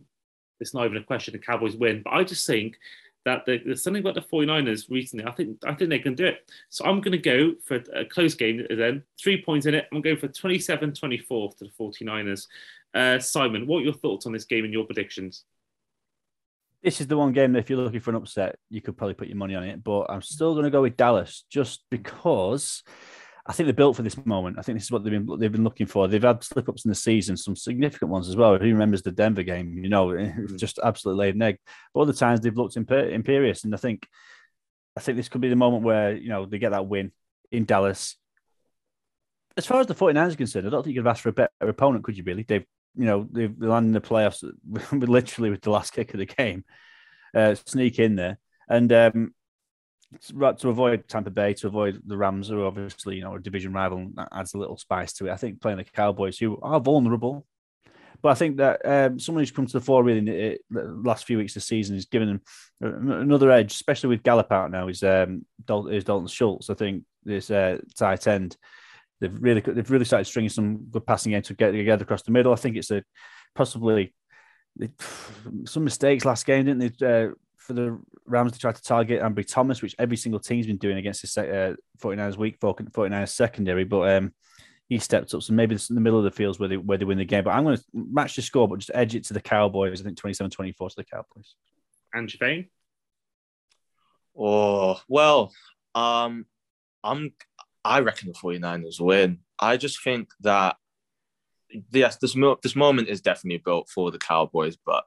it's 0.60 0.74
not 0.74 0.86
even 0.86 0.98
a 0.98 1.04
question. 1.04 1.34
The 1.34 1.40
Cowboys 1.40 1.76
win. 1.76 2.02
But 2.04 2.14
I 2.14 2.24
just 2.24 2.46
think 2.48 2.78
that 3.26 3.44
there's 3.46 3.84
something 3.84 4.02
about 4.02 4.16
the 4.16 4.22
49ers 4.22 4.90
recently. 4.90 5.26
I 5.26 5.32
think 5.32 5.58
I 5.66 5.74
think 5.74 5.90
they 5.90 6.00
can 6.00 6.16
do 6.16 6.26
it. 6.26 6.50
So 6.70 6.86
I'm 6.86 7.02
going 7.02 7.12
to 7.12 7.18
go 7.18 7.54
for 7.66 7.84
a 7.94 8.06
close 8.06 8.36
game 8.36 8.66
then. 8.70 9.04
Three 9.22 9.44
points 9.44 9.66
in 9.66 9.74
it. 9.74 9.88
I'm 9.92 10.02
going 10.02 10.18
for 10.18 10.30
27-24 10.30 11.58
to 11.58 11.66
the 11.66 11.72
49ers. 11.78 12.48
Uh, 12.94 13.20
Simon, 13.20 13.68
what 13.68 13.80
are 13.80 13.84
your 13.84 13.94
thoughts 13.94 14.26
on 14.26 14.32
this 14.32 14.46
game 14.46 14.64
and 14.64 14.74
your 14.74 14.86
predictions? 14.86 15.44
This 16.82 17.02
is 17.02 17.08
the 17.08 17.18
one 17.18 17.34
game 17.34 17.52
that 17.54 17.60
if 17.60 17.70
you're 17.70 17.80
looking 17.80 18.00
for 18.00 18.12
an 18.12 18.16
upset, 18.16 18.56
you 18.70 18.82
could 18.82 18.96
probably 18.96 19.16
put 19.16 19.28
your 19.28 19.36
money 19.36 19.56
on 19.56 19.64
it. 19.64 19.84
But 19.84 20.06
I'm 20.10 20.22
still 20.22 20.54
going 20.54 20.64
to 20.64 20.72
go 20.72 20.84
with 20.84 20.96
Dallas 20.96 21.44
just 21.50 21.84
because 21.90 22.84
I 23.48 23.54
think 23.54 23.68
they're 23.68 23.74
built 23.74 23.96
for 23.96 24.02
this 24.02 24.24
moment. 24.26 24.60
I 24.60 24.62
think 24.62 24.78
this 24.78 24.86
is 24.86 24.92
what 24.92 25.04
they've 25.04 25.26
been 25.26 25.40
they've 25.40 25.52
been 25.52 25.64
looking 25.64 25.88
for. 25.88 26.08
They've 26.08 26.22
had 26.22 26.44
slip 26.44 26.68
ups 26.68 26.84
in 26.84 26.90
the 26.90 26.96
season, 26.96 27.38
some 27.38 27.56
significant 27.56 28.12
ones 28.12 28.28
as 28.28 28.36
well. 28.36 28.58
Who 28.58 28.66
remembers 28.66 29.04
the 29.04 29.12
Denver 29.12 29.44
game? 29.44 29.78
You 29.78 29.90
know, 29.90 30.08
mm. 30.08 30.58
just 30.58 30.80
absolutely 30.84 31.26
laid 31.26 31.36
an 31.36 31.42
egg. 31.42 31.60
But 31.94 32.02
other 32.02 32.14
times 32.14 32.42
they've 32.42 32.56
looked 32.56 32.76
imper- 32.76 33.12
imperious, 33.12 33.64
and 33.64 33.74
I 33.74 33.78
think 33.78 34.06
I 34.98 35.00
think 35.00 35.16
this 35.16 35.30
could 35.30 35.42
be 35.42 35.48
the 35.50 35.56
moment 35.56 35.84
where 35.84 36.14
you 36.14 36.28
know 36.28 36.46
they 36.46 36.60
get 36.60 36.72
that 36.72 36.88
win 36.88 37.12
in 37.52 37.64
Dallas. 37.64 38.18
As 39.56 39.66
far 39.66 39.80
as 39.80 39.88
the 39.88 39.96
49ers 39.96 40.34
are 40.34 40.36
concerned, 40.36 40.68
I 40.68 40.70
don't 40.70 40.84
think 40.84 40.94
you 40.94 41.02
could 41.02 41.08
have 41.08 41.16
asked 41.16 41.24
for 41.24 41.30
a 41.30 41.34
better 41.34 41.52
opponent, 41.62 42.04
could 42.04 42.18
you? 42.18 42.24
Really, 42.26 42.44
they've 42.44 42.66
you 42.96 43.06
know 43.06 43.28
they've 43.32 43.58
landed 43.58 43.90
in 43.90 43.94
the 43.94 44.02
playoffs 44.02 44.44
literally 45.08 45.52
with 45.52 45.62
the 45.62 45.72
last 45.72 45.94
kick 45.94 46.14
of 46.14 46.20
the 46.20 46.26
game, 46.26 46.66
uh, 47.34 47.56
sneak 47.66 47.98
in 47.98 48.18
there, 48.18 48.40
and 48.68 48.92
um, 48.92 49.34
to 50.58 50.70
avoid 50.70 51.08
Tampa 51.08 51.30
Bay, 51.30 51.54
to 51.56 51.68
avoid 51.68 52.02
the 52.06 52.18
Rams, 52.18 52.48
who 52.48 52.62
are 52.62 52.68
obviously 52.68 53.18
you 53.18 53.24
know 53.24 53.36
a 53.36 53.40
division 53.40 53.74
rival, 53.74 54.00
and 54.00 54.16
that 54.16 54.30
adds 54.32 54.54
a 54.54 54.58
little 54.58 54.78
spice 54.78 55.14
to 55.14 55.28
it. 55.28 55.32
I 55.32 55.38
think 55.38 55.62
playing 55.62 55.78
the 55.78 55.84
Cowboys, 55.84 56.38
who 56.38 56.60
are 56.62 56.80
vulnerable, 56.80 57.46
but 58.22 58.30
I 58.30 58.36
think 58.36 58.58
that 58.58 58.82
um, 58.86 59.20
someone 59.20 59.42
who's 59.42 59.52
come 59.52 59.68
to 59.68 59.74
the 59.74 59.82
fore 59.82 60.04
really 60.04 60.20
in 60.20 60.26
the, 60.26 60.84
last 61.04 61.26
few 61.26 61.38
weeks 61.38 61.56
of 61.56 61.62
the 61.62 61.66
season 61.68 61.96
is 61.96 62.06
giving 62.06 62.28
them 62.28 62.42
another 63.12 63.52
edge, 63.52 63.74
especially 63.74 64.10
with 64.10 64.24
Gallup 64.24 64.52
out 64.52 64.72
now. 64.72 64.88
Is 64.88 65.04
um, 65.04 65.46
Dal- 65.66 65.88
is 65.88 66.04
Dalton 66.04 66.28
Schultz? 66.28 66.70
I 66.70 66.74
think 66.74 67.04
this 67.24 67.52
uh, 67.52 67.80
tight 67.96 68.28
end. 68.28 68.58
They've 69.20 69.42
really 69.42 69.62
they've 69.62 69.90
really 69.90 70.06
started 70.06 70.26
stringing 70.26 70.50
some 70.50 70.86
good 70.92 71.06
passing 71.06 71.32
game 71.32 71.42
to 71.44 71.54
get 71.54 71.72
together 71.72 72.04
across 72.04 72.24
the 72.24 72.32
middle. 72.32 72.54
I 72.54 72.58
think 72.58 72.78
it's 72.78 72.92
a 72.92 73.04
possibly 73.56 74.14
some 75.66 75.84
mistakes 75.84 76.26
last 76.26 76.46
game, 76.46 76.66
didn't 76.66 76.98
they? 77.00 77.06
Uh, 77.06 77.30
for 77.68 77.74
the 77.74 78.00
Rams 78.26 78.54
to 78.54 78.60
try 78.60 78.72
to 78.72 78.82
target 78.82 79.22
Ambry 79.22 79.46
Thomas, 79.46 79.82
which 79.82 79.96
every 80.00 80.18
single 80.18 80.40
team's 80.40 80.66
been 80.66 80.78
doing 80.78 80.98
against 80.98 81.22
the 81.36 81.42
uh, 81.42 81.76
49ers 82.02 82.38
weak 82.38 82.60
49ers 82.60 83.30
secondary. 83.30 83.84
But 83.84 84.16
um, 84.16 84.34
he 84.88 85.00
stepped 85.00 85.34
up. 85.34 85.44
So 85.44 85.54
maybe 85.54 85.76
it's 85.76 85.90
in 85.90 85.96
the 85.96 86.02
middle 86.02 86.18
of 86.18 86.26
the 86.26 86.32
fields 86.32 86.60
where 86.60 86.70
they, 86.70 86.78
where 86.78 86.98
they 86.98 87.06
win 87.06 87.18
the 87.18 87.26
game. 87.26 87.44
But 87.44 87.52
I'm 87.52 87.66
going 87.66 87.78
to 87.78 87.84
match 87.94 88.38
the 88.38 88.42
score, 88.42 88.68
but 88.68 88.80
just 88.80 88.92
edge 88.94 89.16
it 89.16 89.26
to 89.26 89.34
the 89.34 89.42
Cowboys. 89.42 90.02
I 90.02 90.06
think 90.06 90.18
27 90.18 90.50
24 90.50 90.90
to 90.90 90.96
the 90.96 91.04
Cowboys. 91.04 91.56
And 92.14 92.30
Girvane? 92.30 92.70
Oh, 94.40 95.02
well, 95.10 95.52
um, 95.94 96.46
I'm, 97.04 97.34
I 97.84 98.00
reckon 98.00 98.30
the 98.30 98.34
49ers 98.34 99.02
win. 99.02 99.40
I 99.60 99.76
just 99.76 100.02
think 100.02 100.30
that, 100.42 100.78
yes, 101.92 102.18
this, 102.18 102.36
mo- 102.36 102.60
this 102.64 102.76
moment 102.76 103.10
is 103.10 103.22
definitely 103.22 103.62
built 103.64 103.90
for 103.90 104.12
the 104.12 104.20
Cowboys, 104.20 104.78
but 104.78 105.04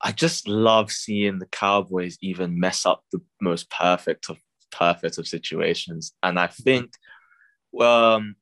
I 0.00 0.12
just 0.12 0.46
love 0.46 0.92
seeing 0.92 1.38
the 1.38 1.46
Cowboys 1.46 2.18
even 2.20 2.60
mess 2.60 2.86
up 2.86 3.02
the 3.12 3.20
most 3.40 3.70
perfect 3.70 4.30
of 4.30 4.38
perfect 4.70 5.18
of 5.18 5.26
situations. 5.26 6.12
And 6.22 6.38
I 6.38 6.46
think, 6.46 6.92
um, 7.80 8.36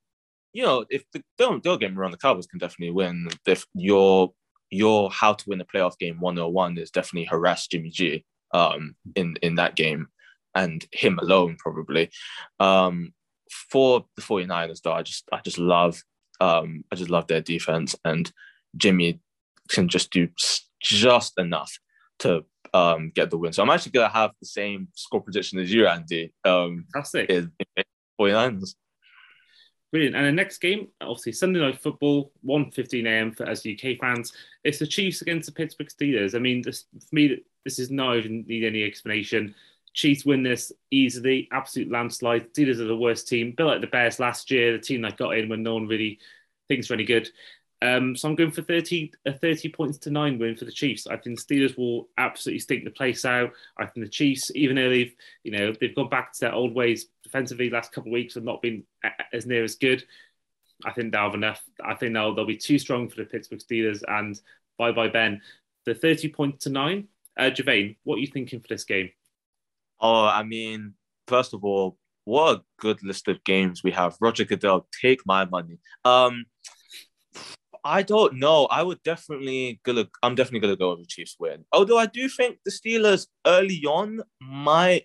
you 0.53 0.63
know, 0.63 0.85
if 0.91 1.05
the, 1.13 1.23
don't 1.39 1.63
don't 1.63 1.81
get 1.81 1.91
me 1.91 1.97
wrong, 1.97 2.11
the 2.11 2.19
Cowboys 2.19 2.47
can 2.47 2.59
definitely 2.59 2.93
win. 2.93 3.29
If 3.47 3.67
your 3.75 4.33
your 4.71 5.11
how 5.11 5.35
to 5.35 5.45
win 5.49 5.61
a 5.61 5.65
playoff 5.65 5.99
game 5.99 6.21
101 6.21 6.79
is 6.79 6.91
definitely 6.91 7.27
harass 7.27 7.67
Jimmy 7.69 7.91
G 7.91 8.25
um, 8.53 8.95
in 9.15 9.37
in 9.43 9.55
that 9.57 9.77
game 9.77 10.09
and 10.55 10.87
him 10.93 11.19
alone 11.19 11.57
probably. 11.59 12.11
Um, 12.59 13.13
for 13.71 14.05
the 14.17 14.23
49ers 14.23 14.83
though, 14.83 14.93
I 14.93 15.03
just 15.03 15.29
I 15.33 15.41
just 15.41 15.59
love 15.59 16.03
um, 16.41 16.85
I 16.93 16.97
just 16.97 17.11
love 17.11 17.27
their 17.29 17.41
defense 17.41 17.95
and 18.05 18.31
Jimmy 18.77 19.21
can 19.69 19.89
just 19.89 20.11
do 20.11 20.29
just 20.87 21.39
enough 21.39 21.79
to 22.21 22.45
um, 22.73 23.11
get 23.15 23.31
the 23.31 23.39
win. 23.39 23.53
So 23.53 23.63
I'm 23.63 23.71
actually 23.71 23.93
going 23.93 24.09
to 24.09 24.15
have 24.15 24.31
the 24.41 24.47
same 24.47 24.89
score 24.95 25.21
prediction 25.21 25.59
as 25.59 25.73
you, 25.73 25.87
Andy. 25.87 26.33
Um, 26.45 26.87
Fantastic. 26.93 27.31
In, 27.31 27.53
in 27.77 27.85
49ers. 28.21 28.75
Brilliant. 29.93 30.17
And 30.17 30.27
the 30.27 30.33
next 30.33 30.59
game, 30.59 30.89
obviously 31.01 31.33
Sunday 31.33 31.61
night 31.61 31.81
football, 31.81 32.33
1.15 32.45 33.07
a.m. 33.07 33.33
for 33.33 33.49
us 33.49 33.67
UK 33.67 33.99
fans. 34.01 34.33
It's 34.65 34.79
the 34.79 34.87
Chiefs 34.87 35.23
against 35.23 35.47
the 35.47 35.53
Pittsburgh 35.53 35.89
Steelers. 35.89 36.35
I 36.35 36.39
mean, 36.39 36.63
this, 36.63 36.85
for 36.93 37.15
me, 37.15 37.43
this 37.65 37.79
is 37.79 37.91
not 37.91 38.17
even 38.17 38.45
need 38.47 38.65
any 38.65 38.83
explanation. 38.83 39.55
Chiefs 39.95 40.27
win 40.27 40.43
this 40.43 40.73
easily, 40.91 41.49
absolute 41.53 41.91
landslide. 41.91 42.53
Steelers 42.53 42.81
are 42.81 42.85
the 42.85 42.97
worst 42.97 43.29
team, 43.29 43.55
bit 43.57 43.65
like 43.65 43.81
the 43.81 43.87
Bears 43.87 44.21
last 44.21 44.51
year, 44.51 44.73
the 44.73 44.79
team 44.79 45.03
that 45.03 45.17
got 45.17 45.39
in 45.39 45.49
when 45.49 45.63
no 45.63 45.75
one 45.75 45.87
really 45.87 46.19
thinks 46.69 46.91
really 46.91 47.05
good. 47.05 47.31
Um, 47.83 48.17
so 48.17 48.29
I'm 48.29 48.35
going 48.35 48.51
for 48.51 48.63
30, 48.63 49.13
a 49.27 49.33
30 49.33 49.69
points 49.69 49.99
to 49.99 50.11
nine 50.11 50.39
win 50.39 50.57
for 50.57 50.65
the 50.65 50.73
Chiefs. 50.73 51.07
I 51.07 51.17
think 51.17 51.39
the 51.39 51.55
Steelers 51.55 51.77
will 51.77 52.09
absolutely 52.17 52.61
stink 52.61 52.85
the 52.85 52.91
place 52.91 53.25
out. 53.25 53.53
I 53.79 53.87
think 53.87 54.07
the 54.07 54.11
Chiefs, 54.11 54.51
even 54.55 54.77
though 54.77 54.89
they've, 54.89 55.15
you 55.45 55.53
know, 55.53 55.73
they've 55.79 55.95
gone 55.95 56.09
back 56.09 56.33
to 56.33 56.41
their 56.41 56.55
old 56.55 56.75
ways 56.75 57.07
defensively 57.23 57.69
last 57.69 57.93
couple 57.93 58.11
of 58.11 58.15
weeks 58.15 58.35
have 58.35 58.45
not 58.45 58.63
been 58.63 58.85
as 59.33 59.47
near 59.47 59.63
as 59.63 59.75
good. 59.75 60.05
I 60.85 60.93
think 60.93 61.13
they'll 61.13 61.23
have 61.23 61.35
enough. 61.35 61.63
I 61.85 61.95
think 61.95 62.15
they'll, 62.15 62.35
they'll 62.35 62.47
be 62.47 62.57
too 62.57 62.79
strong 62.79 63.09
for 63.09 63.17
the 63.17 63.25
Pittsburgh 63.25 63.61
Steelers 63.61 64.03
and 64.09 64.41
bye 64.79 64.93
bye 64.93 65.09
Ben. 65.09 65.41
The 65.85 65.95
30 65.95 66.31
points 66.31 66.65
to 66.65 66.71
nine. 66.71 67.09
Uh, 67.39 67.51
Girvane, 67.51 67.97
what 68.05 68.17
are 68.17 68.21
you 68.21 68.27
thinking 68.27 68.61
for 68.61 68.69
this 68.69 68.85
game? 68.85 69.11
Oh, 70.01 70.25
I 70.25 70.43
mean, 70.43 70.95
first 71.29 71.53
of 71.55 71.65
all, 71.65 71.99
what 72.25 72.57
a 72.57 72.63
good 72.81 73.03
list 73.03 73.29
of 73.29 73.45
games 73.45 73.83
we 73.85 73.93
have. 73.93 74.17
Roger 74.21 74.45
Goodell, 74.45 74.89
take 75.01 75.25
my 75.27 75.45
money. 75.45 75.79
Um, 76.05 76.47
I 77.87 78.03
don't 78.03 78.35
know. 78.35 78.67
I 78.67 78.83
would 78.83 79.03
definitely 79.05 79.81
gonna. 79.85 80.09
I'm 80.23 80.35
definitely 80.35 80.61
gonna 80.61 80.77
go 80.77 80.91
with 80.91 81.01
the 81.01 81.07
Chiefs 81.07 81.37
win. 81.39 81.65
Although 81.73 81.99
I 81.99 82.07
do 82.07 82.29
think 82.29 82.59
the 82.65 82.73
Steelers 82.73 83.29
early 83.47 83.83
on 83.87 84.21
might 84.41 85.05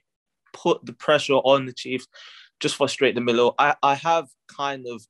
put 0.53 0.85
the 0.85 0.93
pressure 0.93 1.35
on 1.35 1.67
the 1.67 1.73
Chiefs, 1.73 2.07
just 2.59 2.75
frustrate 2.75 3.15
the 3.15 3.21
middle. 3.21 3.53
I 3.59 3.75
I 3.83 3.95
have 3.95 4.27
kind 4.47 4.87
of, 4.87 5.03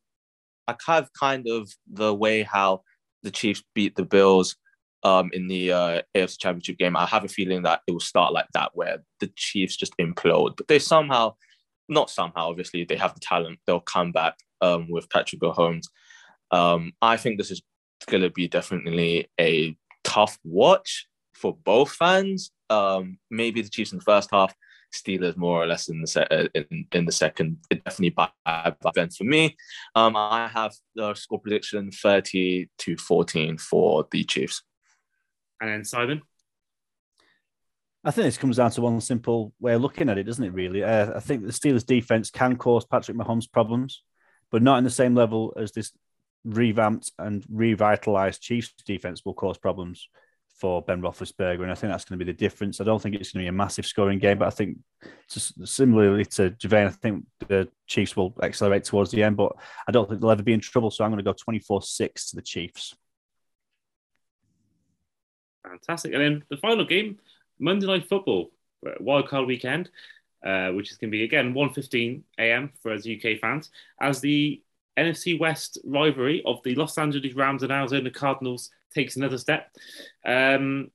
I 0.67 0.75
have 0.85 1.09
kind 1.17 1.47
of 1.47 1.71
the 1.89 2.13
way 2.13 2.43
how 2.43 2.81
the 3.23 3.31
Chiefs 3.31 3.63
beat 3.73 3.95
the 3.95 4.05
Bills 4.05 4.57
um, 5.03 5.29
in 5.31 5.47
the 5.47 5.71
uh, 5.71 6.01
AFC 6.15 6.39
Championship 6.39 6.77
game. 6.77 6.97
I 6.97 7.05
have 7.05 7.23
a 7.23 7.29
feeling 7.29 7.63
that 7.63 7.81
it 7.87 7.91
will 7.91 7.99
start 7.99 8.33
like 8.33 8.47
that, 8.53 8.71
where 8.73 8.97
the 9.21 9.31
Chiefs 9.35 9.77
just 9.77 9.95
implode, 9.97 10.57
but 10.57 10.67
they 10.67 10.79
somehow, 10.79 11.35
not 11.87 12.09
somehow, 12.09 12.49
obviously 12.49 12.83
they 12.83 12.97
have 12.97 13.13
the 13.13 13.21
talent. 13.21 13.59
They'll 13.65 13.79
come 13.79 14.11
back 14.11 14.35
um, 14.61 14.87
with 14.89 15.09
Patrick 15.09 15.41
Mahomes. 15.41 15.85
Um, 16.51 16.93
I 17.01 17.17
think 17.17 17.37
this 17.37 17.51
is 17.51 17.61
going 18.07 18.23
to 18.23 18.29
be 18.29 18.47
definitely 18.47 19.29
a 19.39 19.75
tough 20.03 20.37
watch 20.43 21.07
for 21.33 21.55
both 21.55 21.91
fans. 21.93 22.51
Um, 22.69 23.17
maybe 23.29 23.61
the 23.61 23.69
Chiefs 23.69 23.91
in 23.91 23.99
the 23.99 24.03
first 24.03 24.29
half, 24.31 24.53
Steelers 24.93 25.37
more 25.37 25.63
or 25.63 25.67
less 25.67 25.87
in 25.87 26.01
the 26.01 26.07
se- 26.07 26.27
uh, 26.29 26.47
in, 26.53 26.85
in 26.91 27.05
the 27.05 27.11
second. 27.11 27.57
It 27.69 27.83
definitely 27.83 28.09
bad 28.45 28.75
event 28.85 29.13
for 29.13 29.23
me. 29.23 29.55
Um, 29.95 30.17
I 30.17 30.49
have 30.49 30.73
the 30.95 31.13
score 31.13 31.39
prediction 31.39 31.91
thirty 31.91 32.69
to 32.79 32.97
fourteen 32.97 33.57
for 33.57 34.05
the 34.11 34.23
Chiefs. 34.25 34.63
And 35.61 35.69
then 35.69 35.85
Simon. 35.85 36.21
I 38.03 38.11
think 38.11 38.25
this 38.25 38.37
comes 38.37 38.57
down 38.57 38.71
to 38.71 38.81
one 38.81 38.99
simple 38.99 39.53
way 39.59 39.73
of 39.75 39.81
looking 39.81 40.09
at 40.09 40.17
it, 40.17 40.23
doesn't 40.23 40.43
it? 40.43 40.53
Really, 40.53 40.83
uh, 40.83 41.15
I 41.15 41.19
think 41.19 41.45
the 41.45 41.53
Steelers' 41.53 41.85
defense 41.85 42.31
can 42.31 42.57
cause 42.57 42.83
Patrick 42.83 43.15
Mahomes 43.15 43.49
problems, 43.49 44.03
but 44.49 44.63
not 44.63 44.79
in 44.79 44.83
the 44.83 44.89
same 44.89 45.13
level 45.13 45.53
as 45.55 45.71
this 45.71 45.91
revamped 46.43 47.11
and 47.19 47.45
revitalized 47.49 48.41
Chiefs 48.41 48.73
defense 48.85 49.23
will 49.25 49.33
cause 49.33 49.57
problems 49.57 50.07
for 50.61 50.83
Ben 50.83 51.01
Roethlisberger, 51.01 51.63
and 51.63 51.71
I 51.71 51.75
think 51.75 51.91
that's 51.91 52.05
going 52.05 52.19
to 52.19 52.23
be 52.23 52.31
the 52.31 52.37
difference. 52.37 52.79
I 52.79 52.83
don't 52.83 53.01
think 53.01 53.15
it's 53.15 53.31
going 53.31 53.43
to 53.43 53.45
be 53.45 53.49
a 53.49 53.51
massive 53.51 53.85
scoring 53.85 54.19
game, 54.19 54.37
but 54.37 54.47
I 54.47 54.51
think 54.51 54.77
similarly 55.27 56.23
to 56.25 56.51
Girvane, 56.51 56.87
I 56.87 56.91
think 56.91 57.25
the 57.47 57.67
Chiefs 57.87 58.15
will 58.15 58.35
accelerate 58.43 58.83
towards 58.83 59.09
the 59.09 59.23
end, 59.23 59.37
but 59.37 59.53
I 59.87 59.91
don't 59.91 60.07
think 60.07 60.21
they'll 60.21 60.29
ever 60.29 60.43
be 60.43 60.53
in 60.53 60.59
trouble. 60.59 60.91
So 60.91 61.03
I'm 61.03 61.11
going 61.11 61.23
to 61.23 61.23
go 61.23 61.33
24-6 61.33 62.29
to 62.29 62.35
the 62.35 62.43
Chiefs. 62.43 62.95
Fantastic. 65.63 66.13
And 66.13 66.21
then 66.21 66.43
the 66.49 66.57
final 66.57 66.85
game, 66.85 67.17
Monday 67.59 67.87
Night 67.87 68.07
Football, 68.07 68.51
uh, 68.85 68.91
wildcard 69.01 69.47
weekend, 69.47 69.89
uh, 70.45 70.69
which 70.69 70.91
is 70.91 70.97
going 70.97 71.09
to 71.09 71.17
be 71.17 71.23
again 71.23 71.53
1.15 71.53 72.21
a.m. 72.39 72.71
for 72.81 72.93
us 72.93 73.07
UK 73.07 73.39
fans, 73.39 73.71
as 73.99 74.21
the 74.21 74.61
NFC 74.97 75.39
West 75.39 75.79
rivalry 75.83 76.41
of 76.45 76.61
the 76.63 76.75
Los 76.75 76.97
Angeles 76.97 77.33
Rams 77.33 77.63
and 77.63 77.71
Arizona 77.71 78.09
Cardinals 78.09 78.71
takes 78.93 79.15
another 79.15 79.37
step. 79.37 79.75
Um, 80.25 80.91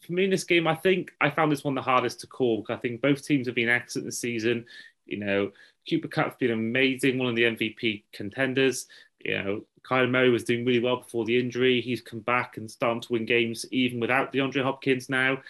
for 0.00 0.12
me 0.12 0.24
in 0.24 0.30
this 0.30 0.44
game, 0.44 0.66
I 0.66 0.74
think 0.74 1.12
I 1.20 1.30
found 1.30 1.52
this 1.52 1.64
one 1.64 1.74
the 1.74 1.82
hardest 1.82 2.20
to 2.20 2.26
call. 2.26 2.64
I 2.68 2.76
think 2.76 3.00
both 3.00 3.24
teams 3.24 3.46
have 3.46 3.54
been 3.54 3.68
excellent 3.68 4.06
this 4.06 4.18
season. 4.18 4.64
You 5.06 5.18
know, 5.18 5.52
Cooper 5.88 6.08
Kupp's 6.08 6.36
been 6.36 6.50
amazing, 6.50 7.18
one 7.18 7.28
of 7.28 7.36
the 7.36 7.44
MVP 7.44 8.04
contenders. 8.12 8.86
You 9.24 9.42
know, 9.42 9.64
Kyler 9.88 10.10
Murray 10.10 10.30
was 10.30 10.44
doing 10.44 10.64
really 10.64 10.80
well 10.80 10.98
before 10.98 11.24
the 11.24 11.38
injury. 11.38 11.80
He's 11.80 12.00
come 12.00 12.20
back 12.20 12.56
and 12.56 12.70
starting 12.70 13.00
to 13.02 13.12
win 13.12 13.26
games 13.26 13.66
even 13.70 14.00
without 14.00 14.32
DeAndre 14.32 14.62
Hopkins 14.62 15.08
now. 15.08 15.42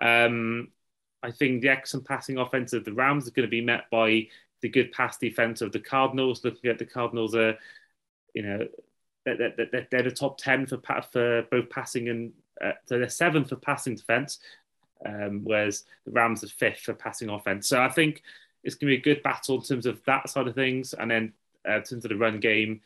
Um, 0.00 0.68
I 1.22 1.30
think 1.30 1.60
the 1.60 1.68
excellent 1.68 2.06
passing 2.06 2.38
offense 2.38 2.72
of 2.72 2.84
the 2.84 2.92
Rams 2.92 3.24
is 3.24 3.30
going 3.30 3.46
to 3.46 3.50
be 3.50 3.60
met 3.60 3.90
by 3.90 4.28
the 4.62 4.68
good 4.68 4.92
pass 4.92 5.18
defense 5.18 5.60
of 5.60 5.72
the 5.72 5.80
Cardinals. 5.80 6.44
Looking 6.44 6.70
at 6.70 6.78
the 6.78 6.86
Cardinals, 6.86 7.34
are 7.34 7.56
you 8.34 8.42
know 8.42 8.66
they're, 9.24 9.52
they're, 9.56 9.86
they're 9.90 10.02
the 10.02 10.10
top 10.10 10.38
ten 10.38 10.66
for 10.66 10.80
for 11.12 11.42
both 11.50 11.70
passing 11.70 12.08
and 12.08 12.32
uh, 12.62 12.72
so 12.86 12.98
they're 12.98 13.08
seventh 13.08 13.48
for 13.48 13.56
passing 13.56 13.94
defense, 13.94 14.38
um, 15.06 15.40
whereas 15.44 15.84
the 16.04 16.12
Rams 16.12 16.44
are 16.44 16.48
fifth 16.48 16.80
for 16.80 16.94
passing 16.94 17.30
offense. 17.30 17.68
So 17.68 17.80
I 17.80 17.88
think 17.88 18.22
it's 18.62 18.74
going 18.74 18.90
to 18.90 18.96
be 18.96 19.00
a 19.00 19.14
good 19.14 19.22
battle 19.22 19.56
in 19.56 19.62
terms 19.62 19.86
of 19.86 20.00
that 20.04 20.28
side 20.28 20.46
of 20.46 20.54
things, 20.54 20.94
and 20.94 21.10
then 21.10 21.32
uh, 21.68 21.76
in 21.76 21.82
terms 21.82 22.04
of 22.04 22.10
the 22.10 22.16
run 22.16 22.40
game 22.40 22.80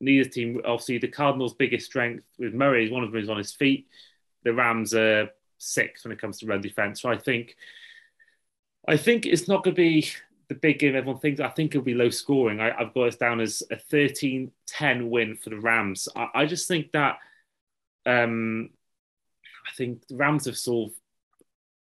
neither 0.00 0.28
team, 0.28 0.60
obviously, 0.64 0.98
the 0.98 1.08
Cardinals' 1.08 1.54
biggest 1.54 1.86
strength 1.86 2.24
with 2.38 2.54
Murray 2.54 2.86
is 2.86 2.90
one 2.90 3.04
of 3.04 3.12
them 3.12 3.20
is 3.20 3.28
on 3.28 3.36
his 3.36 3.52
feet. 3.52 3.86
The 4.44 4.54
Rams 4.54 4.94
are 4.94 5.30
sixth 5.58 6.04
when 6.04 6.12
it 6.12 6.20
comes 6.20 6.38
to 6.38 6.46
run 6.46 6.62
defense. 6.62 7.02
So 7.02 7.10
I 7.10 7.18
think, 7.18 7.56
I 8.88 8.96
think 8.96 9.26
it's 9.26 9.46
not 9.46 9.62
going 9.62 9.76
to 9.76 9.82
be 9.82 10.08
the 10.50 10.56
big 10.56 10.80
game 10.80 10.96
everyone 10.96 11.20
thinks. 11.20 11.40
I 11.40 11.48
think 11.48 11.70
it'll 11.70 11.84
be 11.84 11.94
low 11.94 12.10
scoring. 12.10 12.58
I, 12.60 12.72
have 12.76 12.92
got 12.92 13.06
us 13.06 13.16
down 13.16 13.40
as 13.40 13.62
a 13.70 13.76
13 13.76 14.50
10 14.66 15.08
win 15.08 15.36
for 15.36 15.50
the 15.50 15.60
Rams. 15.60 16.08
I, 16.16 16.26
I 16.34 16.46
just 16.46 16.66
think 16.66 16.90
that, 16.90 17.18
um, 18.04 18.70
I 19.64 19.72
think 19.76 20.04
the 20.08 20.16
Rams 20.16 20.46
have 20.46 20.58
sort 20.58 20.90
of, 20.90 20.96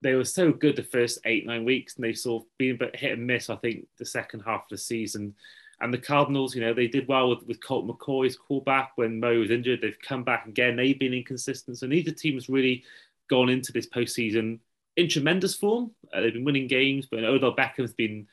they 0.03 0.13
were 0.13 0.25
so 0.25 0.51
good 0.51 0.75
the 0.75 0.83
first 0.83 1.19
eight, 1.25 1.47
nine 1.47 1.65
weeks, 1.65 1.95
and 1.95 2.03
they've 2.05 2.15
sort 2.15 2.43
of 2.43 2.49
been 2.59 2.75
a 2.75 2.77
bit 2.77 2.95
hit 2.95 3.13
and 3.13 3.25
miss, 3.25 3.49
I 3.49 3.55
think, 3.55 3.87
the 3.97 4.05
second 4.05 4.41
half 4.41 4.61
of 4.61 4.69
the 4.69 4.77
season. 4.77 5.33
And 5.79 5.91
the 5.91 5.97
Cardinals, 5.97 6.53
you 6.53 6.61
know, 6.61 6.75
they 6.75 6.87
did 6.87 7.07
well 7.07 7.29
with, 7.29 7.43
with 7.47 7.65
Colt 7.65 7.87
McCoy's 7.87 8.37
callback 8.37 8.89
when 8.95 9.19
Mo 9.19 9.39
was 9.39 9.49
injured. 9.49 9.81
They've 9.81 9.97
come 10.07 10.23
back 10.23 10.45
again. 10.45 10.75
They've 10.75 10.99
been 10.99 11.15
inconsistent. 11.15 11.79
So 11.79 11.87
neither 11.87 12.11
team's 12.11 12.47
really 12.47 12.83
gone 13.27 13.49
into 13.49 13.71
this 13.71 13.89
postseason 13.89 14.59
in 14.97 15.09
tremendous 15.09 15.55
form. 15.55 15.89
Uh, 16.13 16.21
they've 16.21 16.33
been 16.33 16.45
winning 16.45 16.67
games, 16.67 17.07
but 17.09 17.23
Odell 17.23 17.55
Beckham's 17.55 17.93
been 17.93 18.27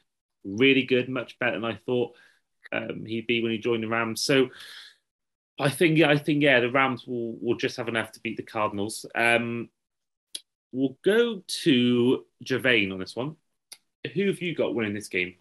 really 0.57 0.84
good, 0.84 1.09
much 1.09 1.38
better 1.38 1.53
than 1.53 1.64
I 1.64 1.78
thought 1.86 2.14
um, 2.72 3.05
he'd 3.07 3.26
be 3.26 3.42
when 3.42 3.53
he 3.53 3.59
joined 3.59 3.82
the 3.82 3.88
Rams. 3.88 4.22
So 4.22 4.49
I 5.59 5.70
think, 5.70 5.99
yeah, 5.99 6.11
I 6.11 6.18
think, 6.18 6.42
yeah, 6.42 6.61
the 6.61 6.70
Rams 6.70 7.07
will 7.07 7.36
will 7.40 7.57
just 7.57 7.76
have 7.76 7.88
enough 7.88 8.12
to 8.12 8.20
beat 8.20 8.36
the 8.36 8.42
Cardinals. 8.42 9.07
Um, 9.14 9.68
we'll 10.72 10.96
go 11.05 11.42
to 11.62 12.24
Girvane 12.44 12.92
on 12.92 12.99
this 12.99 13.16
one. 13.16 13.36
Who 14.14 14.26
have 14.28 14.40
you 14.40 14.55
got 14.55 14.74
winning 14.74 14.94
this 14.94 15.09
game? 15.09 15.34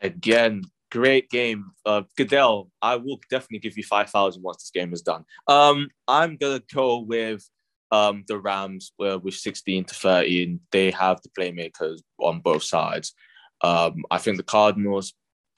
Again, 0.00 0.62
great 0.90 1.28
game. 1.30 1.72
Uh, 1.84 2.02
Goodell, 2.16 2.70
I 2.80 2.96
will 2.96 3.20
definitely 3.30 3.58
give 3.58 3.76
you 3.76 3.84
5,000 3.84 4.42
once 4.42 4.62
this 4.62 4.70
game 4.70 4.92
is 4.92 5.02
done. 5.02 5.24
Um, 5.46 5.88
I'm 6.08 6.36
going 6.36 6.60
to 6.60 6.74
go 6.74 7.00
with 7.00 7.48
um, 7.90 8.24
the 8.26 8.38
Rams 8.38 8.92
uh, 9.00 9.18
with 9.18 9.34
16 9.34 9.84
to 9.84 9.94
13. 9.94 10.60
They 10.70 10.90
have 10.92 11.20
the 11.22 11.28
playmakers 11.30 12.00
on 12.18 12.40
both 12.40 12.62
sides. 12.62 13.14
Um, 13.62 14.04
I 14.10 14.18
think 14.18 14.36
the 14.36 14.42
Cardinals 14.42 15.14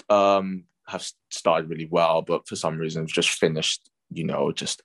um, 0.09 0.65
have 0.87 1.07
started 1.31 1.71
really 1.71 1.89
well, 1.91 2.23
but 2.23 2.49
for 2.49 2.57
some 2.57 2.79
reason, 2.79 3.07
just 3.07 3.31
finished, 3.31 3.89
you 4.11 4.25
know, 4.25 4.53
just 4.53 4.83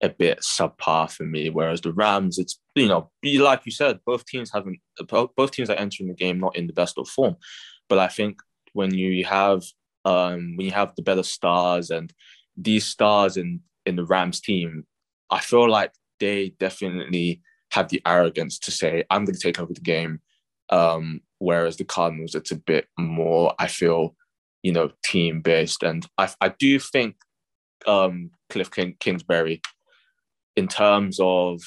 a 0.00 0.08
bit 0.08 0.40
subpar 0.40 1.10
for 1.10 1.24
me. 1.24 1.50
Whereas 1.50 1.80
the 1.80 1.92
Rams, 1.92 2.38
it's 2.38 2.60
you 2.74 2.88
know, 2.88 3.10
like 3.24 3.62
you 3.64 3.72
said, 3.72 4.00
both 4.06 4.24
teams 4.26 4.50
haven't 4.52 4.78
both 5.08 5.50
teams 5.50 5.70
are 5.70 5.76
entering 5.76 6.08
the 6.08 6.14
game 6.14 6.38
not 6.38 6.56
in 6.56 6.66
the 6.66 6.72
best 6.72 6.98
of 6.98 7.08
form. 7.08 7.36
But 7.88 7.98
I 7.98 8.08
think 8.08 8.40
when 8.72 8.94
you 8.94 9.24
have 9.24 9.62
um, 10.04 10.56
when 10.56 10.66
you 10.66 10.72
have 10.72 10.94
the 10.94 11.02
better 11.02 11.22
stars 11.22 11.90
and 11.90 12.12
these 12.56 12.84
stars 12.84 13.36
in 13.36 13.60
in 13.86 13.96
the 13.96 14.04
Rams 14.04 14.40
team, 14.40 14.84
I 15.30 15.40
feel 15.40 15.68
like 15.68 15.92
they 16.20 16.50
definitely 16.58 17.42
have 17.72 17.88
the 17.88 18.02
arrogance 18.06 18.58
to 18.60 18.70
say, 18.70 19.04
"I'm 19.10 19.24
going 19.24 19.34
to 19.34 19.40
take 19.40 19.60
over 19.60 19.72
the 19.72 19.80
game." 19.80 20.20
Um, 20.70 21.22
whereas 21.38 21.76
the 21.76 21.84
Cardinals, 21.84 22.34
it's 22.34 22.52
a 22.52 22.56
bit 22.56 22.86
more. 22.98 23.54
I 23.58 23.68
feel, 23.68 24.14
you 24.62 24.72
know, 24.72 24.90
team 25.04 25.40
based, 25.40 25.82
and 25.82 26.06
I 26.16 26.30
I 26.40 26.48
do 26.50 26.78
think 26.78 27.16
um, 27.86 28.30
Kliff 28.50 28.70
King, 28.70 28.96
Kingsbury, 29.00 29.60
in 30.56 30.68
terms 30.68 31.18
of 31.22 31.62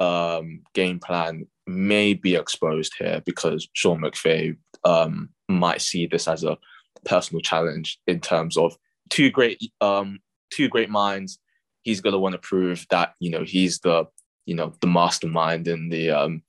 um, 0.00 0.62
game 0.74 0.98
plan, 0.98 1.46
may 1.66 2.14
be 2.14 2.34
exposed 2.34 2.94
here 2.98 3.22
because 3.24 3.68
Sean 3.72 4.00
McVay 4.00 4.56
um, 4.84 5.30
might 5.48 5.80
see 5.80 6.06
this 6.06 6.28
as 6.28 6.44
a 6.44 6.58
personal 7.04 7.40
challenge 7.40 7.98
in 8.06 8.20
terms 8.20 8.56
of 8.56 8.76
two 9.10 9.30
great 9.30 9.60
um, 9.80 10.18
two 10.50 10.68
great 10.68 10.90
minds. 10.90 11.38
He's 11.82 12.00
gonna 12.00 12.18
want 12.18 12.34
to 12.34 12.38
prove 12.38 12.86
that 12.90 13.14
you 13.20 13.30
know 13.30 13.44
he's 13.44 13.80
the 13.80 14.06
you 14.46 14.54
know 14.54 14.74
the 14.80 14.86
mastermind 14.86 15.68
in 15.68 15.88
the 15.88 16.10
um, 16.10 16.42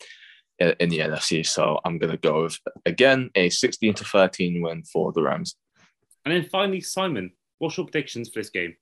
in 0.60 0.90
the 0.90 1.00
NFC. 1.00 1.46
So 1.46 1.80
I'm 1.84 1.98
gonna 1.98 2.18
go 2.18 2.44
with 2.44 2.60
again 2.86 3.30
a 3.36 3.50
16 3.50 3.94
to 3.96 4.04
13 4.04 4.62
win 4.62 4.84
for 4.84 5.12
the 5.12 5.24
Rams. 5.24 5.56
And 6.24 6.34
then 6.34 6.44
finally, 6.50 6.82
Simon, 6.82 7.32
what's 7.60 7.78
your 7.78 7.86
predictions 7.86 8.30
for 8.30 8.40
this 8.40 8.50
game? 8.50 8.76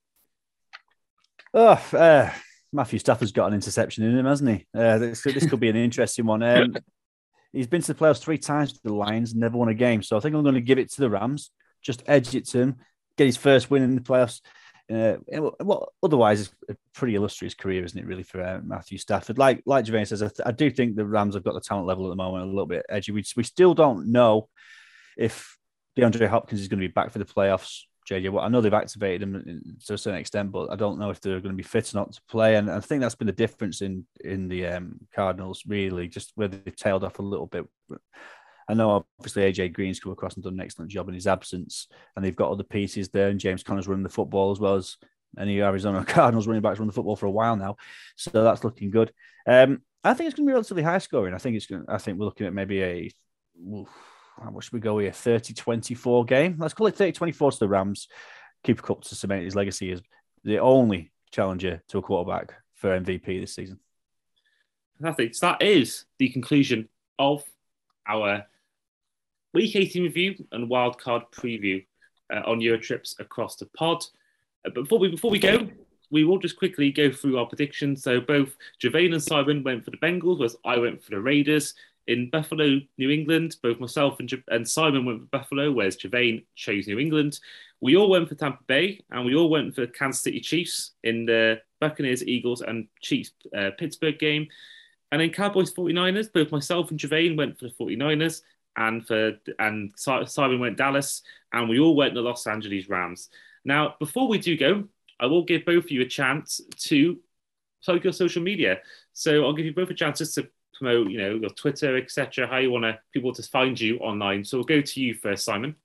Oh, 1.53 1.81
uh, 1.93 2.31
Matthew 2.71 2.99
Stafford's 2.99 3.31
got 3.31 3.47
an 3.47 3.53
interception 3.53 4.03
in 4.03 4.17
him, 4.17 4.25
hasn't 4.25 4.49
he? 4.49 4.65
Uh, 4.73 4.97
this, 4.97 5.21
this 5.21 5.47
could 5.47 5.59
be 5.59 5.69
an 5.69 5.75
interesting 5.75 6.25
one. 6.25 6.41
Um, 6.41 6.75
he's 7.53 7.67
been 7.67 7.81
to 7.81 7.93
the 7.93 7.99
playoffs 7.99 8.21
three 8.21 8.39
times 8.39 8.73
with 8.73 8.81
the 8.81 8.93
Lions, 8.93 9.35
never 9.35 9.57
won 9.57 9.69
a 9.69 9.73
game. 9.73 10.01
So 10.01 10.17
I 10.17 10.19
think 10.19 10.35
I'm 10.35 10.41
going 10.41 10.55
to 10.55 10.61
give 10.61 10.79
it 10.79 10.91
to 10.93 11.01
the 11.01 11.09
Rams, 11.09 11.51
just 11.81 12.01
edge 12.07 12.33
it 12.33 12.47
to 12.49 12.59
him, 12.59 12.75
get 13.17 13.25
his 13.25 13.37
first 13.37 13.69
win 13.69 13.83
in 13.83 13.95
the 13.95 14.01
playoffs. 14.01 14.41
Uh, 14.91 15.15
well, 15.61 15.93
otherwise, 16.03 16.41
it's 16.41 16.53
a 16.69 16.75
pretty 16.93 17.15
illustrious 17.15 17.53
career, 17.53 17.83
isn't 17.83 17.97
it, 17.97 18.05
really, 18.05 18.23
for 18.23 18.41
uh, 18.41 18.59
Matthew 18.63 18.97
Stafford? 18.97 19.37
Like 19.37 19.61
like 19.65 19.85
Girvane 19.85 20.07
says, 20.07 20.21
I, 20.21 20.27
th- 20.27 20.45
I, 20.45 20.51
do 20.51 20.69
think 20.69 20.95
the 20.95 21.05
Rams 21.05 21.35
have 21.35 21.43
got 21.43 21.53
the 21.53 21.61
talent 21.61 21.87
level 21.87 22.05
at 22.05 22.09
the 22.09 22.15
moment 22.15 22.43
a 22.43 22.47
little 22.47 22.65
bit 22.65 22.85
edgy. 22.89 23.13
We, 23.13 23.23
we 23.37 23.43
still 23.43 23.73
don't 23.73 24.11
know 24.11 24.49
if 25.17 25.57
DeAndre 25.97 26.27
Hopkins 26.27 26.61
is 26.61 26.67
going 26.67 26.81
to 26.81 26.87
be 26.87 26.91
back 26.91 27.11
for 27.11 27.19
the 27.19 27.25
playoffs 27.25 27.83
JJ 28.09 28.29
Watt. 28.31 28.45
I 28.45 28.49
know 28.49 28.61
they've 28.61 28.73
activated 28.73 29.23
him 29.23 29.77
to 29.85 29.93
a 29.93 29.97
certain 29.97 30.19
extent, 30.19 30.51
but 30.51 30.71
I 30.71 30.75
don't 30.75 30.99
know 30.99 31.09
if 31.09 31.21
they're 31.21 31.39
going 31.39 31.53
to 31.53 31.57
be 31.57 31.63
fit 31.63 31.93
or 31.93 31.97
not 31.97 32.13
to 32.13 32.21
play. 32.29 32.55
And 32.55 32.69
I 32.69 32.79
think 32.79 33.01
that's 33.01 33.15
been 33.15 33.27
the 33.27 33.33
difference 33.33 33.81
in 33.81 34.05
in 34.23 34.47
the 34.47 34.67
um, 34.67 34.99
Cardinals, 35.13 35.63
really, 35.67 36.07
just 36.07 36.31
where 36.35 36.47
they've 36.47 36.75
tailed 36.75 37.03
off 37.03 37.19
a 37.19 37.23
little 37.23 37.47
bit. 37.47 37.65
I 38.67 38.73
know 38.73 39.05
obviously 39.19 39.43
AJ 39.43 39.73
Green's 39.73 39.99
come 39.99 40.11
across 40.11 40.35
and 40.35 40.43
done 40.43 40.53
an 40.53 40.61
excellent 40.61 40.91
job 40.91 41.07
in 41.07 41.13
his 41.13 41.27
absence, 41.27 41.87
and 42.15 42.23
they've 42.23 42.35
got 42.35 42.51
other 42.51 42.63
pieces 42.63 43.09
there. 43.09 43.29
And 43.29 43.39
James 43.39 43.63
Conner's 43.63 43.87
running 43.87 44.03
the 44.03 44.09
football 44.09 44.51
as 44.51 44.59
well 44.59 44.75
as 44.75 44.97
any 45.37 45.61
Arizona 45.61 46.05
Cardinals 46.07 46.47
running 46.47 46.61
backs 46.61 46.79
run 46.79 46.87
the 46.87 46.93
football 46.93 47.15
for 47.15 47.25
a 47.25 47.31
while 47.31 47.55
now, 47.55 47.77
so 48.15 48.43
that's 48.43 48.63
looking 48.63 48.91
good. 48.91 49.11
Um, 49.47 49.81
I 50.03 50.13
think 50.13 50.27
it's 50.27 50.35
going 50.35 50.47
to 50.47 50.49
be 50.49 50.53
relatively 50.53 50.83
high 50.83 50.97
scoring. 50.97 51.33
I 51.33 51.37
think 51.37 51.55
it's 51.55 51.65
going. 51.65 51.85
I 51.87 51.97
think 51.97 52.17
we're 52.17 52.25
looking 52.25 52.47
at 52.47 52.53
maybe 52.53 52.83
a. 52.83 53.11
Oof, 53.71 53.89
how 54.41 54.49
much 54.49 54.71
we 54.71 54.79
go 54.79 54.99
here? 54.99 55.11
30 55.11 55.53
24 55.53 56.25
game. 56.25 56.55
Let's 56.59 56.73
call 56.73 56.87
it 56.87 56.95
30 56.95 57.13
24 57.13 57.51
to 57.51 57.59
the 57.59 57.67
Rams. 57.67 58.07
Cooper 58.63 58.81
Kupp 58.81 59.03
to 59.03 59.15
cement 59.15 59.43
his 59.43 59.55
legacy 59.55 59.91
as 59.91 60.01
the 60.43 60.59
only 60.59 61.11
challenger 61.31 61.81
to 61.89 61.97
a 61.97 62.01
quarterback 62.01 62.53
for 62.75 62.97
MVP 62.97 63.41
this 63.41 63.55
season. 63.55 63.79
Perfect. 64.99 65.35
So 65.35 65.47
that 65.47 65.61
is 65.61 66.05
the 66.17 66.29
conclusion 66.29 66.87
of 67.19 67.43
our 68.07 68.45
Week 69.53 69.75
18 69.75 70.01
review 70.01 70.45
and 70.51 70.69
wildcard 70.69 71.25
preview 71.31 71.85
uh, 72.33 72.41
on 72.47 72.59
Euro 72.61 72.79
trips 72.79 73.15
across 73.19 73.55
the 73.55 73.67
pod. 73.67 74.03
Uh, 74.65 74.71
before 74.71 74.97
we 74.97 75.09
before 75.09 75.29
we 75.29 75.37
go, 75.37 75.69
we 76.09 76.23
will 76.23 76.39
just 76.39 76.57
quickly 76.57 76.91
go 76.91 77.11
through 77.11 77.37
our 77.37 77.45
predictions. 77.45 78.01
So 78.01 78.19
both 78.19 78.55
Girvane 78.81 79.13
and 79.13 79.21
Simon 79.21 79.63
went 79.63 79.85
for 79.85 79.91
the 79.91 79.97
Bengals, 79.97 80.39
whereas 80.39 80.55
I 80.65 80.77
went 80.79 81.03
for 81.03 81.11
the 81.11 81.21
Raiders 81.21 81.75
in 82.07 82.31
Buffalo, 82.31 82.79
New 82.97 83.11
England. 83.11 83.57
Both 83.61 83.79
myself 83.79 84.19
and, 84.19 84.31
and 84.47 84.67
Simon 84.67 85.05
went 85.05 85.21
for 85.21 85.37
Buffalo, 85.37 85.71
whereas 85.71 85.97
Girvane 85.97 86.43
chose 86.55 86.87
New 86.87 86.97
England. 86.97 87.39
We 87.79 87.95
all 87.95 88.09
went 88.09 88.29
for 88.29 88.35
Tampa 88.35 88.63
Bay, 88.65 89.01
and 89.11 89.23
we 89.23 89.35
all 89.35 89.49
went 89.49 89.75
for 89.75 89.85
Kansas 89.85 90.23
City 90.23 90.39
Chiefs 90.39 90.93
in 91.03 91.25
the 91.25 91.61
Buccaneers, 91.79 92.25
Eagles, 92.25 92.61
and 92.61 92.87
Chiefs 93.01 93.33
uh, 93.55 93.69
Pittsburgh 93.77 94.17
game. 94.17 94.47
And 95.11 95.21
in 95.21 95.29
Cowboys 95.29 95.71
49ers, 95.71 96.33
both 96.33 96.51
myself 96.51 96.89
and 96.89 96.99
Girvane 96.99 97.37
went 97.37 97.59
for 97.59 97.65
the 97.65 97.73
49ers, 97.73 98.41
and 98.75 99.05
for 99.05 99.33
and 99.59 99.91
Simon 99.95 100.59
went 100.59 100.77
Dallas, 100.77 101.21
and 101.51 101.69
we 101.69 101.79
all 101.79 101.95
went 101.95 102.13
the 102.13 102.21
Los 102.21 102.47
Angeles 102.47 102.89
Rams. 102.89 103.29
Now, 103.65 103.95
before 103.99 104.27
we 104.27 104.37
do 104.37 104.57
go, 104.57 104.85
I 105.19 105.25
will 105.27 105.43
give 105.43 105.65
both 105.65 105.85
of 105.85 105.91
you 105.91 106.01
a 106.01 106.07
chance 106.07 106.59
to 106.77 107.17
plug 107.83 108.03
your 108.03 108.13
social 108.13 108.41
media. 108.41 108.79
So 109.13 109.45
I'll 109.45 109.53
give 109.53 109.65
you 109.65 109.73
both 109.73 109.89
a 109.89 109.93
chance 109.93 110.19
just 110.19 110.35
to 110.35 110.47
promote, 110.73 111.09
you 111.09 111.17
know, 111.17 111.35
your 111.35 111.49
Twitter, 111.51 111.97
etc., 111.97 112.47
how 112.47 112.57
you 112.57 112.71
want 112.71 112.83
to 112.83 112.99
people 113.13 113.33
to 113.33 113.43
find 113.43 113.79
you 113.79 113.97
online. 113.99 114.43
So 114.43 114.57
we'll 114.57 114.65
go 114.65 114.81
to 114.81 115.01
you 115.01 115.13
first, 115.13 115.45
Simon. 115.45 115.75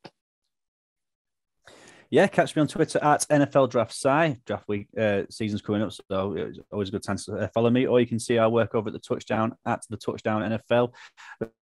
Yeah, 2.10 2.26
catch 2.26 2.56
me 2.56 2.62
on 2.62 2.68
Twitter 2.68 2.98
at 3.02 3.26
NFL 3.28 3.70
Draft 3.70 3.92
Sci. 3.92 4.38
Draft 4.46 4.66
week 4.66 4.88
uh, 4.98 5.22
season's 5.28 5.60
coming 5.60 5.82
up, 5.82 5.92
so 5.92 6.32
it's 6.32 6.58
always 6.72 6.88
a 6.88 6.92
good 6.92 7.02
time 7.02 7.18
to 7.18 7.36
uh, 7.36 7.48
follow 7.48 7.68
me. 7.68 7.86
Or 7.86 8.00
you 8.00 8.06
can 8.06 8.18
see 8.18 8.38
our 8.38 8.48
work 8.48 8.74
over 8.74 8.88
at 8.88 8.94
the 8.94 8.98
Touchdown 8.98 9.54
at 9.66 9.82
the 9.90 9.98
Touchdown 9.98 10.40
NFL. 10.40 10.94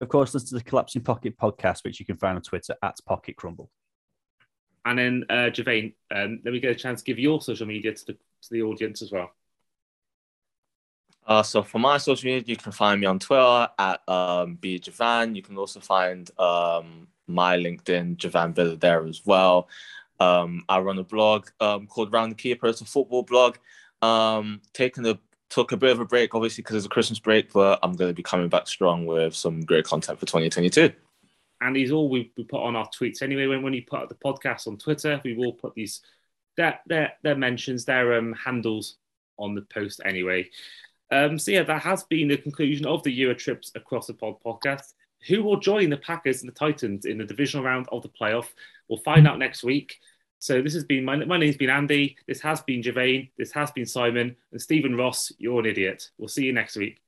Of 0.01 0.09
course, 0.09 0.35
listen 0.35 0.51
to 0.51 0.55
the 0.63 0.71
Collapsing 0.71 1.03
Pocket 1.03 1.37
podcast, 1.37 1.83
which 1.83 1.99
you 1.99 2.07
can 2.07 2.17
find 2.17 2.37
on 2.37 2.43
Twitter 2.43 2.77
at 2.83 2.99
Pocket 3.05 3.35
Crumble. 3.35 3.69
And 4.85 4.99
then, 4.99 5.25
uh, 5.29 5.51
Girvane, 5.51 5.95
um, 6.15 6.41
let 6.45 6.55
me 6.55 6.61
get 6.61 6.71
a 6.71 6.75
chance 6.77 7.03
to 7.03 7.05
give 7.05 7.19
your 7.19 7.41
social 7.41 7.67
media 7.67 7.93
to 7.93 8.07
the, 8.07 8.13
to 8.13 8.49
the 8.51 8.63
audience 8.63 9.03
as 9.03 9.11
well. 9.11 9.33
Uh, 11.27 11.43
so 11.43 11.63
for 11.63 11.79
my 11.79 11.99
social 11.99 12.27
media, 12.27 12.45
you 12.47 12.57
can 12.57 12.73
find 12.73 13.01
me 13.01 13.07
on 13.07 13.19
Twitter 13.19 13.69
at 13.79 14.01
um, 14.09 14.57
bjavan. 14.57 15.35
You 15.35 15.43
can 15.43 15.59
also 15.59 15.81
find 15.81 16.31
um, 16.39 17.09
my 17.27 17.59
LinkedIn, 17.59 18.17
Javan 18.17 18.55
Villa, 18.55 18.77
there 18.77 19.05
as 19.05 19.27
well. 19.27 19.69
Um, 20.21 20.65
I 20.69 20.81
run 20.81 20.99
a 20.99 21.05
blog 21.05 21.49
um, 21.61 21.87
called 21.87 22.13
Round 22.13 22.33
the 22.33 22.37
Keeper. 22.37 22.67
It's 22.67 22.81
a 22.81 22.85
football 22.85 23.23
blog. 23.23 23.57
Um, 24.03 24.61
taking 24.73 25.07
a 25.07 25.19
took 25.51 25.73
a 25.73 25.77
bit 25.77 25.91
of 25.91 26.01
a 26.01 26.05
break, 26.05 26.35
obviously, 26.35 26.63
because 26.63 26.77
it's 26.77 26.87
a 26.87 26.91
Christmas 26.91 27.19
break, 27.19 27.53
but 27.53 27.79
I'm 27.83 27.95
going 27.95 28.11
to 28.11 28.15
be 28.15 28.23
coming 28.23 28.49
back 28.49 28.69
strong 28.69 29.07
with 29.07 29.35
some 29.35 29.63
great 29.63 29.85
content 29.85 30.19
for 30.19 30.27
2022. 30.27 30.93
And 31.61 31.75
these 31.75 31.91
all 31.91 32.09
we, 32.09 32.33
we 32.37 32.45
put 32.45 32.63
on 32.63 32.77
our 32.77 32.89
tweets 32.89 33.23
anyway. 33.23 33.47
When 33.47 33.63
when 33.63 33.73
you 33.73 33.83
put 33.83 34.09
the 34.09 34.15
podcast 34.15 34.69
on 34.69 34.77
Twitter, 34.77 35.21
we 35.25 35.35
will 35.35 35.53
put 35.53 35.75
these 35.75 36.03
their 36.57 36.81
their, 36.87 37.13
their 37.23 37.35
mentions, 37.35 37.85
their 37.85 38.15
um, 38.15 38.33
handles 38.33 38.97
on 39.39 39.55
the 39.55 39.63
post 39.63 40.01
anyway. 40.05 40.49
Um, 41.11 41.39
so 41.39 41.51
yeah, 41.51 41.63
that 41.63 41.83
has 41.83 42.05
been 42.05 42.29
the 42.29 42.37
conclusion 42.37 42.87
of 42.87 43.03
the 43.03 43.11
Euro 43.13 43.35
trips 43.35 43.73
across 43.75 44.07
the 44.07 44.15
pod 44.15 44.37
podcast. 44.45 44.93
Who 45.27 45.43
will 45.43 45.59
join 45.59 45.91
the 45.91 45.97
Packers 45.97 46.43
and 46.43 46.51
the 46.51 46.55
Titans 46.55 47.05
in 47.05 47.19
the 47.19 47.25
divisional 47.25 47.65
round 47.65 47.87
of 47.91 48.03
the 48.03 48.09
playoff? 48.09 48.47
We'll 48.89 49.01
find 49.01 49.27
out 49.27 49.39
next 49.39 49.65
week. 49.65 49.99
So 50.39 50.63
this 50.63 50.75
has 50.75 50.85
been 50.85 51.05
my, 51.05 51.17
my 51.17 51.37
name's 51.37 51.57
been 51.57 51.71
Andy. 51.71 52.17
This 52.27 52.41
has 52.41 52.61
been 52.63 52.83
Girvane. 52.83 53.31
This 53.37 53.51
has 53.53 53.71
been 53.73 53.87
Simon 53.87 54.37
and 54.53 54.63
Stephen 54.63 54.97
Ross. 54.97 55.33
You're 55.39 55.61
an 55.61 55.67
idiot. 55.67 56.11
We'll 56.17 56.29
see 56.29 56.45
you 56.45 56.53
next 56.53 56.77
week. 56.77 57.01